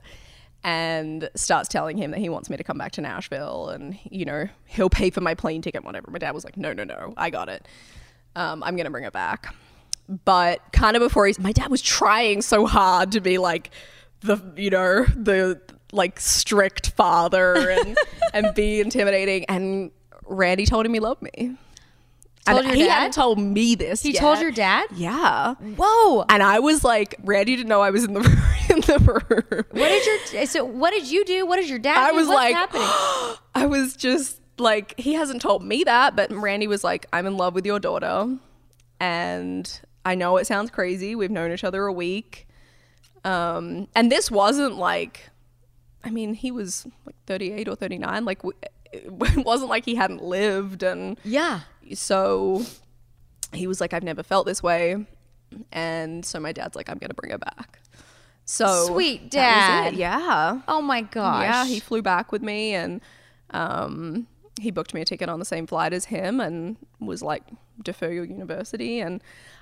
and 0.63 1.29
starts 1.35 1.69
telling 1.69 1.97
him 1.97 2.11
that 2.11 2.19
he 2.19 2.27
wants 2.27 2.49
me 2.49 2.57
to 2.57 2.63
come 2.63 2.77
back 2.77 2.91
to 2.91 3.01
Nashville 3.01 3.69
and, 3.69 3.97
you 4.03 4.25
know, 4.25 4.49
he'll 4.65 4.89
pay 4.89 5.09
for 5.09 5.21
my 5.21 5.33
plane 5.33 5.61
ticket, 5.61 5.85
whatever. 5.85 6.11
My 6.11 6.19
dad 6.19 6.33
was 6.33 6.43
like, 6.43 6.57
no, 6.57 6.73
no, 6.73 6.83
no, 6.83 7.13
I 7.15 7.29
got 7.29 7.47
it. 7.47 7.67
Um, 8.35 8.61
I'm 8.63 8.75
going 8.75 8.85
to 8.85 8.91
bring 8.91 9.05
it 9.05 9.13
back. 9.13 9.55
But 10.25 10.59
kind 10.73 10.97
of 10.97 11.01
before 11.01 11.27
he's, 11.27 11.39
my 11.39 11.51
dad 11.51 11.69
was 11.69 11.81
trying 11.81 12.41
so 12.41 12.65
hard 12.65 13.13
to 13.13 13.21
be 13.21 13.37
like 13.37 13.71
the, 14.21 14.37
you 14.57 14.69
know, 14.69 15.05
the 15.05 15.61
like 15.91 16.19
strict 16.19 16.91
father 16.91 17.69
and, 17.69 17.97
and 18.33 18.53
be 18.55 18.79
intimidating. 18.79 19.45
And 19.45 19.91
Randy 20.25 20.65
told 20.65 20.85
him 20.85 20.93
he 20.93 20.99
loved 20.99 21.21
me. 21.21 21.57
Told 22.45 22.59
and 22.59 22.67
your 22.67 22.75
he 22.75 22.83
dad? 22.83 22.91
hadn't 22.91 23.13
told 23.13 23.39
me 23.39 23.75
this. 23.75 24.01
He 24.01 24.13
yet. 24.13 24.19
told 24.21 24.39
your 24.39 24.51
dad? 24.51 24.87
Yeah. 24.95 25.55
Whoa. 25.55 26.25
And 26.29 26.41
I 26.41 26.59
was 26.59 26.83
like, 26.83 27.15
Randy 27.23 27.55
didn't 27.55 27.67
know 27.69 27.81
I 27.81 27.91
was 27.91 28.03
in 28.05 28.13
the 28.13 28.19
in 28.69 28.81
the 28.81 28.99
room. 28.99 29.63
What 29.71 29.89
did 29.89 30.33
your 30.33 30.45
so 30.45 30.63
what 30.63 30.91
did 30.91 31.09
you 31.09 31.25
do? 31.25 31.45
What 31.45 31.57
did 31.57 31.69
your 31.69 31.79
dad 31.79 31.97
I 31.97 32.11
do? 32.11 32.15
was 32.17 32.27
What's 32.27 32.35
like, 32.35 32.55
happening? 32.55 33.37
I 33.55 33.65
was 33.65 33.95
just 33.95 34.39
like, 34.57 34.99
he 34.99 35.13
hasn't 35.13 35.41
told 35.41 35.63
me 35.63 35.83
that, 35.83 36.15
but 36.15 36.31
Randy 36.31 36.67
was 36.67 36.83
like, 36.83 37.05
I'm 37.13 37.25
in 37.25 37.37
love 37.37 37.53
with 37.55 37.65
your 37.65 37.79
daughter. 37.79 38.37
And 38.99 39.81
I 40.05 40.15
know 40.15 40.37
it 40.37 40.47
sounds 40.47 40.71
crazy. 40.71 41.15
We've 41.15 41.31
known 41.31 41.51
each 41.51 41.63
other 41.63 41.85
a 41.85 41.93
week. 41.93 42.47
Um, 43.23 43.87
and 43.95 44.11
this 44.11 44.31
wasn't 44.31 44.77
like, 44.77 45.29
I 46.03 46.09
mean, 46.11 46.33
he 46.33 46.51
was 46.51 46.87
like 47.05 47.15
38 47.25 47.67
or 47.67 47.75
39. 47.75 48.25
Like, 48.25 48.39
w- 48.39 48.57
it 48.93 49.11
wasn't 49.11 49.69
like 49.69 49.85
he 49.85 49.95
hadn't 49.95 50.23
lived. 50.23 50.83
And 50.83 51.19
Yeah. 51.23 51.61
so 51.93 52.63
he 53.53 53.67
was 53.67 53.81
like, 53.81 53.93
I've 53.93 54.03
never 54.03 54.23
felt 54.23 54.45
this 54.45 54.63
way. 54.63 55.05
And 55.71 56.23
so 56.25 56.39
my 56.39 56.51
dad's 56.51 56.75
like, 56.75 56.89
I'm 56.89 56.97
going 56.99 57.09
to 57.09 57.15
bring 57.15 57.31
her 57.31 57.37
back. 57.37 57.79
So 58.45 58.87
Sweet 58.87 59.29
dad. 59.29 59.95
Yeah. 59.95 60.61
Oh 60.67 60.81
my 60.81 61.01
gosh. 61.01 61.43
Yeah, 61.43 61.65
he 61.65 61.79
flew 61.79 62.01
back 62.01 62.31
with 62.31 62.41
me 62.41 62.73
and 62.73 62.99
um 63.51 64.27
he 64.59 64.71
booked 64.71 64.93
me 64.93 65.01
a 65.01 65.05
ticket 65.05 65.29
on 65.29 65.39
the 65.39 65.45
same 65.45 65.65
flight 65.67 65.93
as 65.93 66.05
him 66.05 66.39
and 66.41 66.75
was 66.99 67.21
like, 67.23 67.43
defer 67.83 68.09
your 68.11 68.25
university. 68.25 68.99
And 68.99 69.21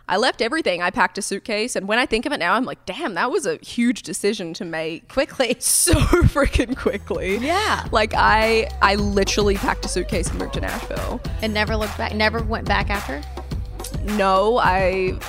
I 0.10 0.18
left 0.18 0.42
everything. 0.42 0.82
I 0.82 0.90
packed 0.90 1.18
a 1.18 1.22
suitcase. 1.22 1.76
And 1.76 1.88
when 1.88 2.00
I 2.00 2.06
think 2.06 2.26
of 2.26 2.32
it 2.32 2.40
now, 2.40 2.54
I'm 2.54 2.64
like, 2.64 2.86
damn, 2.86 3.16
that 3.16 3.30
was 3.30 3.46
a 3.46 3.58
huge 3.58 4.04
decision 4.04 4.54
to 4.56 4.66
make 4.66 5.08
Quickly. 5.10 5.56
so 5.60 5.94
freaking 5.94 6.78
quickly. 6.78 7.38
Yeah. 7.38 7.86
Like 7.92 8.14
I 8.16 8.70
I 8.82 8.96
literally 8.96 9.56
packed 9.56 9.86
a 9.86 9.88
suitcase 9.88 10.30
and 10.30 10.40
moved 10.40 10.54
to 10.54 10.62
Nashville. 10.62 11.22
And 11.42 11.54
never 11.54 11.76
looked 11.76 11.98
back. 11.98 12.14
Never 12.16 12.42
went 12.42 12.68
back 12.68 12.90
after. 12.90 13.22
No, 14.16 14.58
I 14.58 15.20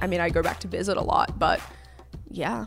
I 0.00 0.06
mean 0.06 0.20
I 0.20 0.30
go 0.30 0.42
back 0.42 0.60
to 0.60 0.68
visit 0.68 0.96
a 0.96 1.02
lot, 1.02 1.38
but 1.38 1.60
yeah. 2.30 2.66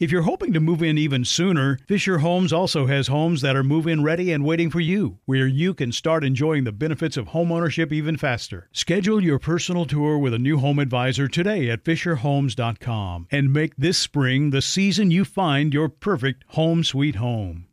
If 0.00 0.10
you're 0.10 0.22
hoping 0.22 0.54
to 0.54 0.60
move 0.60 0.82
in 0.82 0.96
even 0.96 1.26
sooner, 1.26 1.78
Fisher 1.86 2.20
Homes 2.20 2.54
also 2.54 2.86
has 2.86 3.08
homes 3.08 3.42
that 3.42 3.54
are 3.54 3.62
move 3.62 3.86
in 3.86 4.02
ready 4.02 4.32
and 4.32 4.42
waiting 4.42 4.70
for 4.70 4.80
you, 4.80 5.18
where 5.26 5.46
you 5.46 5.74
can 5.74 5.92
start 5.92 6.24
enjoying 6.24 6.64
the 6.64 6.72
benefits 6.72 7.18
of 7.18 7.28
homeownership 7.28 7.92
even 7.92 8.16
faster. 8.16 8.70
Schedule 8.72 9.22
your 9.22 9.38
personal 9.38 9.84
tour 9.84 10.16
with 10.16 10.32
a 10.32 10.38
new 10.38 10.56
home 10.56 10.78
advisor 10.78 11.28
today 11.28 11.68
at 11.68 11.84
FisherHomes.com 11.84 13.26
and 13.30 13.52
make 13.52 13.76
this 13.76 13.98
spring 13.98 14.48
the 14.48 14.62
season 14.62 15.10
you 15.10 15.26
find 15.26 15.74
your 15.74 15.90
perfect 15.90 16.44
home 16.46 16.82
sweet 16.82 17.16
home. 17.16 17.66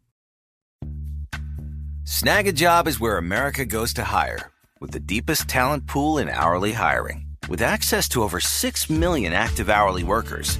Snagajob 2.03 2.87
is 2.87 2.99
where 2.99 3.17
America 3.17 3.63
goes 3.63 3.93
to 3.93 4.03
hire, 4.03 4.51
with 4.81 4.91
the 4.91 4.99
deepest 4.99 5.47
talent 5.47 5.87
pool 5.87 6.17
in 6.17 6.27
hourly 6.27 6.73
hiring. 6.73 7.23
With 7.47 7.61
access 7.61 8.09
to 8.09 8.23
over 8.23 8.41
6 8.41 8.89
million 8.89 9.31
active 9.31 9.69
hourly 9.69 10.03
workers, 10.03 10.59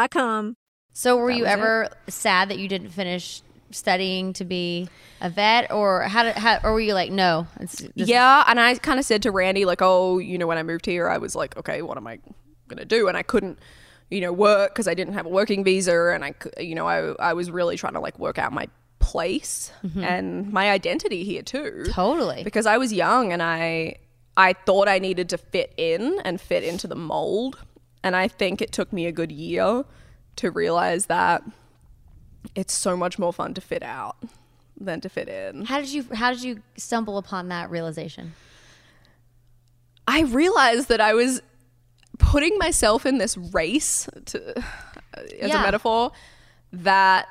So 0.93 1.17
were 1.17 1.29
That 1.29 1.37
you 1.37 1.43
was 1.43 1.49
it. 1.49 1.53
ever 1.53 1.89
sad 2.09 2.49
that 2.49 2.59
you 2.59 2.67
didn't 2.67 2.89
finish 2.89 3.41
studying 3.71 4.33
to 4.33 4.45
be 4.45 4.89
a 5.21 5.29
vet, 5.29 5.71
or 5.71 6.01
how 6.03 6.23
did 6.23 6.35
how, 6.35 6.59
or 6.63 6.73
were 6.73 6.81
you 6.81 6.93
like, 6.93 7.11
no? 7.11 7.47
It's, 7.59 7.77
this 7.77 8.07
yeah, 8.07 8.43
and 8.47 8.59
I 8.59 8.75
kind 8.75 8.99
of 8.99 9.05
said 9.05 9.23
to 9.23 9.31
Randy, 9.31 9.65
like, 9.65 9.81
oh, 9.81 10.17
you 10.17 10.37
know, 10.37 10.47
when 10.47 10.57
I 10.57 10.63
moved 10.63 10.85
here, 10.85 11.07
I 11.07 11.17
was 11.17 11.35
like, 11.35 11.57
okay, 11.57 11.81
what 11.81 11.97
am 11.97 12.07
I 12.07 12.19
gonna 12.67 12.85
do? 12.85 13.07
And 13.07 13.15
I 13.15 13.23
couldn't, 13.23 13.59
you 14.09 14.21
know, 14.21 14.33
work 14.33 14.73
because 14.73 14.87
I 14.87 14.93
didn't 14.93 15.13
have 15.13 15.25
a 15.25 15.29
working 15.29 15.63
visa, 15.63 16.11
and 16.13 16.25
I, 16.25 16.33
you 16.59 16.75
know, 16.75 16.87
I 16.87 17.29
I 17.29 17.33
was 17.33 17.49
really 17.49 17.77
trying 17.77 17.93
to 17.93 17.99
like 17.99 18.19
work 18.19 18.37
out 18.37 18.51
my 18.51 18.67
place 18.99 19.71
mm-hmm. 19.83 20.03
and 20.03 20.51
my 20.51 20.69
identity 20.69 21.23
here 21.23 21.41
too. 21.41 21.85
Totally. 21.89 22.43
because 22.43 22.65
I 22.65 22.77
was 22.77 22.93
young 22.93 23.33
and 23.33 23.41
I 23.41 23.95
I 24.37 24.53
thought 24.53 24.87
I 24.87 24.99
needed 24.99 25.29
to 25.29 25.37
fit 25.37 25.73
in 25.75 26.19
and 26.23 26.39
fit 26.39 26.63
into 26.63 26.87
the 26.87 26.95
mold, 26.95 27.59
and 28.03 28.15
I 28.15 28.27
think 28.27 28.61
it 28.61 28.71
took 28.71 28.91
me 28.91 29.05
a 29.05 29.11
good 29.11 29.31
year 29.31 29.83
to 30.37 30.51
realize 30.51 31.05
that 31.07 31.43
it's 32.55 32.73
so 32.73 32.97
much 32.97 33.19
more 33.19 33.31
fun 33.33 33.53
to 33.53 33.61
fit 33.61 33.83
out 33.83 34.15
than 34.79 34.99
to 35.01 35.09
fit 35.09 35.27
in. 35.27 35.65
How 35.65 35.79
did 35.79 35.89
you 35.89 36.05
how 36.13 36.31
did 36.31 36.41
you 36.41 36.61
stumble 36.77 37.17
upon 37.17 37.49
that 37.49 37.69
realization? 37.69 38.33
I 40.07 40.21
realized 40.21 40.89
that 40.89 40.99
I 41.01 41.13
was 41.13 41.41
putting 42.17 42.57
myself 42.57 43.05
in 43.05 43.17
this 43.17 43.37
race 43.37 44.09
to, 44.25 44.57
as 45.13 45.49
Yeah. 45.49 45.59
a 45.59 45.63
metaphor 45.63 46.11
that 46.73 47.27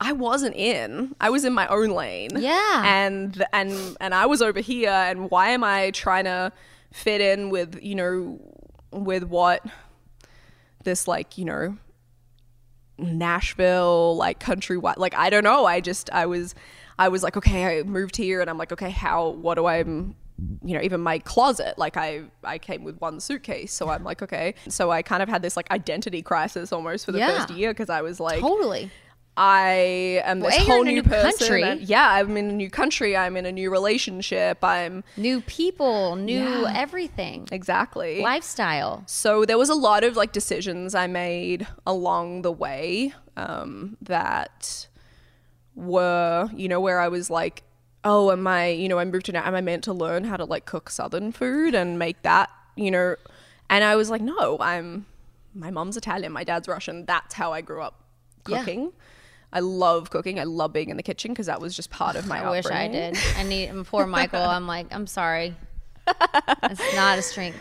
I 0.00 0.12
wasn't 0.12 0.56
in. 0.56 1.14
I 1.20 1.30
was 1.30 1.44
in 1.44 1.52
my 1.54 1.66
own 1.68 1.90
lane. 1.90 2.30
Yeah. 2.36 2.82
And 2.84 3.44
and 3.52 3.96
and 4.00 4.14
I 4.14 4.26
was 4.26 4.42
over 4.42 4.60
here 4.60 4.90
and 4.90 5.30
why 5.30 5.50
am 5.50 5.62
I 5.64 5.90
trying 5.92 6.24
to 6.24 6.52
fit 6.92 7.20
in 7.20 7.50
with, 7.50 7.78
you 7.82 7.94
know, 7.94 8.38
with 8.94 9.24
what 9.24 9.64
this 10.84 11.08
like, 11.08 11.36
you 11.38 11.44
know, 11.44 11.76
Nashville, 12.98 14.16
like 14.16 14.38
countrywide. 14.40 14.98
Like 14.98 15.14
I 15.14 15.30
don't 15.30 15.44
know. 15.44 15.64
I 15.64 15.80
just 15.80 16.10
I 16.12 16.26
was 16.26 16.54
I 16.98 17.08
was 17.08 17.22
like, 17.22 17.36
okay, 17.36 17.78
I 17.78 17.82
moved 17.82 18.16
here 18.16 18.40
and 18.40 18.48
I'm 18.48 18.58
like, 18.58 18.72
okay, 18.72 18.90
how 18.90 19.30
what 19.30 19.54
do 19.56 19.66
I 19.66 19.78
you 19.78 20.74
know, 20.74 20.80
even 20.82 21.00
my 21.00 21.18
closet, 21.20 21.78
like 21.78 21.96
I 21.96 22.22
I 22.42 22.58
came 22.58 22.84
with 22.84 23.00
one 23.00 23.20
suitcase. 23.20 23.72
So 23.72 23.88
I'm 23.88 24.04
like, 24.04 24.22
okay. 24.22 24.54
So 24.68 24.90
I 24.90 25.02
kind 25.02 25.22
of 25.22 25.28
had 25.28 25.42
this 25.42 25.56
like 25.56 25.70
identity 25.70 26.22
crisis 26.22 26.72
almost 26.72 27.04
for 27.04 27.12
the 27.12 27.18
Yeah. 27.18 27.38
first 27.38 27.50
year 27.50 27.70
because 27.72 27.90
I 27.90 28.02
was 28.02 28.20
like 28.20 28.40
Totally. 28.40 28.90
I 29.36 30.22
am 30.24 30.40
this 30.40 30.54
Well, 30.56 30.62
A, 30.62 30.64
whole 30.70 30.84
new, 30.84 30.92
new 30.92 31.02
person. 31.02 31.48
country. 31.48 31.84
yeah, 31.84 32.08
I'm 32.12 32.36
in 32.36 32.50
a 32.50 32.52
new 32.52 32.70
country. 32.70 33.16
I'm 33.16 33.36
in 33.36 33.46
a 33.46 33.52
new 33.52 33.68
relationship. 33.70 34.62
I'm 34.62 35.02
New 35.16 35.40
people, 35.40 36.14
new 36.16 36.38
Yeah. 36.62 36.72
everything, 36.76 37.48
exactly 37.50 38.20
lifestyle. 38.22 39.02
so 39.06 39.44
there 39.44 39.58
was 39.58 39.68
a 39.70 39.74
lot 39.74 40.04
of 40.04 40.16
like 40.16 40.30
decisions 40.32 40.94
I 40.94 41.08
made 41.08 41.66
along 41.84 42.42
the 42.42 42.52
way 42.52 43.12
um, 43.36 43.96
that 44.02 44.86
were, 45.74 46.48
you 46.54 46.68
know, 46.68 46.80
where 46.80 47.00
I 47.00 47.08
was 47.08 47.30
like, 47.30 47.64
oh, 48.04 48.30
am 48.30 48.46
I, 48.46 48.68
you 48.68 48.88
know, 48.88 48.98
I 48.98 49.04
moved 49.04 49.26
to 49.26 49.32
now, 49.32 49.44
am 49.44 49.54
I 49.54 49.60
meant 49.60 49.82
to 49.84 49.92
learn 49.92 50.24
how 50.24 50.36
to 50.36 50.44
like 50.44 50.66
cook 50.66 50.90
Southern 50.90 51.32
food 51.32 51.74
and 51.74 51.98
make 51.98 52.22
that, 52.22 52.50
you 52.76 52.90
know? 52.90 53.16
And 53.68 53.82
I 53.82 53.96
was 53.96 54.10
like, 54.10 54.20
no, 54.20 54.58
I'm, 54.60 55.06
my 55.54 55.70
mom's 55.70 55.96
Italian, 55.96 56.30
my 56.32 56.44
dad's 56.44 56.68
Russian. 56.68 57.04
That's 57.06 57.34
how 57.34 57.52
I 57.52 57.60
grew 57.62 57.80
up 57.82 58.04
Yeah. 58.46 58.62
I 59.54 59.60
love 59.60 60.10
cooking. 60.10 60.38
I 60.40 60.44
love 60.44 60.72
being 60.72 60.90
in 60.90 60.96
the 60.98 61.02
kitchen 61.02 61.32
because 61.32 61.46
that 61.46 61.60
was 61.60 61.74
just 61.74 61.90
part 61.90 62.16
of 62.16 62.26
my 62.26 62.40
I 62.42 62.50
wish 62.50 62.66
I 62.66 62.88
did. 62.88 63.16
I 63.38 63.42
need 63.44 63.70
poor 63.86 64.06
Michael. 64.06 64.42
I'm 64.42 64.66
like, 64.66 64.92
I'm 64.92 65.06
sorry. 65.06 65.54
It's 66.06 66.94
not 66.96 67.18
a 67.18 67.22
strength. 67.22 67.56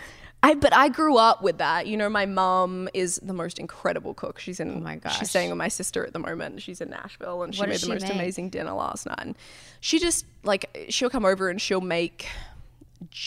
I 0.45 0.55
but 0.55 0.73
I 0.73 0.89
grew 0.89 1.15
up 1.17 1.41
with 1.41 1.59
that. 1.59 1.87
You 1.87 1.95
know, 1.95 2.09
my 2.09 2.25
mom 2.25 2.89
is 2.93 3.17
the 3.23 3.31
most 3.31 3.59
incredible 3.59 4.13
cook. 4.13 4.39
She's 4.39 4.59
in. 4.59 4.71
Oh 4.77 4.79
my 4.81 4.97
gosh. 4.97 5.17
She's 5.19 5.29
staying 5.29 5.49
with 5.49 5.57
my 5.57 5.69
sister 5.69 6.05
at 6.05 6.11
the 6.11 6.19
moment. 6.19 6.61
She's 6.61 6.81
in 6.81 6.89
Nashville, 6.89 7.43
and 7.43 7.55
she 7.55 7.61
What 7.61 7.69
made 7.69 7.75
the 7.75 7.85
she 7.85 7.89
most 7.89 8.01
make? 8.01 8.11
amazing 8.13 8.49
dinner 8.49 8.73
last 8.73 9.05
night. 9.05 9.19
And 9.19 9.35
she 9.79 9.99
just 9.99 10.25
like 10.43 10.87
she'll 10.89 11.09
come 11.09 11.23
over 11.23 11.47
and 11.49 11.61
she'll 11.61 11.79
make 11.79 12.27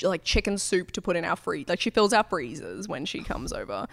like 0.02 0.24
chicken 0.24 0.58
soup 0.58 0.90
to 0.92 1.00
put 1.00 1.16
in 1.16 1.24
our 1.24 1.36
free. 1.36 1.64
Like 1.66 1.80
she 1.80 1.88
fills 1.90 2.12
our 2.12 2.24
freezers 2.24 2.86
when 2.88 3.06
she 3.06 3.22
comes 3.22 3.52
over. 3.52 3.86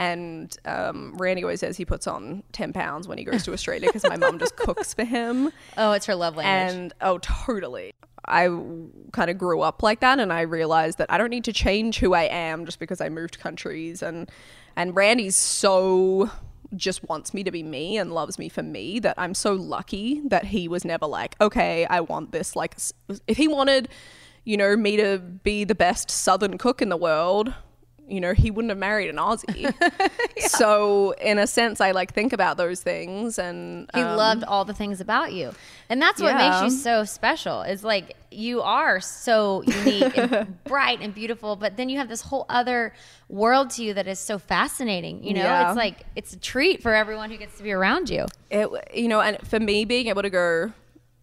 And 0.00 0.56
um, 0.64 1.14
Randy 1.18 1.44
always 1.44 1.60
says 1.60 1.76
he 1.76 1.84
puts 1.84 2.06
on 2.06 2.42
ten 2.52 2.72
pounds 2.72 3.06
when 3.06 3.18
he 3.18 3.24
goes 3.24 3.42
to 3.44 3.52
Australia 3.52 3.86
because 3.86 4.02
my 4.04 4.16
mom 4.16 4.38
just 4.38 4.56
cooks 4.56 4.94
for 4.94 5.04
him. 5.04 5.52
Oh, 5.76 5.92
it's 5.92 6.06
her 6.06 6.14
love 6.14 6.36
language. 6.36 6.74
And 6.74 6.94
oh, 7.02 7.18
totally. 7.18 7.92
I 8.26 8.48
kind 9.12 9.30
of 9.30 9.36
grew 9.36 9.60
up 9.60 9.82
like 9.82 10.00
that, 10.00 10.18
and 10.18 10.32
I 10.32 10.40
realized 10.42 10.96
that 10.98 11.10
I 11.10 11.18
don't 11.18 11.28
need 11.28 11.44
to 11.44 11.52
change 11.52 11.98
who 11.98 12.14
I 12.14 12.22
am 12.22 12.64
just 12.64 12.78
because 12.78 13.02
I 13.02 13.10
moved 13.10 13.40
countries. 13.40 14.02
And 14.02 14.30
and 14.74 14.96
Randy's 14.96 15.36
so 15.36 16.30
just 16.74 17.06
wants 17.06 17.34
me 17.34 17.44
to 17.44 17.50
be 17.50 17.62
me 17.62 17.98
and 17.98 18.12
loves 18.14 18.38
me 18.38 18.48
for 18.48 18.62
me 18.62 19.00
that 19.00 19.16
I'm 19.18 19.34
so 19.34 19.52
lucky 19.52 20.22
that 20.28 20.46
he 20.46 20.66
was 20.66 20.82
never 20.82 21.06
like, 21.06 21.36
okay, 21.42 21.84
I 21.86 22.00
want 22.00 22.32
this. 22.32 22.56
Like, 22.56 22.76
if 23.26 23.36
he 23.36 23.48
wanted, 23.48 23.90
you 24.44 24.56
know, 24.56 24.76
me 24.76 24.96
to 24.96 25.18
be 25.18 25.64
the 25.64 25.74
best 25.74 26.10
Southern 26.10 26.56
cook 26.56 26.80
in 26.80 26.88
the 26.88 26.96
world, 26.96 27.52
you 28.10 28.20
know, 28.20 28.34
he 28.34 28.50
wouldn't 28.50 28.70
have 28.70 28.78
married 28.78 29.08
an 29.10 29.16
Aussie. 29.16 29.72
So, 30.48 31.12
in 31.12 31.38
a 31.38 31.46
sense, 31.46 31.80
I 31.80 31.90
like 31.90 32.12
think 32.14 32.32
about 32.32 32.56
those 32.56 32.80
things 32.82 33.38
and 33.38 33.88
He 33.94 34.00
um, 34.00 34.16
loved 34.16 34.44
all 34.44 34.64
the 34.64 34.72
things 34.74 35.00
about 35.00 35.32
you. 35.32 35.52
And 35.88 36.00
that's 36.00 36.20
what 36.20 36.34
makes 36.36 36.62
you 36.62 36.70
so 36.70 37.04
special. 37.04 37.62
Is 37.62 37.84
like 37.84 38.16
you 38.30 38.62
are 38.62 39.00
so 39.00 39.62
unique 39.66 40.16
and 40.16 40.62
bright 40.64 41.00
and 41.02 41.14
beautiful, 41.14 41.56
but 41.56 41.76
then 41.76 41.88
you 41.88 41.98
have 41.98 42.08
this 42.08 42.22
whole 42.22 42.46
other 42.48 42.94
world 43.28 43.70
to 43.70 43.84
you 43.84 43.94
that 43.94 44.06
is 44.08 44.18
so 44.18 44.38
fascinating. 44.38 45.22
You 45.22 45.34
know, 45.34 45.42
Yeah. 45.42 45.68
it's 45.70 45.76
like 45.76 46.06
it's 46.16 46.32
a 46.32 46.38
treat 46.38 46.82
for 46.82 46.94
everyone 46.94 47.30
who 47.30 47.36
gets 47.36 47.56
to 47.58 47.62
be 47.62 47.72
around 47.72 48.08
you. 48.10 48.26
it 48.50 48.68
you 48.94 49.08
know 49.08 49.20
and 49.20 49.38
for 49.46 49.60
me 49.60 49.84
being 49.84 50.06
able 50.08 50.22
to 50.22 50.30
go 50.30 50.72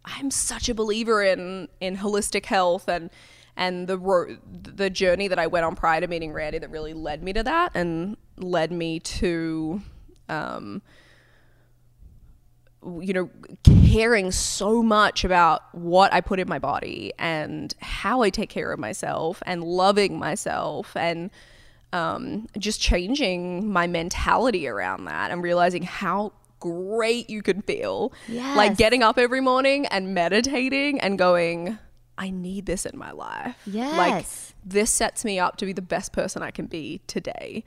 i'm 0.06 0.32
such 0.32 0.70
a 0.70 0.74
believer 0.74 1.22
in 1.24 1.68
in 1.82 1.98
holistic 1.98 2.46
health 2.46 2.88
and 2.88 3.10
and 3.58 3.88
the 3.88 3.97
ro- 3.97 4.38
the 4.51 4.89
journey 4.89 5.28
that 5.28 5.39
i 5.39 5.47
went 5.47 5.66
on 5.66 5.76
prior 5.76 5.99
to 5.99 6.08
meeting 6.08 6.32
randy 6.32 6.58
that 6.58 6.70
really 6.70 6.93
led 6.93 7.22
me 7.22 7.34
to 7.34 7.43
that 7.43 7.72
and 7.74 8.16
led 8.38 8.72
me 8.72 8.99
to 8.99 9.82
um 10.30 10.82
you 13.01 13.12
know 13.12 13.30
caring 13.91 14.32
so 14.32 14.82
much 14.82 15.26
about 15.26 15.64
what 15.74 16.14
i 16.14 16.22
put 16.22 16.39
in 16.39 16.47
my 16.47 16.60
body 16.60 17.12
and 17.20 17.74
how 17.82 18.22
i 18.22 18.30
take 18.30 18.49
care 18.49 18.72
of 18.72 18.80
myself 18.80 19.43
and 19.45 19.64
loving 19.64 20.18
myself 20.18 20.95
and 20.95 21.30
um, 21.93 22.47
just 22.58 22.82
changing 22.82 23.72
my 23.72 23.88
mentality 23.88 24.68
around 24.68 25.05
that 25.05 25.32
and 25.32 25.41
realizing 25.41 25.84
how 25.84 26.34
great 26.60 27.30
you 27.30 27.41
can 27.41 27.62
feel. 27.62 28.12
Yes. 28.28 28.58
Like 28.58 28.78
getting 28.78 29.03
up 29.03 29.18
every 29.18 29.41
morning 29.41 29.86
and 29.88 30.14
meditating 30.14 30.99
and 30.99 31.18
going, 31.18 31.78
I 32.18 32.30
need 32.30 32.65
this 32.65 32.86
in 32.86 32.97
my 32.97 33.11
life. 33.11 33.55
Yes. 33.65 33.97
Like 33.97 34.26
this 34.65 34.91
sets 34.91 35.24
me 35.24 35.39
up 35.39 35.57
to 35.57 35.65
be 35.65 35.74
the 35.74 35.82
best 35.82 36.13
person 36.13 36.41
I 36.41 36.51
can 36.51 36.65
be 36.65 37.01
today. 37.07 37.63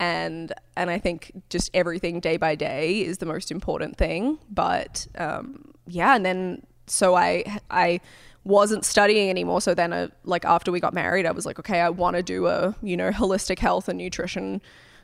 And 0.00 0.52
and 0.76 0.90
I 0.90 0.98
think 0.98 1.32
just 1.50 1.70
everything 1.74 2.20
day 2.20 2.36
by 2.36 2.54
day 2.54 3.00
is 3.00 3.18
the 3.18 3.26
most 3.26 3.50
important 3.50 3.96
thing. 3.96 4.38
But 4.50 5.06
um, 5.16 5.72
yeah, 5.86 6.16
and 6.16 6.24
then 6.24 6.66
so 6.86 7.14
I 7.14 7.60
I 7.70 8.00
wasn't 8.44 8.84
studying 8.84 9.30
anymore. 9.30 9.60
So 9.60 9.74
then, 9.74 9.92
uh, 9.92 10.08
like 10.24 10.44
after 10.44 10.72
we 10.72 10.80
got 10.80 10.94
married, 10.94 11.26
I 11.26 11.30
was 11.30 11.46
like, 11.46 11.58
okay, 11.60 11.80
I 11.80 11.90
want 11.90 12.16
to 12.16 12.22
do 12.22 12.46
a 12.46 12.74
you 12.82 12.96
know 12.96 13.10
holistic 13.10 13.58
health 13.58 13.88
and 13.88 13.98
nutrition 13.98 14.60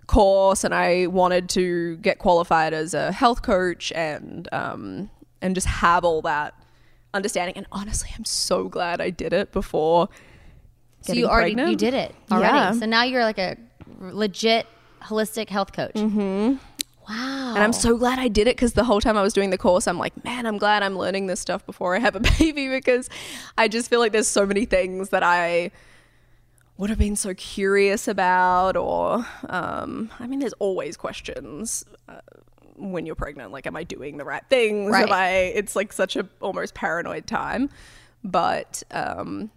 course, 0.06 0.64
and 0.64 0.74
I 0.74 1.06
wanted 1.06 1.48
to 1.50 1.96
get 1.98 2.18
qualified 2.18 2.74
as 2.74 2.94
a 2.94 3.12
health 3.12 3.42
coach 3.42 3.92
and 3.92 4.48
um, 4.52 5.10
and 5.40 5.54
just 5.54 5.66
have 5.66 6.04
all 6.04 6.22
that 6.22 6.54
understanding. 7.14 7.56
And 7.56 7.66
honestly, 7.72 8.10
I'm 8.16 8.24
so 8.24 8.68
glad 8.68 9.00
I 9.00 9.10
did 9.10 9.32
it 9.32 9.52
before. 9.52 10.08
So 11.02 11.12
you 11.12 11.26
already 11.26 11.54
pregnant. 11.54 11.70
you 11.70 11.76
did 11.76 11.94
it 11.94 12.14
already. 12.30 12.56
Yeah. 12.56 12.72
So 12.72 12.86
now 12.86 13.04
you're 13.04 13.24
like 13.24 13.38
a 13.38 13.56
legit 14.00 14.66
holistic 15.02 15.48
health 15.48 15.72
coach. 15.72 15.94
Mm-hmm. 15.94 16.56
Wow. 17.08 17.54
And 17.54 17.64
I'm 17.64 17.72
so 17.72 17.96
glad 17.96 18.18
I 18.18 18.28
did 18.28 18.46
it 18.48 18.56
because 18.56 18.74
the 18.74 18.84
whole 18.84 19.00
time 19.00 19.16
I 19.16 19.22
was 19.22 19.32
doing 19.32 19.50
the 19.50 19.56
course, 19.56 19.86
I'm 19.86 19.98
like, 19.98 20.22
man, 20.24 20.44
I'm 20.44 20.58
glad 20.58 20.82
I'm 20.82 20.96
learning 20.98 21.26
this 21.26 21.40
stuff 21.40 21.64
before 21.64 21.96
I 21.96 22.00
have 22.00 22.14
a 22.14 22.20
baby 22.38 22.68
because 22.68 23.08
I 23.56 23.68
just 23.68 23.88
feel 23.88 24.00
like 24.00 24.12
there's 24.12 24.28
so 24.28 24.44
many 24.44 24.66
things 24.66 25.08
that 25.08 25.22
I 25.22 25.70
would 26.76 26.90
have 26.90 26.98
been 26.98 27.16
so 27.16 27.32
curious 27.34 28.08
about. 28.08 28.76
Or, 28.76 29.26
um, 29.48 30.10
I 30.18 30.26
mean, 30.26 30.40
there's 30.40 30.52
always 30.54 30.96
questions 30.98 31.84
uh, 32.08 32.20
when 32.78 33.06
you're 33.06 33.14
pregnant. 33.14 33.52
Like, 33.52 33.66
am 33.66 33.76
I 33.76 33.84
doing 33.84 34.16
the 34.16 34.24
right 34.24 34.42
things? 34.48 34.90
Right. 34.90 35.10
I? 35.10 35.28
It's 35.54 35.74
like 35.76 35.92
such 35.92 36.16
a 36.16 36.28
almost 36.40 36.74
paranoid 36.74 37.26
time. 37.26 37.70
But 38.24 38.82
um, 38.90 39.50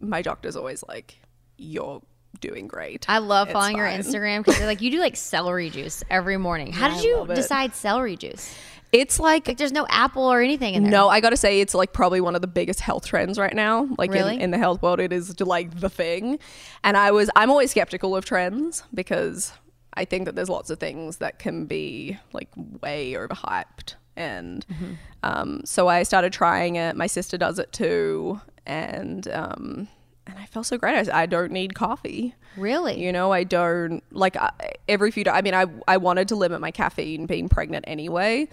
my 0.00 0.22
doctor's 0.22 0.56
always 0.56 0.84
like, 0.88 1.16
you're 1.56 2.02
doing 2.40 2.68
great. 2.68 3.04
I 3.08 3.18
love 3.18 3.48
It's 3.48 3.52
following 3.52 3.76
your. 3.76 3.86
Instagram 3.86 4.38
because 4.44 4.58
you're 4.58 4.66
like 4.68 4.80
you 4.80 4.90
do 4.90 5.00
like 5.00 5.16
celery 5.16 5.68
juice 5.70 6.02
every 6.08 6.36
morning. 6.36 6.72
How 6.72 6.88
Yeah, 6.88 6.94
did 6.94 7.04
you 7.04 7.22
it. 7.24 7.34
decide 7.34 7.74
celery 7.74 8.16
juice? 8.16 8.54
It's 8.92 9.20
like 9.20 9.46
Like 9.46 9.56
there's 9.58 9.72
no 9.72 9.86
apple 9.88 10.22
or 10.22 10.40
anything 10.40 10.74
in 10.74 10.84
there. 10.84 10.92
No, 10.92 11.08
I 11.08 11.20
gotta 11.20 11.36
say 11.36 11.60
it's 11.60 11.74
like 11.74 11.92
probably 11.92 12.20
one 12.20 12.34
of 12.34 12.40
the 12.40 12.46
biggest 12.48 12.80
health 12.80 13.04
trends 13.06 13.38
right 13.38 13.54
now. 13.54 13.88
Like 13.98 14.10
Really? 14.10 14.34
in, 14.36 14.40
in 14.42 14.50
the 14.52 14.58
health 14.58 14.80
world, 14.82 15.00
it 15.00 15.12
is 15.12 15.38
like 15.40 15.80
the 15.80 15.90
thing. 15.90 16.38
And 16.82 16.96
I 16.96 17.10
was, 17.10 17.28
I'm 17.36 17.50
always 17.50 17.72
skeptical 17.72 18.16
of 18.16 18.24
trends 18.24 18.84
because 18.94 19.52
I 19.94 20.04
think 20.04 20.24
that 20.26 20.34
there's 20.36 20.48
lots 20.48 20.70
of 20.70 20.78
things 20.78 21.16
that 21.18 21.38
can 21.38 21.66
be 21.66 22.18
like 22.32 22.48
way 22.82 23.12
overhyped. 23.12 23.94
And 24.16 24.66
Mm-hmm. 24.68 24.92
um, 25.22 25.60
so 25.64 25.88
I 25.88 26.02
started 26.02 26.32
trying 26.32 26.76
it. 26.76 26.96
My 26.96 27.06
sister 27.06 27.38
does 27.38 27.58
it 27.58 27.72
too, 27.72 28.40
and 28.66 29.26
um, 29.28 29.88
and 30.26 30.38
I 30.38 30.46
felt 30.46 30.66
so 30.66 30.76
great. 30.78 31.08
I, 31.08 31.22
I, 31.22 31.26
don't 31.26 31.52
need 31.52 31.74
coffee. 31.74 32.34
Really? 32.56 33.02
You 33.02 33.12
know, 33.12 33.32
I 33.32 33.44
don't 33.44 34.02
like 34.12 34.36
I, 34.36 34.50
every 34.88 35.10
few. 35.10 35.24
Days. 35.24 35.32
I 35.34 35.40
mean, 35.42 35.54
I 35.54 35.66
I 35.88 35.96
wanted 35.96 36.28
to 36.28 36.36
limit 36.36 36.60
my 36.60 36.70
caffeine 36.70 37.26
being 37.26 37.48
pregnant 37.48 37.84
anyway, 37.88 38.48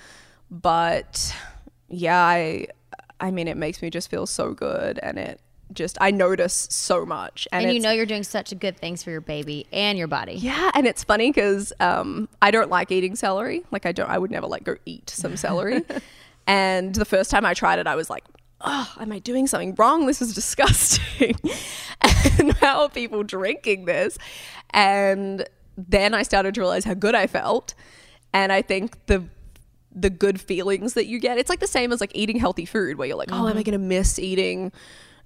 but 0.50 1.36
yeah, 1.90 2.22
I 2.22 2.68
I 3.20 3.32
mean, 3.32 3.48
it 3.48 3.58
makes 3.58 3.82
me 3.82 3.90
just 3.90 4.10
feel 4.10 4.26
so 4.26 4.54
good, 4.54 5.00
and 5.00 5.18
it 5.20 5.42
just 5.74 5.98
I 6.00 6.12
notice 6.12 6.68
so 6.72 7.06
much, 7.06 7.48
and, 7.52 7.66
and 7.66 7.74
you 7.74 7.80
know 7.80 7.92
you're 7.92 8.06
doing 8.06 8.24
such 8.24 8.58
good 8.60 8.78
things 8.78 9.04
for 9.04 9.12
your 9.12 9.22
baby 9.22 9.68
and 9.72 9.98
your 9.98 10.08
body. 10.08 10.34
yeah, 10.34 10.72
and 10.74 10.88
it's 10.88 11.04
funny 11.04 11.30
because 11.30 11.74
um, 11.80 12.30
I 12.42 12.52
don't 12.52 12.70
like 12.70 12.92
eating 12.92 13.16
celery. 13.16 13.64
Like 13.72 13.86
I 13.86 13.92
don't, 13.92 14.10
I 14.10 14.18
would 14.18 14.32
never 14.32 14.48
like 14.48 14.64
go 14.64 14.76
eat 14.86 15.10
some 15.10 15.36
celery. 15.38 15.84
and 16.48 16.96
the 16.96 17.06
first 17.06 17.32
time 17.32 17.46
I 17.46 17.54
tried 17.54 17.80
it, 17.80 17.88
I 17.88 17.96
was 17.96 18.10
like, 18.10 18.24
"Oh, 18.62 18.94
am 19.00 19.12
I 19.12 19.20
doing 19.20 19.48
something 19.48 19.76
wrong? 19.76 20.06
This 20.06 20.22
is 20.22 20.34
disgusting." 20.42 21.36
and 22.40 22.54
how 22.54 22.84
are 22.84 22.90
people 22.90 23.24
drinking 23.24 23.86
this? 23.86 24.18
And 24.72 25.48
then 25.78 26.14
I 26.14 26.24
started 26.24 26.56
to 26.56 26.62
realize 26.62 26.86
how 26.86 26.94
good 26.94 27.16
I 27.16 27.28
felt, 27.28 27.74
and 28.34 28.52
I 28.52 28.62
think 28.62 29.06
the 29.08 29.26
the 29.94 30.10
good 30.10 30.40
feelings 30.40 30.94
that 30.94 31.08
you 31.08 31.20
get. 31.20 31.38
It's 31.38 31.50
like 31.50 31.60
the 31.60 31.68
same 31.68 31.92
as 31.92 32.00
like 32.00 32.12
eating 32.14 32.40
healthy 32.40 32.66
food, 32.66 32.98
where 32.98 33.08
you're 33.08 33.18
like, 33.18 33.32
"Oh, 33.32 33.48
am 33.48 33.58
I 33.58 33.64
going 33.64 33.74
to 33.74 33.78
miss 33.78 34.18
eating?" 34.20 34.72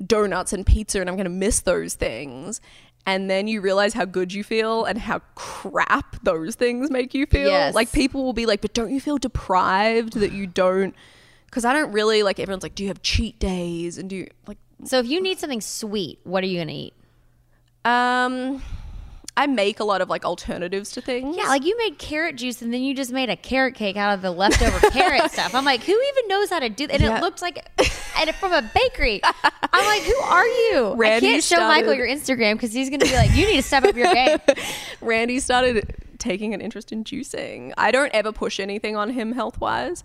Donuts 0.06 0.54
and 0.54 0.66
pizza 0.66 1.00
and 1.00 1.10
I'm 1.10 1.16
going 1.16 1.26
to 1.26 1.30
miss 1.30 1.62
those 1.62 1.94
things. 1.96 2.62
And 3.06 3.30
then 3.30 3.48
you 3.48 3.62
realize 3.62 3.94
how 3.94 4.06
good 4.06 4.32
you 4.32 4.44
feel 4.44 4.86
and 4.86 5.00
how 5.00 5.20
crap 5.34 6.24
those 6.24 6.54
things 6.56 6.92
make 6.92 7.14
you 7.16 7.26
feel. 7.26 7.50
Yes. 7.50 7.74
Like 7.74 7.92
people 7.92 8.24
will 8.24 8.34
be 8.34 8.46
like, 8.46 8.62
but 8.62 8.74
don't 8.74 8.92
you 8.92 9.02
feel 9.02 9.18
deprived 9.18 10.14
that 10.14 10.32
you 10.34 10.46
don't? 10.46 10.94
Because 11.48 11.66
I 11.66 11.74
don't 11.74 11.92
really 11.92 12.22
like, 12.22 12.40
everyone's 12.40 12.62
like, 12.64 12.76
do 12.76 12.84
you 12.84 12.90
have 12.90 13.02
cheat 13.02 13.40
days? 13.40 13.98
And 13.98 14.10
do 14.10 14.18
you 14.18 14.28
like, 14.46 14.60
So 14.86 15.00
if 15.00 15.08
you 15.08 15.20
need 15.20 15.40
something 15.40 15.62
sweet, 15.62 16.20
what 16.24 16.44
are 16.44 16.48
you 16.48 16.60
gonna 16.60 16.72
eat? 16.74 16.94
um, 17.86 18.62
I 19.38 19.48
make 19.48 19.80
a 19.80 19.84
lot 19.86 20.02
of 20.02 20.10
like 20.10 20.26
alternatives 20.26 20.92
to 20.92 21.02
things. 21.02 21.38
Yeah, 21.38 21.46
like 21.46 21.66
you 21.66 21.78
made 21.78 21.98
carrot 21.98 22.36
juice 22.36 22.62
and 22.62 22.74
then 22.74 22.82
you 22.82 22.94
just 22.94 23.12
made 23.12 23.30
a 23.30 23.36
carrot 23.38 23.76
cake 23.76 23.96
out 23.96 24.14
of 24.14 24.22
the 24.22 24.30
leftover 24.32 24.80
carrot 24.92 25.32
stuff. 25.32 25.56
I'm 25.56 25.64
like, 25.66 25.82
who 25.84 25.94
even 25.94 26.28
knows 26.28 26.50
how 26.50 26.60
to 26.60 26.70
do 26.70 26.86
that? 26.88 26.94
And 26.96 27.04
Yeah. 27.04 27.18
it 27.18 27.22
looked 27.22 27.42
like 27.42 27.66
and 28.18 28.36
from 28.36 28.52
a 28.52 28.62
bakery. 28.62 29.22
I'm 29.24 29.86
like, 29.86 30.02
who 30.04 30.16
are 30.18 30.46
you? 30.46 30.94
Randy 30.96 31.28
I 31.28 31.30
can't 31.32 31.44
show 31.44 31.60
Michael 31.60 31.94
your 31.94 32.08
Instagram 32.08 32.54
because 32.54 32.74
he's 32.74 32.90
gonna 32.90 33.06
be 33.06 33.16
like, 33.16 33.32
you 33.32 33.48
need 33.48 33.56
to 33.56 33.64
step 33.64 33.84
up 33.86 33.96
your 33.96 34.14
game. 34.14 34.38
Randy 35.02 35.40
started 35.40 35.96
taking 36.20 36.54
an 36.54 36.60
interest 36.62 36.92
in 36.92 37.04
juicing. 37.04 37.74
I 37.78 37.92
don't 37.92 38.14
ever 38.14 38.32
push 38.34 38.60
anything 38.60 38.96
on 38.98 39.10
him 39.12 39.32
health 39.32 39.60
wise. 39.62 40.04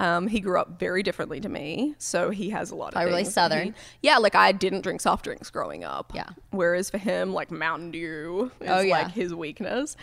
Um, 0.00 0.28
he 0.28 0.40
grew 0.40 0.58
up 0.58 0.78
very 0.78 1.02
differently 1.02 1.40
to 1.40 1.48
me, 1.50 1.94
so 1.98 2.30
he 2.30 2.48
has 2.50 2.70
a 2.70 2.74
lot 2.74 2.88
of 2.88 2.92
Probably 2.94 3.10
really. 3.12 3.24
Southern. 3.24 3.66
He- 3.66 3.74
yeah, 4.02 4.16
like 4.16 4.34
I 4.34 4.50
didn't 4.52 4.80
drink 4.80 5.02
soft 5.02 5.24
drinks 5.24 5.50
growing 5.50 5.84
up. 5.84 6.12
Yeah. 6.14 6.30
Whereas 6.52 6.88
for 6.88 6.96
him, 6.96 7.34
like 7.34 7.50
Mountain 7.50 7.90
Dew 7.90 8.50
is 8.62 8.70
Oh, 8.70 8.80
yeah. 8.80 9.02
like 9.02 9.12
his 9.12 9.34
weakness. 9.34 9.96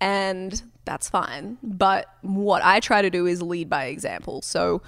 And 0.00 0.62
that's 0.86 1.10
fine. 1.10 1.58
But 1.62 2.06
what 2.22 2.62
I 2.64 2.80
try 2.80 3.02
to 3.02 3.10
do 3.10 3.26
is 3.26 3.42
lead 3.42 3.68
by 3.68 3.86
example. 3.86 4.40
So 4.42 4.80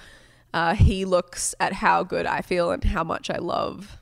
uh, 0.54 0.74
he 0.74 1.04
looks 1.04 1.54
at 1.60 1.74
how 1.74 2.02
good 2.02 2.24
I 2.24 2.40
feel 2.40 2.70
and 2.70 2.82
how 2.82 3.04
much 3.04 3.28
I 3.28 3.36
love 3.38 3.97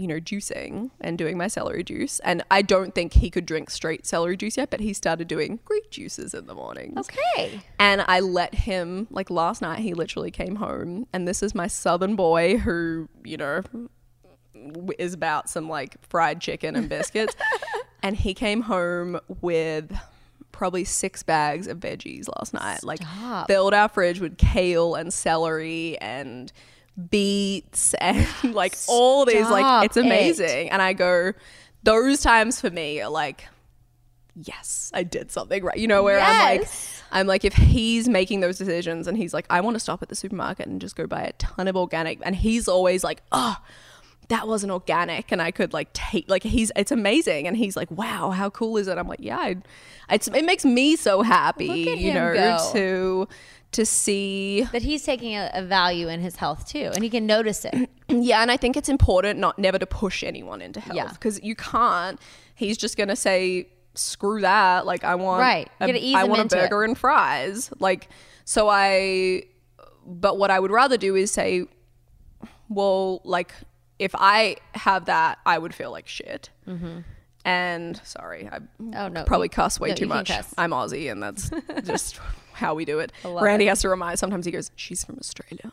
you 0.00 0.06
know, 0.06 0.18
juicing 0.18 0.90
and 0.98 1.18
doing 1.18 1.36
my 1.36 1.46
celery 1.46 1.84
juice. 1.84 2.20
And 2.20 2.42
I 2.50 2.62
don't 2.62 2.94
think 2.94 3.12
he 3.12 3.28
could 3.28 3.44
drink 3.44 3.68
straight 3.68 4.06
celery 4.06 4.34
juice 4.34 4.56
yet, 4.56 4.70
but 4.70 4.80
he 4.80 4.94
started 4.94 5.28
doing 5.28 5.60
Greek 5.66 5.90
juices 5.90 6.32
in 6.32 6.46
the 6.46 6.54
mornings. 6.54 6.96
Okay. 6.96 7.60
And 7.78 8.02
I 8.08 8.20
let 8.20 8.54
him, 8.54 9.08
like 9.10 9.28
last 9.28 9.60
night, 9.60 9.80
he 9.80 9.92
literally 9.92 10.30
came 10.30 10.56
home, 10.56 11.06
and 11.12 11.28
this 11.28 11.42
is 11.42 11.54
my 11.54 11.66
southern 11.66 12.16
boy 12.16 12.56
who, 12.56 13.10
you 13.24 13.36
know, 13.36 13.62
is 14.98 15.12
about 15.12 15.50
some 15.50 15.68
like 15.68 15.96
fried 16.08 16.40
chicken 16.40 16.76
and 16.76 16.88
biscuits. 16.88 17.36
and 18.02 18.16
he 18.16 18.32
came 18.32 18.62
home 18.62 19.20
with 19.42 19.92
probably 20.50 20.84
six 20.84 21.22
bags 21.22 21.66
of 21.66 21.78
veggies 21.78 22.26
last 22.38 22.54
night. 22.54 22.82
Like, 22.84 23.00
filled 23.46 23.74
our 23.74 23.90
fridge 23.90 24.18
with 24.18 24.38
kale 24.38 24.94
and 24.94 25.12
celery 25.12 25.98
and 25.98 26.50
beets 27.08 27.94
and 28.00 28.26
like 28.54 28.76
all 28.88 29.24
these 29.24 29.48
like 29.48 29.84
it's 29.84 29.96
it. 29.96 30.04
amazing 30.04 30.70
and 30.70 30.82
i 30.82 30.92
go 30.92 31.32
those 31.82 32.20
times 32.20 32.60
for 32.60 32.70
me 32.70 33.00
are 33.00 33.10
like 33.10 33.46
yes, 34.34 34.90
I 34.94 35.02
did 35.02 35.30
something 35.30 35.62
right. 35.62 35.76
You 35.76 35.88
know, 35.88 36.02
where 36.02 36.20
I'm 36.20 36.58
like, 36.58 36.68
I'm 37.12 37.26
like, 37.26 37.44
if 37.44 37.54
he's 37.54 38.08
making 38.08 38.40
those 38.40 38.58
decisions 38.58 39.06
and 39.06 39.16
he's 39.16 39.34
like, 39.34 39.46
I 39.50 39.60
want 39.60 39.74
to 39.74 39.80
stop 39.80 40.02
at 40.02 40.08
the 40.08 40.14
supermarket 40.14 40.66
and 40.66 40.80
just 40.80 40.96
go 40.96 41.06
buy 41.06 41.22
a 41.22 41.32
ton 41.32 41.68
of 41.68 41.76
organic, 41.76 42.18
and 42.22 42.34
he's 42.34 42.68
always 42.68 43.04
like, 43.04 43.22
oh, 43.32 43.56
that 44.28 44.46
wasn't 44.46 44.72
organic, 44.72 45.32
and 45.32 45.42
I 45.42 45.50
could 45.50 45.72
like 45.72 45.92
take, 45.92 46.28
like, 46.28 46.42
he's, 46.42 46.70
it's 46.76 46.92
amazing, 46.92 47.46
and 47.46 47.56
he's 47.56 47.76
like, 47.76 47.90
wow, 47.90 48.30
how 48.30 48.50
cool 48.50 48.76
is 48.76 48.88
it? 48.88 48.96
I'm 48.96 49.08
like, 49.08 49.20
yeah, 49.20 49.38
I, 49.38 49.56
it's, 50.10 50.28
it 50.28 50.44
makes 50.44 50.64
me 50.64 50.96
so 50.96 51.22
happy, 51.22 51.94
you 51.98 52.14
know, 52.14 52.32
go. 52.32 52.70
to 52.72 53.28
to 53.72 53.86
see 53.86 54.62
That 54.72 54.82
he's 54.82 55.04
taking 55.04 55.34
a, 55.36 55.50
a 55.54 55.62
value 55.62 56.08
in 56.08 56.20
his 56.20 56.36
health 56.36 56.66
too, 56.66 56.90
and 56.94 57.04
he 57.04 57.10
can 57.10 57.26
notice 57.26 57.64
it. 57.64 57.88
yeah, 58.08 58.42
and 58.42 58.50
I 58.50 58.56
think 58.56 58.76
it's 58.76 58.88
important 58.88 59.38
not 59.38 59.58
never 59.58 59.78
to 59.78 59.86
push 59.86 60.22
anyone 60.24 60.60
into 60.60 60.80
health 60.80 60.96
Yeah. 60.96 61.08
because 61.12 61.40
you 61.42 61.54
can't. 61.54 62.18
He's 62.54 62.76
just 62.76 62.96
gonna 62.96 63.16
say 63.16 63.68
screw 63.94 64.40
that. 64.40 64.86
Like 64.86 65.04
I 65.04 65.14
want 65.14 65.40
Right. 65.40 65.68
A- 65.80 66.14
I 66.14 66.24
want 66.24 66.38
a 66.38 66.42
into 66.42 66.58
it. 66.58 66.70
burger 66.70 66.84
and 66.84 66.96
fries. 66.98 67.70
Like 67.78 68.08
so 68.44 68.68
I. 68.68 69.44
But 70.06 70.38
what 70.38 70.50
I 70.50 70.58
would 70.58 70.70
rather 70.72 70.96
do 70.96 71.14
is 71.14 71.30
say, 71.30 71.66
well, 72.68 73.20
like 73.24 73.52
if 73.98 74.12
I 74.14 74.56
have 74.74 75.04
that, 75.04 75.38
I 75.46 75.58
would 75.58 75.74
feel 75.74 75.90
like 75.90 76.08
shit. 76.08 76.50
Mm-hmm. 76.66 77.00
And 77.44 78.00
sorry, 78.04 78.48
I. 78.50 78.58
Oh, 78.94 79.08
no. 79.08 79.24
probably 79.24 79.48
cuss 79.48 79.80
way 79.80 79.90
No, 79.90 79.94
too 79.94 80.06
much. 80.06 80.30
I'm 80.58 80.70
Aussie, 80.72 81.10
and 81.10 81.22
that's 81.22 81.50
just 81.84 82.18
how 82.52 82.74
we 82.74 82.84
do 82.84 82.98
it. 82.98 83.12
Randy 83.24 83.66
has 83.66 83.80
to 83.80 83.88
remind. 83.88 84.18
Sometimes 84.18 84.44
he 84.44 84.52
goes, 84.52 84.70
"She's 84.76 85.04
from 85.04 85.16
Australia." 85.18 85.70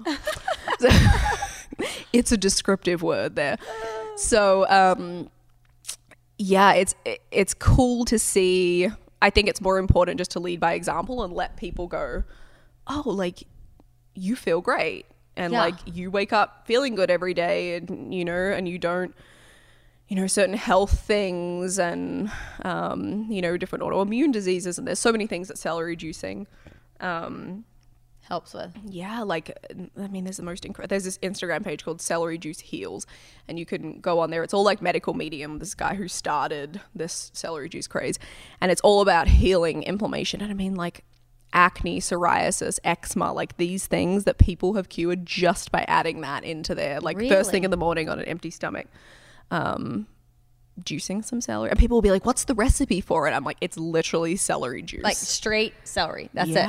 it's 2.14 2.32
a 2.32 2.38
descriptive 2.38 3.02
word 3.04 3.36
there. 3.36 3.58
So, 4.16 4.68
um, 4.70 5.30
yeah, 6.38 6.74
it's 6.74 6.96
it's 7.32 7.54
cool 7.54 8.06
to 8.06 8.18
see. 8.20 8.90
I 9.22 9.30
think 9.30 9.48
it's 9.50 9.62
more 9.62 9.78
important 9.80 10.20
just 10.20 10.32
to 10.32 10.40
lead 10.40 10.60
by 10.60 10.74
example 10.74 11.24
and 11.24 11.34
let 11.34 11.58
people 11.58 11.88
go, 11.88 12.24
oh, 12.88 13.04
like 13.06 13.44
you 14.14 14.36
feel 14.36 14.62
great, 14.62 15.06
and 15.36 15.52
Yeah. 15.54 15.60
like 15.62 15.76
you 15.86 16.12
wake 16.12 16.32
up 16.32 16.66
feeling 16.66 16.96
good 16.96 17.10
every 17.10 17.34
day, 17.34 17.76
and 17.76 18.14
you 18.14 18.24
know, 18.24 18.34
and 18.34 18.70
you 18.70 18.78
don't. 18.78 19.14
You 20.08 20.16
know, 20.16 20.28
certain 20.28 20.56
health 20.56 21.02
things 21.02 21.78
and, 21.78 22.32
um, 22.64 23.28
you 23.30 23.42
know, 23.42 23.58
different 23.58 23.84
autoimmune 23.84 24.32
diseases. 24.32 24.78
And 24.78 24.88
there's 24.88 25.00
so 25.00 25.12
many 25.12 25.28
things 25.28 25.50
that 25.50 25.58
celery 25.58 25.98
juicing 25.98 26.46
um, 27.02 27.66
Helps 28.28 28.54
with. 28.54 28.74
yeah, 28.84 29.22
like 29.22 29.58
I 29.98 30.08
mean, 30.08 30.26
there's 30.26 30.36
the 30.36 30.44
most 30.44 30.66
incredible. 30.66 30.90
There's 30.90 31.06
this 31.06 31.18
Instagram 31.20 31.64
page 31.64 31.86
called 31.86 32.02
Celery 32.02 32.38
Juice 32.38 32.60
Heals, 32.60 33.08
and 33.48 33.58
you 33.58 33.66
can 33.66 34.02
go 34.02 34.20
on 34.20 34.32
there. 34.32 34.44
It's 34.44 34.54
all 34.54 34.66
like 34.66 34.82
medical 34.82 35.14
medium. 35.14 35.60
This 35.60 35.74
guy 35.74 35.96
who 35.96 36.10
started 36.10 36.82
this 36.94 37.32
celery 37.34 37.70
juice 37.70 37.88
craze, 37.88 38.20
and 38.60 38.70
it's 38.70 38.82
all 38.82 39.00
about 39.00 39.30
healing 39.30 39.82
inflammation. 39.84 40.42
And 40.42 40.52
I 40.52 40.56
mean, 40.56 40.76
like 40.76 41.06
acne, 41.54 42.02
psoriasis, 42.02 42.80
eczema, 42.84 43.32
like 43.32 43.56
these 43.56 43.88
things 43.88 44.26
that 44.26 44.38
people 44.38 44.74
have 44.74 44.90
cured 44.90 45.26
just 45.26 45.72
by 45.72 45.86
adding 45.88 46.20
that 46.20 46.44
into 46.44 46.76
their 46.76 47.00
like 47.00 47.18
first 47.30 47.50
thing 47.50 47.64
in 47.64 47.72
the 47.72 47.78
morning 47.78 48.10
on 48.10 48.20
an 48.20 48.26
empty 48.26 48.50
stomach. 48.50 48.88
Um, 49.52 50.08
juicing 50.84 51.24
some 51.26 51.42
celery, 51.42 51.70
and 51.72 51.80
people 51.80 51.98
will 51.98 52.02
be 52.02 52.12
like, 52.12 52.26
"What's 52.26 52.44
the 52.46 52.54
recipe 52.56 53.02
for 53.02 53.28
it?" 53.28 53.32
I'm 53.32 53.44
like, 53.44 53.58
"It's 53.62 53.78
literally 53.78 54.36
celery 54.36 54.82
juice." 54.82 55.04
Like 55.04 55.18
straight 55.18 55.74
celery. 55.84 56.30
That's 56.34 56.50
it. 56.50 56.66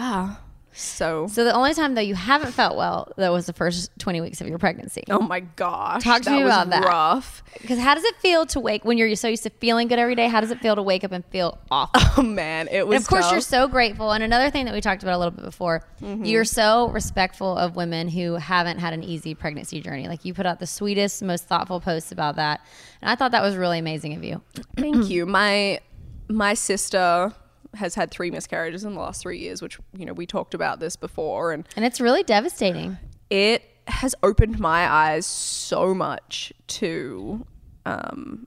So 0.80 1.26
So 1.26 1.42
the 1.44 1.52
only 1.52 1.74
time 1.74 1.94
though 1.94 2.00
you 2.00 2.14
haven't 2.14 2.52
felt 2.52 2.76
well 2.76 3.12
that 3.16 3.30
was 3.32 3.46
the 3.46 3.52
first 3.52 3.90
20 3.98 4.20
weeks 4.20 4.40
of 4.40 4.46
your 4.46 4.58
pregnancy. 4.58 5.02
Oh 5.10 5.18
my 5.20 5.40
gosh. 5.40 6.04
Talk 6.04 6.22
to 6.22 6.30
me 6.30 6.42
about 6.42 6.70
that. 6.70 6.84
rough. 6.84 7.42
Because 7.60 7.80
how 7.80 7.94
does 7.94 8.04
it 8.04 8.14
feel 8.16 8.46
to 8.46 8.60
wake 8.60 8.84
when 8.84 8.96
you're 8.96 9.14
so 9.16 9.26
used 9.26 9.42
to 9.42 9.50
feeling 9.50 9.88
good 9.88 9.98
every 9.98 10.14
day? 10.14 10.28
How 10.28 10.40
does 10.40 10.52
it 10.52 10.60
feel 10.60 10.76
to 10.76 10.82
wake 10.82 11.02
up 11.02 11.10
and 11.12 11.24
feel 11.26 11.58
awful? 11.70 12.00
Oh 12.18 12.22
man, 12.22 12.68
it 12.70 12.86
was 12.86 12.96
And 12.96 13.02
of 13.04 13.08
course, 13.08 13.24
tough. 13.24 13.32
you're 13.32 13.40
so 13.40 13.68
grateful. 13.68 14.12
And 14.12 14.22
another 14.24 14.50
thing 14.50 14.64
that 14.66 14.74
we 14.74 14.80
talked 14.80 15.02
about 15.02 15.14
a 15.16 15.18
little 15.18 15.32
bit 15.32 15.44
before, 15.44 15.84
Mm-hmm. 16.02 16.24
you're 16.24 16.44
so 16.44 16.88
respectful 16.90 17.56
of 17.56 17.74
women 17.76 18.08
who 18.08 18.34
haven't 18.36 18.78
had 18.78 18.92
an 18.92 19.02
easy 19.02 19.34
pregnancy 19.34 19.80
journey. 19.80 20.06
Like 20.08 20.24
you 20.24 20.32
put 20.32 20.46
out 20.46 20.60
the 20.60 20.66
sweetest, 20.66 21.22
most 21.24 21.46
thoughtful 21.48 21.80
posts 21.80 22.12
about 22.12 22.36
that, 22.36 22.60
and 23.02 23.10
I 23.10 23.16
thought 23.16 23.32
that 23.32 23.42
was 23.42 23.56
really 23.56 23.78
amazing 23.80 24.14
of 24.14 24.22
you. 24.22 24.42
Thank 24.76 25.10
you. 25.10 25.26
My 25.26 25.80
my 26.28 26.54
sister 26.54 27.32
has 27.74 27.94
had 27.94 28.10
three 28.10 28.30
miscarriages 28.30 28.84
in 28.84 28.94
the 28.94 29.00
last 29.00 29.22
three 29.22 29.38
years, 29.38 29.60
which 29.62 29.78
you 29.96 30.04
know 30.06 30.12
we 30.12 30.26
talked 30.26 30.54
about 30.54 30.80
this 30.80 30.96
before, 30.96 31.52
and 31.52 31.66
And 31.76 31.84
it's 31.84 32.00
really 32.00 32.22
devastating. 32.22 32.98
it 33.30 33.62
has 33.86 34.14
opened 34.22 34.58
my 34.60 34.86
eyes 34.86 35.24
so 35.24 35.94
much 35.94 36.52
to 36.66 37.46
um 37.86 38.46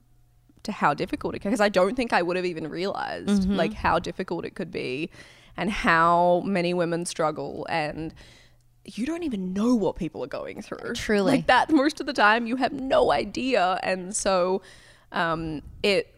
to 0.62 0.70
how 0.70 0.94
difficult 0.94 1.34
it 1.34 1.42
because 1.42 1.60
I 1.60 1.68
don't 1.68 1.96
think 1.96 2.12
I 2.12 2.22
would 2.22 2.36
have 2.36 2.44
even 2.46 2.68
realized 2.68 3.42
Mm-hmm. 3.42 3.56
like 3.56 3.72
how 3.72 3.98
difficult 3.98 4.44
it 4.44 4.54
could 4.54 4.70
be 4.70 5.10
and 5.56 5.68
how 5.70 6.42
many 6.46 6.72
women 6.74 7.04
struggle 7.04 7.66
and 7.68 8.14
you 8.84 9.04
don't 9.06 9.22
even 9.24 9.52
know 9.52 9.74
what 9.74 9.96
people 9.96 10.22
are 10.24 10.28
going 10.28 10.62
through. 10.62 10.94
Truly. 10.94 11.32
Like 11.32 11.46
that 11.48 11.70
most 11.70 12.00
of 12.00 12.06
the 12.06 12.12
time 12.12 12.46
you 12.46 12.56
have 12.56 12.72
no 12.72 13.10
idea 13.12 13.78
and 13.82 14.14
so 14.14 14.62
um 15.10 15.62
it 15.82 16.14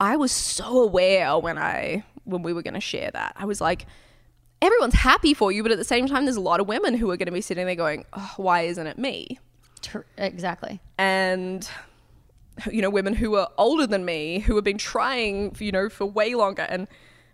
I 0.00 0.16
was 0.16 0.32
so 0.32 0.82
aware 0.82 1.38
when 1.38 1.56
I 1.58 2.04
when 2.32 2.42
we 2.42 2.52
were 2.52 2.62
going 2.62 2.74
to 2.74 2.80
share 2.80 3.10
that. 3.12 3.34
I 3.36 3.44
was 3.44 3.60
like 3.60 3.86
everyone's 4.60 4.94
happy 4.94 5.34
for 5.34 5.50
you 5.50 5.62
but 5.62 5.72
at 5.72 5.78
the 5.78 5.84
same 5.84 6.06
time 6.06 6.24
there's 6.24 6.36
a 6.36 6.40
lot 6.40 6.60
of 6.60 6.68
women 6.68 6.94
who 6.94 7.10
are 7.10 7.16
going 7.16 7.26
to 7.26 7.32
be 7.32 7.40
sitting 7.40 7.66
there 7.66 7.74
going, 7.74 8.04
oh, 8.12 8.32
why 8.36 8.62
isn't 8.62 8.86
it 8.86 8.96
me? 8.98 9.38
Exactly. 10.16 10.80
and 10.98 11.68
you 12.70 12.82
know 12.82 12.90
women 12.90 13.14
who 13.14 13.34
are 13.36 13.48
older 13.58 13.86
than 13.86 14.04
me 14.04 14.40
who 14.40 14.54
have 14.56 14.64
been 14.64 14.78
trying 14.78 15.54
you 15.58 15.72
know 15.72 15.88
for 15.88 16.06
way 16.06 16.34
longer 16.34 16.62
and 16.68 16.86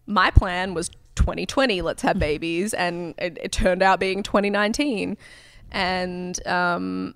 my 0.06 0.30
plan 0.30 0.74
was 0.74 0.88
2020 1.16 1.82
let's 1.82 2.02
have 2.02 2.18
babies 2.30 2.72
and 2.72 3.14
it, 3.18 3.36
it 3.42 3.52
turned 3.52 3.82
out 3.82 4.00
being 4.00 4.22
2019 4.22 5.16
and 5.72 6.46
um 6.46 7.14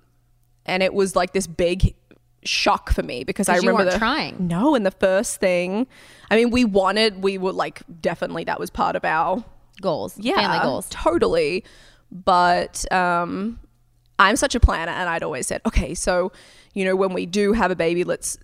and 0.65 0.83
it 0.83 0.93
was 0.93 1.15
like 1.15 1.33
this 1.33 1.47
big 1.47 1.95
shock 2.45 2.91
for 2.91 3.03
me 3.03 3.23
because 3.23 3.49
I 3.49 3.57
remember 3.57 3.85
the, 3.85 3.97
trying. 3.97 4.47
No, 4.47 4.75
and 4.75 4.85
the 4.85 4.91
first 4.91 5.39
thing, 5.39 5.87
I 6.29 6.35
mean, 6.35 6.49
we 6.49 6.65
wanted, 6.65 7.23
we 7.23 7.37
were 7.37 7.53
like 7.53 7.81
definitely 8.01 8.43
that 8.45 8.59
was 8.59 8.69
part 8.69 8.95
of 8.95 9.05
our 9.05 9.43
Goals. 9.81 10.17
yeah, 10.17 10.35
Family 10.35 10.59
goals. 10.59 10.87
Totally. 10.89 11.63
But 12.11 12.91
um, 12.91 13.59
I'm 14.19 14.35
such 14.35 14.55
a 14.55 14.59
planner, 14.59 14.91
and 14.91 15.09
I'd 15.09 15.23
always 15.23 15.47
said, 15.47 15.61
okay, 15.65 15.95
so 15.95 16.31
you 16.73 16.85
know, 16.85 16.95
when 16.95 17.13
we 17.13 17.25
do 17.25 17.53
have 17.53 17.71
a 17.71 17.75
baby, 17.75 18.03
let's 18.03 18.37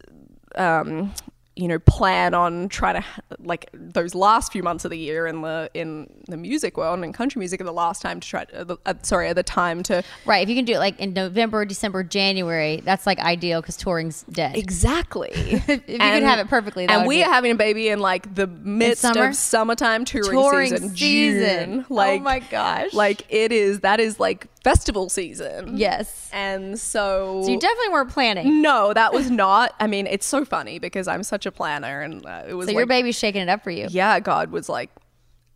um, 0.55 1.13
you 1.59 1.67
know 1.67 1.79
plan 1.79 2.33
on 2.33 2.69
trying 2.69 3.01
to 3.01 3.07
like 3.39 3.69
those 3.73 4.15
last 4.15 4.51
few 4.51 4.63
months 4.63 4.85
of 4.85 4.91
the 4.91 4.97
year 4.97 5.27
in 5.27 5.41
the 5.41 5.69
in 5.73 6.09
the 6.27 6.37
music 6.37 6.77
world 6.77 6.99
and 6.99 7.13
country 7.13 7.39
music 7.39 7.59
are 7.59 7.65
the 7.65 7.73
last 7.73 8.01
time 8.01 8.19
to 8.19 8.27
try 8.27 8.45
uh, 8.53 8.63
the, 8.63 8.77
uh, 8.85 8.93
sorry 9.01 9.27
are 9.27 9.33
the 9.33 9.43
time 9.43 9.83
to 9.83 10.03
Right. 10.25 10.43
If 10.43 10.49
you 10.49 10.55
can 10.55 10.65
do 10.65 10.73
it 10.73 10.79
like 10.79 10.99
in 10.99 11.13
November, 11.13 11.65
December, 11.65 12.03
January, 12.03 12.81
that's 12.83 13.05
like 13.07 13.19
ideal 13.19 13.61
because 13.61 13.77
touring's 13.77 14.23
dead. 14.23 14.55
Exactly. 14.55 15.29
if 15.33 15.67
you 15.67 15.97
could 15.97 16.01
have 16.23 16.39
it 16.39 16.47
perfectly, 16.47 16.85
that 16.87 16.99
and 16.99 17.07
we 17.07 17.17
be- 17.17 17.23
are 17.23 17.31
having 17.31 17.51
a 17.51 17.55
baby 17.55 17.89
in 17.89 17.99
like 17.99 18.33
the 18.35 18.47
midst 18.47 19.01
summer? 19.01 19.27
of 19.27 19.35
summertime 19.35 20.05
touring, 20.05 20.29
Touring 20.31 20.69
season, 20.69 20.89
season. 20.95 21.69
June. 21.73 21.85
Oh 21.89 22.19
my 22.19 22.39
gosh. 22.39 22.93
Like 22.93 23.25
it 23.29 23.51
is. 23.51 23.81
That 23.81 23.99
is 23.99 24.19
like 24.19 24.47
festival 24.63 25.09
season. 25.09 25.77
Yes. 25.77 26.29
And 26.33 26.79
so, 26.79 27.41
So 27.43 27.49
you 27.51 27.59
definitely 27.59 27.89
weren't 27.93 28.09
planning. 28.11 28.61
no, 28.61 28.93
that 28.93 29.13
was 29.13 29.29
not. 29.31 29.73
I 29.79 29.87
mean, 29.87 30.05
it's 30.07 30.25
so 30.25 30.43
funny 30.45 30.79
because 30.79 31.07
I'm 31.07 31.23
such 31.23 31.45
a 31.45 31.51
planner, 31.51 32.01
and 32.01 32.25
uh, 32.25 32.43
it 32.47 32.53
was 32.53 32.65
So 32.67 32.71
like, 32.73 32.77
your 32.77 32.87
baby's 32.87 33.17
shaking 33.17 33.41
it 33.41 33.49
up 33.49 33.63
for 33.63 33.71
you. 33.71 33.87
yeah, 33.89 34.19
God 34.19 34.51
was 34.51 34.67
like, 34.69 34.89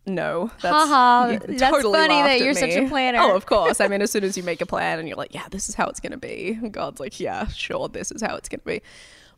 no, 0.06 0.50
that's, 0.60 0.74
Ha-ha, 0.74 1.28
you 1.32 1.38
that's 1.58 1.82
funny 1.82 2.20
that 2.22 2.40
you're 2.40 2.52
such 2.54 2.74
a 2.76 2.86
planner. 2.88 3.18
Oh, 3.20 3.34
of 3.36 3.46
course. 3.46 3.80
I 3.80 3.88
mean, 3.88 4.02
as 4.02 4.10
soon 4.10 4.22
as 4.24 4.36
you 4.36 4.42
make 4.42 4.60
a 4.60 4.66
plan 4.66 4.98
and 4.98 5.08
you're 5.08 5.16
like, 5.16 5.34
yeah, 5.34 5.46
this 5.50 5.68
is 5.68 5.74
how 5.74 5.86
it's 5.86 5.98
going 6.00 6.12
to 6.12 6.18
be, 6.18 6.54
God's 6.70 7.00
like, 7.00 7.18
yeah, 7.20 7.46
sure, 7.48 7.88
this 7.88 8.10
is 8.12 8.20
how 8.20 8.36
it's 8.36 8.48
going 8.48 8.60
to 8.60 8.66
be. 8.66 8.82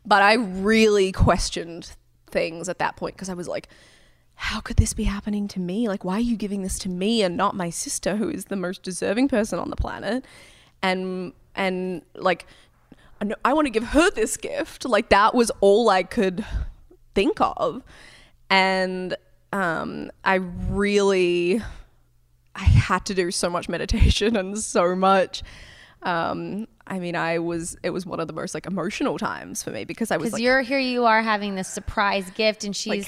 But 0.05 0.21
I 0.23 0.33
really 0.33 1.11
questioned 1.13 1.91
things 2.29 2.67
at 2.67 2.79
that 2.79 2.97
point 2.97 3.15
because 3.15 3.29
I 3.29 3.33
was 3.33 3.47
like, 3.47 3.69
how 4.39 4.59
could 4.59 4.77
this 4.77 4.93
be 4.93 5.03
happening 5.03 5.47
to 5.47 5.59
me? 5.59 5.87
Like, 5.87 6.05
why 6.05 6.13
are 6.13 6.19
you 6.19 6.37
giving 6.37 6.61
this 6.61 6.77
to 6.79 6.89
me 6.89 7.23
and 7.23 7.35
not 7.35 7.55
my 7.55 7.71
sister, 7.71 8.17
who 8.17 8.29
is 8.29 8.45
the 8.45 8.55
most 8.55 8.83
deserving 8.83 9.29
person 9.29 9.57
on 9.57 9.71
the 9.71 9.75
planet? 9.75 10.23
And 10.81 11.33
and 11.55 12.03
like, 12.13 12.45
I 13.43 13.53
want 13.53 13.65
to 13.65 13.71
give 13.71 13.83
her 13.83 14.11
this 14.11 14.37
gift. 14.37 14.85
Like 14.85 15.09
that 15.09 15.33
was 15.33 15.51
all 15.59 15.89
I 15.89 16.03
could 16.03 16.45
think 17.15 17.39
of, 17.41 17.81
and 18.47 19.17
um, 19.51 20.11
I 20.23 20.35
really, 20.35 21.59
I 22.55 22.63
had 22.63 23.05
to 23.05 23.15
do 23.15 23.31
so 23.31 23.49
much 23.49 23.67
meditation 23.67 24.35
and 24.35 24.55
so 24.59 24.95
much. 24.95 25.41
Um, 26.03 26.67
I 26.85 26.99
mean, 26.99 27.15
I 27.15 27.39
was. 27.39 27.75
It 27.81 27.89
was 27.89 28.05
one 28.05 28.19
of 28.19 28.27
the 28.27 28.33
most 28.33 28.53
like 28.53 28.67
emotional 28.67 29.17
times 29.17 29.63
for 29.63 29.71
me 29.71 29.83
because 29.83 30.11
I 30.11 30.17
was 30.17 30.25
Because 30.25 30.33
like, 30.33 30.43
you're 30.43 30.61
here, 30.61 30.77
you 30.77 31.05
are 31.05 31.23
having 31.23 31.55
this 31.55 31.67
surprise 31.67 32.29
gift, 32.35 32.63
and 32.63 32.75
she's 32.75 33.07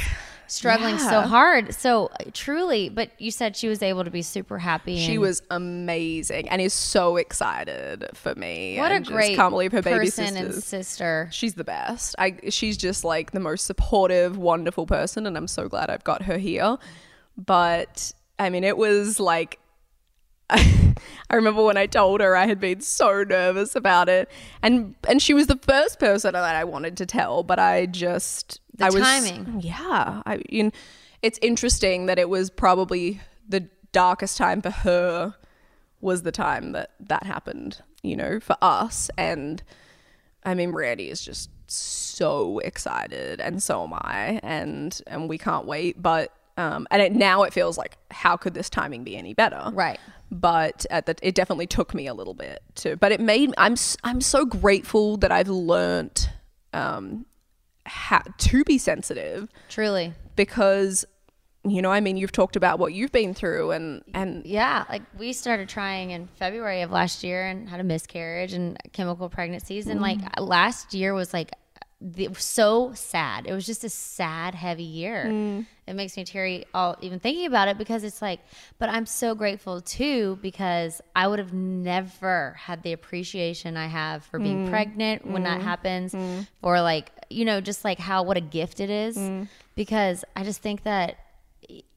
struggling 0.51 0.97
so 0.97 1.21
hard. 1.21 1.73
So 1.73 2.07
uh, 2.19 2.25
truly, 2.33 2.89
but 2.89 3.11
you 3.19 3.31
said 3.31 3.55
she 3.55 3.67
was 3.67 3.81
able 3.81 4.03
to 4.03 4.11
be 4.11 4.21
super 4.21 4.57
happy. 4.57 4.97
She 4.97 5.17
was 5.17 5.41
amazing 5.49 6.49
and 6.49 6.61
is 6.61 6.73
so 6.73 7.17
excited 7.17 8.05
for 8.13 8.35
me. 8.35 8.77
what 8.77 8.91
a 8.91 8.99
great 8.99 9.35
can't 9.35 9.51
believe 9.51 9.71
her 9.71 9.81
baby 9.81 10.05
person 10.05 10.37
and 10.37 10.53
sisters. 10.53 10.63
sister. 10.65 11.29
She's 11.31 11.53
the 11.53 11.63
best. 11.63 12.15
I 12.17 12.37
she's 12.49 12.77
just 12.77 13.03
like 13.03 13.31
the 13.31 13.39
most 13.39 13.65
supportive, 13.65 14.37
wonderful 14.37 14.85
person, 14.85 15.25
and 15.25 15.37
I'm 15.37 15.47
so 15.47 15.67
glad 15.67 15.89
I've 15.89 16.03
got 16.03 16.23
her 16.23 16.37
here. 16.37 16.77
But 17.37 18.11
I 18.37 18.49
mean, 18.49 18.63
it 18.63 18.77
was 18.77 19.19
like 19.19 19.59
I 20.49 21.35
remember 21.35 21.63
when 21.63 21.77
I 21.77 21.85
told 21.85 22.21
her 22.21 22.35
I 22.35 22.47
had 22.47 22.59
been 22.59 22.81
so 22.81 23.23
nervous 23.23 23.75
about 23.75 24.09
it, 24.09 24.29
and 24.63 24.95
and 25.07 25.21
she 25.21 25.33
was 25.33 25.47
the 25.47 25.59
first 25.61 25.99
person 25.99 26.33
that 26.33 26.55
I 26.55 26.63
wanted 26.63 26.97
to 26.97 27.05
tell, 27.05 27.43
but 27.43 27.59
I 27.59 27.85
just 27.85 28.59
The 28.79 28.85
I 28.85 28.89
was 28.89 29.03
timing. 29.03 29.61
yeah. 29.61 30.23
I 30.25 30.41
mean, 30.51 30.73
it's 31.21 31.37
interesting 31.41 32.07
that 32.07 32.17
it 32.17 32.27
was 32.29 32.49
probably 32.49 33.21
the 33.47 33.69
darkest 33.91 34.37
time 34.37 34.61
for 34.61 34.71
her 34.71 35.35
was 36.01 36.23
the 36.23 36.31
time 36.31 36.71
that 36.71 36.91
that 36.99 37.23
happened. 37.23 37.81
You 38.01 38.15
know, 38.15 38.39
for 38.39 38.57
us 38.61 39.09
and. 39.17 39.61
I 40.45 40.53
mean, 40.53 40.71
Randy 40.71 41.09
is 41.09 41.21
just 41.21 41.49
so 41.67 42.59
excited, 42.59 43.41
and 43.41 43.61
so 43.61 43.83
am 43.83 43.93
I, 43.93 44.39
and 44.41 44.99
and 45.05 45.27
we 45.27 45.37
can't 45.37 45.65
wait. 45.65 46.01
But 46.01 46.33
um, 46.57 46.87
and 46.91 47.01
it, 47.01 47.13
now 47.13 47.43
it 47.43 47.53
feels 47.53 47.77
like, 47.77 47.97
how 48.11 48.35
could 48.35 48.53
this 48.53 48.69
timing 48.69 49.03
be 49.03 49.15
any 49.15 49.33
better? 49.33 49.69
Right. 49.73 49.99
But 50.31 50.85
at 50.89 51.05
the, 51.05 51.15
it 51.21 51.35
definitely 51.35 51.67
took 51.67 51.93
me 51.93 52.07
a 52.07 52.13
little 52.13 52.33
bit 52.33 52.61
to. 52.75 52.95
But 52.97 53.11
it 53.11 53.19
made 53.19 53.53
I'm 53.57 53.75
I'm 54.03 54.21
so 54.21 54.45
grateful 54.45 55.17
that 55.17 55.31
I've 55.31 55.49
learned 55.49 56.29
um, 56.73 57.25
how 57.89 58.21
to 58.37 58.63
be 58.63 58.77
sensitive 58.77 59.49
Truly. 59.69 60.13
because 60.35 61.05
you 61.65 61.81
know 61.81 61.91
I 61.91 61.99
mean 61.99 62.15
you've 62.15 62.31
talked 62.31 62.55
about 62.55 62.79
what 62.79 62.93
you've 62.93 63.11
been 63.11 63.33
through 63.33 63.71
and 63.71 64.01
and 64.13 64.45
Yeah, 64.45 64.85
like 64.89 65.01
we 65.17 65.33
started 65.33 65.67
trying 65.67 66.11
in 66.11 66.27
February 66.27 66.81
of 66.83 66.91
last 66.91 67.23
year 67.23 67.45
and 67.47 67.67
had 67.67 67.79
a 67.79 67.83
miscarriage 67.83 68.53
and 68.53 68.77
chemical 68.93 69.27
pregnancies, 69.29 69.87
and 69.87 69.99
like 70.01 70.19
Mm. 70.19 70.47
last 70.47 70.93
year 70.93 71.13
was 71.13 71.33
like 71.33 71.51
the, 72.01 72.29
so 72.37 72.93
sad. 72.93 73.45
It 73.45 73.53
was 73.53 73.65
just 73.65 73.83
a 73.83 73.89
sad, 73.89 74.55
heavy 74.55 74.83
year. 74.83 75.25
Mm. 75.27 75.65
It 75.89 75.95
makes 75.95 76.15
me 76.15 76.23
teary 76.23 76.65
all 76.73 76.95
even 77.01 77.19
thinking 77.19 77.47
about 77.47 77.67
it 77.67 77.77
because 77.77 78.03
it's 78.03 78.21
like, 78.21 78.39
but 78.77 78.89
I'm 78.89 79.05
so 79.07 79.33
grateful 79.33 79.81
too 79.81 80.37
because 80.41 81.01
I 81.15 81.27
would 81.27 81.39
have 81.39 81.51
never 81.53 82.55
had 82.59 82.83
the 82.83 82.93
appreciation 82.93 83.75
I 83.75 83.87
have 83.87 84.23
for 84.23 84.37
being 84.39 84.67
Mm. 84.67 84.69
pregnant 84.69 85.25
when 85.25 85.43
that 85.43 85.61
happens, 85.61 86.15
or 86.61 86.79
like 86.81 87.11
you 87.31 87.45
know, 87.45 87.61
just 87.61 87.83
like 87.83 87.99
how 87.99 88.23
what 88.23 88.37
a 88.37 88.41
gift 88.41 88.79
it 88.79 88.89
is. 88.89 89.17
Mm. 89.17 89.47
Because 89.75 90.23
I 90.35 90.43
just 90.43 90.61
think 90.61 90.83
that 90.83 91.15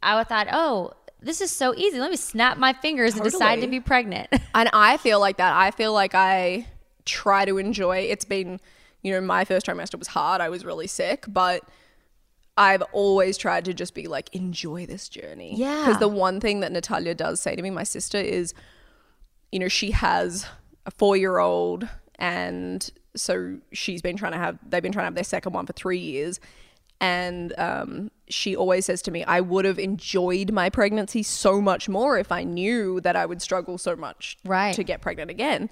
I 0.02 0.16
would 0.16 0.28
thought, 0.28 0.48
oh, 0.52 0.92
this 1.20 1.40
is 1.40 1.50
so 1.50 1.74
easy. 1.74 1.98
Let 1.98 2.10
me 2.10 2.16
snap 2.16 2.58
my 2.58 2.72
fingers 2.72 3.14
and 3.14 3.22
decide 3.24 3.60
to 3.60 3.66
be 3.66 3.80
pregnant. 3.80 4.28
And 4.54 4.68
I 4.72 4.96
feel 4.98 5.20
like 5.20 5.38
that. 5.38 5.54
I 5.54 5.70
feel 5.70 5.92
like 5.92 6.14
I 6.14 6.66
try 7.04 7.44
to 7.46 7.56
enjoy. 7.58 7.98
It's 8.00 8.24
been, 8.26 8.60
you 9.02 9.12
know, 9.12 9.20
my 9.20 9.44
first 9.44 9.66
trimester 9.66 9.98
was 9.98 10.08
hard. 10.08 10.40
I 10.40 10.48
was 10.50 10.64
really 10.64 10.86
sick, 10.86 11.24
but 11.28 11.62
I've 12.56 12.82
always 12.92 13.38
tried 13.38 13.64
to 13.64 13.74
just 13.74 13.94
be 13.94 14.06
like, 14.08 14.34
enjoy 14.34 14.84
this 14.86 15.08
journey. 15.08 15.54
Yeah. 15.56 15.84
Because 15.86 16.00
the 16.00 16.08
one 16.08 16.38
thing 16.40 16.60
that 16.60 16.70
Natalia 16.72 17.14
does 17.14 17.40
say 17.40 17.56
to 17.56 17.62
me, 17.62 17.70
my 17.70 17.84
sister, 17.84 18.18
is, 18.18 18.52
you 19.50 19.58
know, 19.58 19.68
she 19.68 19.92
has 19.92 20.46
a 20.84 20.90
four 20.90 21.16
year 21.16 21.38
old, 21.38 21.88
and 22.18 22.90
so 23.16 23.58
she's 23.72 24.02
been 24.02 24.16
trying 24.16 24.32
to 24.32 24.38
have, 24.38 24.58
they've 24.68 24.82
been 24.82 24.92
trying 24.92 25.04
to 25.04 25.06
have 25.06 25.14
their 25.14 25.24
second 25.24 25.52
one 25.54 25.66
for 25.66 25.72
three 25.72 25.98
years. 25.98 26.40
And 27.00 27.52
um, 27.58 28.10
she 28.28 28.54
always 28.54 28.86
says 28.86 29.02
to 29.02 29.10
me, 29.10 29.24
I 29.24 29.40
would 29.40 29.64
have 29.64 29.78
enjoyed 29.78 30.52
my 30.52 30.70
pregnancy 30.70 31.22
so 31.24 31.60
much 31.60 31.88
more 31.88 32.16
if 32.18 32.30
I 32.30 32.44
knew 32.44 33.00
that 33.00 33.16
I 33.16 33.26
would 33.26 33.42
struggle 33.42 33.76
so 33.76 33.96
much 33.96 34.38
Right. 34.44 34.74
to 34.74 34.84
get 34.84 35.00
pregnant 35.00 35.28
again. 35.30 35.68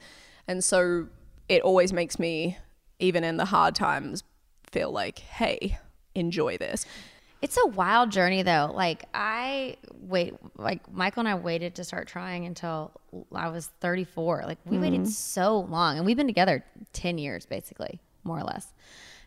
And 0.48 0.64
so 0.64 1.06
it 1.48 1.62
always 1.62 1.92
makes 1.92 2.18
me, 2.18 2.58
even 2.98 3.22
in 3.22 3.36
the 3.36 3.44
hard 3.44 3.76
times, 3.76 4.24
feel 4.72 4.90
like, 4.90 5.20
hey, 5.20 5.78
enjoy 6.14 6.58
this. 6.58 6.86
it's 7.42 7.56
a 7.56 7.66
wild 7.68 8.10
journey 8.10 8.42
though. 8.42 8.70
Like 8.74 9.04
I 9.14 9.76
wait, 10.02 10.34
like 10.56 10.92
Michael 10.92 11.20
and 11.20 11.28
I 11.28 11.34
waited 11.36 11.74
to 11.76 11.84
start 11.84 12.08
trying 12.08 12.44
until 12.44 12.92
I 13.34 13.48
was 13.48 13.66
34. 13.80 14.44
Like 14.46 14.58
we 14.64 14.78
waited 14.78 15.00
mm-hmm. 15.00 15.08
so 15.08 15.60
long, 15.60 15.96
and 15.96 16.06
we've 16.06 16.16
been 16.16 16.26
together 16.26 16.64
10 16.92 17.18
years, 17.18 17.46
basically, 17.46 18.00
more 18.24 18.38
or 18.38 18.44
less. 18.44 18.72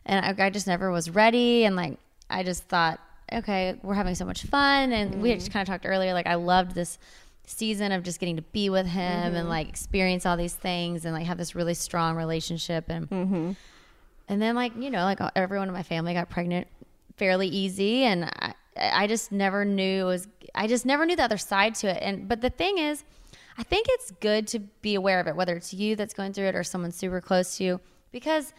And 0.06 0.26
I, 0.26 0.46
I 0.46 0.50
just 0.50 0.68
never 0.68 0.92
was 0.92 1.10
ready, 1.10 1.66
and 1.66 1.76
like 1.76 1.98
I 2.30 2.44
just 2.44 2.64
thought, 2.64 3.00
okay, 3.32 3.80
we're 3.82 3.94
having 3.96 4.16
so 4.16 4.26
much 4.26 4.44
fun, 4.44 4.92
and 4.92 5.22
we 5.22 5.30
had 5.30 5.40
just 5.40 5.50
mm-hmm. 5.50 5.60
kind 5.60 5.68
of 5.68 5.74
talked 5.74 5.86
earlier. 5.86 6.14
Like 6.14 6.28
I 6.28 6.36
loved 6.36 6.76
this 6.76 7.00
season 7.46 7.92
of 7.92 8.04
just 8.04 8.20
getting 8.20 8.38
to 8.38 8.42
be 8.42 8.70
with 8.70 8.86
him 8.86 9.02
and 9.02 9.36
mm-hmm. 9.36 9.50
like 9.50 9.68
experience 9.68 10.26
all 10.26 10.38
these 10.38 10.54
things 10.54 11.04
and 11.04 11.14
like 11.14 11.26
have 11.26 11.38
this 11.38 11.56
really 11.56 11.74
strong 11.74 12.16
relationship 12.16 12.86
and 12.88 13.58
and 14.34 14.42
then 14.42 14.56
like 14.56 14.74
you 14.78 14.90
know 14.90 15.04
like 15.04 15.22
uh, 15.22 15.30
everyone 15.36 15.68
in 15.68 15.74
my 15.74 15.84
family 15.84 16.14
got 16.14 16.30
pregnant 16.30 16.68
fairly 17.18 17.48
easy 17.48 18.04
and 18.04 18.26
I, 18.26 18.54
I 18.76 19.08
just 19.08 19.32
never 19.32 19.64
knew 19.64 20.02
it 20.02 20.06
was 20.06 20.28
I 20.56 20.68
just 20.68 20.86
never 20.86 21.06
knew 21.06 21.16
the 21.16 21.24
other 21.24 21.38
side 21.38 21.76
to 21.76 21.88
it. 21.88 22.00
And 22.02 22.28
but 22.28 22.42
the 22.42 22.50
thing 22.50 22.80
is 22.80 23.04
I 23.58 23.64
think 23.64 23.86
it's 23.90 24.12
good 24.20 24.48
to 24.48 24.60
be 24.60 24.96
aware 24.96 25.20
of 25.20 25.28
it 25.28 25.36
whether 25.36 25.56
it's 25.56 25.74
you 25.74 25.96
that's 25.96 26.14
going 26.14 26.34
through 26.34 26.48
it 26.48 26.56
or 26.56 26.64
someone 26.64 26.92
super 26.92 27.22
close 27.22 27.58
to 27.58 27.64
you 27.64 27.82
because 28.12 28.54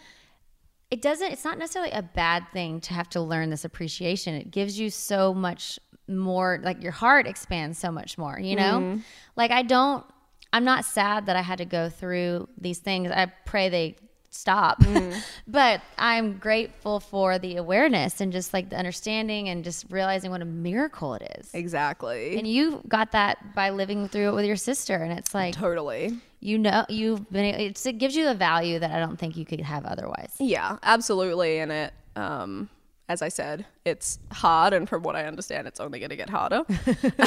it 0.90 1.02
doesn't 1.02 1.32
it's 1.32 1.44
not 1.44 1.58
necessarily 1.58 1.90
a 1.90 2.02
bad 2.02 2.46
thing 2.52 2.80
to 2.82 2.94
have 2.94 3.08
to 3.10 3.20
learn 3.20 3.50
this 3.50 3.64
appreciation. 3.64 4.34
It 4.34 4.50
gives 4.50 4.78
you 4.78 4.90
so 4.90 5.34
much 5.34 5.80
more 6.06 6.60
like 6.62 6.82
your 6.82 6.92
heart 6.92 7.26
expands 7.26 7.78
so 7.78 7.90
much 7.90 8.16
more 8.16 8.38
you 8.38 8.54
know? 8.54 8.78
Mm-hmm. 8.80 9.00
Like 9.34 9.50
i 9.50 9.62
don't 9.62 10.04
i'm 10.52 10.64
not 10.64 10.84
sad 10.84 11.26
that 11.26 11.34
i 11.34 11.40
had 11.42 11.58
to 11.58 11.64
go 11.64 11.88
through 11.88 12.48
these 12.60 12.78
things. 12.78 13.10
I 13.10 13.26
pray 13.26 13.68
they 13.68 13.96
stop 14.34 14.82
but 15.46 15.80
i'm 15.98 16.36
grateful 16.38 16.98
for 17.00 17.38
the 17.38 17.56
awareness 17.56 18.20
and 18.20 18.32
just 18.32 18.52
like 18.52 18.68
the 18.70 18.76
understanding 18.76 19.48
and 19.48 19.62
just 19.64 19.86
realizing 19.90 20.30
what 20.30 20.42
a 20.42 20.44
miracle 20.44 21.14
it 21.14 21.36
is 21.38 21.50
Exactly. 21.54 22.36
and 22.36 22.46
you 22.46 22.82
got 22.88 23.12
that 23.12 23.54
by 23.54 23.70
living 23.70 24.08
through 24.08 24.28
it 24.28 24.34
with 24.34 24.44
your 24.44 24.56
sister 24.56 24.94
and 24.96 25.12
it's 25.18 25.34
like 25.34 25.54
totally. 25.54 26.18
you 26.40 26.58
know 26.58 26.84
you've 26.88 27.30
been 27.30 27.44
it's, 27.44 27.86
it 27.86 27.98
gives 27.98 28.16
you 28.16 28.28
a 28.28 28.34
value 28.34 28.78
that 28.78 28.90
i 28.90 28.98
don't 28.98 29.18
think 29.18 29.36
you 29.36 29.44
could 29.44 29.60
have 29.60 29.84
otherwise 29.86 30.34
Yeah, 30.38 30.78
absolutely. 30.82 31.58
And 31.60 31.70
it, 31.72 31.92
um, 32.16 32.68
as 33.08 33.20
I 33.22 33.28
said, 33.28 33.66
it's 33.84 34.18
hard, 34.32 34.72
and 34.72 34.88
from 34.88 35.02
what 35.02 35.14
I 35.14 35.24
understand, 35.26 35.66
it's 35.68 35.78
only 35.78 35.98
going 35.98 36.08
to 36.10 36.16
get 36.16 36.30
harder. 36.30 36.62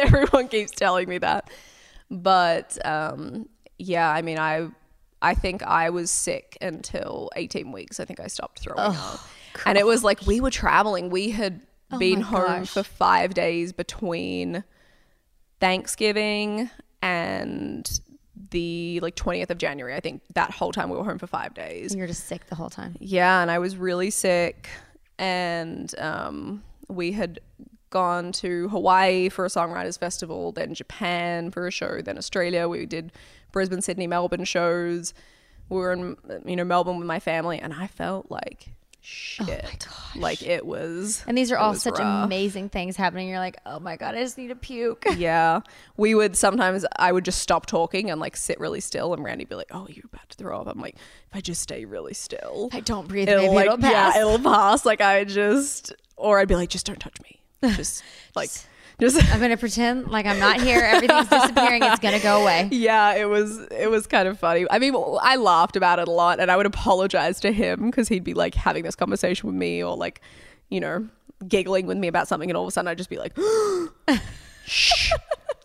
Everyone 0.00 0.48
keeps 0.48 0.72
telling 0.72 1.08
me 1.08 1.18
that, 1.18 1.50
but 2.10 2.78
um, 2.86 3.48
yeah, 3.78 4.08
I 4.10 4.22
mean, 4.22 4.38
I, 4.38 4.68
I 5.22 5.34
think 5.34 5.62
I 5.62 5.90
was 5.90 6.10
sick 6.10 6.56
until 6.60 7.30
18 7.36 7.72
weeks. 7.72 7.98
I 8.00 8.04
think 8.04 8.20
I 8.20 8.26
stopped 8.26 8.60
throwing 8.60 8.78
up, 8.80 9.20
and 9.64 9.78
it 9.78 9.86
was 9.86 10.04
like 10.04 10.26
we 10.26 10.40
were 10.40 10.50
traveling. 10.50 11.10
We 11.10 11.30
had 11.30 11.60
been 11.98 12.18
Oh 12.18 12.20
my 12.22 12.26
home 12.26 12.46
gosh. 12.60 12.70
for 12.70 12.82
five 12.82 13.32
days 13.34 13.72
between 13.72 14.64
Thanksgiving 15.60 16.70
and 17.02 18.00
the 18.50 19.00
like 19.00 19.16
20th 19.16 19.50
of 19.50 19.58
January. 19.58 19.94
I 19.94 20.00
think 20.00 20.22
that 20.34 20.50
whole 20.50 20.72
time 20.72 20.90
we 20.90 20.96
were 20.96 21.04
home 21.04 21.18
for 21.18 21.26
five 21.26 21.54
days. 21.54 21.92
And 21.92 21.98
you're 21.98 22.06
just 22.08 22.26
sick 22.26 22.46
the 22.46 22.54
whole 22.54 22.70
time 22.70 22.96
Yeah, 23.00 23.40
and 23.40 23.50
I 23.50 23.58
was 23.58 23.76
really 23.76 24.10
sick, 24.10 24.68
and 25.18 25.92
um, 25.98 26.62
we 26.88 27.12
had 27.12 27.40
gone 27.90 28.32
to 28.32 28.68
Hawaii 28.68 29.28
for 29.28 29.44
a 29.46 29.48
songwriters 29.48 29.98
festival, 29.98 30.52
then 30.52 30.74
Japan 30.74 31.50
for 31.50 31.66
a 31.66 31.70
show, 31.70 32.02
then 32.02 32.18
Australia. 32.18 32.68
We 32.68 32.84
did 32.84 33.12
Brisbane, 33.56 33.80
Sydney, 33.80 34.06
Melbourne 34.06 34.44
shows. 34.44 35.14
We 35.70 35.78
were 35.78 35.90
in 35.94 36.18
you 36.44 36.56
know 36.56 36.64
Melbourne 36.64 36.98
with 36.98 37.06
my 37.06 37.20
family, 37.20 37.58
and 37.58 37.72
I 37.72 37.86
felt 37.86 38.30
like 38.30 38.66
oh 38.68 38.72
shit. 39.00 39.88
Like 40.14 40.42
it 40.42 40.66
was. 40.66 41.24
And 41.26 41.38
these 41.38 41.50
are 41.50 41.56
all 41.56 41.72
such 41.72 41.98
rough. 41.98 42.26
amazing 42.26 42.68
things 42.68 42.98
happening. 42.98 43.30
You're 43.30 43.38
like, 43.38 43.56
oh 43.64 43.80
my 43.80 43.96
God, 43.96 44.14
I 44.14 44.22
just 44.22 44.36
need 44.36 44.48
to 44.48 44.56
puke. 44.56 45.06
Yeah, 45.16 45.60
we 45.96 46.14
would 46.14 46.36
sometimes. 46.36 46.84
I 46.98 47.10
would 47.12 47.24
just 47.24 47.38
stop 47.38 47.64
talking 47.64 48.10
and 48.10 48.20
like 48.20 48.36
sit 48.36 48.60
really 48.60 48.80
still, 48.80 49.14
and 49.14 49.24
Randy'd 49.24 49.48
be 49.48 49.54
like, 49.54 49.70
"Oh, 49.70 49.86
you're 49.88 50.04
about 50.12 50.28
to 50.28 50.36
throw 50.36 50.60
up." 50.60 50.66
I'm 50.66 50.78
like, 50.78 50.96
"If 50.96 51.34
I 51.36 51.40
just 51.40 51.62
stay 51.62 51.86
really 51.86 52.12
still, 52.12 52.68
I 52.74 52.80
don't 52.80 53.08
breathe, 53.08 53.26
it'll 53.26 53.44
maybe 53.44 53.54
like 53.54 53.66
it'll 53.68 53.78
pass. 53.78 54.16
yeah, 54.16 54.20
it'll 54.20 54.38
pass." 54.38 54.84
Like 54.84 55.00
I 55.00 55.24
just, 55.24 55.94
or 56.18 56.38
I'd 56.40 56.48
be 56.48 56.56
like, 56.56 56.68
"Just 56.68 56.84
don't 56.84 57.00
touch 57.00 57.16
me." 57.22 57.40
Just 57.74 58.04
like, 58.34 58.50
just. 59.00 59.32
I'm 59.32 59.38
going 59.38 59.50
to 59.50 59.56
pretend 59.56 60.08
like 60.08 60.26
I'm 60.26 60.38
not 60.38 60.60
here. 60.60 60.80
Everything's 60.80 61.28
disappearing. 61.28 61.82
It's 61.82 62.00
going 62.00 62.14
to 62.14 62.22
go 62.22 62.42
away. 62.42 62.68
Yeah, 62.72 63.14
it 63.14 63.28
was 63.28 63.58
it 63.70 63.90
was 63.90 64.06
kind 64.06 64.28
of 64.28 64.38
funny. 64.38 64.66
I 64.70 64.78
mean, 64.78 64.94
I 65.22 65.36
laughed 65.36 65.76
about 65.76 65.98
it 65.98 66.08
a 66.08 66.10
lot, 66.10 66.40
and 66.40 66.50
I 66.50 66.56
would 66.56 66.66
apologize 66.66 67.40
to 67.40 67.52
him 67.52 67.86
because 67.86 68.08
he'd 68.08 68.24
be 68.24 68.34
like 68.34 68.54
having 68.54 68.84
this 68.84 68.94
conversation 68.94 69.48
with 69.48 69.56
me, 69.56 69.82
or 69.82 69.96
like, 69.96 70.20
you 70.68 70.80
know, 70.80 71.08
giggling 71.48 71.86
with 71.86 71.96
me 71.96 72.08
about 72.08 72.28
something, 72.28 72.50
and 72.50 72.56
all 72.56 72.64
of 72.64 72.68
a 72.68 72.70
sudden 72.70 72.88
I'd 72.88 72.98
just 72.98 73.10
be 73.10 73.18
like, 73.18 73.36
"Shh, 74.66 75.12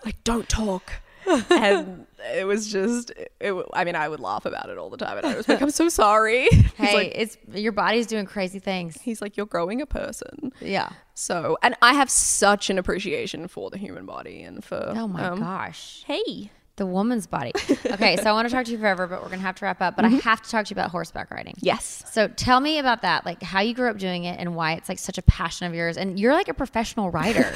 like 0.05 0.23
don't 0.23 0.47
talk." 0.49 0.93
and 1.51 2.07
it 2.34 2.45
was 2.45 2.72
just 2.72 3.11
it, 3.39 3.55
I 3.74 3.84
mean 3.84 3.95
I 3.95 4.07
would 4.07 4.19
laugh 4.19 4.45
about 4.45 4.69
it 4.69 4.78
all 4.78 4.89
the 4.89 4.97
time 4.97 5.17
and 5.17 5.28
I 5.28 5.36
was 5.36 5.47
like 5.47 5.61
I'm 5.61 5.72
so 5.72 5.89
sorry. 5.89 6.47
Hey, 6.82 6.95
like 6.95 7.11
it's 7.13 7.38
your 7.53 7.74
body's 7.74 8.07
doing 8.07 8.26
crazy 8.26 8.57
things. 8.57 8.99
he's 9.01 9.22
like 9.22 9.38
you're 9.38 9.45
growing 9.45 9.82
a 9.82 9.86
person. 9.86 10.51
Yeah. 10.59 10.89
So 11.13 11.57
and 11.61 11.76
I 11.82 11.93
have 11.93 12.09
such 12.09 12.69
an 12.69 12.80
appreciation 12.80 13.47
for 13.47 13.69
the 13.69 13.78
human 13.78 14.05
body 14.05 14.41
and 14.41 14.63
for 14.63 14.93
Oh 14.95 15.07
my 15.07 15.26
um, 15.26 15.39
gosh. 15.39 16.03
Hey. 16.07 16.51
The 16.78 16.86
woman's 16.86 17.28
body. 17.28 17.51
Okay, 17.91 18.15
so 18.15 18.30
I 18.30 18.32
want 18.32 18.47
to 18.47 18.53
talk 18.53 18.65
to 18.65 18.72
you 18.72 18.78
forever, 18.78 19.05
but 19.05 19.22
we're 19.22 19.30
gonna 19.30 19.41
have 19.41 19.55
to 19.55 19.65
wrap 19.65 19.82
up. 19.82 19.97
But 19.97 20.05
I 20.05 20.09
have 20.09 20.41
to 20.41 20.49
talk 20.49 20.65
to 20.65 20.74
you 20.74 20.76
about 20.76 20.91
horseback 20.91 21.30
riding. 21.30 21.55
Yes. 21.59 22.03
So 22.09 22.30
tell 22.30 22.61
me 22.61 22.80
about 22.80 23.01
that, 23.01 23.26
like 23.26 23.43
how 23.43 23.59
you 23.59 23.74
grew 23.74 23.89
up 23.89 23.97
doing 23.97 24.24
it 24.24 24.39
and 24.39 24.55
why 24.55 24.74
it's 24.74 24.88
like 24.88 24.97
such 24.97 25.17
a 25.17 25.22
passion 25.24 25.67
of 25.67 25.76
yours. 25.76 25.97
And 25.97 26.17
you're 26.17 26.34
like 26.34 26.47
a 26.47 26.53
professional 26.53 27.11
rider. 27.11 27.53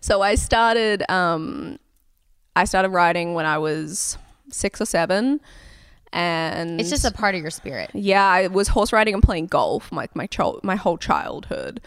So 0.00 0.22
I 0.22 0.36
started 0.36 1.02
um 1.10 1.78
I 2.56 2.64
started 2.64 2.90
riding 2.90 3.34
when 3.34 3.46
I 3.46 3.58
was 3.58 4.18
6 4.50 4.80
or 4.80 4.86
7 4.86 5.40
and 6.14 6.80
it's 6.80 6.90
just 6.90 7.04
a 7.04 7.10
part 7.10 7.34
of 7.34 7.42
your 7.42 7.50
spirit. 7.50 7.90
Yeah, 7.92 8.24
I 8.24 8.46
was 8.46 8.68
horse 8.68 8.92
riding 8.92 9.14
and 9.14 9.22
playing 9.22 9.48
golf 9.48 9.90
like 9.90 10.14
my 10.14 10.26
child, 10.26 10.60
my 10.62 10.76
whole 10.76 10.96
childhood, 10.96 11.80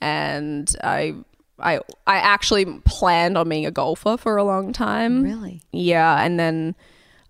and 0.00 0.74
I, 0.82 1.14
I, 1.58 1.78
I 2.04 2.16
actually 2.16 2.64
planned 2.84 3.38
on 3.38 3.48
being 3.48 3.66
a 3.66 3.70
golfer 3.70 4.16
for 4.16 4.36
a 4.36 4.42
long 4.44 4.72
time. 4.72 5.22
Really? 5.22 5.62
Yeah, 5.70 6.20
and 6.20 6.38
then, 6.38 6.74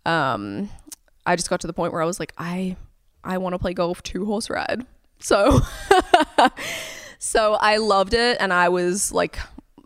um, 0.07 0.70
I 1.26 1.37
just 1.37 1.51
got 1.51 1.61
to 1.61 1.66
the 1.66 1.74
point 1.74 1.93
where 1.93 2.01
I 2.01 2.07
was 2.07 2.18
like, 2.18 2.33
I, 2.39 2.76
I 3.22 3.37
want 3.37 3.53
to 3.53 3.59
play 3.59 3.74
golf 3.74 4.03
to 4.05 4.24
horse 4.24 4.49
ride. 4.49 4.87
So, 5.18 5.61
so 7.18 7.59
I 7.61 7.76
loved 7.76 8.14
it, 8.14 8.39
and 8.41 8.51
I 8.51 8.70
was 8.70 9.12
like 9.12 9.39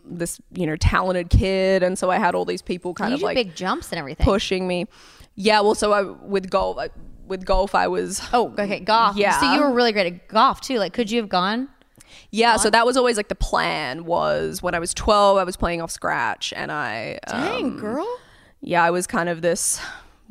this, 0.07 0.39
you 0.53 0.65
know, 0.67 0.75
talented 0.75 1.29
kid, 1.29 1.83
and 1.83 1.97
so 1.97 2.09
I 2.11 2.17
had 2.17 2.35
all 2.35 2.45
these 2.45 2.61
people 2.61 2.93
kind 2.93 3.13
of 3.13 3.21
like 3.21 3.35
big 3.35 3.55
jumps 3.55 3.91
and 3.91 3.99
everything. 3.99 4.23
pushing 4.25 4.67
me. 4.67 4.85
Yeah, 5.35 5.61
well, 5.61 5.75
so 5.75 5.91
I 5.91 6.01
with 6.03 6.49
golf, 6.49 6.77
I, 6.77 6.89
with 7.27 7.45
golf, 7.45 7.75
I 7.75 7.87
was 7.87 8.21
Oh, 8.33 8.53
okay, 8.57 8.79
golf. 8.79 9.17
Yeah. 9.17 9.39
So 9.39 9.51
you 9.53 9.59
were 9.61 9.71
really 9.73 9.91
great 9.91 10.05
at 10.13 10.27
golf 10.27 10.61
too. 10.61 10.77
Like, 10.79 10.93
could 10.93 11.09
you 11.11 11.19
have 11.19 11.29
gone? 11.29 11.69
yeah. 12.31 12.55
So 12.57 12.69
that 12.69 12.85
was 12.85 12.95
always 12.97 13.17
like 13.17 13.27
the 13.29 13.35
plan 13.35 14.05
was 14.05 14.61
when 14.63 14.75
I 14.75 14.79
was 14.79 14.93
twelve, 14.93 15.37
I 15.37 15.43
was 15.43 15.57
playing 15.57 15.81
off 15.81 15.91
scratch, 15.91 16.53
and 16.55 16.71
I 16.71 17.19
Dang, 17.27 17.65
um, 17.65 17.79
girl. 17.79 18.19
yeah, 18.61 18.83
I 18.83 18.91
was 18.91 19.07
kind 19.07 19.27
of 19.29 19.41
this. 19.41 19.81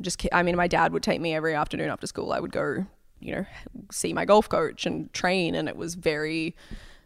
Just, 0.01 0.25
I 0.33 0.43
mean, 0.43 0.55
my 0.57 0.67
dad 0.67 0.91
would 0.91 1.03
take 1.03 1.21
me 1.21 1.33
every 1.35 1.53
afternoon 1.53 1.89
after 1.89 2.05
school. 2.07 2.33
I 2.33 2.39
would 2.41 2.51
go, 2.51 2.85
you 3.21 3.33
know, 3.35 3.45
see 3.91 4.11
my 4.11 4.25
golf 4.25 4.49
coach 4.49 4.85
and 4.85 5.11
train, 5.13 5.55
and 5.55 5.69
it 5.69 5.77
was 5.77 5.95
very. 5.95 6.55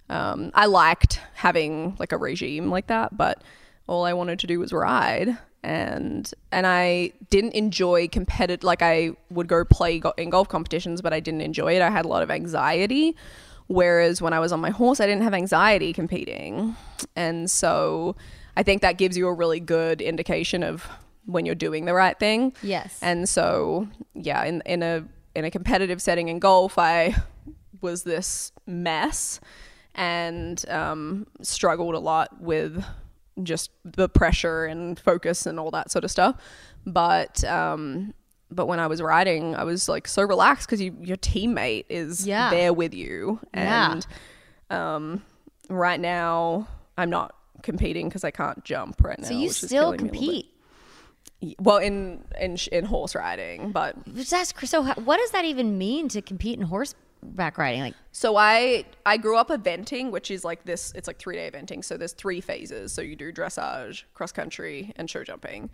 Um, 0.09 0.51
I 0.53 0.65
liked 0.65 1.21
having 1.35 1.95
like 1.99 2.11
a 2.11 2.17
regime 2.17 2.69
like 2.69 2.87
that, 2.87 3.15
but 3.15 3.41
all 3.87 4.05
I 4.05 4.13
wanted 4.13 4.39
to 4.39 4.47
do 4.47 4.59
was 4.59 4.73
ride, 4.73 5.37
and 5.63 6.31
and 6.51 6.65
I 6.65 7.13
didn't 7.29 7.53
enjoy 7.53 8.07
competitive. 8.07 8.63
Like 8.63 8.81
I 8.81 9.11
would 9.29 9.47
go 9.47 9.63
play 9.65 9.99
go- 9.99 10.13
in 10.17 10.29
golf 10.29 10.49
competitions, 10.49 11.01
but 11.01 11.13
I 11.13 11.19
didn't 11.19 11.41
enjoy 11.41 11.75
it. 11.75 11.81
I 11.81 11.89
had 11.89 12.05
a 12.05 12.07
lot 12.07 12.23
of 12.23 12.31
anxiety. 12.31 13.15
Whereas 13.67 14.19
when 14.19 14.33
I 14.33 14.39
was 14.39 14.51
on 14.51 14.59
my 14.59 14.71
horse, 14.71 14.99
I 14.99 15.05
didn't 15.05 15.21
have 15.21 15.33
anxiety 15.35 15.93
competing, 15.93 16.75
and 17.15 17.49
so 17.51 18.15
I 18.57 18.63
think 18.63 18.81
that 18.81 18.97
gives 18.97 19.15
you 19.15 19.27
a 19.27 19.33
really 19.33 19.59
good 19.59 20.01
indication 20.01 20.63
of 20.63 20.87
when 21.25 21.45
you're 21.45 21.55
doing 21.55 21.85
the 21.85 21.93
right 21.93 22.17
thing. 22.17 22.53
Yes. 22.63 22.97
And 23.01 23.29
so, 23.29 23.87
yeah, 24.15 24.43
in 24.43 24.61
in 24.65 24.81
a 24.81 25.03
in 25.35 25.45
a 25.45 25.51
competitive 25.51 26.01
setting 26.01 26.29
in 26.29 26.39
golf, 26.39 26.77
I 26.77 27.15
was 27.81 28.03
this 28.03 28.51
mess 28.65 29.39
and 29.95 30.63
um, 30.69 31.27
struggled 31.41 31.95
a 31.95 31.99
lot 31.99 32.41
with 32.41 32.83
just 33.43 33.71
the 33.85 34.09
pressure 34.09 34.65
and 34.65 34.99
focus 34.99 35.45
and 35.45 35.59
all 35.59 35.71
that 35.71 35.91
sort 35.91 36.03
of 36.03 36.11
stuff. 36.11 36.35
But 36.85 37.43
um, 37.43 38.13
but 38.51 38.65
when 38.67 38.79
I 38.79 38.87
was 38.87 39.01
riding, 39.01 39.55
I 39.55 39.63
was 39.63 39.87
like 39.89 40.07
so 40.07 40.23
relaxed 40.23 40.67
because 40.67 40.81
you, 40.81 40.95
your 41.01 41.17
teammate 41.17 41.85
is 41.89 42.25
Yeah. 42.25 42.49
there 42.49 42.73
with 42.73 42.93
you. 42.93 43.39
Yeah. 43.53 43.91
And 43.91 44.07
um, 44.69 45.23
right 45.69 45.99
now, 45.99 46.67
I'm 46.97 47.09
not 47.09 47.35
competing 47.61 48.07
because 48.09 48.23
I 48.23 48.31
can't 48.31 48.63
jump 48.63 49.03
right 49.03 49.19
now. 49.19 49.27
So 49.27 49.33
you 49.33 49.49
still 49.49 49.91
killing 49.93 50.11
me 50.11 50.17
a 50.17 50.21
little 50.21 50.33
bit. 50.33 50.45
compete. 51.41 51.55
Well, 51.59 51.77
in 51.77 52.23
in 52.39 52.57
in 52.71 52.85
horse 52.85 53.15
riding, 53.15 53.71
but 53.71 53.95
That's 54.07 54.53
so. 54.69 54.81
how- 54.81 54.95
What 54.95 55.17
does 55.17 55.31
that 55.31 55.45
even 55.45 55.77
mean 55.77 56.09
to 56.09 56.21
compete 56.21 56.59
in 56.59 56.65
horseback 57.21 57.57
riding? 57.57 57.81
Like, 57.81 57.95
so 58.11 58.35
I 58.37 58.85
I 59.05 59.17
grew 59.17 59.37
up 59.37 59.49
eventing, 59.49 60.11
which 60.11 60.31
is 60.31 60.43
like 60.43 60.63
this. 60.63 60.91
It's 60.95 61.07
like 61.07 61.17
three 61.17 61.35
day 61.35 61.49
eventing. 61.51 61.83
So 61.83 61.97
there's 61.97 62.13
three 62.13 62.41
phases. 62.41 62.91
So 62.91 63.01
you 63.01 63.15
do 63.15 63.31
dressage, 63.31 64.03
cross 64.13 64.31
country, 64.31 64.91
and 64.95 65.09
show 65.09 65.23
jumping. 65.23 65.69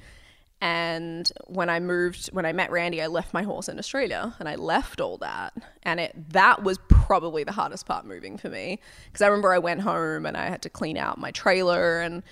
And 0.62 1.30
when 1.48 1.70
I 1.70 1.80
moved, 1.80 2.28
when 2.28 2.46
I 2.46 2.54
met 2.54 2.72
Randy, 2.72 3.02
I 3.02 3.08
left 3.08 3.34
my 3.34 3.44
horse 3.44 3.68
in 3.68 3.78
Australia, 3.78 4.36
and 4.40 4.48
I 4.48 4.56
left 4.56 5.02
all 5.02 5.18
that. 5.18 5.54
And 5.84 6.00
it 6.00 6.30
that 6.30 6.64
was 6.64 6.80
probably 6.88 7.44
the 7.44 7.52
hardest 7.52 7.86
part 7.86 8.06
moving 8.06 8.38
for 8.38 8.50
me 8.50 8.80
because 9.06 9.22
I 9.22 9.28
remember 9.28 9.54
I 9.54 9.60
went 9.60 9.82
home 9.82 10.26
and 10.26 10.38
I 10.38 10.48
had 10.48 10.62
to 10.64 10.70
clean 10.70 10.98
out 10.98 11.18
my 11.18 11.32
trailer 11.32 12.00
and 12.00 12.24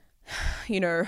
you 0.68 0.80
know 0.80 1.06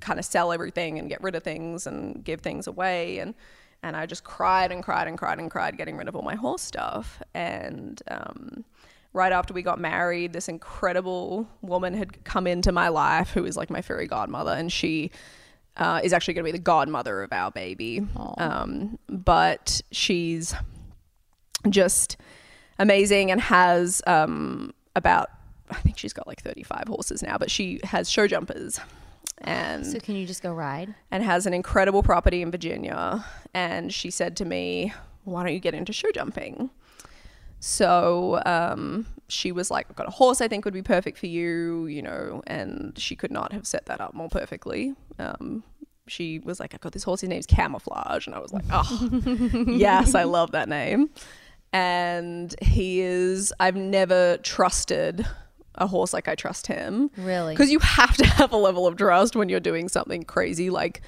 kind 0.00 0.18
of 0.20 0.24
sell 0.24 0.52
everything 0.52 0.98
and 0.98 1.08
get 1.08 1.20
rid 1.22 1.34
of 1.34 1.42
things 1.42 1.86
and 1.86 2.22
give 2.22 2.40
things 2.40 2.68
away 2.68 3.18
and 3.18 3.34
and 3.82 3.96
I 3.96 4.06
just 4.06 4.24
cried 4.24 4.72
and 4.72 4.82
cried 4.82 5.08
and 5.08 5.18
cried 5.18 5.38
and 5.38 5.50
cried 5.50 5.76
getting 5.76 5.96
rid 5.96 6.08
of 6.08 6.16
all 6.16 6.22
my 6.22 6.34
horse 6.34 6.62
stuff. 6.62 7.22
And 7.34 8.02
um, 8.08 8.64
right 9.12 9.32
after 9.32 9.54
we 9.54 9.62
got 9.62 9.78
married 9.78 10.32
this 10.32 10.48
incredible 10.48 11.48
woman 11.62 11.94
had 11.94 12.24
come 12.24 12.46
into 12.46 12.72
my 12.72 12.88
life 12.88 13.30
who 13.30 13.44
is 13.44 13.56
like 13.56 13.70
my 13.70 13.82
fairy 13.82 14.06
godmother. 14.06 14.52
And 14.52 14.72
she 14.72 15.10
uh, 15.76 16.00
is 16.02 16.12
actually 16.12 16.34
going 16.34 16.44
to 16.44 16.52
be 16.52 16.58
the 16.58 16.62
godmother 16.62 17.22
of 17.22 17.32
our 17.32 17.50
baby. 17.50 18.06
Um, 18.38 18.98
but 19.08 19.80
she's 19.92 20.54
just 21.68 22.16
amazing 22.78 23.30
and 23.30 23.40
has 23.40 24.02
um, 24.06 24.72
about 24.94 25.30
I 25.70 25.80
think 25.80 25.98
she's 25.98 26.12
got 26.12 26.28
like 26.28 26.42
35 26.42 26.84
horses 26.86 27.22
now, 27.24 27.38
but 27.38 27.50
she 27.50 27.80
has 27.82 28.08
show 28.08 28.28
jumpers 28.28 28.78
and 29.38 29.86
so 29.86 29.98
can 30.00 30.16
you 30.16 30.26
just 30.26 30.42
go 30.42 30.52
ride? 30.52 30.94
and 31.10 31.22
has 31.22 31.46
an 31.46 31.54
incredible 31.54 32.02
property 32.02 32.42
in 32.42 32.50
Virginia. 32.50 33.24
And 33.54 33.92
she 33.92 34.10
said 34.10 34.36
to 34.38 34.44
me, 34.44 34.92
"Why 35.24 35.42
don't 35.44 35.52
you 35.52 35.60
get 35.60 35.74
into 35.74 35.92
show 35.92 36.10
jumping?" 36.12 36.70
So 37.60 38.42
um, 38.46 39.06
she 39.28 39.52
was 39.52 39.70
like, 39.70 39.86
"I've 39.90 39.96
got 39.96 40.08
a 40.08 40.10
horse. 40.10 40.40
I 40.40 40.48
think 40.48 40.64
would 40.64 40.74
be 40.74 40.82
perfect 40.82 41.18
for 41.18 41.26
you," 41.26 41.86
you 41.86 42.02
know. 42.02 42.42
And 42.46 42.98
she 42.98 43.16
could 43.16 43.30
not 43.30 43.52
have 43.52 43.66
set 43.66 43.86
that 43.86 44.00
up 44.00 44.14
more 44.14 44.28
perfectly. 44.28 44.94
Um, 45.18 45.64
she 46.06 46.38
was 46.38 46.60
like, 46.60 46.74
"I've 46.74 46.80
got 46.80 46.92
this 46.92 47.02
horse. 47.04 47.20
His 47.22 47.30
name's 47.30 47.46
Camouflage," 47.46 48.26
and 48.26 48.34
I 48.34 48.38
was 48.38 48.52
like, 48.52 48.64
"Oh, 48.70 49.08
yes, 49.68 50.14
I 50.14 50.24
love 50.24 50.52
that 50.52 50.68
name." 50.68 51.10
And 51.72 52.54
he 52.62 53.00
is. 53.00 53.52
I've 53.58 53.76
never 53.76 54.38
trusted 54.38 55.26
a 55.78 55.86
horse 55.86 56.12
like 56.12 56.28
I 56.28 56.34
trust 56.34 56.66
him. 56.66 57.10
Really? 57.16 57.54
Because 57.54 57.70
you 57.70 57.78
have 57.80 58.16
to 58.16 58.26
have 58.26 58.52
a 58.52 58.56
level 58.56 58.86
of 58.86 58.96
trust 58.96 59.36
when 59.36 59.48
you're 59.48 59.60
doing 59.60 59.88
something 59.88 60.22
crazy 60.22 60.70
like, 60.70 61.02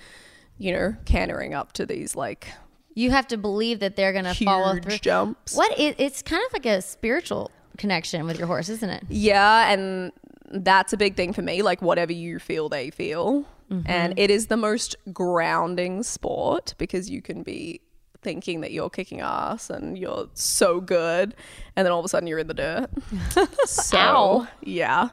you 0.58 0.72
know, 0.72 0.96
cantering 1.04 1.54
up 1.54 1.72
to 1.74 1.86
these 1.86 2.14
like 2.16 2.48
You 2.94 3.10
have 3.10 3.26
to 3.28 3.36
believe 3.36 3.80
that 3.80 3.96
they're 3.96 4.12
gonna 4.12 4.34
follow 4.34 4.74
huge 4.74 4.84
through. 4.84 4.98
jumps. 4.98 5.54
What? 5.54 5.78
It, 5.78 5.96
it's 5.98 6.22
kind 6.22 6.42
of 6.46 6.52
like 6.52 6.66
a 6.66 6.82
spiritual 6.82 7.50
connection 7.76 8.26
with 8.26 8.38
your 8.38 8.46
horse, 8.46 8.68
isn't 8.68 8.90
it? 8.90 9.04
Yeah, 9.08 9.70
and 9.72 10.12
that's 10.50 10.92
a 10.92 10.96
big 10.96 11.14
thing 11.16 11.32
for 11.32 11.42
me. 11.42 11.62
Like 11.62 11.80
whatever 11.80 12.12
you 12.12 12.38
feel, 12.38 12.68
they 12.68 12.90
feel, 12.90 13.44
and 13.70 13.84
mm-hmm. 13.84 14.18
it 14.18 14.30
is 14.30 14.48
the 14.48 14.56
most 14.56 14.96
grounding 15.12 16.02
sport 16.02 16.74
because 16.78 17.08
you 17.08 17.22
can 17.22 17.42
be 17.42 17.80
thinking 18.22 18.60
that 18.62 18.72
you're 18.72 18.90
kicking 18.90 19.20
ass 19.20 19.70
and 19.70 19.96
you're 19.96 20.28
so 20.34 20.80
good, 20.80 21.34
and 21.76 21.84
then 21.86 21.92
all 21.92 21.98
of 21.98 22.04
a 22.04 22.08
sudden 22.08 22.26
you're 22.26 22.38
in 22.38 22.48
the 22.48 22.54
dirt. 22.54 22.90
so 23.64 23.98
Ow. 23.98 24.48
yeah, 24.62 25.10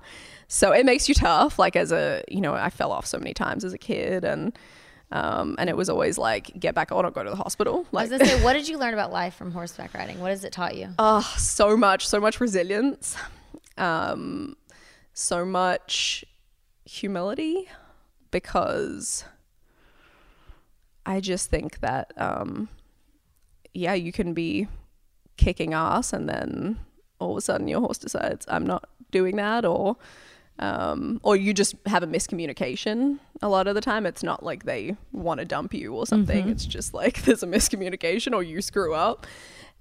so 0.47 0.71
it 0.71 0.85
makes 0.85 1.07
you 1.09 1.15
tough. 1.15 1.59
Like 1.59 1.75
as 1.75 1.91
a 1.91 2.23
you 2.27 2.41
know, 2.41 2.53
I 2.53 2.69
fell 2.69 2.91
off 2.91 3.05
so 3.05 3.17
many 3.17 3.33
times 3.33 3.63
as 3.63 3.73
a 3.73 3.77
kid, 3.77 4.23
and 4.23 4.57
um, 5.11 5.55
and 5.59 5.69
it 5.69 5.77
was 5.77 5.89
always 5.89 6.17
like 6.17 6.51
get 6.59 6.75
back 6.75 6.91
on 6.91 7.05
or 7.05 7.11
go 7.11 7.23
to 7.23 7.29
the 7.29 7.35
hospital. 7.35 7.85
I 7.93 8.01
was 8.01 8.09
gonna 8.09 8.25
say, 8.25 8.43
what 8.43 8.53
did 8.57 8.67
you 8.67 8.77
learn 8.77 8.93
about 8.93 9.11
life 9.11 9.35
from 9.35 9.51
horseback 9.51 9.93
riding? 9.93 10.19
What 10.19 10.31
has 10.31 10.43
it 10.43 10.51
taught 10.51 10.75
you? 10.75 10.89
oh, 10.99 11.21
so 11.37 11.77
much, 11.77 12.07
so 12.07 12.19
much 12.19 12.39
resilience, 12.39 13.15
um, 13.77 14.55
so 15.13 15.45
much 15.45 16.25
humility, 16.85 17.67
because 18.31 19.23
I 21.05 21.19
just 21.19 21.49
think 21.49 21.79
that, 21.79 22.11
um, 22.17 22.69
yeah, 23.75 23.93
you 23.93 24.11
can 24.11 24.33
be 24.33 24.67
kicking 25.37 25.73
ass 25.73 26.13
and 26.13 26.29
then 26.29 26.79
all 27.19 27.31
of 27.31 27.37
a 27.37 27.41
sudden 27.41 27.67
your 27.67 27.81
horse 27.81 27.97
decides 27.97 28.45
I'm 28.49 28.65
not 28.65 28.89
doing 29.11 29.35
that, 29.37 29.65
or 29.65 29.97
um, 30.59 31.19
or 31.23 31.35
you 31.35 31.53
just 31.53 31.75
have 31.85 32.03
a 32.03 32.07
miscommunication. 32.07 33.19
A 33.41 33.49
lot 33.49 33.67
of 33.67 33.75
the 33.75 33.81
time, 33.81 34.05
it's 34.05 34.23
not 34.23 34.43
like 34.43 34.63
they 34.63 34.95
want 35.11 35.39
to 35.39 35.45
dump 35.45 35.73
you 35.73 35.93
or 35.93 36.05
something. 36.05 36.47
It's 36.49 36.65
just 36.65 36.93
like 36.93 37.21
there's 37.25 37.43
a 37.43 37.47
miscommunication 37.47 38.33
or 38.33 38.43
you 38.43 38.61
screw 38.61 38.93
up. 38.93 39.27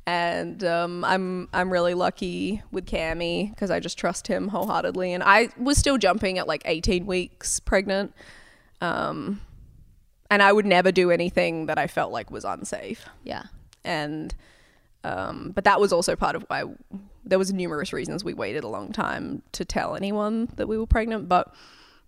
And 0.06 0.62
um, 0.64 1.04
I'm 1.04 1.48
I'm 1.54 1.72
really 1.72 1.94
lucky 1.94 2.62
with 2.70 2.86
Cammy 2.86 3.50
because 3.50 3.70
I 3.70 3.80
just 3.80 3.96
trust 3.96 4.26
him 4.26 4.48
wholeheartedly. 4.48 5.12
And 5.12 5.22
I 5.22 5.48
was 5.56 5.78
still 5.78 5.96
jumping 5.96 6.38
at 6.38 6.46
like 6.46 6.62
18 6.66 7.06
weeks 7.06 7.58
pregnant, 7.60 8.12
um, 8.82 9.40
and 10.30 10.42
I 10.42 10.52
would 10.52 10.66
never 10.66 10.92
do 10.92 11.10
anything 11.10 11.66
that 11.66 11.78
I 11.78 11.86
felt 11.86 12.12
like 12.12 12.30
was 12.30 12.44
unsafe. 12.44 13.06
Yeah. 13.22 13.44
And 13.84 14.34
um, 15.04 15.52
but 15.54 15.64
that 15.64 15.80
was 15.80 15.92
also 15.92 16.16
part 16.16 16.34
of 16.34 16.44
why 16.48 16.64
there 17.24 17.38
was 17.38 17.52
numerous 17.52 17.92
reasons 17.92 18.24
we 18.24 18.34
waited 18.34 18.64
a 18.64 18.68
long 18.68 18.92
time 18.92 19.42
to 19.52 19.64
tell 19.64 19.94
anyone 19.94 20.48
that 20.56 20.66
we 20.66 20.78
were 20.78 20.86
pregnant, 20.86 21.28
but 21.28 21.54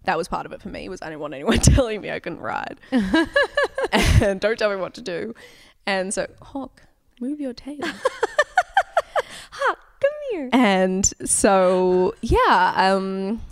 that 0.04 0.16
was 0.16 0.28
part 0.28 0.46
of 0.46 0.52
it 0.52 0.62
for 0.62 0.68
me 0.68 0.88
was 0.88 1.02
I 1.02 1.06
didn't 1.06 1.20
want 1.20 1.34
anyone 1.34 1.58
telling 1.60 2.00
me 2.00 2.10
I 2.10 2.20
couldn't 2.20 2.40
ride. 2.40 2.80
and 3.92 4.40
don't 4.40 4.58
tell 4.58 4.70
me 4.70 4.76
what 4.76 4.94
to 4.94 5.02
do. 5.02 5.34
And 5.86 6.12
so, 6.12 6.26
Hawk, 6.42 6.82
move 7.20 7.40
your 7.40 7.52
tail. 7.52 7.78
Hawk, 9.50 9.78
come 10.00 10.10
here. 10.30 10.48
And 10.52 11.06
so, 11.24 12.14
yeah, 12.22 12.72
um, 12.76 13.42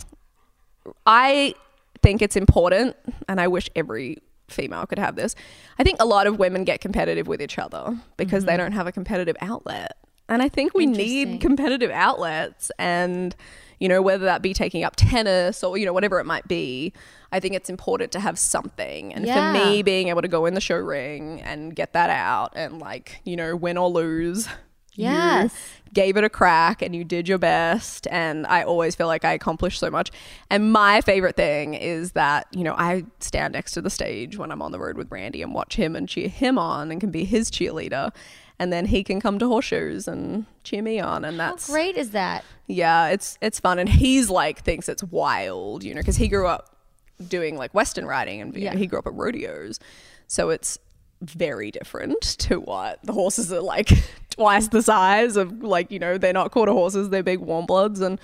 I 1.05 1.55
think 2.01 2.21
it's 2.21 2.35
important, 2.35 2.95
and 3.27 3.39
I 3.39 3.47
wish 3.47 3.69
every 3.75 4.17
female 4.47 4.85
could 4.85 4.99
have 4.99 5.15
this. 5.15 5.35
I 5.79 5.83
think 5.83 5.97
a 5.99 6.05
lot 6.05 6.27
of 6.27 6.39
women 6.39 6.63
get 6.63 6.81
competitive 6.81 7.27
with 7.27 7.41
each 7.41 7.57
other 7.57 7.97
because 8.17 8.45
they 8.45 8.53
mm-hmm. 8.53 8.59
don't 8.59 8.71
have 8.73 8.87
a 8.87 8.91
competitive 8.91 9.35
outlet. 9.41 9.97
And 10.27 10.41
I 10.41 10.49
think 10.49 10.73
we 10.73 10.85
need 10.85 11.41
competitive 11.41 11.91
outlets 11.91 12.71
and 12.79 13.35
you 13.79 13.89
know 13.89 14.01
whether 14.01 14.25
that 14.25 14.41
be 14.41 14.53
taking 14.53 14.83
up 14.83 14.95
tennis 14.95 15.63
or 15.63 15.77
you 15.77 15.85
know 15.85 15.93
whatever 15.93 16.19
it 16.19 16.25
might 16.25 16.47
be. 16.47 16.93
I 17.31 17.39
think 17.39 17.53
it's 17.53 17.69
important 17.69 18.11
to 18.13 18.19
have 18.19 18.39
something. 18.39 19.13
And 19.13 19.25
Yeah. 19.25 19.51
for 19.51 19.59
me 19.59 19.83
being 19.83 20.07
able 20.07 20.21
to 20.21 20.27
go 20.27 20.45
in 20.45 20.53
the 20.53 20.61
show 20.61 20.77
ring 20.77 21.41
and 21.41 21.75
get 21.75 21.93
that 21.93 22.09
out 22.09 22.53
and 22.55 22.79
like, 22.79 23.19
you 23.25 23.35
know, 23.35 23.55
win 23.55 23.77
or 23.77 23.89
lose. 23.89 24.47
You 24.97 25.05
Yes. 25.05 25.53
gave 25.93 26.17
it 26.17 26.23
a 26.23 26.29
crack 26.29 26.81
and 26.81 26.95
you 26.95 27.03
did 27.03 27.27
your 27.27 27.37
best 27.37 28.07
and 28.11 28.45
i 28.47 28.63
always 28.63 28.95
feel 28.95 29.07
like 29.07 29.23
i 29.25 29.33
accomplished 29.33 29.79
so 29.79 29.89
much 29.91 30.11
and 30.49 30.71
my 30.71 31.01
favorite 31.01 31.35
thing 31.35 31.73
is 31.73 32.13
that 32.13 32.47
you 32.51 32.63
know 32.63 32.73
i 32.77 33.03
stand 33.19 33.53
next 33.53 33.71
to 33.73 33.81
the 33.81 33.89
stage 33.89 34.37
when 34.37 34.51
i'm 34.51 34.61
on 34.61 34.71
the 34.71 34.79
road 34.79 34.97
with 34.97 35.11
randy 35.11 35.41
and 35.41 35.53
watch 35.53 35.75
him 35.75 35.95
and 35.95 36.07
cheer 36.09 36.27
him 36.29 36.57
on 36.57 36.91
and 36.91 36.99
can 37.01 37.11
be 37.11 37.25
his 37.25 37.49
cheerleader 37.51 38.13
and 38.57 38.71
then 38.71 38.85
he 38.85 39.03
can 39.03 39.19
come 39.19 39.37
to 39.37 39.47
horseshoes 39.47 40.07
and 40.07 40.45
cheer 40.63 40.81
me 40.81 40.99
on 40.99 41.25
and 41.25 41.37
How 41.39 41.49
that's 41.51 41.69
great 41.69 41.97
is 41.97 42.11
that? 42.11 42.43
yeah 42.67 43.07
it's 43.09 43.37
it's 43.41 43.59
fun 43.59 43.79
and 43.79 43.89
he's 43.89 44.29
like 44.29 44.63
thinks 44.63 44.87
it's 44.89 45.03
wild 45.03 45.83
you 45.83 45.93
know 45.93 46.01
because 46.01 46.15
he 46.17 46.27
grew 46.27 46.47
up 46.47 46.75
doing 47.27 47.57
like 47.57 47.73
western 47.73 48.05
riding 48.05 48.41
and 48.41 48.55
Yeah. 48.55 48.75
he 48.75 48.87
grew 48.87 48.99
up 48.99 49.07
at 49.07 49.13
rodeos 49.13 49.79
so 50.27 50.49
it's 50.49 50.77
very 51.33 51.71
different 51.71 52.21
to 52.21 52.59
what 52.59 52.99
the 53.03 53.13
horses 53.13 53.51
are 53.51 53.61
like 53.61 53.89
twice 54.29 54.67
the 54.69 54.81
size 54.81 55.35
of 55.37 55.63
like 55.63 55.91
you 55.91 55.99
know 55.99 56.17
they're 56.17 56.33
not 56.33 56.51
quarter 56.51 56.71
horses 56.71 57.09
they're 57.09 57.23
big 57.23 57.39
warm 57.39 57.65
bloods 57.65 58.01
and 58.01 58.19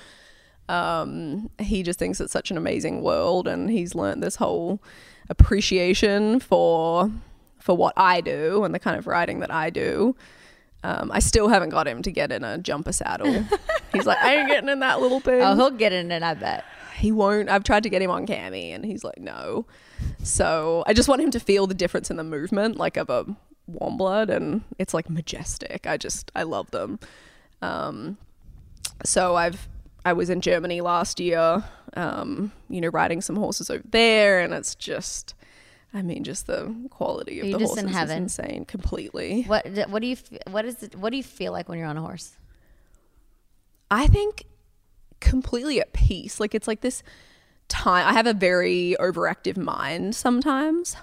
um 0.70 1.50
he 1.60 1.84
just 1.84 2.00
thinks 2.00 2.20
it's 2.20 2.34
such 2.34 2.52
an 2.52 2.58
amazing 2.58 3.02
world 3.02 3.48
and 3.48 3.70
he's 3.70 3.96
learned 3.96 4.22
this 4.22 4.36
whole 4.38 4.82
appreciation 5.30 6.40
for 6.40 7.10
for 7.60 7.76
what 7.76 7.94
I 7.98 8.22
do 8.22 8.64
and 8.64 8.74
the 8.74 8.80
kind 8.80 8.98
of 8.98 9.08
riding 9.08 9.40
that 9.40 9.52
I 9.52 9.70
do 9.70 10.16
um, 10.84 11.12
I 11.12 11.20
still 11.20 11.48
haven't 11.48 11.70
got 11.70 11.88
him 11.88 12.02
to 12.02 12.12
get 12.12 12.32
in 12.32 12.44
a 12.44 12.58
jumper 12.58 12.92
saddle. 12.92 13.46
He's 13.94 14.08
like, 14.08 14.18
I 14.18 14.38
ain't 14.38 14.48
getting 14.48 14.68
in 14.68 14.80
that 14.80 15.00
little 15.00 15.20
thing. 15.20 15.40
Oh, 15.42 15.56
he'll 15.56 15.70
get 15.70 15.94
in 15.94 16.12
it, 16.12 16.24
I 16.24 16.34
bet. 16.34 16.66
he 16.96 17.12
won't. 17.12 17.50
I've 17.50 17.64
tried 17.64 17.84
to 17.84 17.90
get 17.90 18.02
him 18.02 18.10
on 18.10 18.26
cami, 18.26 18.74
and 18.74 18.84
he's 18.84 19.04
like, 19.04 19.20
no. 19.20 19.68
So 20.24 20.84
I 20.88 20.94
just 20.94 21.10
want 21.10 21.22
him 21.22 21.32
to 21.32 21.40
feel 21.40 21.68
the 21.68 21.74
difference 21.74 22.10
in 22.10 22.18
the 22.18 22.24
movement, 22.24 22.78
like 22.78 22.98
of 22.98 23.10
a 23.10 23.26
warm 23.68 23.98
blood, 23.98 24.30
and 24.30 24.64
it's 24.78 24.94
like 24.94 25.10
majestic. 25.10 25.88
I 25.88 25.98
just, 25.98 26.32
I 26.36 26.44
love 26.44 26.72
them. 26.72 27.00
Um, 27.62 28.18
so 29.04 29.36
I've, 29.36 29.68
I 30.06 30.14
was 30.14 30.30
in 30.30 30.42
Germany 30.42 30.82
last 30.82 31.20
year, 31.20 31.64
um, 31.96 32.52
you 32.70 32.82
know, 32.82 32.90
riding 32.90 33.22
some 33.22 33.36
horses 33.36 33.70
over 33.70 33.84
there, 33.90 34.40
and 34.40 34.54
it's 34.54 34.76
just, 34.76 35.36
I 35.94 36.02
mean, 36.02 36.24
just 36.24 36.48
the 36.48 36.74
quality 36.90 37.40
of 37.40 37.46
Are 37.46 37.58
the 37.58 37.66
horses 37.66 37.84
in 37.84 37.90
is 37.90 38.10
insane, 38.12 38.66
completely. 38.66 39.44
What 39.44 39.68
what 39.90 40.02
do 40.02 40.08
you 40.08 40.16
what 40.50 40.66
is 40.66 40.84
it, 40.84 40.96
what 40.96 41.12
do 41.12 41.18
you 41.18 41.24
feel 41.24 41.52
like 41.52 41.68
when 41.68 41.78
you're 41.78 41.88
on 41.88 41.98
a 41.98 42.02
horse? 42.02 42.38
I 43.90 44.08
think 44.08 44.46
completely 45.20 45.82
at 45.82 45.92
peace. 45.94 46.40
Like 46.40 46.56
it's 46.56 46.68
like 46.68 46.82
this 46.82 47.04
time. 47.68 48.08
I 48.08 48.14
have 48.14 48.28
a 48.28 48.34
very 48.34 48.96
overactive 49.00 49.58
mind 49.58 50.16
sometimes. 50.16 50.96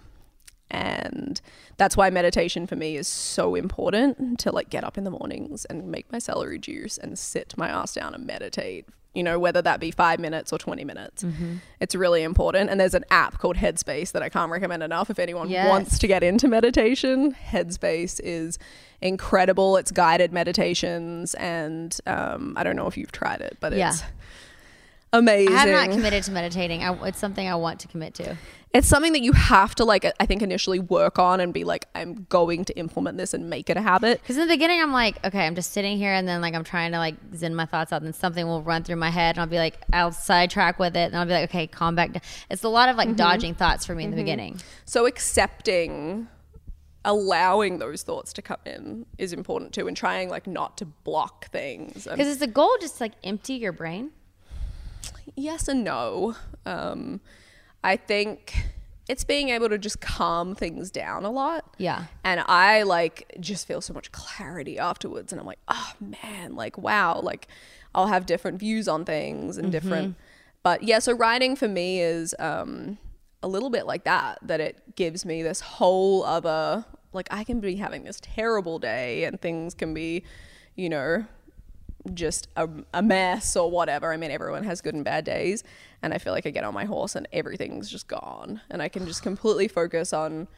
And 0.71 1.41
that's 1.79 1.97
why 1.97 2.11
meditation 2.11 2.67
for 2.67 2.77
me 2.77 2.97
is 2.97 3.09
so 3.09 3.55
important 3.55 4.39
to 4.41 4.53
like 4.53 4.69
get 4.69 4.85
up 4.85 4.99
in 4.99 5.05
the 5.05 5.11
mornings 5.11 5.65
and 5.65 5.91
make 5.91 6.13
my 6.13 6.19
celery 6.19 6.59
juice 6.59 6.99
and 6.99 7.19
sit 7.19 7.55
my 7.57 7.69
ass 7.69 7.95
down 7.95 8.15
and 8.15 8.27
meditate. 8.27 8.87
You 9.15 9.23
know, 9.23 9.39
whether 9.39 9.63
that 9.63 9.81
be 9.81 9.91
five 9.91 10.21
minutes 10.21 10.53
or 10.53 10.59
20 10.59 10.85
minutes. 10.85 11.25
It's 11.81 11.95
really 11.95 12.23
important. 12.23 12.69
And 12.69 12.79
there's 12.79 12.93
an 12.95 13.07
app 13.11 13.39
called 13.39 13.57
Headspace 13.57 14.13
that 14.13 14.23
I 14.23 14.29
can't 14.29 14.53
recommend 14.53 14.83
enough 14.83 15.09
if 15.09 15.19
anyone 15.19 15.49
Yes. 15.49 15.67
wants 15.69 15.99
to 16.01 16.07
get 16.07 16.23
into 16.23 16.47
meditation. 16.47 17.35
Headspace 17.35 18.21
is 18.23 18.59
incredible. 19.01 19.79
It's 19.79 19.91
guided 19.91 20.33
meditations. 20.35 21.33
And 21.35 21.99
um, 22.07 22.53
I 22.59 22.63
don't 22.63 22.77
know 22.77 22.87
if 22.87 22.99
you've 22.99 23.11
tried 23.11 23.41
it, 23.41 23.57
but 23.61 23.73
Yeah. 23.73 23.89
it's 23.91 24.03
amazing. 25.13 25.55
I 25.55 25.67
have 25.67 25.89
not 25.89 25.95
committed 25.95 26.25
to 26.25 26.31
meditating. 26.33 26.83
I, 26.83 26.93
it's 27.09 27.19
something 27.19 27.47
I 27.47 27.55
want 27.55 27.81
to 27.81 27.89
commit 27.89 28.15
to. 28.15 28.37
it's 28.75 28.87
something 28.87 29.13
that 29.13 29.23
you 29.23 29.33
have 29.33 29.75
to 29.75 29.83
like 29.83 30.05
i 30.21 30.27
think 30.27 30.43
initially 30.43 30.79
work 30.79 31.19
on 31.19 31.41
and 31.41 31.55
be 31.55 31.65
like 31.65 31.89
i'm 31.95 32.27
going 32.29 32.67
to 32.67 32.79
implement 32.79 33.17
this 33.17 33.33
and 33.33 33.49
make 33.49 33.71
it 33.71 33.79
a 33.79 33.81
habit 33.81 34.21
Because 34.21 34.37
in 34.37 34.47
the 34.47 34.53
beginning, 34.53 34.83
I'm 34.83 34.93
like, 34.93 35.25
okay, 35.25 35.47
I'm 35.47 35.55
just 35.55 35.73
sitting 35.73 35.97
here, 35.97 36.13
and 36.13 36.29
then 36.29 36.41
like 36.41 36.55
I'm 36.55 36.65
trying 36.65 36.93
to 36.93 36.99
like 36.99 37.15
zen 37.35 37.55
my 37.55 37.65
thoughts 37.65 37.93
out, 37.93 38.03
and 38.03 38.15
something 38.15 38.47
will 38.47 38.63
run 38.63 38.85
through 38.85 38.97
my 38.97 39.11
head, 39.11 39.37
and 39.37 39.41
I'll 39.41 39.47
be 39.47 39.57
like, 39.57 39.79
I'll 39.93 40.13
sidetrack 40.13 40.79
with 40.79 40.97
it, 40.97 41.07
and 41.07 41.17
I'll 41.17 41.25
be 41.25 41.33
like, 41.33 41.49
okay, 41.51 41.67
calm 41.67 41.95
back 41.95 42.13
down. 42.13 42.23
It's 42.51 42.63
a 42.63 42.69
lot 42.69 42.89
of 42.89 42.97
like 42.97 43.09
mm-hmm. 43.09 43.17
dodging 43.17 43.55
thoughts 43.55 43.87
for 43.87 43.95
me 43.95 44.05
in 44.05 44.11
the 44.11 44.17
mm-hmm. 44.17 44.25
beginning. 44.25 44.61
so 44.85 45.07
accepting 45.07 46.29
allowing 47.05 47.79
those 47.79 48.03
thoughts 48.03 48.33
to 48.35 48.43
come 48.43 48.59
in 48.67 49.07
is 49.17 49.33
important 49.33 49.73
too 49.73 49.87
and 49.89 49.97
trying 49.97 50.29
like 50.29 50.47
not 50.47 50.77
to 50.77 50.85
block 50.85 51.51
things 51.51 52.05
Because 52.05 52.29
it's 52.29 52.41
the 52.41 52.47
goal 52.47 52.77
just 52.81 53.01
like 53.01 53.13
empty 53.25 53.55
your 53.55 53.73
brain. 53.73 54.11
Yes 55.37 55.69
and 55.69 55.85
no. 55.85 56.35
Um 56.67 57.21
i 57.85 57.97
think 57.97 58.55
it's 59.09 59.25
being 59.25 59.49
able 59.49 59.69
to 59.71 59.79
just 59.79 60.01
calm 60.01 60.55
things 60.55 60.91
down 60.91 61.25
a 61.25 61.31
lot. 61.31 61.75
Yeah. 61.79 62.05
and 62.25 62.41
i 62.47 62.83
like 62.83 63.33
just 63.41 63.67
feel 63.67 63.81
so 63.81 63.95
much 63.95 64.11
clarity 64.13 64.79
afterwards. 64.79 65.33
And 65.33 65.41
i'm 65.41 65.47
like 65.47 65.61
oh 65.69 65.93
man 66.01 66.55
like 66.57 66.77
wow 66.77 67.21
like 67.21 67.49
i'll 67.95 68.09
have 68.09 68.27
different 68.27 68.59
views 68.59 68.89
on 68.89 69.05
things 69.05 69.57
and 69.57 69.73
different 69.73 70.17
but 70.63 70.83
yeah 70.83 70.99
so 70.99 71.13
writing 71.15 71.57
for 71.57 71.69
me 71.69 72.01
is 72.01 72.35
um 72.39 72.99
a 73.43 73.49
little 73.49 73.71
bit 73.71 73.87
like 73.87 74.05
that 74.05 74.39
that 74.43 74.61
it 74.61 74.97
gives 74.97 75.25
me 75.25 75.43
this 75.43 75.61
whole 75.61 76.25
other 76.25 76.85
like 77.13 77.29
i 77.31 77.45
can 77.45 77.61
be 77.61 77.77
having 77.77 78.03
this 78.03 78.19
terrible 78.21 78.79
day 78.79 79.25
and 79.25 79.41
things 79.41 79.73
can 79.75 79.95
be 79.95 80.25
you 80.75 80.89
know 80.89 81.25
just 82.15 82.49
a, 82.57 82.69
a 82.93 83.03
mess 83.03 83.57
or 83.57 83.71
whatever. 83.71 84.13
I 84.13 84.17
mean, 84.17 84.31
everyone 84.31 84.65
has 84.65 84.81
good 84.81 84.95
and 84.95 85.05
bad 85.05 85.25
days. 85.25 85.65
And 86.03 86.15
I 86.15 86.19
feel 86.19 86.33
like 86.33 86.47
I 86.47 86.51
get 86.51 86.65
on 86.65 86.75
my 86.75 86.85
horse 86.85 87.15
and 87.15 87.27
everything's 87.33 87.91
just 87.91 88.09
gone. 88.09 88.61
And 88.71 88.83
I 88.83 88.89
can 88.89 89.07
just 89.07 89.23
completely 89.23 89.69
focus 89.69 90.13
on 90.13 90.49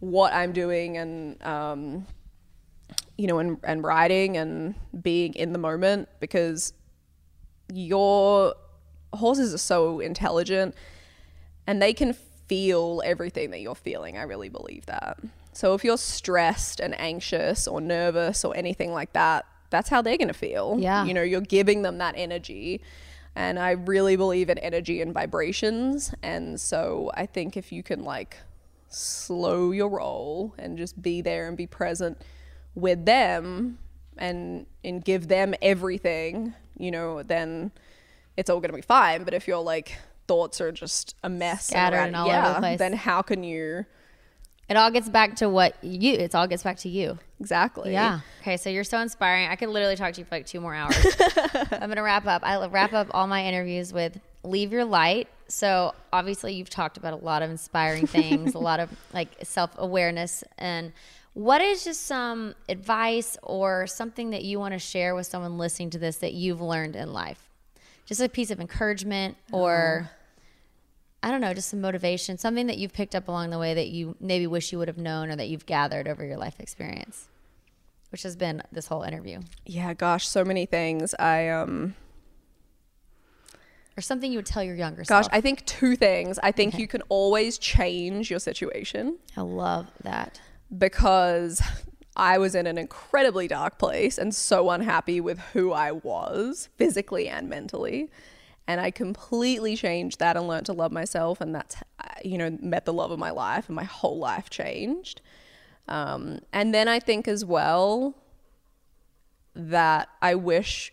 what 0.00 0.32
I'm 0.32 0.52
doing 0.52 0.96
and, 0.96 1.42
um, 1.42 2.06
you 3.16 3.26
know, 3.26 3.38
and, 3.38 3.58
and 3.64 3.84
riding 3.84 4.36
and 4.36 4.74
being 5.02 5.34
in 5.34 5.52
the 5.52 5.58
moment 5.58 6.08
because 6.20 6.72
your 7.72 8.54
horses 9.12 9.54
are 9.54 9.58
so 9.58 10.00
intelligent 10.00 10.74
and 11.66 11.80
they 11.80 11.92
can 11.92 12.12
feel 12.12 13.02
everything 13.04 13.50
that 13.50 13.60
you're 13.60 13.74
feeling. 13.74 14.18
I 14.18 14.22
really 14.22 14.48
believe 14.48 14.86
that. 14.86 15.18
So 15.52 15.74
if 15.74 15.84
you're 15.84 15.98
stressed 15.98 16.80
and 16.80 16.98
anxious 16.98 17.68
or 17.68 17.80
nervous 17.80 18.44
or 18.44 18.56
anything 18.56 18.92
like 18.92 19.12
that, 19.12 19.44
that's 19.70 19.88
how 19.88 20.02
they're 20.02 20.18
going 20.18 20.28
to 20.28 20.34
feel. 20.34 20.76
Yeah. 20.78 21.04
You 21.04 21.14
know, 21.14 21.22
you're 21.22 21.40
giving 21.40 21.82
them 21.82 21.98
that 21.98 22.14
energy. 22.16 22.82
And 23.36 23.58
I 23.58 23.70
really 23.70 24.16
believe 24.16 24.50
in 24.50 24.58
energy 24.58 25.00
and 25.00 25.14
vibrations. 25.14 26.12
And 26.22 26.60
so 26.60 27.10
I 27.14 27.26
think 27.26 27.56
if 27.56 27.70
you 27.72 27.82
can 27.82 28.02
like 28.02 28.36
slow 28.88 29.70
your 29.70 29.88
roll 29.88 30.54
and 30.58 30.76
just 30.76 31.00
be 31.00 31.20
there 31.22 31.46
and 31.46 31.56
be 31.56 31.66
present 31.66 32.20
with 32.74 33.04
them 33.04 33.78
and 34.18 34.66
and 34.84 35.04
give 35.04 35.28
them 35.28 35.54
everything, 35.62 36.54
you 36.76 36.90
know, 36.90 37.22
then 37.22 37.70
it's 38.36 38.50
all 38.50 38.58
going 38.60 38.70
to 38.70 38.76
be 38.76 38.82
fine. 38.82 39.22
But 39.22 39.32
if 39.32 39.46
your 39.46 39.62
like 39.62 39.96
thoughts 40.26 40.60
are 40.60 40.72
just 40.72 41.14
a 41.22 41.28
mess, 41.28 41.68
Scattered 41.68 42.14
all 42.14 42.28
over 42.28 42.54
the 42.54 42.58
place. 42.58 42.78
then 42.78 42.92
how 42.94 43.22
can 43.22 43.44
you 43.44 43.86
It 44.68 44.76
all 44.76 44.90
gets 44.90 45.08
back 45.08 45.36
to 45.36 45.48
what 45.48 45.76
you. 45.82 46.14
It 46.14 46.34
all 46.34 46.46
gets 46.48 46.64
back 46.64 46.78
to 46.78 46.88
you. 46.88 47.18
Exactly? 47.40 47.92
Yeah. 47.92 48.20
Okay. 48.42 48.56
So 48.56 48.70
you're 48.70 48.84
so 48.84 48.98
inspiring. 49.00 49.48
I 49.48 49.56
could 49.56 49.70
literally 49.70 49.96
talk 49.96 50.12
to 50.14 50.20
you 50.20 50.24
for 50.24 50.36
like 50.36 50.46
two 50.46 50.60
more 50.60 50.74
hours. 50.74 50.96
I'm 51.72 51.88
gonna 51.88 52.02
wrap 52.02 52.26
up. 52.26 52.42
I 52.44 52.66
wrap 52.66 52.92
up 52.92 53.08
all 53.12 53.26
my 53.26 53.44
interviews 53.44 53.92
with 53.92 54.20
leave 54.42 54.72
your 54.72 54.84
light. 54.84 55.28
So 55.48 55.94
obviously 56.12 56.54
you've 56.54 56.70
talked 56.70 56.96
about 56.96 57.12
a 57.12 57.16
lot 57.24 57.42
of 57.42 57.50
inspiring 57.50 58.06
things, 58.06 58.54
a 58.54 58.58
lot 58.58 58.80
of 58.80 58.90
like 59.12 59.28
self 59.42 59.70
awareness, 59.78 60.44
and 60.58 60.92
what 61.34 61.60
is 61.60 61.84
just 61.84 62.06
some 62.06 62.54
advice 62.68 63.36
or 63.42 63.86
something 63.86 64.30
that 64.30 64.42
you 64.42 64.58
want 64.58 64.72
to 64.72 64.78
share 64.78 65.14
with 65.14 65.26
someone 65.26 65.58
listening 65.58 65.90
to 65.90 65.98
this 65.98 66.16
that 66.18 66.34
you've 66.34 66.60
learned 66.60 66.96
in 66.96 67.12
life? 67.12 67.48
Just 68.04 68.20
a 68.20 68.28
piece 68.28 68.50
of 68.50 68.60
encouragement 68.60 69.36
or 69.52 70.10
oh. 70.10 70.16
I 71.22 71.30
don't 71.30 71.40
know, 71.40 71.52
just 71.52 71.68
some 71.68 71.80
motivation, 71.80 72.38
something 72.38 72.66
that 72.66 72.78
you've 72.78 72.92
picked 72.94 73.14
up 73.14 73.28
along 73.28 73.50
the 73.50 73.58
way 73.58 73.74
that 73.74 73.88
you 73.88 74.16
maybe 74.20 74.46
wish 74.46 74.72
you 74.72 74.78
would 74.78 74.88
have 74.88 74.96
known 74.98 75.30
or 75.30 75.36
that 75.36 75.48
you've 75.48 75.66
gathered 75.66 76.08
over 76.08 76.24
your 76.24 76.38
life 76.38 76.58
experience, 76.58 77.28
which 78.10 78.22
has 78.22 78.36
been 78.36 78.62
this 78.72 78.86
whole 78.86 79.02
interview, 79.02 79.40
Yeah, 79.66 79.92
gosh, 79.94 80.26
so 80.26 80.44
many 80.44 80.64
things. 80.66 81.14
I 81.18 81.48
um 81.48 81.94
or 83.96 84.00
something 84.02 84.30
you 84.32 84.38
would 84.38 84.46
tell 84.46 84.62
your 84.62 84.76
younger 84.76 85.02
gosh, 85.02 85.08
self. 85.08 85.26
Gosh, 85.26 85.36
I 85.36 85.40
think 85.40 85.66
two 85.66 85.94
things. 85.96 86.38
I 86.42 86.52
think 86.52 86.74
Okay. 86.74 86.82
you 86.82 86.88
can 86.88 87.02
always 87.08 87.58
change 87.58 88.30
your 88.30 88.38
situation 88.38 89.18
I 89.36 89.42
love 89.42 89.88
that. 90.02 90.40
because 90.76 91.60
I 92.16 92.38
was 92.38 92.54
in 92.54 92.66
an 92.66 92.78
incredibly 92.78 93.46
dark 93.46 93.78
place 93.78 94.16
and 94.16 94.34
so 94.34 94.70
unhappy 94.70 95.20
with 95.20 95.38
who 95.52 95.72
I 95.72 95.92
was 95.92 96.68
physically 96.76 97.28
and 97.28 97.48
mentally. 97.48 98.10
And 98.70 98.80
I 98.80 98.92
completely 98.92 99.74
changed 99.74 100.20
that 100.20 100.36
and 100.36 100.46
learned 100.46 100.66
to 100.66 100.72
love 100.72 100.92
myself. 100.92 101.40
And 101.40 101.52
that's, 101.52 101.74
uh, 101.98 102.06
you 102.24 102.38
know, 102.38 102.56
met 102.60 102.84
the 102.84 102.92
love 102.92 103.10
of 103.10 103.18
my 103.18 103.32
life 103.32 103.68
and 103.68 103.74
my 103.74 103.82
whole 103.82 104.18
life 104.18 104.48
changed. 104.48 105.22
Um, 105.88 106.38
and 106.52 106.72
then 106.72 106.86
I 106.86 107.00
think 107.00 107.26
as 107.26 107.44
well 107.44 108.14
that 109.56 110.08
I 110.22 110.36
wish 110.36 110.92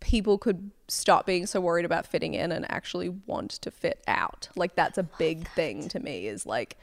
people 0.00 0.38
could 0.38 0.70
stop 0.88 1.26
being 1.26 1.44
so 1.44 1.60
worried 1.60 1.84
about 1.84 2.06
fitting 2.06 2.32
in 2.32 2.50
and 2.50 2.64
actually 2.72 3.10
want 3.10 3.50
to 3.50 3.70
fit 3.70 4.02
out. 4.08 4.48
Like 4.56 4.74
that's 4.74 4.96
a 4.96 5.02
big 5.02 5.46
thing 5.48 5.86
to 5.90 6.00
me 6.00 6.28
is 6.28 6.46
like 6.46 6.78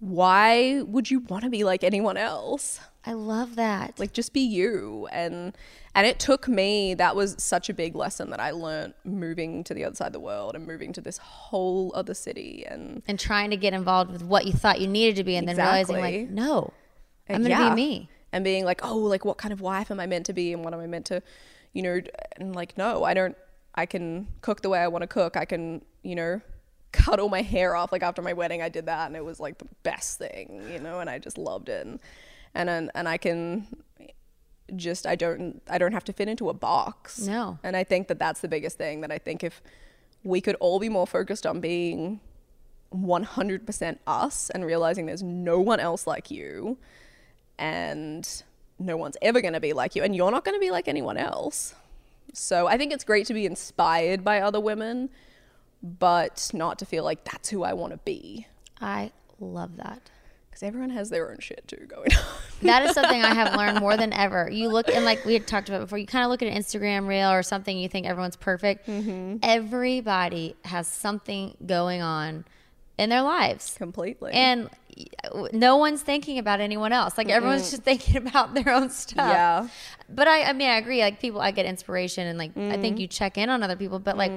why 0.00 0.82
would 0.82 1.10
you 1.10 1.20
want 1.20 1.44
to 1.44 1.50
be 1.50 1.64
like 1.64 1.82
anyone 1.82 2.16
else? 2.16 2.80
I 3.04 3.12
love 3.14 3.56
that. 3.56 3.98
Like 3.98 4.12
just 4.12 4.32
be 4.32 4.40
you 4.40 5.08
and 5.10 5.56
and 5.94 6.06
it 6.06 6.18
took 6.18 6.46
me 6.46 6.94
that 6.94 7.16
was 7.16 7.34
such 7.38 7.68
a 7.68 7.74
big 7.74 7.94
lesson 7.96 8.30
that 8.30 8.38
I 8.40 8.50
learned 8.50 8.94
moving 9.04 9.64
to 9.64 9.74
the 9.74 9.84
other 9.84 9.96
side 9.96 10.08
of 10.08 10.12
the 10.12 10.20
world 10.20 10.54
and 10.54 10.66
moving 10.66 10.92
to 10.92 11.00
this 11.00 11.18
whole 11.18 11.90
other 11.94 12.14
city 12.14 12.64
and 12.68 13.02
and 13.08 13.18
trying 13.18 13.50
to 13.50 13.56
get 13.56 13.72
involved 13.72 14.12
with 14.12 14.22
what 14.22 14.46
you 14.46 14.52
thought 14.52 14.80
you 14.80 14.86
needed 14.88 15.16
to 15.16 15.24
be, 15.24 15.36
and 15.36 15.48
then 15.48 15.56
realizing 15.56 15.96
like, 15.96 16.30
no, 16.30 16.72
I'm 17.28 17.36
And 17.36 17.44
gonna 17.44 17.54
yeah. 17.64 17.70
be 17.70 17.74
me. 17.74 18.10
and 18.32 18.44
being 18.44 18.64
like, 18.64 18.80
oh, 18.84 18.96
like 18.98 19.24
what 19.24 19.38
kind 19.38 19.52
of 19.52 19.60
wife 19.60 19.90
am 19.90 19.98
I 20.00 20.06
meant 20.06 20.26
to 20.26 20.32
be, 20.32 20.52
and 20.52 20.62
what 20.62 20.74
am 20.74 20.80
I 20.80 20.86
meant 20.86 21.06
to, 21.06 21.22
you 21.72 21.82
know, 21.82 22.00
and 22.36 22.54
like, 22.54 22.76
no, 22.76 23.04
I 23.04 23.14
don't. 23.14 23.36
I 23.74 23.86
can 23.86 24.26
cook 24.42 24.60
the 24.62 24.68
way 24.68 24.80
I 24.80 24.88
want 24.88 25.02
to 25.02 25.06
cook. 25.06 25.36
I 25.36 25.44
can, 25.44 25.82
you 26.02 26.14
know, 26.16 26.40
cut 26.92 27.20
all 27.20 27.28
my 27.28 27.42
hair 27.42 27.74
off. 27.74 27.92
Like 27.92 28.02
after 28.02 28.22
my 28.22 28.32
wedding, 28.32 28.62
I 28.62 28.68
did 28.68 28.86
that, 28.86 29.06
and 29.06 29.16
it 29.16 29.24
was 29.24 29.40
like 29.40 29.58
the 29.58 29.68
best 29.82 30.18
thing, 30.18 30.62
you 30.70 30.80
know, 30.80 31.00
and 31.00 31.08
I 31.08 31.18
just 31.18 31.38
loved 31.38 31.68
it. 31.68 31.86
And 31.86 32.00
and 32.54 32.68
and, 32.68 32.90
and 32.94 33.08
I 33.08 33.16
can 33.16 33.66
just 34.76 35.06
I 35.06 35.16
don't 35.16 35.62
I 35.68 35.78
don't 35.78 35.92
have 35.92 36.04
to 36.04 36.12
fit 36.12 36.28
into 36.28 36.48
a 36.48 36.54
box. 36.54 37.20
No. 37.20 37.58
And 37.62 37.76
I 37.76 37.84
think 37.84 38.08
that 38.08 38.18
that's 38.18 38.40
the 38.40 38.48
biggest 38.48 38.78
thing. 38.78 39.00
That 39.00 39.10
I 39.10 39.18
think 39.18 39.42
if 39.44 39.62
we 40.24 40.40
could 40.40 40.56
all 40.56 40.78
be 40.78 40.88
more 40.88 41.06
focused 41.06 41.46
on 41.46 41.60
being 41.60 42.20
100% 42.94 43.98
us 44.06 44.50
and 44.50 44.64
realizing 44.64 45.06
there's 45.06 45.22
no 45.22 45.60
one 45.60 45.80
else 45.80 46.06
like 46.06 46.30
you 46.30 46.78
and 47.58 48.42
no 48.78 48.96
one's 48.96 49.16
ever 49.20 49.40
going 49.40 49.52
to 49.52 49.60
be 49.60 49.72
like 49.72 49.94
you 49.94 50.02
and 50.02 50.14
you're 50.16 50.30
not 50.30 50.44
going 50.44 50.56
to 50.56 50.60
be 50.60 50.70
like 50.70 50.88
anyone 50.88 51.16
else. 51.16 51.74
So 52.32 52.66
I 52.66 52.76
think 52.76 52.92
it's 52.92 53.04
great 53.04 53.26
to 53.26 53.34
be 53.34 53.46
inspired 53.46 54.24
by 54.24 54.40
other 54.40 54.60
women, 54.60 55.10
but 55.82 56.50
not 56.52 56.78
to 56.80 56.86
feel 56.86 57.04
like 57.04 57.24
that's 57.24 57.48
who 57.50 57.62
I 57.62 57.72
want 57.72 57.92
to 57.92 57.98
be 57.98 58.46
I 58.80 59.12
love 59.40 59.76
that. 59.76 60.10
because 60.50 60.62
everyone 60.62 60.90
has 60.90 61.10
their 61.10 61.30
own 61.30 61.38
shit 61.40 61.66
too 61.66 61.86
going 61.88 62.12
on. 62.14 62.22
That 62.62 62.82
is 62.84 62.92
something 62.92 63.22
I 63.22 63.34
have 63.34 63.54
learned 63.56 63.80
more 63.80 63.96
than 63.96 64.12
ever. 64.24 64.48
You 64.50 64.68
look 64.68 64.88
and 64.88 65.04
like 65.04 65.24
we 65.24 65.32
had 65.34 65.46
talked 65.46 65.68
about 65.68 65.80
before. 65.80 65.98
You 65.98 66.06
kind 66.06 66.24
of 66.24 66.30
look 66.30 66.42
at 66.42 66.48
an 66.48 66.56
Instagram 66.60 67.06
reel 67.06 67.30
or 67.30 67.42
something. 67.42 67.76
You 67.78 67.88
think 67.88 68.06
everyone's 68.06 68.36
perfect. 68.36 68.88
Mm-hmm. 68.88 69.36
Everybody 69.42 70.56
has 70.64 70.88
something 70.88 71.56
going 71.64 72.02
on 72.02 72.44
in 72.98 73.10
their 73.10 73.22
lives, 73.22 73.76
Completely. 73.78 74.32
and 74.32 74.68
no 75.52 75.76
one's 75.76 76.02
thinking 76.02 76.38
about 76.38 76.60
anyone 76.60 76.92
else. 76.92 77.16
Like 77.16 77.28
everyone's 77.28 77.70
just 77.70 77.84
thinking 77.84 78.16
about 78.26 78.54
their 78.54 78.70
own 78.70 78.90
stuff. 78.90 79.28
Yeah. 79.28 79.68
But 80.08 80.26
I, 80.26 80.42
I 80.44 80.52
mean, 80.52 80.68
I 80.68 80.78
agree. 80.78 81.00
Like 81.00 81.20
people, 81.20 81.40
I 81.40 81.52
get 81.52 81.64
inspiration, 81.66 82.26
and 82.26 82.38
like 82.38 82.56
I 82.56 82.76
think 82.76 82.98
you 82.98 83.06
check 83.06 83.38
in 83.38 83.50
on 83.50 83.62
other 83.62 83.76
people, 83.76 84.00
but 84.00 84.16
like 84.16 84.32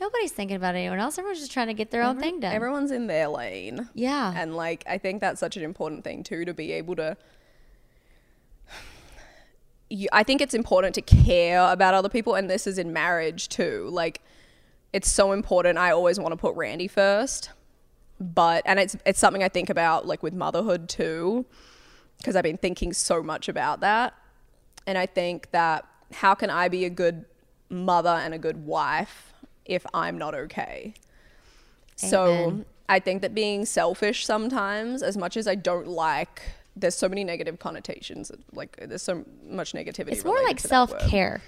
nobody's 0.00 0.32
thinking 0.32 0.56
about 0.56 0.74
anyone 0.74 0.98
else. 0.98 1.18
Everyone's 1.18 1.40
just 1.40 1.52
trying 1.52 1.68
to 1.68 1.74
get 1.74 1.90
their 1.90 2.02
own 2.02 2.18
thing 2.18 2.40
done. 2.40 2.52
Everyone's 2.52 2.90
in 2.90 3.06
their 3.06 3.28
lane. 3.28 3.88
yeah. 3.94 4.32
And 4.34 4.56
like 4.56 4.84
I 4.86 4.98
think 4.98 5.20
that's 5.20 5.40
such 5.40 5.56
an 5.56 5.62
important 5.62 6.04
thing 6.04 6.22
too 6.22 6.44
to 6.44 6.54
be 6.54 6.72
able 6.72 6.96
to 6.96 7.16
you, 9.90 10.08
I 10.12 10.22
think 10.22 10.40
it's 10.40 10.54
important 10.54 10.94
to 10.96 11.02
care 11.02 11.60
about 11.70 11.94
other 11.94 12.08
people 12.08 12.34
and 12.34 12.48
this 12.48 12.66
is 12.66 12.78
in 12.78 12.92
marriage 12.92 13.48
too. 13.48 13.88
Like 13.90 14.22
it's 14.92 15.10
so 15.10 15.32
important. 15.32 15.78
I 15.78 15.90
always 15.90 16.18
want 16.18 16.32
to 16.32 16.36
put 16.36 16.54
Randy 16.54 16.88
first. 16.88 17.50
But 18.20 18.62
and 18.66 18.80
it's 18.80 18.96
it's 19.06 19.20
something 19.20 19.44
I 19.44 19.48
think 19.48 19.70
about 19.70 20.06
like 20.06 20.22
with 20.22 20.34
motherhood 20.34 20.88
too 20.88 21.46
because 22.16 22.34
I've 22.34 22.42
been 22.42 22.58
thinking 22.58 22.92
so 22.92 23.22
much 23.22 23.48
about 23.48 23.80
that. 23.80 24.14
And 24.86 24.98
I 24.98 25.06
think 25.06 25.50
that 25.52 25.86
how 26.12 26.34
can 26.34 26.50
I 26.50 26.68
be 26.68 26.84
a 26.84 26.90
good 26.90 27.26
mother 27.70 28.10
and 28.10 28.34
a 28.34 28.38
good 28.38 28.64
wife 28.64 29.32
if 29.68 29.86
I'm 29.94 30.18
not 30.18 30.34
okay? 30.34 30.94
So 31.96 32.64
I 32.88 33.00
think 33.00 33.22
that 33.22 33.34
being 33.34 33.64
selfish 33.66 34.24
sometimes, 34.24 35.02
as 35.02 35.16
much 35.16 35.36
as 35.36 35.46
I 35.46 35.54
don't 35.54 35.86
like, 35.86 36.42
there's 36.74 36.94
so 36.94 37.08
many 37.08 37.24
negative 37.24 37.58
connotations. 37.58 38.30
Like 38.52 38.76
there's 38.76 39.02
so 39.02 39.24
much 39.48 39.72
negativity. 39.72 40.12
it's 40.12 40.24
more 40.24 40.40
like 40.44 40.60
self 40.60 40.96
care. 41.08 41.42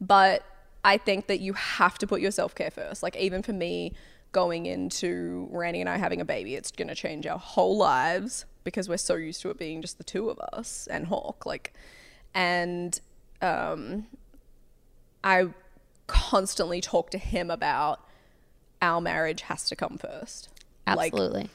But 0.00 0.44
I 0.84 0.96
think 0.96 1.26
that 1.26 1.40
you 1.40 1.52
have 1.54 1.98
to 1.98 2.06
put 2.06 2.20
your 2.20 2.30
self 2.30 2.54
care 2.54 2.70
first. 2.70 3.02
Like 3.02 3.16
even 3.16 3.42
for 3.42 3.52
me, 3.52 3.92
going 4.32 4.66
into 4.66 5.48
Randy 5.50 5.80
and 5.80 5.88
I 5.88 5.96
having 5.96 6.20
a 6.20 6.24
baby, 6.24 6.54
it's 6.54 6.70
gonna 6.70 6.94
change 6.94 7.26
our 7.26 7.38
whole 7.38 7.76
lives 7.76 8.44
because 8.62 8.88
we're 8.88 8.98
so 8.98 9.16
used 9.16 9.40
to 9.42 9.50
it 9.50 9.58
being 9.58 9.82
just 9.82 9.98
the 9.98 10.04
two 10.04 10.28
of 10.30 10.38
us 10.52 10.86
and 10.90 11.06
Hawk. 11.06 11.46
Like, 11.46 11.72
and 12.34 13.00
um, 13.42 14.06
I 15.24 15.48
constantly 16.10 16.80
talk 16.80 17.10
to 17.10 17.18
him 17.18 17.50
about 17.50 18.00
our 18.82 19.00
marriage 19.00 19.42
has 19.42 19.68
to 19.68 19.76
come 19.76 19.96
first. 19.98 20.48
Like, 20.86 21.12
Absolutely. 21.12 21.48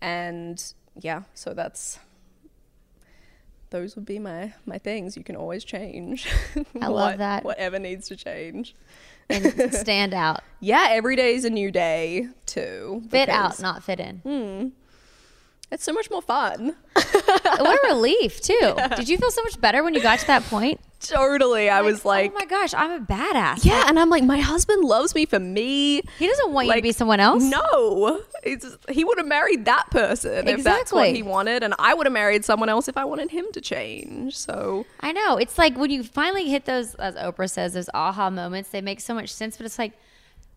and 0.00 0.62
yeah, 1.00 1.22
so 1.34 1.54
that's 1.54 1.98
those 3.70 3.96
would 3.96 4.04
be 4.04 4.18
my 4.18 4.52
my 4.66 4.76
things. 4.78 5.16
You 5.16 5.24
can 5.24 5.34
always 5.36 5.64
change. 5.64 6.28
I 6.80 6.88
love 6.88 7.12
what- 7.12 7.18
that. 7.18 7.44
Whatever 7.44 7.78
needs 7.78 8.08
to 8.08 8.16
change. 8.16 8.74
and 9.30 9.72
stand 9.74 10.12
out. 10.14 10.40
Yeah, 10.64 10.88
every 10.90 11.16
day 11.16 11.34
is 11.34 11.44
a 11.44 11.50
new 11.50 11.72
day 11.72 12.28
too. 12.46 13.02
Fit 13.10 13.28
out, 13.28 13.60
not 13.60 13.82
fit 13.82 13.98
in. 13.98 14.18
Hmm. 14.18 14.68
It's 15.72 15.82
so 15.84 15.92
much 15.92 16.10
more 16.10 16.22
fun. 16.22 16.76
what 16.94 17.84
a 17.84 17.88
relief, 17.88 18.40
too. 18.42 18.74
Did 18.96 19.08
you 19.08 19.16
feel 19.18 19.30
so 19.30 19.42
much 19.42 19.60
better 19.60 19.82
when 19.82 19.94
you 19.94 20.02
got 20.02 20.18
to 20.20 20.26
that 20.28 20.42
point? 20.44 20.78
Totally. 21.00 21.68
I 21.68 21.80
was 21.80 22.04
like, 22.04 22.30
oh 22.30 22.38
my 22.38 22.44
gosh, 22.44 22.72
I'm 22.74 22.90
a 23.02 23.04
badass. 23.04 23.64
yeah, 23.64 23.86
and 23.88 23.98
I'm 23.98 24.08
like, 24.08 24.22
my 24.22 24.38
husband 24.38 24.84
loves 24.84 25.14
me 25.16 25.26
for 25.26 25.40
me. 25.40 26.02
He 26.18 26.26
doesn't 26.28 26.52
want 26.52 26.68
you 26.68 26.74
to 26.74 26.82
be 26.82 26.92
someone 26.92 27.18
else. 27.18 27.42
No, 27.42 28.22
it's, 28.44 28.76
he 28.88 29.02
would 29.02 29.18
have 29.18 29.26
married 29.26 29.64
that 29.64 29.90
person 29.90 30.46
if 30.46 30.62
that's 30.62 30.92
what 30.92 31.00
Exactly. 31.08 31.14
he 31.14 31.22
wanted, 31.22 31.64
and 31.64 31.74
I 31.78 31.94
would 31.94 32.06
have 32.06 32.12
married 32.12 32.44
someone 32.44 32.68
else 32.68 32.86
if 32.86 32.96
I 32.96 33.04
wanted 33.04 33.30
him 33.30 33.46
to 33.52 33.60
change. 33.60 34.36
So 34.36 34.86
I 35.00 35.10
know. 35.12 35.38
It's 35.38 35.58
like 35.58 35.76
when 35.76 35.90
you 35.90 36.04
finally 36.04 36.48
hit 36.50 36.66
those, 36.66 36.94
as 36.96 37.16
Oprah 37.16 37.50
says, 37.50 37.72
those 37.72 37.88
aha 37.94 38.30
moments, 38.30 38.68
they 38.68 38.80
make 38.82 39.00
so 39.00 39.14
much 39.14 39.32
sense, 39.32 39.56
but 39.56 39.66
it's 39.66 39.78
like, 39.78 39.94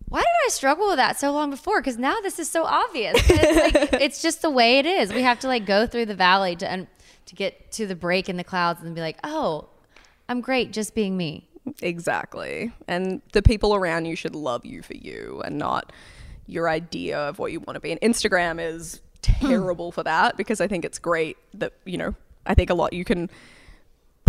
why 0.08 0.20
did 0.20 0.28
I 0.46 0.50
struggle 0.50 0.88
with 0.88 0.98
that 0.98 1.20
so 1.20 1.32
long 1.32 1.50
before? 1.50 1.82
Because 1.82 1.98
now 1.98 2.20
this 2.22 2.38
is 2.40 2.50
so 2.50 2.64
obvious. 2.64 3.16
It's, 3.28 3.92
like, 3.92 3.94
it's 4.02 4.22
just 4.22 4.42
the 4.42 4.50
way 4.50 4.80
it 4.80 4.86
is. 4.86 5.12
We 5.12 5.24
have 5.24 5.40
to 5.40 5.48
like 5.48 5.66
go 5.66 5.88
through 5.88 6.06
the 6.06 6.16
valley 6.16 6.56
to, 6.58 6.70
and, 6.70 6.88
to 7.26 7.36
get 7.36 7.72
to 7.74 7.88
the 7.88 7.96
break 7.96 8.30
in 8.30 8.38
the 8.38 8.44
clouds 8.44 8.82
and 8.84 8.94
be 8.94 9.02
like, 9.02 9.18
oh, 9.24 9.68
I'm 10.30 10.42
great 10.42 10.72
just 10.72 10.94
being 10.94 11.18
me. 11.18 11.48
Exactly. 11.82 12.72
And 12.88 13.22
the 13.32 13.42
people 13.42 13.74
around 13.74 14.06
you 14.06 14.16
should 14.16 14.36
love 14.36 14.66
you 14.66 14.84
for 14.84 14.96
you 14.96 15.42
and 15.44 15.58
not 15.58 15.92
your 16.48 16.70
idea 16.70 17.18
of 17.18 17.40
what 17.40 17.52
you 17.52 17.60
want 17.60 17.76
to 17.76 17.80
be. 17.80 17.92
And 17.92 18.00
Instagram 18.02 18.62
is 18.62 19.02
hmm. 19.26 19.48
terrible 19.48 19.92
for 19.92 20.04
that 20.04 20.38
because 20.38 20.62
I 20.62 20.68
think 20.68 20.86
it's 20.86 21.00
great 21.00 21.38
that, 21.56 21.74
you 21.86 21.98
know, 21.98 22.14
I 22.46 22.54
think 22.54 22.70
a 22.70 22.76
lot 22.76 22.94
you 22.94 23.04
can 23.04 23.30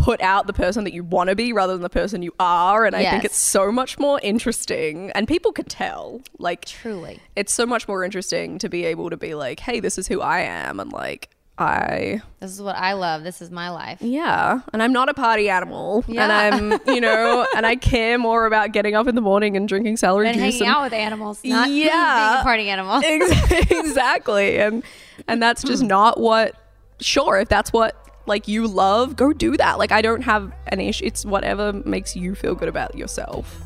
put 0.07 0.21
out 0.21 0.47
the 0.47 0.53
person 0.53 0.85
that 0.85 0.93
you 0.93 1.03
want 1.03 1.29
to 1.31 1.35
be 1.35 1.53
rather 1.53 1.73
than 1.73 1.83
the 1.83 1.89
person 1.91 2.23
you 2.23 2.33
are. 2.39 2.85
And 2.87 2.95
I 2.95 3.03
think 3.11 3.25
it's 3.25 3.37
so 3.37 3.73
much 3.73 3.99
more 3.99 4.21
interesting 4.23 5.11
and 5.17 5.27
people 5.27 5.51
could 5.51 5.69
tell. 5.69 6.21
Like, 6.39 6.65
Truly. 6.65 7.19
it's 7.35 7.53
so 7.53 7.67
much 7.67 7.89
more 7.89 8.05
interesting 8.05 8.59
to 8.61 8.69
be 8.69 8.85
able 8.85 9.11
to 9.11 9.17
be 9.17 9.35
like, 9.35 9.59
hey, 9.59 9.81
this 9.81 9.99
is 9.99 10.07
who 10.07 10.21
I 10.21 10.41
am. 10.43 10.79
And 10.79 10.93
like, 10.93 11.31
I 11.59 12.21
This 12.39 12.53
is 12.53 12.63
what 12.63 12.77
I 12.77 12.93
love. 12.93 13.25
This 13.25 13.43
is 13.43 13.51
my 13.51 13.71
life. 13.71 13.99
yeah, 14.01 14.61
and 14.73 14.81
I'm 14.83 14.93
not 14.93 15.09
a 15.09 15.15
party 15.15 15.49
animal, 15.49 16.05
Yeah. 16.07 16.23
and 16.23 16.33
I'm, 16.75 16.95
you 16.95 17.01
know, 17.01 17.47
and 17.57 17.65
I 17.67 17.75
care 17.93 18.19
more 18.19 18.45
about 18.47 18.73
getting 18.73 18.95
up 18.95 19.09
in 19.09 19.15
the 19.17 19.21
morning 19.23 19.57
and 19.57 19.67
drinking 19.67 19.97
celery 19.97 20.29
And 20.29 20.37
juice 20.39 20.55
hanging 20.59 20.69
out 20.69 20.83
with 20.83 20.93
animals, 20.93 21.41
not 21.45 21.71
Yeah. 21.71 21.87
being 22.31 22.41
a 22.41 22.45
party 22.45 22.69
animal. 22.69 23.01
Ex- 23.03 23.71
exactly, 23.73 24.59
and 24.59 24.83
and 25.27 25.43
that's 25.43 25.63
just 25.65 25.83
Hmm. 25.83 25.89
not 25.89 26.21
what. 26.21 26.55
Sure, 27.01 27.39
if 27.41 27.49
that's 27.49 27.73
what 27.73 28.06
like 28.27 28.49
you 28.49 28.67
love, 28.67 29.17
go 29.17 29.33
do 29.33 29.57
that. 29.57 29.79
Like 29.79 29.93
I 29.93 30.03
don't 30.03 30.23
have 30.23 30.53
any 30.73 30.89
issue. 30.89 31.05
It's 31.05 31.25
whatever 31.25 31.73
makes 31.73 32.15
you 32.17 32.35
feel 32.35 32.55
good 32.55 32.69
about 32.69 32.97
yourself. 32.97 33.61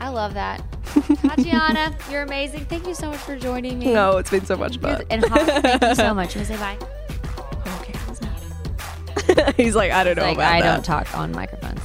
I 0.00 0.08
love 0.08 0.34
that. 0.34 0.62
Tatiana, 1.22 1.94
you're 2.10 2.22
amazing. 2.22 2.64
Thank 2.64 2.86
you 2.86 2.94
so 2.94 3.10
much 3.10 3.18
for 3.20 3.36
joining 3.36 3.78
me. 3.78 3.92
No, 3.92 4.16
it's 4.16 4.30
been 4.30 4.46
so 4.46 4.56
much 4.56 4.78
fun. 4.78 5.04
and 5.10 5.22
thank 5.24 5.82
you 5.82 5.94
so 5.94 6.14
much. 6.14 6.34
You 6.36 6.44
say 6.44 6.56
bye? 6.56 6.78
okay? 7.80 9.52
He's 9.62 9.76
like, 9.76 9.92
I 9.92 10.02
don't 10.04 10.16
know 10.16 10.22
Like, 10.24 10.36
about 10.36 10.52
I 10.54 10.60
that. 10.62 10.74
don't 10.76 10.84
talk 10.84 11.16
on 11.16 11.32
microphones. 11.32 11.80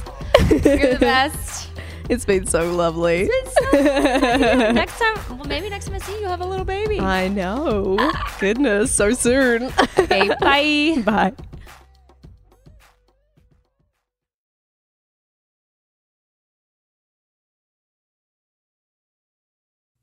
You're 0.64 0.94
the 0.94 0.98
best. 0.98 1.68
It's 2.08 2.24
been 2.24 2.46
so 2.46 2.72
lovely. 2.72 3.28
next 3.72 4.98
time, 4.98 5.16
well, 5.36 5.44
maybe 5.46 5.68
next 5.68 5.86
time 5.86 5.96
I 5.96 5.98
see 5.98 6.12
you, 6.14 6.20
you'll 6.20 6.30
have 6.30 6.40
a 6.40 6.46
little 6.46 6.64
baby. 6.64 7.00
I 7.00 7.28
know. 7.28 7.98
Goodness, 8.40 8.94
so 8.94 9.10
soon. 9.12 9.72
Okay, 9.98 10.28
bye. 10.40 11.02
Bye. 11.04 11.32